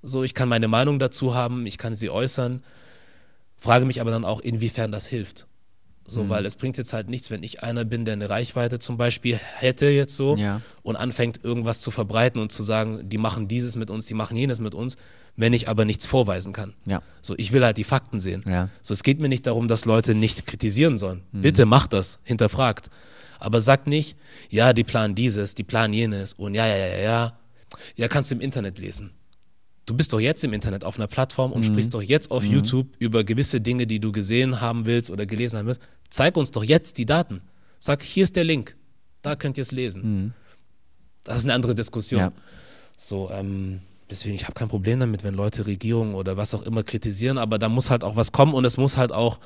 So, 0.02 0.24
ich 0.24 0.34
kann 0.34 0.50
meine 0.50 0.68
Meinung 0.68 0.98
dazu 1.00 1.36
haben, 1.36 1.66
ich 1.68 1.78
kann 1.78 1.96
sie 1.96 2.10
äußern, 2.10 2.64
frage 3.62 3.86
mich 3.86 4.02
aber 4.02 4.12
dann 4.12 4.26
auch, 4.26 4.42
inwiefern 4.42 4.92
das 4.92 5.08
hilft. 5.08 5.48
So, 6.06 6.28
weil 6.28 6.46
es 6.46 6.56
bringt 6.58 6.76
jetzt 6.76 6.92
halt 6.92 7.10
nichts, 7.10 7.32
wenn 7.32 7.42
ich 7.42 7.64
einer 7.64 7.86
bin, 7.86 8.04
der 8.04 8.16
eine 8.16 8.30
Reichweite 8.30 8.80
zum 8.80 8.98
Beispiel 8.98 9.38
hätte 9.38 9.86
jetzt 9.86 10.14
so 10.14 10.36
Ja. 10.36 10.60
und 10.82 10.98
anfängt 10.98 11.40
irgendwas 11.44 11.80
zu 11.80 11.90
verbreiten 11.90 12.42
und 12.42 12.52
zu 12.52 12.64
sagen, 12.64 13.08
die 13.08 13.18
machen 13.18 13.48
dieses 13.48 13.78
mit 13.78 13.90
uns, 13.90 14.08
die 14.08 14.14
machen 14.14 14.36
jenes 14.36 14.60
mit 14.60 14.74
uns, 14.76 14.98
wenn 15.38 15.54
ich 15.54 15.70
aber 15.70 15.86
nichts 15.86 16.06
vorweisen 16.06 16.52
kann. 16.52 16.74
Ja. 16.86 17.02
So, 17.22 17.36
ich 17.38 17.54
will 17.54 17.64
halt 17.64 17.78
die 17.78 17.86
Fakten 17.86 18.20
sehen. 18.20 18.44
Ja. 18.46 18.68
So, 18.82 18.94
es 18.94 19.04
geht 19.04 19.22
mir 19.22 19.30
nicht 19.30 19.48
darum, 19.48 19.70
dass 19.70 19.86
Leute 19.86 20.14
nicht 20.14 20.46
kritisieren 20.48 20.98
sollen. 20.98 21.22
Bitte 21.32 21.66
macht 21.66 21.94
das, 21.94 22.20
hinterfragt. 22.24 22.90
Aber 23.40 23.62
sagt 23.62 23.88
nicht, 23.88 24.18
ja, 24.50 24.74
die 24.74 24.84
planen 24.84 25.16
dieses, 25.16 25.56
die 25.56 25.64
planen 25.64 25.94
jenes 25.94 26.34
und 26.34 26.56
ja, 26.56 26.66
ja, 26.68 26.76
ja, 26.76 26.88
ja, 26.88 26.98
ja. 27.04 27.40
Ja, 27.96 28.08
kannst 28.10 28.32
du 28.32 28.36
im 28.36 28.42
Internet 28.42 28.80
lesen. 28.80 29.12
Du 29.86 29.96
bist 29.96 30.14
doch 30.14 30.20
jetzt 30.20 30.44
im 30.44 30.54
Internet 30.54 30.84
auf 30.84 30.98
einer 30.98 31.08
Plattform 31.08 31.52
und 31.52 31.66
sprichst 31.66 31.94
doch 31.94 32.02
jetzt 32.02 32.30
auf 32.32 32.44
YouTube 32.44 32.88
über 33.00 33.24
gewisse 33.24 33.60
Dinge, 33.62 33.88
die 33.88 34.00
du 34.00 34.12
gesehen 34.12 34.62
haben 34.62 34.86
willst 34.86 35.10
oder 35.10 35.26
gelesen 35.26 35.58
haben 35.58 35.66
willst. 35.68 35.82
Zeig 36.10 36.38
uns 36.38 36.52
doch 36.52 36.64
jetzt 36.64 36.98
die 36.98 37.06
Daten. 37.06 37.42
Sag, 37.80 38.04
hier 38.04 38.24
ist 38.24 38.36
der 38.36 38.44
Link. 38.44 38.76
Da 39.22 39.36
könnt 39.36 39.58
ihr 39.58 39.64
es 39.64 39.72
lesen. 39.72 40.34
Das 41.24 41.38
ist 41.38 41.46
eine 41.46 41.54
andere 41.54 41.76
Diskussion. 41.76 42.20
Ja. 42.20 42.32
So, 42.96 43.30
ähm, 43.32 43.82
deswegen, 44.10 44.36
ich 44.36 44.44
habe 44.44 44.54
kein 44.54 44.70
Problem 44.70 45.00
damit, 45.00 45.24
wenn 45.24 45.34
Leute 45.34 45.66
Regierungen 45.66 46.14
oder 46.14 46.38
was 46.38 46.54
auch 46.54 46.62
immer 46.64 46.84
kritisieren, 46.84 47.38
aber 47.40 47.58
da 47.58 47.68
muss 47.70 47.90
halt 47.90 48.04
auch 48.04 48.16
was 48.16 48.32
kommen 48.32 48.54
und 48.54 48.66
es 48.66 48.78
muss 48.78 48.98
halt 48.98 49.12
auch 49.12 49.40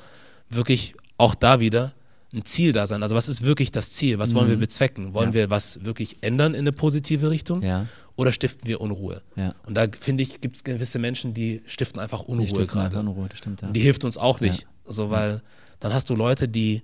wirklich 0.50 0.94
auch 1.16 1.34
da 1.34 1.60
wieder 1.60 1.92
ein 2.34 2.44
Ziel 2.44 2.72
da 2.72 2.86
sein. 2.86 3.02
Also 3.02 3.14
was 3.14 3.28
ist 3.28 3.42
wirklich 3.42 3.72
das 3.72 3.90
Ziel? 3.92 4.18
Was 4.18 4.34
wollen 4.34 4.48
wir 4.48 4.56
bezwecken? 4.56 5.14
Wollen 5.14 5.30
Ja. 5.30 5.34
wir 5.34 5.50
was 5.50 5.84
wirklich 5.84 6.16
ändern 6.20 6.52
in 6.54 6.60
eine 6.60 6.72
positive 6.72 7.30
Richtung? 7.30 7.62
Ja. 7.62 7.86
Oder 8.16 8.32
stiften 8.32 8.66
wir 8.66 8.80
Unruhe? 8.80 9.22
Ja. 9.36 9.54
Und 9.66 9.74
da 9.74 9.86
finde 10.00 10.22
ich, 10.22 10.40
gibt 10.40 10.56
es 10.56 10.64
gewisse 10.64 10.98
Menschen, 10.98 11.34
die 11.34 11.62
stiften 11.66 12.00
einfach 12.00 12.22
Unruhe 12.22 12.48
stiften 12.48 12.66
gerade. 12.66 12.98
Unruhe, 12.98 13.28
das 13.28 13.38
stimmt, 13.38 13.60
ja. 13.60 13.68
Und 13.68 13.74
die 13.74 13.80
hilft 13.80 14.04
uns 14.04 14.16
auch 14.16 14.40
nicht. 14.40 14.66
So, 14.86 15.10
weil 15.10 15.42
dann 15.80 15.92
hast 15.92 16.08
du 16.08 16.14
Leute, 16.14 16.48
die 16.48 16.82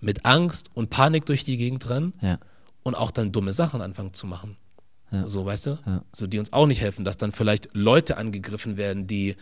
mit 0.00 0.26
Angst 0.26 0.70
und 0.74 0.90
Panik 0.90 1.24
durch 1.24 1.44
die 1.44 1.56
Gegend 1.56 1.88
rennen 1.88 2.12
Ja. 2.20 2.38
und 2.82 2.94
auch 2.94 3.10
dann 3.10 3.32
dumme 3.32 3.54
Sachen 3.54 3.80
anfangen 3.80 4.12
zu 4.12 4.26
machen. 4.26 4.56
Ja. 5.10 5.26
So, 5.26 5.46
weißt 5.46 5.66
du? 5.66 5.78
Ja. 5.86 6.04
So, 6.14 6.26
die 6.26 6.38
uns 6.38 6.52
auch 6.52 6.66
nicht 6.66 6.80
helfen, 6.80 7.04
dass 7.04 7.16
dann 7.16 7.32
vielleicht 7.32 7.70
Leute 7.72 8.18
angegriffen 8.18 8.76
werden, 8.76 9.06
die 9.06 9.36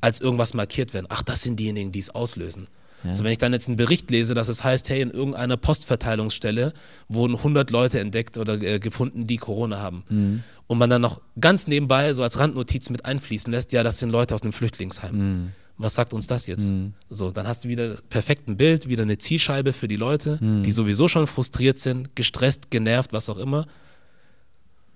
als 0.00 0.20
irgendwas 0.20 0.54
markiert 0.54 0.92
werden. 0.94 1.06
Ach, 1.08 1.22
das 1.22 1.42
sind 1.42 1.60
diejenigen, 1.60 1.92
die 1.92 2.00
es 2.00 2.10
auslösen. 2.10 2.66
Ja. 3.04 3.10
Also 3.10 3.24
wenn 3.24 3.32
ich 3.32 3.38
dann 3.38 3.52
jetzt 3.52 3.68
einen 3.68 3.76
Bericht 3.76 4.10
lese, 4.10 4.34
dass 4.34 4.48
es 4.48 4.64
heißt, 4.64 4.88
hey, 4.88 5.00
in 5.00 5.10
irgendeiner 5.10 5.56
Postverteilungsstelle 5.56 6.72
wurden 7.08 7.36
100 7.36 7.70
Leute 7.70 8.00
entdeckt 8.00 8.38
oder 8.38 8.60
äh, 8.60 8.78
gefunden, 8.78 9.26
die 9.26 9.36
Corona 9.36 9.78
haben. 9.78 10.04
Mhm. 10.08 10.42
Und 10.66 10.78
man 10.78 10.90
dann 10.90 11.02
noch 11.02 11.20
ganz 11.40 11.66
nebenbei 11.66 12.12
so 12.12 12.22
als 12.22 12.38
Randnotiz 12.38 12.90
mit 12.90 13.04
einfließen 13.04 13.52
lässt, 13.52 13.72
ja, 13.72 13.82
das 13.82 13.98
sind 13.98 14.10
Leute 14.10 14.34
aus 14.34 14.42
einem 14.42 14.52
Flüchtlingsheim. 14.52 15.16
Mhm. 15.16 15.52
Was 15.78 15.94
sagt 15.94 16.14
uns 16.14 16.26
das 16.26 16.46
jetzt? 16.46 16.72
So, 17.10 17.30
dann 17.30 17.46
hast 17.46 17.64
du 17.64 17.68
wieder 17.68 17.96
perfekt 18.08 18.48
ein 18.48 18.56
Bild, 18.56 18.88
wieder 18.88 19.02
eine 19.02 19.18
Zielscheibe 19.18 19.74
für 19.74 19.88
die 19.88 19.96
Leute, 19.96 20.38
die 20.40 20.72
sowieso 20.72 21.06
schon 21.06 21.26
frustriert 21.26 21.78
sind, 21.78 22.16
gestresst, 22.16 22.70
genervt, 22.70 23.12
was 23.12 23.28
auch 23.28 23.36
immer. 23.36 23.66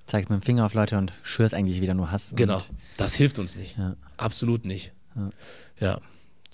Zeigst 0.06 0.30
mit 0.30 0.40
dem 0.40 0.42
Finger 0.42 0.66
auf 0.66 0.74
Leute 0.74 0.98
und 0.98 1.12
schürst 1.22 1.54
eigentlich 1.54 1.80
wieder 1.80 1.94
nur 1.94 2.10
Hass. 2.10 2.32
Genau. 2.34 2.62
Das 2.96 3.14
hilft 3.14 3.38
uns 3.38 3.54
nicht. 3.54 3.78
Ja. 3.78 3.94
Absolut 4.16 4.64
nicht. 4.64 4.92
Ja. 5.14 5.30
Ja. 5.78 6.00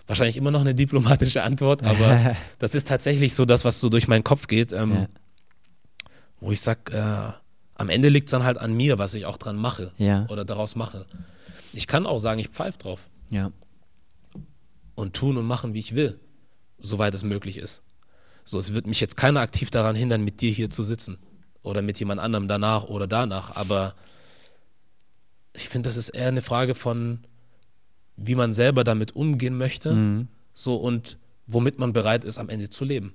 Wahrscheinlich 0.06 0.36
immer 0.36 0.50
noch 0.52 0.60
eine 0.60 0.74
diplomatische 0.74 1.42
Antwort, 1.42 1.82
aber 1.82 2.36
das 2.58 2.74
ist 2.74 2.86
tatsächlich 2.86 3.34
so 3.34 3.44
das, 3.44 3.64
was 3.64 3.80
so 3.80 3.88
durch 3.88 4.06
meinen 4.08 4.24
Kopf 4.24 4.46
geht, 4.46 4.72
ähm, 4.72 4.92
Ja. 4.94 5.06
wo 6.40 6.52
ich 6.52 6.60
sag, 6.60 6.90
äh, 6.92 7.32
am 7.74 7.88
Ende 7.88 8.08
liegt 8.08 8.28
es 8.28 8.30
dann 8.30 8.44
halt 8.44 8.58
an 8.58 8.72
mir, 8.72 8.98
was 8.98 9.14
ich 9.14 9.26
auch 9.26 9.36
dran 9.36 9.56
mache 9.56 9.92
Ja. 9.98 10.26
oder 10.28 10.44
daraus 10.44 10.76
mache. 10.76 11.06
Ich 11.72 11.86
kann 11.86 12.06
auch 12.06 12.18
sagen, 12.18 12.38
ich 12.40 12.48
pfeife 12.48 12.78
drauf 12.78 13.00
ja. 13.30 13.50
und 14.94 15.14
tun 15.14 15.36
und 15.36 15.44
machen, 15.44 15.74
wie 15.74 15.80
ich 15.80 15.94
will, 15.94 16.18
soweit 16.78 17.12
es 17.14 17.22
möglich 17.24 17.56
ist. 17.58 17.82
So, 18.44 18.58
es 18.58 18.72
wird 18.72 18.86
mich 18.86 19.00
jetzt 19.00 19.16
keiner 19.16 19.40
aktiv 19.40 19.70
daran 19.70 19.96
hindern, 19.96 20.22
mit 20.22 20.40
dir 20.40 20.52
hier 20.52 20.70
zu 20.70 20.82
sitzen 20.84 21.18
oder 21.62 21.82
mit 21.82 21.98
jemand 21.98 22.20
anderem 22.20 22.46
danach 22.46 22.84
oder 22.84 23.08
danach, 23.08 23.56
aber 23.56 23.94
ich 25.52 25.68
finde, 25.68 25.88
das 25.88 25.96
ist 25.96 26.10
eher 26.10 26.28
eine 26.28 26.42
Frage 26.42 26.74
von, 26.74 27.24
wie 28.16 28.34
man 28.34 28.52
selber 28.54 28.84
damit 28.84 29.14
umgehen 29.14 29.56
möchte, 29.58 29.92
Mhm. 29.94 30.28
so 30.54 30.76
und 30.76 31.18
womit 31.46 31.78
man 31.78 31.92
bereit 31.92 32.24
ist, 32.24 32.38
am 32.38 32.48
Ende 32.48 32.68
zu 32.68 32.84
leben. 32.84 33.12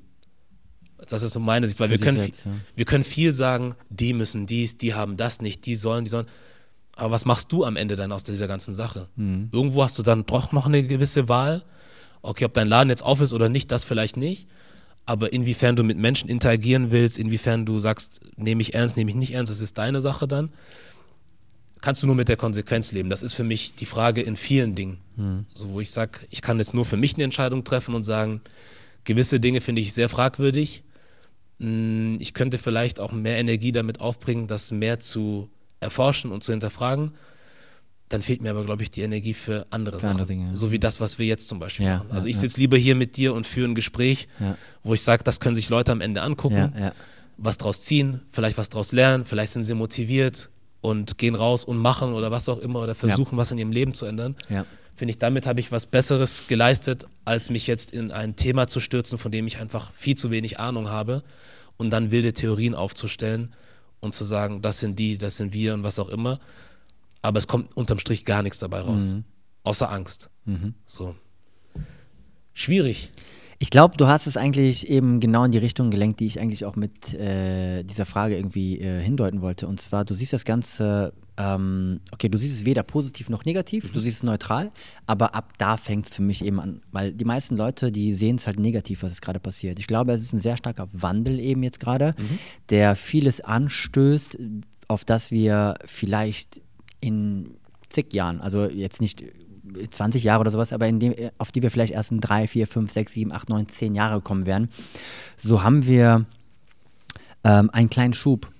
Das 1.09 1.23
ist 1.23 1.37
meine 1.39 1.67
Sicht, 1.67 1.79
weil 1.79 1.87
Für 1.89 1.99
wir 1.99 2.05
können, 2.05 2.17
selbst, 2.19 2.41
viel, 2.43 2.51
ja. 2.51 2.57
wir 2.75 2.85
können 2.85 3.03
viel 3.03 3.33
sagen, 3.33 3.75
die 3.89 4.13
müssen 4.13 4.45
dies, 4.45 4.77
die 4.77 4.93
haben 4.93 5.17
das 5.17 5.41
nicht, 5.41 5.65
die 5.65 5.75
sollen, 5.75 6.03
die 6.03 6.11
sollen. 6.11 6.27
Aber 6.95 7.11
was 7.11 7.25
machst 7.25 7.51
du 7.51 7.65
am 7.65 7.75
Ende 7.75 7.95
dann 7.95 8.11
aus 8.11 8.21
dieser 8.23 8.47
ganzen 8.47 8.75
Sache? 8.75 9.07
Mhm. 9.15 9.49
Irgendwo 9.51 9.83
hast 9.83 9.97
du 9.97 10.03
dann 10.03 10.25
doch 10.27 10.51
noch 10.51 10.67
eine 10.67 10.83
gewisse 10.83 11.27
Wahl. 11.27 11.63
Okay, 12.21 12.45
ob 12.45 12.53
dein 12.53 12.67
Laden 12.67 12.89
jetzt 12.89 13.03
auf 13.03 13.19
ist 13.19 13.33
oder 13.33 13.49
nicht, 13.49 13.71
das 13.71 13.83
vielleicht 13.83 14.15
nicht. 14.15 14.47
Aber 15.07 15.33
inwiefern 15.33 15.75
du 15.75 15.83
mit 15.83 15.97
Menschen 15.97 16.29
interagieren 16.29 16.91
willst, 16.91 17.17
inwiefern 17.17 17.65
du 17.65 17.79
sagst, 17.79 18.19
nehme 18.37 18.61
ich 18.61 18.75
ernst, 18.75 18.95
nehme 18.95 19.09
ich 19.09 19.17
nicht 19.17 19.33
ernst, 19.33 19.51
das 19.51 19.59
ist 19.59 19.79
deine 19.79 20.01
Sache 20.03 20.27
dann. 20.27 20.49
Kannst 21.81 22.03
du 22.03 22.07
nur 22.07 22.15
mit 22.15 22.29
der 22.29 22.37
Konsequenz 22.37 22.91
leben. 22.91 23.09
Das 23.09 23.23
ist 23.23 23.33
für 23.33 23.43
mich 23.43 23.73
die 23.75 23.85
Frage 23.87 24.21
in 24.21 24.37
vielen 24.37 24.75
Dingen. 24.75 24.97
So, 25.53 25.69
wo 25.73 25.81
ich 25.81 25.91
sage, 25.91 26.19
ich 26.29 26.41
kann 26.41 26.57
jetzt 26.59 26.73
nur 26.73 26.85
für 26.85 26.97
mich 26.97 27.15
eine 27.15 27.23
Entscheidung 27.23 27.63
treffen 27.63 27.95
und 27.95 28.03
sagen, 28.03 28.41
gewisse 29.03 29.39
Dinge 29.39 29.61
finde 29.61 29.81
ich 29.81 29.93
sehr 29.93 30.09
fragwürdig. 30.09 30.83
Mm, 31.59 32.15
Ich 32.19 32.33
könnte 32.33 32.57
vielleicht 32.57 32.99
auch 32.99 33.11
mehr 33.11 33.37
Energie 33.37 33.71
damit 33.71 33.99
aufbringen, 33.99 34.47
das 34.47 34.71
mehr 34.71 34.99
zu 34.99 35.49
erforschen 35.79 36.31
und 36.31 36.43
zu 36.43 36.51
hinterfragen. 36.53 37.11
Dann 38.09 38.21
fehlt 38.21 38.41
mir 38.41 38.49
aber, 38.51 38.65
glaube 38.65 38.83
ich, 38.83 38.91
die 38.91 39.01
Energie 39.01 39.33
für 39.33 39.65
andere 39.69 39.97
Für 39.97 40.01
Sachen. 40.01 40.11
andere 40.11 40.27
Dinge, 40.27 40.49
ja. 40.51 40.55
So 40.55 40.71
wie 40.71 40.79
das, 40.79 40.99
was 40.99 41.17
wir 41.17 41.25
jetzt 41.25 41.47
zum 41.47 41.59
Beispiel 41.59 41.85
Ja, 41.85 41.99
machen. 41.99 42.11
Also 42.11 42.27
ja, 42.27 42.31
ich 42.31 42.37
sitze 42.37 42.59
lieber 42.59 42.77
hier 42.77 42.95
mit 42.95 43.15
dir 43.17 43.33
und 43.33 43.47
führe 43.47 43.69
ein 43.69 43.75
Gespräch, 43.75 44.27
wo 44.83 44.93
ich 44.93 45.01
sage, 45.01 45.23
das 45.23 45.39
können 45.39 45.55
sich 45.55 45.69
Leute 45.69 45.91
am 45.91 46.01
Ende 46.01 46.21
angucken, 46.21 46.73
was 47.37 47.57
draus 47.57 47.81
ziehen, 47.81 48.21
vielleicht 48.31 48.57
was 48.57 48.69
draus 48.69 48.91
lernen, 48.91 49.25
vielleicht 49.25 49.53
sind 49.53 49.63
sie 49.63 49.73
motiviert 49.73 50.49
und 50.81 51.17
gehen 51.17 51.35
raus 51.35 51.63
und 51.63 51.77
machen 51.77 52.13
oder 52.13 52.31
was 52.31 52.49
auch 52.49 52.59
immer 52.59 52.81
oder 52.81 52.95
versuchen, 52.95 53.37
was 53.37 53.51
in 53.51 53.57
ihrem 53.57 53.71
Leben 53.71 53.93
zu 53.93 54.05
ändern. 54.05 54.35
Ja. 54.49 54.65
Finde 54.95 55.13
ich, 55.13 55.19
damit 55.19 55.45
habe 55.45 55.59
ich 55.59 55.71
was 55.71 55.85
Besseres 55.85 56.47
geleistet, 56.47 57.05
als 57.23 57.49
mich 57.49 57.65
jetzt 57.65 57.91
in 57.91 58.11
ein 58.11 58.35
Thema 58.35 58.67
zu 58.67 58.79
stürzen, 58.79 59.17
von 59.17 59.31
dem 59.31 59.47
ich 59.47 59.57
einfach 59.57 59.93
viel 59.93 60.15
zu 60.15 60.31
wenig 60.31 60.59
Ahnung 60.59 60.89
habe 60.89 61.23
und 61.77 61.91
dann 61.91 62.11
wilde 62.11 62.33
Theorien 62.33 62.75
aufzustellen 62.75 63.53
und 63.99 64.13
zu 64.13 64.25
sagen, 64.25 64.61
das 64.61 64.79
sind 64.79 64.99
die, 64.99 65.17
das 65.17 65.37
sind 65.37 65.53
wir 65.53 65.73
und 65.73 65.83
was 65.83 65.97
auch 65.97 66.09
immer. 66.09 66.39
Aber 67.21 67.37
es 67.37 67.47
kommt 67.47 67.75
unterm 67.77 67.99
Strich 67.99 68.25
gar 68.25 68.43
nichts 68.43 68.59
dabei 68.59 68.81
raus, 68.81 69.15
außer 69.63 69.91
Angst. 69.91 70.29
So. 70.85 71.15
Schwierig. 72.53 73.11
Ich 73.61 73.69
glaube, 73.69 73.95
du 73.95 74.07
hast 74.07 74.25
es 74.25 74.37
eigentlich 74.37 74.89
eben 74.89 75.19
genau 75.19 75.43
in 75.43 75.51
die 75.51 75.59
Richtung 75.59 75.91
gelenkt, 75.91 76.19
die 76.19 76.25
ich 76.25 76.39
eigentlich 76.39 76.65
auch 76.65 76.75
mit 76.75 77.13
äh, 77.13 77.83
dieser 77.83 78.07
Frage 78.07 78.35
irgendwie 78.35 78.79
äh, 78.79 78.99
hindeuten 79.03 79.43
wollte. 79.43 79.67
Und 79.67 79.79
zwar, 79.79 80.03
du 80.03 80.15
siehst 80.15 80.33
das 80.33 80.45
Ganze, 80.45 81.13
ähm, 81.37 81.99
okay, 82.11 82.27
du 82.27 82.39
siehst 82.39 82.55
es 82.55 82.65
weder 82.65 82.81
positiv 82.81 83.29
noch 83.29 83.45
negativ, 83.45 83.91
du 83.93 83.99
siehst 83.99 84.17
es 84.17 84.23
neutral, 84.23 84.71
aber 85.05 85.35
ab 85.35 85.53
da 85.59 85.77
fängt 85.77 86.07
es 86.07 86.15
für 86.15 86.23
mich 86.23 86.43
eben 86.43 86.59
an. 86.59 86.81
Weil 86.91 87.13
die 87.13 87.23
meisten 87.23 87.55
Leute, 87.55 87.91
die 87.91 88.15
sehen 88.15 88.37
es 88.37 88.47
halt 88.47 88.59
negativ, 88.59 89.03
was 89.03 89.11
es 89.11 89.21
gerade 89.21 89.39
passiert. 89.39 89.77
Ich 89.77 89.85
glaube, 89.85 90.11
es 90.11 90.23
ist 90.23 90.33
ein 90.33 90.39
sehr 90.39 90.57
starker 90.57 90.89
Wandel 90.91 91.39
eben 91.39 91.61
jetzt 91.61 91.79
gerade, 91.79 92.15
der 92.71 92.95
vieles 92.95 93.41
anstößt, 93.41 94.39
auf 94.87 95.05
das 95.05 95.29
wir 95.29 95.75
vielleicht 95.85 96.61
in 96.99 97.57
zig 97.89 98.11
Jahren, 98.11 98.41
also 98.41 98.65
jetzt 98.65 99.01
nicht 99.01 99.23
20 99.89 100.23
Jahre 100.23 100.41
oder 100.41 100.51
sowas, 100.51 100.73
aber 100.73 100.91
dem, 100.91 101.13
auf 101.37 101.51
die 101.51 101.61
wir 101.61 101.71
vielleicht 101.71 101.93
erst 101.93 102.11
in 102.11 102.19
drei, 102.19 102.47
vier, 102.47 102.67
fünf, 102.67 102.91
sechs, 102.91 103.13
sieben, 103.13 103.31
acht, 103.31 103.49
neun, 103.49 103.69
zehn 103.69 103.95
Jahre 103.95 104.21
kommen 104.21 104.45
werden, 104.45 104.69
so 105.37 105.63
haben 105.63 105.85
wir 105.85 106.25
ähm, 107.43 107.69
einen 107.71 107.89
kleinen 107.89 108.13
Schub. 108.13 108.51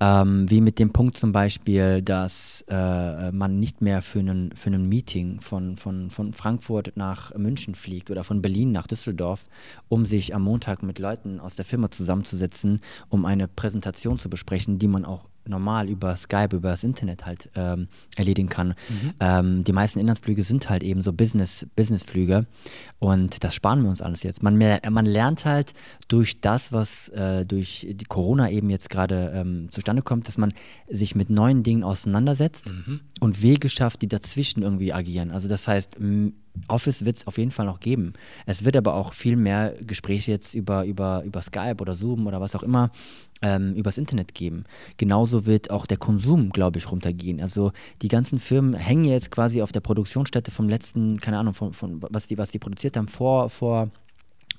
Ähm, 0.00 0.48
wie 0.48 0.60
mit 0.60 0.78
dem 0.78 0.92
Punkt 0.92 1.16
zum 1.16 1.32
Beispiel, 1.32 2.02
dass 2.02 2.64
äh, 2.68 3.32
man 3.32 3.58
nicht 3.58 3.82
mehr 3.82 4.00
für 4.00 4.20
einen 4.20 4.52
für 4.54 4.68
einen 4.68 4.88
Meeting 4.88 5.40
von, 5.40 5.76
von, 5.76 6.10
von 6.10 6.32
Frankfurt 6.34 6.92
nach 6.94 7.34
München 7.34 7.74
fliegt 7.74 8.08
oder 8.08 8.22
von 8.22 8.40
Berlin 8.40 8.70
nach 8.70 8.86
Düsseldorf, 8.86 9.44
um 9.88 10.06
sich 10.06 10.36
am 10.36 10.42
Montag 10.42 10.84
mit 10.84 11.00
Leuten 11.00 11.40
aus 11.40 11.56
der 11.56 11.64
Firma 11.64 11.90
zusammenzusetzen, 11.90 12.80
um 13.08 13.24
eine 13.24 13.48
Präsentation 13.48 14.20
zu 14.20 14.30
besprechen, 14.30 14.78
die 14.78 14.86
man 14.86 15.04
auch 15.04 15.24
normal 15.48 15.88
über 15.88 16.14
Skype, 16.16 16.54
über 16.54 16.70
das 16.70 16.84
Internet 16.84 17.26
halt 17.26 17.50
ähm, 17.54 17.88
erledigen 18.16 18.48
kann. 18.48 18.74
Ähm, 19.20 19.64
die 19.64 19.72
meisten 19.72 19.98
Inlandsflüge 19.98 20.42
sind 20.42 20.68
halt 20.70 20.82
eben 20.82 21.02
so 21.02 21.12
Business, 21.12 21.66
Businessflüge 21.76 22.46
und 22.98 23.42
das 23.44 23.54
sparen 23.54 23.82
wir 23.82 23.90
uns 23.90 24.00
alles 24.02 24.22
jetzt. 24.22 24.42
Man, 24.42 24.58
man 24.58 25.06
lernt 25.06 25.44
halt 25.44 25.74
durch 26.08 26.40
das, 26.40 26.72
was 26.72 27.08
äh, 27.10 27.44
durch 27.44 27.86
die 27.90 28.04
Corona 28.04 28.50
eben 28.50 28.70
jetzt 28.70 28.90
gerade 28.90 29.32
ähm, 29.34 29.68
zustande 29.70 30.02
kommt, 30.02 30.28
dass 30.28 30.38
man 30.38 30.52
sich 30.88 31.14
mit 31.14 31.30
neuen 31.30 31.62
Dingen 31.62 31.84
auseinandersetzt 31.84 32.70
und 33.20 33.42
Wege 33.42 33.68
schafft, 33.68 34.02
die 34.02 34.08
dazwischen 34.08 34.62
irgendwie 34.62 34.92
agieren. 34.92 35.30
Also 35.30 35.48
das 35.48 35.68
heißt, 35.68 35.96
Office 36.68 37.04
wird 37.04 37.16
es 37.18 37.26
auf 37.26 37.38
jeden 37.38 37.50
Fall 37.50 37.66
noch 37.66 37.80
geben. 37.80 38.12
Es 38.46 38.64
wird 38.64 38.76
aber 38.76 38.94
auch 38.94 39.12
viel 39.12 39.36
mehr 39.36 39.74
Gespräche 39.80 40.30
jetzt 40.30 40.54
über, 40.54 40.84
über, 40.84 41.22
über 41.24 41.40
Skype 41.40 41.76
oder 41.80 41.94
Zoom 41.94 42.26
oder 42.26 42.40
was 42.40 42.54
auch 42.54 42.62
immer 42.62 42.90
ähm, 43.42 43.74
übers 43.74 43.98
Internet 43.98 44.34
geben. 44.34 44.64
Genauso 44.96 45.46
wird 45.46 45.70
auch 45.70 45.86
der 45.86 45.96
Konsum, 45.96 46.50
glaube 46.50 46.78
ich, 46.78 46.90
runtergehen. 46.90 47.40
Also 47.40 47.72
die 48.02 48.08
ganzen 48.08 48.38
Firmen 48.38 48.74
hängen 48.74 49.04
jetzt 49.04 49.30
quasi 49.30 49.62
auf 49.62 49.72
der 49.72 49.80
Produktionsstätte 49.80 50.50
vom 50.50 50.68
letzten, 50.68 51.20
keine 51.20 51.38
Ahnung, 51.38 51.54
von, 51.54 51.72
von 51.72 52.02
was, 52.10 52.26
die, 52.26 52.38
was 52.38 52.50
die 52.50 52.58
produziert 52.58 52.96
haben 52.96 53.08
vor, 53.08 53.50
vor 53.50 53.90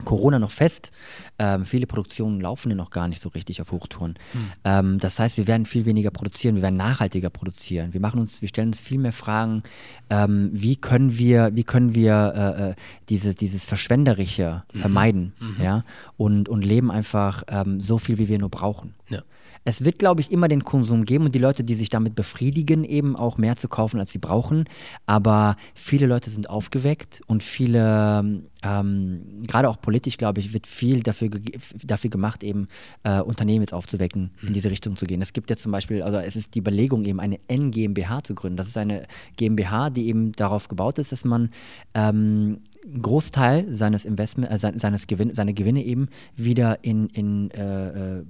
Corona 0.05 0.39
noch 0.39 0.51
fest. 0.51 0.91
Ähm, 1.37 1.65
viele 1.65 1.85
Produktionen 1.85 2.39
laufen 2.39 2.69
ja 2.69 2.75
noch 2.75 2.89
gar 2.89 3.07
nicht 3.07 3.21
so 3.21 3.29
richtig 3.29 3.61
auf 3.61 3.71
Hochtouren. 3.71 4.17
Ähm, 4.63 4.99
das 4.99 5.19
heißt, 5.19 5.37
wir 5.37 5.47
werden 5.47 5.65
viel 5.65 5.85
weniger 5.85 6.09
produzieren, 6.11 6.55
wir 6.55 6.61
werden 6.61 6.77
nachhaltiger 6.77 7.29
produzieren. 7.29 7.93
Wir 7.93 7.99
machen 7.99 8.19
uns, 8.19 8.41
wir 8.41 8.47
stellen 8.47 8.69
uns 8.69 8.79
viel 8.79 8.97
mehr 8.97 9.11
Fragen, 9.11 9.63
ähm, 10.09 10.49
wie 10.53 10.75
können 10.75 11.17
wir, 11.17 11.55
wie 11.55 11.63
können 11.63 11.95
wir 11.95 12.33
äh, 12.35 12.69
äh, 12.69 12.75
diese, 13.09 13.35
dieses 13.35 13.65
Verschwenderische 13.65 14.63
vermeiden, 14.73 15.33
ja, 15.61 15.83
und, 16.17 16.49
und 16.49 16.63
leben 16.63 16.91
einfach 16.91 17.43
ähm, 17.47 17.81
so 17.81 17.97
viel, 17.97 18.17
wie 18.17 18.27
wir 18.27 18.39
nur 18.39 18.49
brauchen. 18.49 18.93
Ja. 19.09 19.21
Es 19.65 19.83
wird, 19.83 19.99
glaube 19.99 20.21
ich, 20.21 20.31
immer 20.31 20.47
den 20.47 20.63
Konsum 20.63 21.03
geben 21.03 21.25
und 21.25 21.35
die 21.35 21.39
Leute, 21.39 21.63
die 21.63 21.75
sich 21.75 21.89
damit 21.89 22.15
befriedigen, 22.15 22.83
eben 22.83 23.15
auch 23.15 23.37
mehr 23.37 23.55
zu 23.55 23.67
kaufen, 23.67 23.99
als 23.99 24.11
sie 24.11 24.17
brauchen. 24.17 24.65
Aber 25.05 25.57
viele 25.75 26.05
Leute 26.07 26.29
sind 26.29 26.49
aufgeweckt 26.49 27.21
und 27.27 27.43
viele, 27.43 28.41
ähm, 28.63 29.21
gerade 29.47 29.69
auch 29.69 29.79
politisch, 29.81 30.17
glaube 30.17 30.39
ich, 30.39 30.53
wird 30.53 30.65
viel 30.65 31.03
dafür, 31.03 31.29
ge- 31.29 31.59
dafür 31.83 32.09
gemacht, 32.09 32.43
eben 32.43 32.67
äh, 33.03 33.19
Unternehmen 33.21 33.61
jetzt 33.61 33.73
aufzuwecken, 33.73 34.31
in 34.41 34.53
diese 34.53 34.71
Richtung 34.71 34.95
zu 34.95 35.05
gehen. 35.05 35.21
Es 35.21 35.33
gibt 35.33 35.49
ja 35.49 35.55
zum 35.55 35.71
Beispiel, 35.71 36.01
also 36.01 36.17
es 36.19 36.35
ist 36.35 36.55
die 36.55 36.59
Überlegung, 36.59 37.05
eben 37.05 37.19
eine 37.19 37.39
N-GmbH 37.47 38.23
zu 38.23 38.35
gründen. 38.35 38.57
Das 38.57 38.67
ist 38.67 38.77
eine 38.77 39.05
GmbH, 39.37 39.89
die 39.89 40.07
eben 40.07 40.31
darauf 40.33 40.67
gebaut 40.67 40.97
ist, 40.99 41.11
dass 41.11 41.25
man 41.25 41.49
ähm, 41.93 42.59
einen 42.85 43.01
Großteil 43.01 43.73
seines 43.73 44.05
Investment, 44.05 44.51
äh, 44.51 44.57
sein- 44.57 44.77
seines 44.77 45.05
Gewinn, 45.07 45.33
seine 45.33 45.53
Gewinne 45.53 45.83
eben 45.83 46.07
wieder 46.35 46.83
in, 46.83 47.07
in 47.09 47.51
äh, 47.51 48.19
äh, 48.19 48.23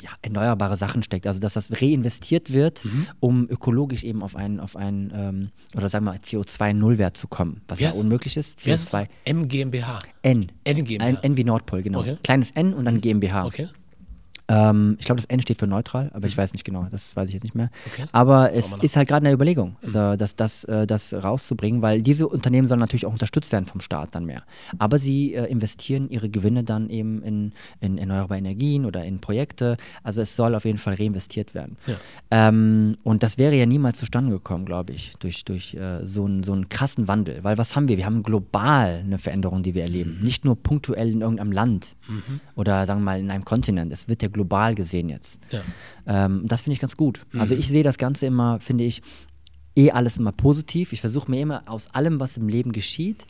ja, 0.00 0.10
erneuerbare 0.22 0.76
Sachen 0.76 1.02
steckt. 1.02 1.26
Also 1.26 1.40
dass 1.40 1.54
das 1.54 1.70
reinvestiert 1.82 2.52
wird, 2.52 2.84
um 3.20 3.48
ökologisch 3.48 4.04
eben 4.04 4.22
auf 4.22 4.36
einen, 4.36 4.60
auf 4.60 4.76
einen 4.76 5.12
ähm, 5.14 5.48
oder 5.76 5.88
sagen 5.88 6.04
wir 6.04 6.12
mal 6.12 6.18
CO2-Nullwert 6.18 7.16
zu 7.16 7.28
kommen, 7.28 7.62
was 7.68 7.78
Wie 7.78 7.84
ja 7.84 7.92
unmöglich 7.92 8.36
ist. 8.36 8.64
Wie 8.64 8.72
heißt 8.72 8.82
es? 8.82 8.92
CO2 8.92 9.08
MGmbH. 9.24 9.98
N. 10.22 10.52
N 10.64 10.84
GmbH. 10.84 11.20
N 11.22 11.36
wie 11.36 11.44
Nordpol, 11.44 11.82
genau. 11.82 12.00
Okay. 12.00 12.16
Kleines 12.22 12.50
N 12.52 12.74
und 12.74 12.84
dann 12.84 13.00
GmbH. 13.00 13.46
Okay. 13.46 13.68
Ähm, 14.48 14.96
ich 14.98 15.04
glaube, 15.04 15.20
das 15.20 15.26
N 15.26 15.40
steht 15.40 15.58
für 15.58 15.66
neutral, 15.66 16.10
aber 16.14 16.26
ich 16.26 16.36
weiß 16.36 16.54
nicht 16.54 16.64
genau, 16.64 16.86
das 16.90 17.14
weiß 17.14 17.28
ich 17.28 17.34
jetzt 17.34 17.44
nicht 17.44 17.54
mehr. 17.54 17.70
Okay. 17.92 18.06
Aber 18.12 18.52
es 18.52 18.74
ist 18.80 18.96
halt 18.96 19.08
gerade 19.08 19.26
eine 19.26 19.34
Überlegung, 19.34 19.76
also 19.82 20.16
das, 20.16 20.36
das, 20.36 20.64
äh, 20.64 20.86
das 20.86 21.12
rauszubringen, 21.12 21.82
weil 21.82 22.00
diese 22.00 22.26
Unternehmen 22.26 22.66
sollen 22.66 22.80
natürlich 22.80 23.04
auch 23.04 23.12
unterstützt 23.12 23.52
werden 23.52 23.66
vom 23.66 23.80
Staat 23.80 24.14
dann 24.14 24.24
mehr. 24.24 24.42
Aber 24.78 24.98
sie 24.98 25.34
äh, 25.34 25.44
investieren 25.44 26.08
ihre 26.08 26.30
Gewinne 26.30 26.64
dann 26.64 26.88
eben 26.88 27.22
in, 27.22 27.52
in 27.80 27.98
erneuerbare 27.98 28.38
Energien 28.38 28.86
oder 28.86 29.04
in 29.04 29.20
Projekte. 29.20 29.76
Also 30.02 30.22
es 30.22 30.34
soll 30.34 30.54
auf 30.54 30.64
jeden 30.64 30.78
Fall 30.78 30.94
reinvestiert 30.94 31.54
werden. 31.54 31.76
Ja. 31.86 31.96
Ähm, 32.30 32.96
und 33.02 33.22
das 33.22 33.36
wäre 33.36 33.54
ja 33.54 33.66
niemals 33.66 33.98
zustande 33.98 34.32
gekommen, 34.32 34.64
glaube 34.64 34.94
ich, 34.94 35.14
durch, 35.18 35.44
durch 35.44 35.74
äh, 35.74 36.06
so, 36.06 36.24
einen, 36.24 36.42
so 36.42 36.52
einen 36.52 36.70
krassen 36.70 37.06
Wandel. 37.06 37.44
Weil 37.44 37.58
was 37.58 37.76
haben 37.76 37.88
wir? 37.88 37.98
Wir 37.98 38.06
haben 38.06 38.22
global 38.22 39.02
eine 39.04 39.18
Veränderung, 39.18 39.62
die 39.62 39.74
wir 39.74 39.82
erleben. 39.82 40.20
Nicht 40.22 40.46
nur 40.46 40.56
punktuell 40.56 41.10
in 41.10 41.20
irgendeinem 41.20 41.52
Land 41.52 41.96
oder 42.54 42.86
sagen 42.86 43.00
wir 43.00 43.04
mal 43.04 43.20
in 43.20 43.30
einem 43.30 43.44
Kontinent. 43.44 43.92
Es 43.92 44.08
wird 44.08 44.22
ja 44.22 44.28
global 44.28 44.37
gesehen 44.74 45.08
jetzt. 45.08 45.38
Ja. 45.50 45.62
Ähm, 46.06 46.42
das 46.46 46.62
finde 46.62 46.74
ich 46.74 46.80
ganz 46.80 46.96
gut. 46.96 47.26
Also 47.38 47.54
ich 47.54 47.68
sehe 47.68 47.82
das 47.82 47.98
Ganze 47.98 48.26
immer, 48.26 48.60
finde 48.60 48.84
ich, 48.84 49.02
eh 49.76 49.90
alles 49.90 50.18
immer 50.18 50.32
positiv. 50.32 50.92
Ich 50.92 51.00
versuche 51.00 51.30
mir 51.30 51.40
immer 51.40 51.62
aus 51.66 51.94
allem, 51.94 52.20
was 52.20 52.36
im 52.36 52.48
Leben 52.48 52.72
geschieht, 52.72 53.26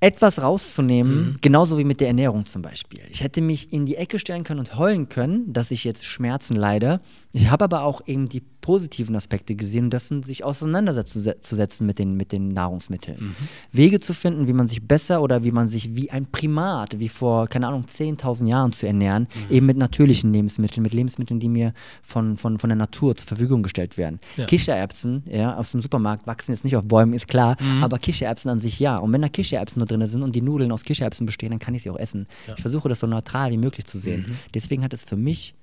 etwas 0.00 0.42
rauszunehmen, 0.42 1.38
genauso 1.40 1.78
wie 1.78 1.84
mit 1.84 2.00
der 2.00 2.08
Ernährung 2.08 2.44
zum 2.44 2.60
Beispiel. 2.60 3.00
Ich 3.08 3.22
hätte 3.22 3.40
mich 3.40 3.72
in 3.72 3.86
die 3.86 3.96
Ecke 3.96 4.18
stellen 4.18 4.44
können 4.44 4.60
und 4.60 4.76
heulen 4.76 5.08
können, 5.08 5.50
dass 5.52 5.70
ich 5.70 5.84
jetzt 5.84 6.04
Schmerzen 6.04 6.56
leide. 6.56 7.00
Ich 7.32 7.48
habe 7.48 7.64
aber 7.64 7.82
auch 7.82 8.02
eben 8.06 8.28
die 8.28 8.42
positiven 8.64 9.14
Aspekte 9.14 9.54
gesehen 9.54 9.84
und 9.84 9.90
das 9.90 10.08
sind 10.08 10.24
sich 10.24 10.42
auseinanderzusetzen 10.42 11.86
mit 11.86 11.98
den, 11.98 12.14
mit 12.16 12.32
den 12.32 12.48
Nahrungsmitteln. 12.48 13.18
Mhm. 13.20 13.34
Wege 13.72 14.00
zu 14.00 14.14
finden, 14.14 14.48
wie 14.48 14.54
man 14.54 14.68
sich 14.68 14.88
besser 14.88 15.20
oder 15.20 15.44
wie 15.44 15.50
man 15.50 15.68
sich 15.68 15.94
wie 15.94 16.10
ein 16.10 16.24
Primat, 16.24 16.98
wie 16.98 17.10
vor, 17.10 17.46
keine 17.46 17.68
Ahnung, 17.68 17.84
10.000 17.84 18.48
Jahren 18.48 18.72
zu 18.72 18.86
ernähren, 18.86 19.28
mhm. 19.34 19.54
eben 19.54 19.66
mit 19.66 19.76
natürlichen 19.76 20.32
Lebensmitteln, 20.32 20.82
mit 20.82 20.94
Lebensmitteln, 20.94 21.40
die 21.40 21.50
mir 21.50 21.74
von, 22.02 22.38
von, 22.38 22.58
von 22.58 22.70
der 22.70 22.76
Natur 22.78 23.14
zur 23.14 23.28
Verfügung 23.28 23.62
gestellt 23.62 23.98
werden. 23.98 24.18
Ja. 24.38 24.46
Kichererbsen 24.46 25.24
ja, 25.26 25.54
aus 25.58 25.72
dem 25.72 25.82
Supermarkt 25.82 26.26
wachsen 26.26 26.52
jetzt 26.52 26.64
nicht 26.64 26.76
auf 26.76 26.86
Bäumen, 26.86 27.12
ist 27.12 27.28
klar, 27.28 27.58
mhm. 27.60 27.84
aber 27.84 27.98
Kichererbsen 27.98 28.50
an 28.50 28.60
sich 28.60 28.80
ja. 28.80 28.96
Und 28.96 29.12
wenn 29.12 29.20
da 29.20 29.28
Kichererbsen 29.28 29.78
nur 29.78 29.86
drin 29.86 30.06
sind 30.06 30.22
und 30.22 30.34
die 30.34 30.40
Nudeln 30.40 30.72
aus 30.72 30.84
Kichererbsen 30.84 31.26
bestehen, 31.26 31.50
dann 31.50 31.58
kann 31.58 31.74
ich 31.74 31.82
sie 31.82 31.90
auch 31.90 31.98
essen. 31.98 32.26
Ja. 32.46 32.54
Ich 32.54 32.62
versuche 32.62 32.88
das 32.88 33.00
so 33.00 33.06
neutral 33.06 33.50
wie 33.50 33.58
möglich 33.58 33.84
zu 33.84 33.98
sehen. 33.98 34.24
Mhm. 34.26 34.36
Deswegen 34.54 34.82
hat 34.82 34.94
es 34.94 35.04
für 35.04 35.16
mich 35.16 35.54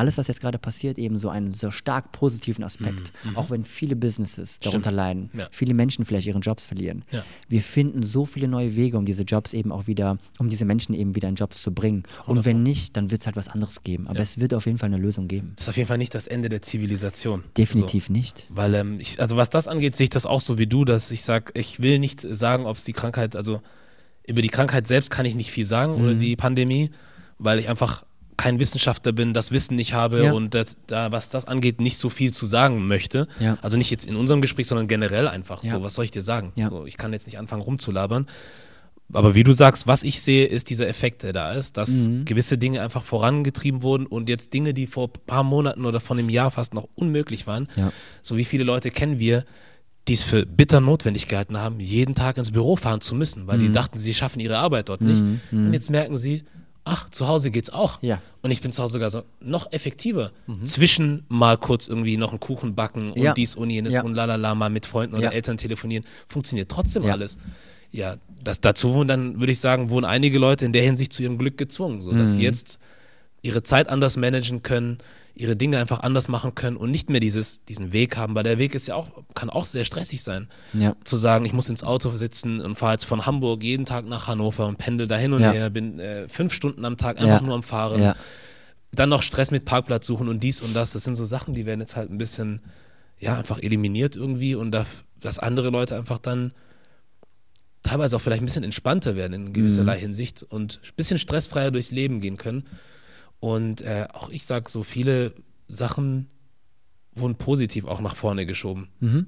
alles, 0.00 0.16
was 0.16 0.28
jetzt 0.28 0.40
gerade 0.40 0.58
passiert, 0.58 0.96
eben 0.96 1.18
so 1.18 1.28
einen 1.28 1.52
so 1.52 1.70
stark 1.70 2.10
positiven 2.10 2.64
Aspekt. 2.64 3.12
Mhm. 3.22 3.36
Auch 3.36 3.50
wenn 3.50 3.64
viele 3.64 3.96
Businesses 3.96 4.58
darunter 4.60 4.88
Stimmt. 4.88 4.96
leiden, 4.96 5.30
ja. 5.34 5.48
viele 5.50 5.74
Menschen 5.74 6.06
vielleicht 6.06 6.26
ihren 6.26 6.40
Jobs 6.40 6.64
verlieren. 6.64 7.02
Ja. 7.10 7.22
Wir 7.48 7.60
finden 7.60 8.02
so 8.02 8.24
viele 8.24 8.48
neue 8.48 8.76
Wege, 8.76 8.96
um 8.96 9.04
diese 9.04 9.24
Jobs 9.24 9.52
eben 9.52 9.72
auch 9.72 9.86
wieder, 9.86 10.16
um 10.38 10.48
diese 10.48 10.64
Menschen 10.64 10.94
eben 10.94 11.14
wieder 11.14 11.28
in 11.28 11.34
Jobs 11.34 11.60
zu 11.60 11.74
bringen. 11.74 12.04
Und 12.26 12.46
wenn 12.46 12.62
nicht, 12.62 12.96
dann 12.96 13.10
wird 13.10 13.20
es 13.20 13.26
halt 13.26 13.36
was 13.36 13.48
anderes 13.48 13.82
geben. 13.82 14.08
Aber 14.08 14.16
ja. 14.16 14.22
es 14.22 14.40
wird 14.40 14.54
auf 14.54 14.64
jeden 14.64 14.78
Fall 14.78 14.86
eine 14.86 14.96
Lösung 14.96 15.28
geben. 15.28 15.52
Das 15.56 15.66
ist 15.66 15.68
auf 15.68 15.76
jeden 15.76 15.88
Fall 15.88 15.98
nicht 15.98 16.14
das 16.14 16.26
Ende 16.26 16.48
der 16.48 16.62
Zivilisation. 16.62 17.44
Definitiv 17.58 18.06
so. 18.06 18.12
nicht. 18.14 18.46
Weil, 18.48 18.74
ähm, 18.74 19.00
ich, 19.00 19.20
also 19.20 19.36
was 19.36 19.50
das 19.50 19.68
angeht, 19.68 19.96
sehe 19.96 20.04
ich 20.04 20.10
das 20.10 20.24
auch 20.24 20.40
so 20.40 20.56
wie 20.56 20.66
du, 20.66 20.86
dass 20.86 21.10
ich 21.10 21.22
sage, 21.22 21.52
ich 21.54 21.80
will 21.80 21.98
nicht 21.98 22.22
sagen, 22.22 22.64
ob 22.64 22.78
es 22.78 22.84
die 22.84 22.94
Krankheit, 22.94 23.36
also 23.36 23.60
über 24.26 24.40
die 24.40 24.48
Krankheit 24.48 24.86
selbst 24.86 25.10
kann 25.10 25.26
ich 25.26 25.34
nicht 25.34 25.50
viel 25.50 25.66
sagen 25.66 25.96
mhm. 25.96 26.04
oder 26.04 26.14
die 26.14 26.36
Pandemie, 26.36 26.90
weil 27.38 27.58
ich 27.58 27.68
einfach 27.68 28.04
kein 28.40 28.58
Wissenschaftler 28.58 29.12
bin, 29.12 29.34
das 29.34 29.50
Wissen 29.50 29.76
nicht 29.76 29.92
habe 29.92 30.24
ja. 30.24 30.32
und 30.32 30.54
das, 30.54 30.78
da, 30.86 31.12
was 31.12 31.28
das 31.28 31.44
angeht, 31.44 31.78
nicht 31.78 31.98
so 31.98 32.08
viel 32.08 32.32
zu 32.32 32.46
sagen 32.46 32.86
möchte. 32.88 33.28
Ja. 33.38 33.58
Also 33.60 33.76
nicht 33.76 33.90
jetzt 33.90 34.06
in 34.06 34.16
unserem 34.16 34.40
Gespräch, 34.40 34.66
sondern 34.66 34.88
generell 34.88 35.28
einfach 35.28 35.62
ja. 35.62 35.72
so. 35.72 35.82
Was 35.82 35.94
soll 35.94 36.06
ich 36.06 36.10
dir 36.10 36.22
sagen? 36.22 36.52
So, 36.56 36.86
ich 36.86 36.96
kann 36.96 37.12
jetzt 37.12 37.26
nicht 37.26 37.38
anfangen 37.38 37.60
rumzulabern. 37.60 38.26
Aber 39.12 39.34
wie 39.34 39.42
du 39.42 39.52
sagst, 39.52 39.86
was 39.86 40.04
ich 40.04 40.22
sehe, 40.22 40.46
ist 40.46 40.70
dieser 40.70 40.88
Effekt, 40.88 41.22
der 41.22 41.34
da 41.34 41.52
ist, 41.52 41.76
dass 41.76 42.08
mhm. 42.08 42.24
gewisse 42.24 42.56
Dinge 42.56 42.80
einfach 42.80 43.02
vorangetrieben 43.02 43.82
wurden 43.82 44.06
und 44.06 44.28
jetzt 44.28 44.54
Dinge, 44.54 44.72
die 44.72 44.86
vor 44.86 45.08
ein 45.08 45.26
paar 45.26 45.42
Monaten 45.42 45.84
oder 45.84 46.00
vor 46.00 46.16
einem 46.16 46.30
Jahr 46.30 46.50
fast 46.50 46.72
noch 46.72 46.88
unmöglich 46.94 47.46
waren, 47.46 47.68
so 48.22 48.38
wie 48.38 48.44
viele 48.44 48.64
Leute 48.64 48.90
kennen 48.90 49.18
wir, 49.18 49.44
die 50.08 50.14
es 50.14 50.22
für 50.22 50.46
bitter 50.46 50.80
notwendig 50.80 51.28
gehalten 51.28 51.58
haben, 51.58 51.78
jeden 51.78 52.14
Tag 52.14 52.38
ins 52.38 52.52
Büro 52.52 52.76
fahren 52.76 53.02
zu 53.02 53.14
müssen, 53.14 53.46
weil 53.46 53.58
mhm. 53.58 53.62
die 53.62 53.72
dachten, 53.72 53.98
sie 53.98 54.14
schaffen 54.14 54.40
ihre 54.40 54.58
Arbeit 54.58 54.88
dort 54.88 55.02
nicht. 55.02 55.20
Mhm. 55.20 55.40
Und 55.52 55.68
mhm. 55.68 55.72
jetzt 55.74 55.90
merken 55.90 56.16
sie, 56.16 56.44
ach, 56.84 57.10
zu 57.10 57.28
Hause 57.28 57.50
geht's 57.50 57.70
auch. 57.70 58.02
Ja. 58.02 58.20
Und 58.42 58.50
ich 58.50 58.60
bin 58.60 58.72
zu 58.72 58.82
Hause 58.82 58.94
sogar 58.94 59.10
so 59.10 59.22
noch 59.40 59.72
effektiver. 59.72 60.32
Mhm. 60.46 60.66
Zwischen 60.66 61.24
mal 61.28 61.56
kurz 61.58 61.86
irgendwie 61.86 62.16
noch 62.16 62.30
einen 62.30 62.40
Kuchen 62.40 62.74
backen 62.74 63.12
und 63.12 63.22
ja. 63.22 63.34
dies 63.34 63.54
und 63.54 63.70
jenes 63.70 63.94
ja. 63.94 64.02
und 64.02 64.14
lalala 64.14 64.54
mal 64.54 64.70
mit 64.70 64.86
Freunden 64.86 65.16
oder. 65.16 65.32
Eltern 65.32 65.56
telefonieren. 65.56 66.04
Funktioniert 66.28 66.70
trotzdem 66.70 67.04
alles. 67.04 67.38
Ja, 67.92 68.16
das, 68.42 68.60
dazu 68.60 68.94
wurden 68.94 69.08
dann, 69.08 69.40
würde 69.40 69.52
ich 69.52 69.60
sagen, 69.60 69.90
wurden 69.90 70.04
einige 70.04 70.38
Leute 70.38 70.64
in 70.64 70.72
der 70.72 70.82
Hinsicht 70.82 71.12
zu 71.12 71.22
ihrem 71.22 71.38
Glück 71.38 71.58
gezwungen, 71.58 72.00
so 72.00 72.12
dass 72.12 72.30
mhm. 72.30 72.34
sie 72.34 72.42
jetzt 72.42 72.78
ihre 73.42 73.62
Zeit 73.62 73.88
anders 73.88 74.16
managen 74.16 74.62
können, 74.62 74.98
ihre 75.40 75.56
Dinge 75.56 75.78
einfach 75.78 76.00
anders 76.00 76.28
machen 76.28 76.54
können 76.54 76.76
und 76.76 76.90
nicht 76.90 77.08
mehr 77.08 77.20
dieses, 77.20 77.64
diesen 77.64 77.94
Weg 77.94 78.16
haben, 78.16 78.34
weil 78.34 78.44
der 78.44 78.58
Weg 78.58 78.74
ist 78.74 78.88
ja 78.88 78.94
auch, 78.94 79.08
kann 79.34 79.48
auch 79.48 79.64
sehr 79.64 79.84
stressig 79.84 80.22
sein. 80.22 80.48
Ja. 80.74 80.94
Zu 81.04 81.16
sagen, 81.16 81.46
ich 81.46 81.54
muss 81.54 81.68
ins 81.70 81.82
Auto 81.82 82.14
sitzen 82.16 82.60
und 82.60 82.74
fahre 82.76 82.92
jetzt 82.92 83.06
von 83.06 83.24
Hamburg 83.24 83.62
jeden 83.62 83.86
Tag 83.86 84.04
nach 84.04 84.28
Hannover 84.28 84.66
und 84.66 84.76
pendel 84.76 85.08
da 85.08 85.16
hin 85.16 85.32
und 85.32 85.40
ja. 85.40 85.52
her, 85.52 85.70
bin 85.70 85.98
äh, 85.98 86.28
fünf 86.28 86.52
Stunden 86.52 86.84
am 86.84 86.98
Tag 86.98 87.18
einfach 87.18 87.40
ja. 87.40 87.46
nur 87.46 87.54
am 87.54 87.62
Fahren. 87.62 88.14
Dann 88.92 89.08
noch 89.08 89.22
Stress 89.22 89.50
mit 89.50 89.64
Parkplatz 89.64 90.06
suchen 90.06 90.28
und 90.28 90.42
dies 90.42 90.60
und 90.60 90.74
das. 90.74 90.92
Das 90.92 91.04
sind 91.04 91.14
so 91.14 91.24
Sachen, 91.24 91.54
die 91.54 91.64
werden 91.64 91.80
jetzt 91.80 91.96
halt 91.96 92.10
ein 92.10 92.18
bisschen, 92.18 92.60
ja, 93.18 93.38
einfach 93.38 93.62
eliminiert 93.62 94.16
irgendwie 94.16 94.54
und 94.54 94.72
da, 94.72 94.84
dass 95.20 95.38
andere 95.38 95.70
Leute 95.70 95.96
einfach 95.96 96.18
dann 96.18 96.52
teilweise 97.82 98.16
auch 98.16 98.20
vielleicht 98.20 98.42
ein 98.42 98.46
bisschen 98.46 98.64
entspannter 98.64 99.16
werden 99.16 99.32
in 99.32 99.52
gewisserlei 99.54 99.96
mhm. 99.96 100.00
Hinsicht 100.00 100.42
und 100.42 100.80
ein 100.84 100.96
bisschen 100.96 101.18
stressfreier 101.18 101.70
durchs 101.70 101.92
Leben 101.92 102.20
gehen 102.20 102.36
können. 102.36 102.64
Und 103.40 103.80
äh, 103.80 104.06
auch 104.12 104.28
ich 104.28 104.44
sage, 104.44 104.70
so 104.70 104.82
viele 104.82 105.32
Sachen 105.68 106.28
wurden 107.14 107.36
positiv 107.36 107.86
auch 107.86 108.00
nach 108.00 108.14
vorne 108.14 108.46
geschoben. 108.46 108.88
Mhm. 109.00 109.26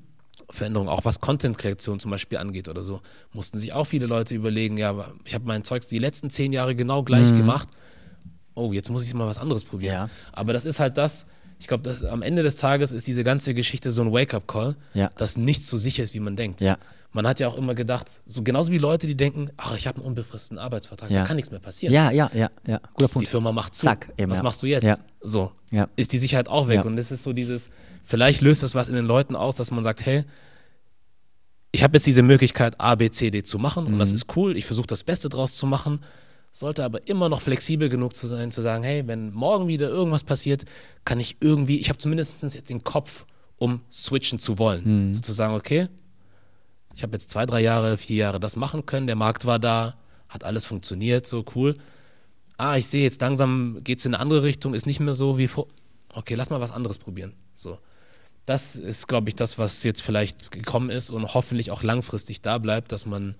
Veränderungen, 0.51 0.91
auch 0.91 1.05
was 1.05 1.21
Content-Kreation 1.21 1.99
zum 1.99 2.11
Beispiel 2.11 2.39
angeht 2.39 2.69
oder 2.69 2.83
so, 2.83 3.01
mussten 3.33 3.57
sich 3.59 3.73
auch 3.73 3.87
viele 3.87 4.07
Leute 4.07 4.35
überlegen, 4.35 4.77
ja, 4.77 5.13
ich 5.25 5.35
habe 5.35 5.47
mein 5.47 5.65
Zeugs 5.65 5.87
die 5.87 5.99
letzten 5.99 6.29
zehn 6.29 6.53
Jahre 6.53 6.77
genau 6.77 7.03
gleich 7.03 7.33
mhm. 7.33 7.39
gemacht. 7.39 7.69
Oh, 8.55 8.73
jetzt 8.73 8.91
muss 8.91 9.07
ich 9.07 9.15
mal 9.15 9.27
was 9.27 9.39
anderes 9.39 9.65
probieren. 9.65 9.95
Ja. 9.95 10.11
Aber 10.33 10.53
das 10.53 10.67
ist 10.67 10.79
halt 10.79 10.99
das, 10.99 11.25
ich 11.63 11.69
glaube, 11.69 11.97
am 12.11 12.23
Ende 12.23 12.43
des 12.43 12.57
Tages 12.57 12.93
ist 12.93 13.07
diese 13.07 13.25
ganze 13.25 13.55
Geschichte 13.55 13.91
so 13.91 14.03
ein 14.03 14.13
Wake-up-Call, 14.13 14.77
ja. 14.95 15.11
dass 15.17 15.37
nichts 15.37 15.69
so 15.69 15.77
sicher 15.77 16.03
ist, 16.03 16.13
wie 16.13 16.21
man 16.21 16.37
denkt. 16.37 16.61
Ja 16.61 16.77
man 17.13 17.27
hat 17.27 17.41
ja 17.41 17.49
auch 17.49 17.57
immer 17.57 17.75
gedacht, 17.75 18.21
so 18.27 18.43
genauso 18.43 18.73
wie 18.73 18.79
Leute, 18.79 19.07
die 19.07 19.15
denken, 19.15 19.51
ach, 19.57 19.77
ich 19.77 19.87
habe 19.87 19.99
einen 19.99 20.07
unbefristeten 20.07 20.59
Arbeitsvertrag, 20.59 21.11
ja. 21.11 21.21
da 21.21 21.27
kann 21.27 21.37
nichts 21.37 21.51
mehr 21.51 21.61
passieren. 21.61 21.93
Ja, 21.93 22.11
ja, 22.11 22.31
ja, 22.35 22.51
ja, 22.67 22.81
guter 22.95 23.09
Punkt. 23.09 23.27
Die 23.27 23.31
Firma 23.31 23.53
macht 23.53 23.75
zu. 23.75 23.87
Zack, 23.87 24.09
eben, 24.17 24.31
Was 24.31 24.43
machst 24.43 24.63
du 24.63 24.67
jetzt? 24.67 24.85
Ja. 24.85 24.97
So, 25.21 25.53
ist 25.97 26.13
die 26.13 26.19
Sicherheit 26.19 26.49
auch 26.49 26.69
weg. 26.69 26.85
Und 26.85 26.97
das 26.97 27.13
ist 27.13 27.23
so 27.23 27.33
dieses, 27.33 27.71
vielleicht 28.05 28.41
löst 28.41 28.63
das 28.63 28.75
was 28.75 28.89
in 28.89 28.95
den 28.95 29.05
Leuten 29.05 29.37
aus, 29.37 29.57
dass 29.57 29.71
man 29.71 29.85
sagt, 29.85 30.05
hey, 30.05 30.25
ich 31.71 31.83
habe 31.83 31.97
jetzt 31.97 32.07
diese 32.07 32.23
Möglichkeit, 32.23 32.81
A, 32.81 32.95
B, 32.95 33.11
C, 33.11 33.31
D 33.31 33.43
zu 33.43 33.59
machen 33.59 33.85
mhm. 33.85 33.95
und 33.95 33.99
das 33.99 34.11
mhm. 34.11 34.17
ist 34.17 34.37
cool, 34.37 34.57
ich 34.57 34.65
versuche 34.67 34.87
das 34.87 35.05
Beste 35.05 35.29
draus 35.29 35.55
zu 35.55 35.67
machen, 35.67 36.01
sollte 36.53 36.85
aber 36.85 37.09
immer 37.09 37.31
noch 37.31 37.41
flexibel 37.41 37.89
genug 37.89 38.15
zu 38.15 38.27
sein, 38.27 38.51
zu 38.51 38.61
sagen, 38.61 38.85
hey, 38.85 39.07
wenn 39.07 39.33
morgen 39.33 39.69
wieder 39.69 39.89
irgendwas 39.89 40.23
passiert, 40.23 40.67
kann 41.05 41.19
ich 41.19 41.37
irgendwie, 41.41 41.79
ich 41.79 41.89
habe 41.89 41.99
zumindest 41.99 42.43
jetzt 42.43 42.69
den 42.69 42.85
Kopf, 42.85 43.25
um 43.57 43.81
switchen 43.91 44.39
zu 44.39 44.59
wollen. 44.59 45.09
Mhm. 45.09 45.15
Sozusagen, 45.15 45.55
okay, 45.55 45.89
ich 46.95 47.03
habe 47.03 47.15
jetzt 47.15 47.31
zwei, 47.31 47.47
drei 47.47 47.63
Jahre, 47.63 47.97
vier 47.97 48.17
Jahre 48.17 48.39
das 48.39 48.57
machen 48.57 48.85
können. 48.85 49.07
Der 49.07 49.17
Markt 49.17 49.47
war 49.47 49.59
da, 49.59 49.97
hat 50.29 50.45
alles 50.45 50.67
funktioniert, 50.67 51.27
so 51.27 51.43
cool. 51.55 51.77
Ah, 52.59 52.77
ich 52.77 52.87
sehe 52.87 53.03
jetzt 53.03 53.21
langsam 53.23 53.79
geht 53.83 53.99
es 53.99 54.05
in 54.05 54.15
eine 54.15 54.21
andere 54.21 54.43
Richtung, 54.43 54.75
ist 54.75 54.87
nicht 54.87 55.01
mehr 55.01 55.15
so 55.15 55.39
wie 55.39 55.49
vor. 55.49 55.69
Okay, 56.13 56.35
lass 56.35 56.51
mal 56.51 56.61
was 56.61 56.71
anderes 56.71 56.99
probieren. 56.99 57.33
So. 57.55 57.79
Das 58.45 58.77
ist, 58.77 59.09
glaube 59.09 59.31
ich, 59.31 59.37
das, 59.37 59.57
was 59.57 59.83
jetzt 59.85 60.03
vielleicht 60.03 60.51
gekommen 60.51 60.91
ist 60.91 61.11
und 61.11 61.33
hoffentlich 61.33 61.71
auch 61.71 61.83
langfristig 61.83 62.43
da 62.43 62.59
bleibt, 62.59 62.93
dass 62.93 63.07
man 63.07 63.37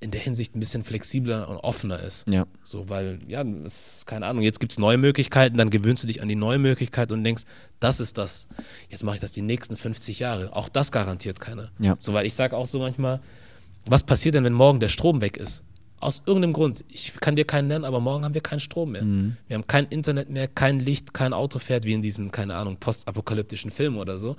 in 0.00 0.10
der 0.10 0.20
Hinsicht 0.20 0.54
ein 0.54 0.60
bisschen 0.60 0.82
flexibler 0.82 1.48
und 1.48 1.56
offener 1.56 2.00
ist. 2.00 2.28
Ja. 2.28 2.46
So, 2.64 2.88
weil, 2.88 3.18
ja, 3.26 3.42
ist, 3.64 4.06
keine 4.06 4.26
Ahnung, 4.26 4.42
jetzt 4.42 4.60
gibt 4.60 4.72
es 4.72 4.78
neue 4.78 4.98
Möglichkeiten, 4.98 5.56
dann 5.56 5.70
gewöhnst 5.70 6.02
du 6.02 6.06
dich 6.06 6.20
an 6.20 6.28
die 6.28 6.36
neue 6.36 6.58
Möglichkeit 6.58 7.12
und 7.12 7.24
denkst, 7.24 7.44
das 7.80 7.98
ist 7.98 8.18
das. 8.18 8.46
Jetzt 8.90 9.04
mache 9.04 9.16
ich 9.16 9.20
das 9.20 9.32
die 9.32 9.42
nächsten 9.42 9.76
50 9.76 10.18
Jahre. 10.18 10.54
Auch 10.54 10.68
das 10.68 10.92
garantiert 10.92 11.40
keiner. 11.40 11.70
Ja. 11.78 11.96
So, 11.98 12.12
weil 12.12 12.26
ich 12.26 12.34
sage 12.34 12.56
auch 12.56 12.66
so 12.66 12.78
manchmal, 12.78 13.20
was 13.86 14.02
passiert 14.02 14.34
denn, 14.34 14.44
wenn 14.44 14.52
morgen 14.52 14.80
der 14.80 14.88
Strom 14.88 15.20
weg 15.20 15.38
ist? 15.38 15.64
Aus 15.98 16.22
irgendeinem 16.26 16.52
Grund. 16.52 16.84
Ich 16.88 17.14
kann 17.20 17.36
dir 17.36 17.46
keinen 17.46 17.68
nennen, 17.68 17.86
aber 17.86 18.00
morgen 18.00 18.24
haben 18.24 18.34
wir 18.34 18.42
keinen 18.42 18.60
Strom 18.60 18.92
mehr. 18.92 19.02
Mhm. 19.02 19.38
Wir 19.48 19.54
haben 19.54 19.66
kein 19.66 19.86
Internet 19.86 20.28
mehr, 20.28 20.46
kein 20.46 20.78
Licht, 20.78 21.14
kein 21.14 21.32
Auto 21.32 21.58
fährt, 21.58 21.84
wie 21.84 21.94
in 21.94 22.02
diesen, 22.02 22.30
keine 22.30 22.54
Ahnung, 22.54 22.76
postapokalyptischen 22.76 23.70
Filmen 23.70 23.96
oder 23.96 24.18
so. 24.18 24.36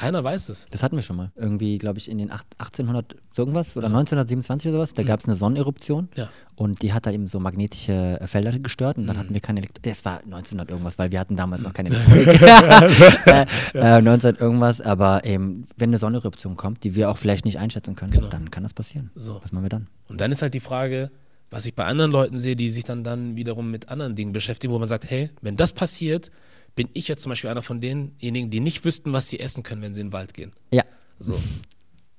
Keiner 0.00 0.24
weiß 0.24 0.48
es. 0.48 0.66
Das 0.70 0.82
hatten 0.82 0.96
wir 0.96 1.02
schon 1.02 1.16
mal. 1.16 1.30
Irgendwie, 1.36 1.76
glaube 1.76 1.98
ich, 1.98 2.10
in 2.10 2.16
den 2.16 2.30
1800 2.30 3.16
irgendwas 3.36 3.76
oder 3.76 3.84
also. 3.84 3.98
1927 3.98 4.70
oder 4.70 4.78
sowas, 4.78 4.94
da 4.94 5.02
mhm. 5.02 5.06
gab 5.06 5.20
es 5.20 5.26
eine 5.26 5.34
Sonneneruption 5.34 6.08
ja. 6.14 6.30
und 6.56 6.80
die 6.80 6.94
hat 6.94 7.04
da 7.04 7.10
eben 7.10 7.26
so 7.26 7.38
magnetische 7.38 8.18
Felder 8.24 8.58
gestört 8.58 8.96
und 8.96 9.06
dann 9.06 9.16
mhm. 9.16 9.20
hatten 9.20 9.34
wir 9.34 9.42
keine 9.42 9.60
Elektrik. 9.60 9.86
Es 9.92 10.02
war 10.06 10.20
1900 10.20 10.70
irgendwas, 10.70 10.98
weil 10.98 11.12
wir 11.12 11.20
hatten 11.20 11.36
damals 11.36 11.60
noch 11.60 11.74
keine 11.74 11.90
Elektrik. 11.94 12.28
äh, 13.26 13.46
äh, 13.74 13.98
1900 13.98 14.40
irgendwas, 14.40 14.80
aber 14.80 15.26
eben, 15.26 15.66
wenn 15.76 15.90
eine 15.90 15.98
Sonneneruption 15.98 16.56
kommt, 16.56 16.82
die 16.82 16.94
wir 16.94 17.10
auch 17.10 17.18
vielleicht 17.18 17.44
nicht 17.44 17.58
einschätzen 17.58 17.94
können, 17.94 18.12
genau. 18.12 18.28
dann 18.28 18.50
kann 18.50 18.62
das 18.62 18.72
passieren. 18.72 19.10
So. 19.14 19.38
Was 19.42 19.52
machen 19.52 19.64
wir 19.66 19.70
dann? 19.70 19.88
Und 20.08 20.22
dann 20.22 20.32
ist 20.32 20.40
halt 20.40 20.54
die 20.54 20.60
Frage, 20.60 21.10
was 21.50 21.66
ich 21.66 21.74
bei 21.74 21.84
anderen 21.84 22.10
Leuten 22.10 22.38
sehe, 22.38 22.56
die 22.56 22.70
sich 22.70 22.84
dann, 22.84 23.04
dann 23.04 23.36
wiederum 23.36 23.70
mit 23.70 23.90
anderen 23.90 24.14
Dingen 24.14 24.32
beschäftigen, 24.32 24.72
wo 24.72 24.78
man 24.78 24.88
sagt, 24.88 25.10
hey, 25.10 25.28
wenn 25.42 25.56
das 25.56 25.74
passiert, 25.74 26.30
bin 26.74 26.88
ich 26.92 27.08
jetzt 27.08 27.22
zum 27.22 27.30
Beispiel 27.30 27.50
einer 27.50 27.62
von 27.62 27.80
denjenigen, 27.80 28.50
die 28.50 28.60
nicht 28.60 28.84
wüssten, 28.84 29.12
was 29.12 29.28
sie 29.28 29.40
essen 29.40 29.62
können, 29.62 29.82
wenn 29.82 29.94
sie 29.94 30.00
in 30.00 30.08
den 30.08 30.12
Wald 30.12 30.34
gehen. 30.34 30.52
Ja. 30.70 30.84
So. 31.18 31.38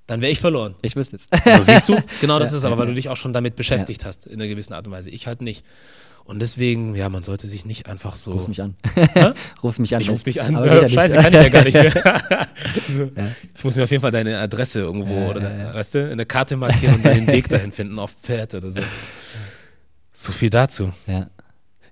Dann 0.08 0.22
wäre 0.22 0.32
ich 0.32 0.40
verloren. 0.40 0.76
Ich 0.82 0.96
wüsste 0.96 1.16
es. 1.16 1.28
So, 1.56 1.62
siehst 1.62 1.88
du? 1.88 1.98
Genau 2.22 2.38
das 2.38 2.52
ja, 2.52 2.58
ist 2.58 2.66
aber, 2.66 2.78
weil 2.78 2.88
du 2.88 2.94
dich 2.94 3.10
auch 3.10 3.18
schon 3.18 3.34
damit 3.34 3.56
beschäftigt 3.56 4.06
hast, 4.06 4.26
in 4.28 4.34
einer 4.34 4.48
gewissen 4.48 4.74
Art 4.74 4.86
und 4.86 4.92
Weise. 4.92 5.10
Ich 5.10 5.26
halt 5.26 5.42
nicht. 5.42 5.64
Und 6.24 6.40
deswegen, 6.40 6.96
ja, 6.96 7.10
man 7.10 7.24
sollte 7.24 7.48
sich 7.48 7.66
nicht 7.66 7.88
einfach 7.88 8.16
so. 8.16 8.32
Ruf 8.32 8.48
mich 8.48 8.62
an. 8.62 8.76
Ruf 9.64 9.80
mich 9.80 9.96
an. 9.96 10.02
Ich 10.02 10.10
ruf 10.10 10.24
dich 10.24 10.42
an. 10.42 10.56
Aber 10.56 10.88
Scheiße, 10.90 11.18
kann 11.18 11.34
ich 11.34 11.42
ja 11.42 11.50
gar 11.50 11.64
nicht 11.64 11.74
mehr. 11.74 12.48
so. 12.90 13.04
ja. 13.16 13.32
Ich 13.56 13.64
muss 13.64 13.76
mir 13.76 13.84
auf 13.84 13.92
jeden 13.92 14.02
Fall 14.02 14.12
deine 14.12 14.38
Adresse 14.40 14.82
irgendwo 14.82 15.14
ja, 15.14 15.30
oder, 15.30 15.58
ja, 15.58 15.74
weißt 15.74 15.96
du, 15.96 16.12
eine 16.12 16.26
Karte 16.26 16.58
markieren 16.58 16.96
und 16.96 17.06
den 17.06 17.28
Weg 17.28 17.50
dahin 17.50 17.72
finden 17.72 17.98
auf 17.98 18.12
Pferd 18.22 18.54
oder 18.54 18.70
so. 18.70 18.82
So 20.14 20.32
viel 20.32 20.50
dazu. 20.50 20.94
Ja. 21.08 21.28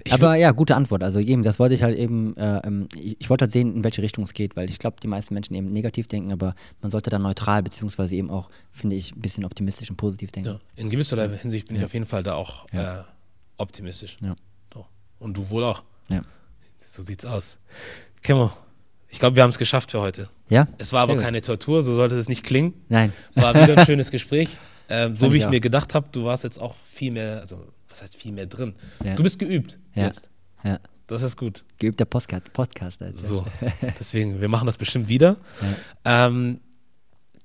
Ich 0.04 0.14
Aber 0.14 0.36
ja, 0.36 0.52
gute 0.52 0.76
Antwort. 0.76 1.04
Also 1.04 1.20
eben, 1.20 1.44
das 1.44 1.60
wollte 1.60 1.76
ich 1.76 1.84
halt 1.84 1.98
eben, 1.98 2.36
äh, 2.38 2.62
ähm, 2.66 2.88
ich, 2.96 3.30
wollte 3.30 3.44
halt 3.44 3.52
sehen, 3.52 3.76
in 3.76 3.84
welche 3.84 4.02
Richtung 4.02 4.24
es 4.24 4.34
geht, 4.34 4.56
weil 4.56 4.70
ich 4.70 4.80
glaube, 4.80 4.98
die 5.04 5.08
meisten 5.08 5.34
Menschen 5.34 5.56
eben 5.56 5.68
negativ 5.68 6.08
denken, 6.08 6.32
aber 6.32 6.56
man 6.82 6.90
sollte 6.90 7.10
dann 7.10 7.22
neutral, 7.22 7.64
beziehungsweise 7.64 8.16
eben 8.16 8.30
auch, 8.30 8.50
finde 8.72 8.96
ich, 8.96 9.14
ein 9.14 9.22
bisschen 9.22 9.44
optimistisch 9.44 9.90
und 9.90 9.98
positiv 9.98 10.32
denken. 10.32 10.52
Ja, 10.52 10.60
in 10.76 10.90
gewisser 10.90 11.30
Hinsicht 11.38 11.68
bin 11.68 11.76
ja. 11.76 11.82
ich 11.82 11.86
auf 11.86 11.94
jeden 11.94 12.06
Fall 12.06 12.24
da 12.24 12.36
auch 12.36 12.66
ja. 12.72 13.02
äh, 13.02 13.04
optimistisch. 13.58 14.18
Ja. 14.22 14.36
Doch. 14.70 14.88
Und 15.20 15.36
du 15.36 15.50
wohl 15.50 15.66
auch. 15.66 15.84
Ja. 16.08 16.22
So 16.78 17.04
sieht's 17.04 17.26
aus. 17.26 17.60
Kimmo, 18.24 18.52
Ich 19.10 19.20
glaube, 19.20 19.36
wir 19.36 19.44
haben 19.44 19.50
es 19.50 19.58
geschafft 19.58 19.92
für 19.92 20.00
heute. 20.00 20.30
Ja? 20.48 20.68
Es 20.78 20.94
war 20.94 21.02
aber 21.02 21.12
Sehr 21.12 21.18
gut. 21.18 21.26
keine 21.26 21.42
Tortur, 21.42 21.84
so 21.84 21.96
sollte 21.96 22.16
es 22.16 22.30
nicht 22.30 22.44
klingen. 22.44 22.74
Nein. 22.88 23.12
War 23.36 23.54
wieder 23.54 23.78
ein 23.78 23.86
schönes 23.86 24.12
Gespräch. 24.12 24.50
Ähm, 24.88 25.16
so 25.16 25.32
wie 25.32 25.38
ich 25.38 25.44
ich 25.44 25.50
mir 25.50 25.60
gedacht 25.60 25.94
habe, 25.94 26.08
du 26.12 26.26
warst 26.26 26.44
jetzt 26.44 26.60
auch 26.60 26.76
viel 26.92 27.12
mehr, 27.12 27.42
also 27.42 27.68
was 27.90 28.02
heißt 28.02 28.16
viel 28.16 28.32
mehr 28.32 28.46
drin? 28.46 28.76
Ja. 29.04 29.16
Du 29.16 29.24
bist 29.24 29.40
geübt 29.40 29.80
Ja. 29.96 30.06
jetzt. 30.08 30.30
Ja. 30.64 30.80
Das 31.08 31.24
ist 31.24 31.38
gut. 31.38 31.64
Geübter 31.80 32.06
Podcast, 32.06 32.54
Podcast 32.54 33.02
also. 33.02 33.40
So, 33.40 33.46
deswegen, 34.00 34.42
wir 34.42 34.48
machen 34.48 34.68
das 34.68 34.78
bestimmt 34.78 35.08
wieder. 35.08 35.36
Ähm, 36.06 36.60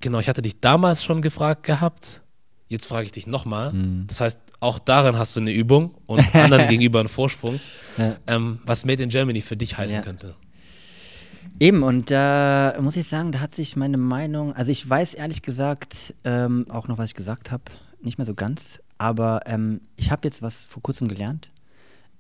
genau, 0.01 0.18
ich 0.18 0.28
hatte 0.28 0.42
dich 0.42 0.61
damals 0.61 1.03
schon 1.03 1.22
gefragt 1.22 1.62
gehabt. 1.62 2.20
Jetzt 2.68 2.86
frage 2.86 3.07
ich 3.07 3.12
dich 3.12 3.26
nochmal. 3.26 3.72
Mhm. 3.72 4.07
Das 4.07 4.20
heißt, 4.20 4.38
auch 4.61 4.78
darin 4.78 5.16
hast 5.16 5.34
du 5.36 5.40
eine 5.40 5.53
Übung 5.53 5.95
und 6.07 6.34
anderen 6.34 6.68
gegenüber 6.68 7.01
einen 7.01 7.09
Vorsprung, 7.09 7.59
ähm, 8.26 8.59
was 8.66 8.84
Made 8.84 9.03
in 9.03 9.09
Germany 9.09 9.40
für 9.40 9.57
dich 9.57 9.78
heißen 9.78 10.03
könnte. 10.03 10.34
Eben, 11.61 11.82
und 11.82 12.11
da 12.11 12.74
muss 12.80 12.97
ich 12.97 13.07
sagen, 13.07 13.32
da 13.32 13.40
hat 13.40 13.55
sich 13.55 13.76
meine 13.76 13.97
Meinung, 13.99 14.55
also 14.55 14.72
ich 14.72 14.88
weiß 14.88 15.14
ehrlich 15.14 15.42
gesagt 15.42 16.14
ähm, 16.24 16.66
auch 16.68 16.88
noch, 16.88 16.99
was 16.99 17.11
ich 17.11 17.14
gesagt 17.14 17.51
habe, 17.51 17.62
nicht 18.01 18.18
mehr 18.18 18.26
so 18.26 18.34
ganz, 18.34 18.80
aber 18.99 19.42
ähm, 19.47 19.80
ich 19.97 20.11
habe 20.11 20.26
jetzt 20.26 20.42
was 20.42 20.64
vor 20.64 20.82
kurzem 20.82 21.09
gelernt, 21.09 21.51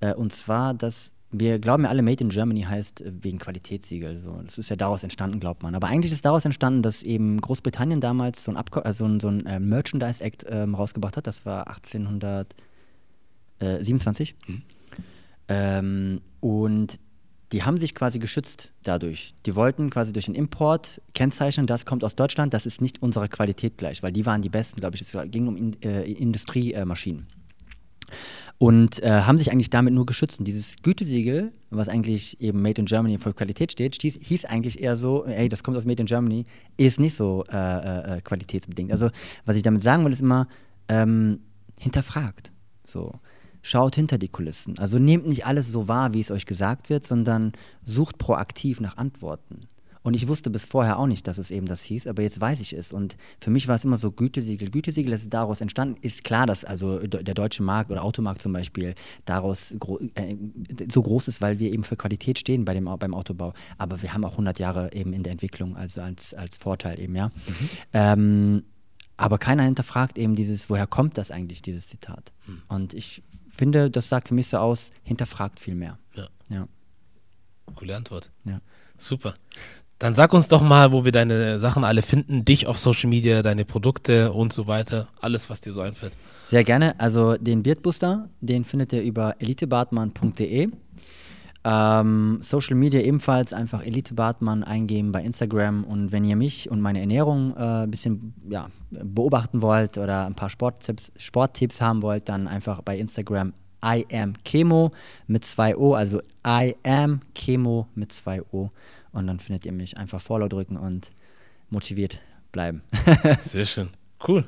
äh, 0.00 0.14
und 0.14 0.32
zwar, 0.32 0.74
dass 0.74 1.14
wir 1.36 1.58
glauben 1.58 1.82
ja 1.82 1.90
alle, 1.90 2.02
Made 2.02 2.22
in 2.22 2.30
Germany 2.30 2.62
heißt 2.62 3.00
äh, 3.00 3.12
wegen 3.20 3.38
Qualitätssiegel. 3.38 4.20
So. 4.20 4.40
Das 4.44 4.58
ist 4.58 4.68
ja 4.70 4.76
daraus 4.76 5.02
entstanden, 5.02 5.40
glaubt 5.40 5.64
man. 5.64 5.74
Aber 5.74 5.88
eigentlich 5.88 6.12
ist 6.12 6.24
daraus 6.24 6.44
entstanden, 6.44 6.82
dass 6.82 7.02
eben 7.02 7.40
Großbritannien 7.40 8.00
damals 8.00 8.44
so 8.44 8.52
ein, 8.52 8.56
Abko 8.56 8.78
äh, 8.80 8.92
so 8.92 9.06
ein, 9.06 9.18
so 9.18 9.26
ein 9.28 9.44
äh, 9.46 9.58
Merchandise 9.58 10.22
Act 10.22 10.46
ähm, 10.48 10.76
rausgebracht 10.76 11.16
hat. 11.16 11.26
Das 11.26 11.44
war 11.44 11.66
1827. 11.66 14.36
Ähm, 15.48 16.20
und 16.40 17.00
die 17.52 17.62
haben 17.62 17.78
sich 17.78 17.94
quasi 17.94 18.18
geschützt 18.18 18.72
dadurch. 18.82 19.34
Die 19.46 19.54
wollten 19.54 19.90
quasi 19.90 20.12
durch 20.12 20.26
den 20.26 20.34
Import 20.34 21.00
kennzeichnen, 21.14 21.66
das 21.66 21.86
kommt 21.86 22.04
aus 22.04 22.16
Deutschland, 22.16 22.54
das 22.54 22.66
ist 22.66 22.80
nicht 22.80 23.02
unserer 23.02 23.28
Qualität 23.28 23.78
gleich, 23.78 24.02
weil 24.02 24.12
die 24.12 24.26
waren 24.26 24.42
die 24.42 24.48
besten, 24.48 24.80
glaube 24.80 24.96
ich. 24.96 25.02
Es 25.02 25.16
ging 25.30 25.46
um 25.46 25.56
in, 25.56 25.82
äh, 25.82 26.02
Industriemaschinen. 26.02 27.26
Und 28.58 29.02
äh, 29.02 29.22
haben 29.22 29.38
sich 29.38 29.50
eigentlich 29.50 29.70
damit 29.70 29.92
nur 29.94 30.06
geschützt. 30.06 30.38
Und 30.38 30.46
dieses 30.46 30.76
Gütesiegel, 30.82 31.52
was 31.70 31.88
eigentlich 31.88 32.40
eben 32.40 32.62
Made 32.62 32.80
in 32.80 32.86
Germany 32.86 33.18
für 33.18 33.34
Qualität 33.34 33.72
steht, 33.72 34.00
hieß, 34.00 34.18
hieß 34.20 34.44
eigentlich 34.44 34.80
eher 34.80 34.96
so, 34.96 35.24
ey, 35.24 35.48
das 35.48 35.62
kommt 35.62 35.76
aus 35.76 35.84
Made 35.84 36.00
in 36.00 36.06
Germany, 36.06 36.44
ist 36.76 37.00
nicht 37.00 37.16
so 37.16 37.44
äh, 37.52 38.16
äh, 38.16 38.20
qualitätsbedingt. 38.20 38.92
Also 38.92 39.10
was 39.44 39.56
ich 39.56 39.62
damit 39.62 39.82
sagen 39.82 40.04
will, 40.04 40.12
ist 40.12 40.20
immer, 40.20 40.46
ähm, 40.88 41.40
hinterfragt. 41.80 42.52
So. 42.86 43.12
Schaut 43.66 43.94
hinter 43.96 44.18
die 44.18 44.28
Kulissen. 44.28 44.78
Also 44.78 44.98
nehmt 44.98 45.26
nicht 45.26 45.46
alles 45.46 45.70
so 45.72 45.88
wahr, 45.88 46.12
wie 46.12 46.20
es 46.20 46.30
euch 46.30 46.44
gesagt 46.44 46.90
wird, 46.90 47.06
sondern 47.06 47.52
sucht 47.84 48.18
proaktiv 48.18 48.78
nach 48.78 48.98
Antworten. 48.98 49.60
Und 50.02 50.12
ich 50.12 50.28
wusste 50.28 50.50
bis 50.50 50.66
vorher 50.66 50.98
auch 50.98 51.06
nicht, 51.06 51.26
dass 51.26 51.38
es 51.38 51.50
eben 51.50 51.64
das 51.66 51.82
hieß, 51.82 52.06
aber 52.08 52.20
jetzt 52.22 52.38
weiß 52.38 52.60
ich 52.60 52.74
es. 52.74 52.92
Und 52.92 53.16
für 53.40 53.48
mich 53.50 53.66
war 53.68 53.76
es 53.76 53.84
immer 53.86 53.96
so 53.96 54.12
Gütesiegel. 54.12 54.68
Gütesiegel 54.70 55.14
ist 55.14 55.32
daraus 55.32 55.62
entstanden. 55.62 55.96
Ist 56.02 56.24
klar, 56.24 56.44
dass 56.44 56.62
also 56.62 56.98
de- 56.98 57.22
der 57.22 57.32
deutsche 57.32 57.62
Markt 57.62 57.90
oder 57.90 58.04
Automarkt 58.04 58.42
zum 58.42 58.52
Beispiel 58.52 58.94
daraus 59.24 59.72
gro 59.80 59.98
äh, 60.14 60.36
so 60.92 61.00
groß 61.00 61.28
ist, 61.28 61.40
weil 61.40 61.58
wir 61.58 61.72
eben 61.72 61.84
für 61.84 61.96
Qualität 61.96 62.38
stehen 62.38 62.66
bei 62.66 62.74
dem, 62.74 62.84
beim 62.98 63.14
Autobau. 63.14 63.54
Aber 63.78 64.02
wir 64.02 64.12
haben 64.12 64.26
auch 64.26 64.32
100 64.32 64.58
Jahre 64.58 64.92
eben 64.92 65.14
in 65.14 65.22
der 65.22 65.32
Entwicklung, 65.32 65.74
also 65.74 66.02
als, 66.02 66.34
als 66.34 66.58
Vorteil 66.58 67.00
eben, 67.00 67.16
ja. 67.16 67.30
Ähm, 67.94 68.64
aber 69.16 69.38
keiner 69.38 69.62
hinterfragt 69.62 70.18
eben 70.18 70.34
dieses, 70.34 70.68
woher 70.68 70.86
kommt 70.86 71.16
das 71.16 71.30
eigentlich, 71.30 71.62
dieses 71.62 71.86
Zitat. 71.86 72.32
Und 72.68 72.92
ich 72.94 73.22
finde, 73.54 73.90
das 73.90 74.08
sagt 74.08 74.28
für 74.28 74.34
mich 74.34 74.48
so 74.48 74.58
aus, 74.58 74.92
hinterfragt 75.02 75.60
viel 75.60 75.74
mehr. 75.74 75.98
Ja, 76.14 76.28
Ja, 76.48 76.66
coole 77.74 77.96
Antwort. 77.96 78.30
ja. 78.44 78.60
Super. 78.96 79.34
Dann 79.98 80.14
sag 80.14 80.32
uns 80.34 80.48
doch 80.48 80.60
mal, 80.60 80.92
wo 80.92 81.04
wir 81.04 81.12
deine 81.12 81.58
Sachen 81.58 81.84
alle 81.84 82.02
finden, 82.02 82.44
dich 82.44 82.66
auf 82.66 82.78
Social 82.78 83.08
Media, 83.08 83.42
deine 83.42 83.64
Produkte 83.64 84.32
und 84.32 84.52
so 84.52 84.66
weiter, 84.66 85.08
alles, 85.20 85.48
was 85.50 85.60
dir 85.60 85.72
so 85.72 85.80
einfällt. 85.80 86.12
Sehr 86.46 86.64
gerne. 86.64 86.98
Also 87.00 87.36
den 87.36 87.62
Beardbooster, 87.62 88.28
den 88.40 88.64
findet 88.64 88.92
ihr 88.92 89.02
über 89.02 89.36
elitebartmann.de. 89.40 90.68
Ähm, 91.66 92.40
Social 92.42 92.76
Media 92.76 93.00
ebenfalls 93.00 93.54
einfach 93.54 93.82
Elite 93.82 94.12
Bartmann 94.12 94.62
eingeben 94.62 95.12
bei 95.12 95.22
Instagram 95.22 95.84
und 95.84 96.12
wenn 96.12 96.22
ihr 96.24 96.36
mich 96.36 96.70
und 96.70 96.82
meine 96.82 97.00
Ernährung 97.00 97.56
äh, 97.56 97.84
ein 97.84 97.90
bisschen 97.90 98.34
ja, 98.50 98.68
beobachten 98.90 99.62
wollt 99.62 99.96
oder 99.96 100.26
ein 100.26 100.34
paar 100.34 100.50
Sporttipps, 100.50 101.10
Sporttipps 101.16 101.80
haben 101.80 102.02
wollt, 102.02 102.28
dann 102.28 102.48
einfach 102.48 102.82
bei 102.82 102.98
Instagram 102.98 103.54
I 103.82 104.06
am 104.12 104.34
Chemo 104.44 104.92
mit 105.26 105.46
zwei 105.46 105.74
O, 105.76 105.94
also 105.94 106.20
I 106.46 106.76
am 106.84 107.20
Chemo 107.34 107.88
mit 107.94 108.12
zwei 108.12 108.42
O 108.52 108.68
und 109.12 109.26
dann 109.26 109.38
findet 109.38 109.64
ihr 109.64 109.72
mich 109.72 109.96
einfach 109.96 110.20
Follow 110.20 110.48
drücken 110.48 110.76
und 110.76 111.12
motiviert 111.70 112.20
bleiben. 112.52 112.82
Sehr 113.42 113.64
schön. 113.64 113.88
Cool. 114.26 114.44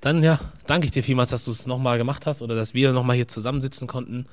Dann 0.00 0.22
ja, 0.22 0.40
danke 0.66 0.86
ich 0.86 0.90
dir 0.90 1.04
vielmals, 1.04 1.30
dass 1.30 1.44
du 1.44 1.52
es 1.52 1.66
nochmal 1.66 1.98
gemacht 1.98 2.26
hast 2.26 2.42
oder 2.42 2.56
dass 2.56 2.74
wir 2.74 2.92
nochmal 2.92 3.16
hier 3.16 3.28
zusammensitzen 3.28 3.86
konnten 3.86 4.26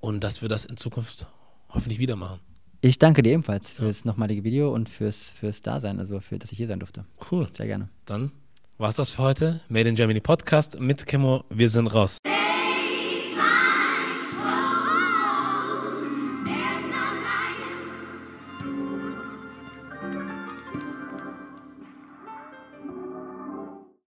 und 0.00 0.24
dass 0.24 0.40
wir 0.40 0.48
das 0.48 0.64
in 0.64 0.76
Zukunft 0.76 1.26
hoffentlich 1.72 1.98
wieder 1.98 2.16
machen. 2.16 2.40
Ich 2.82 2.98
danke 2.98 3.22
dir 3.22 3.32
ebenfalls 3.32 3.72
fürs 3.72 4.04
nochmalige 4.04 4.42
Video 4.42 4.72
und 4.72 4.88
fürs, 4.88 5.30
fürs 5.30 5.60
Dasein, 5.60 5.98
also 5.98 6.20
für, 6.20 6.38
dass 6.38 6.50
ich 6.50 6.58
hier 6.58 6.66
sein 6.66 6.80
durfte. 6.80 7.04
Cool. 7.30 7.46
Sehr 7.52 7.66
gerne. 7.66 7.88
Dann 8.06 8.32
war 8.78 8.88
es 8.88 8.96
das 8.96 9.10
für 9.10 9.22
heute. 9.22 9.60
Made 9.68 9.88
in 9.88 9.96
Germany 9.96 10.20
Podcast 10.20 10.80
mit 10.80 11.04
Chemo. 11.06 11.44
Wir 11.50 11.68
sind 11.68 11.88
raus. 11.88 12.16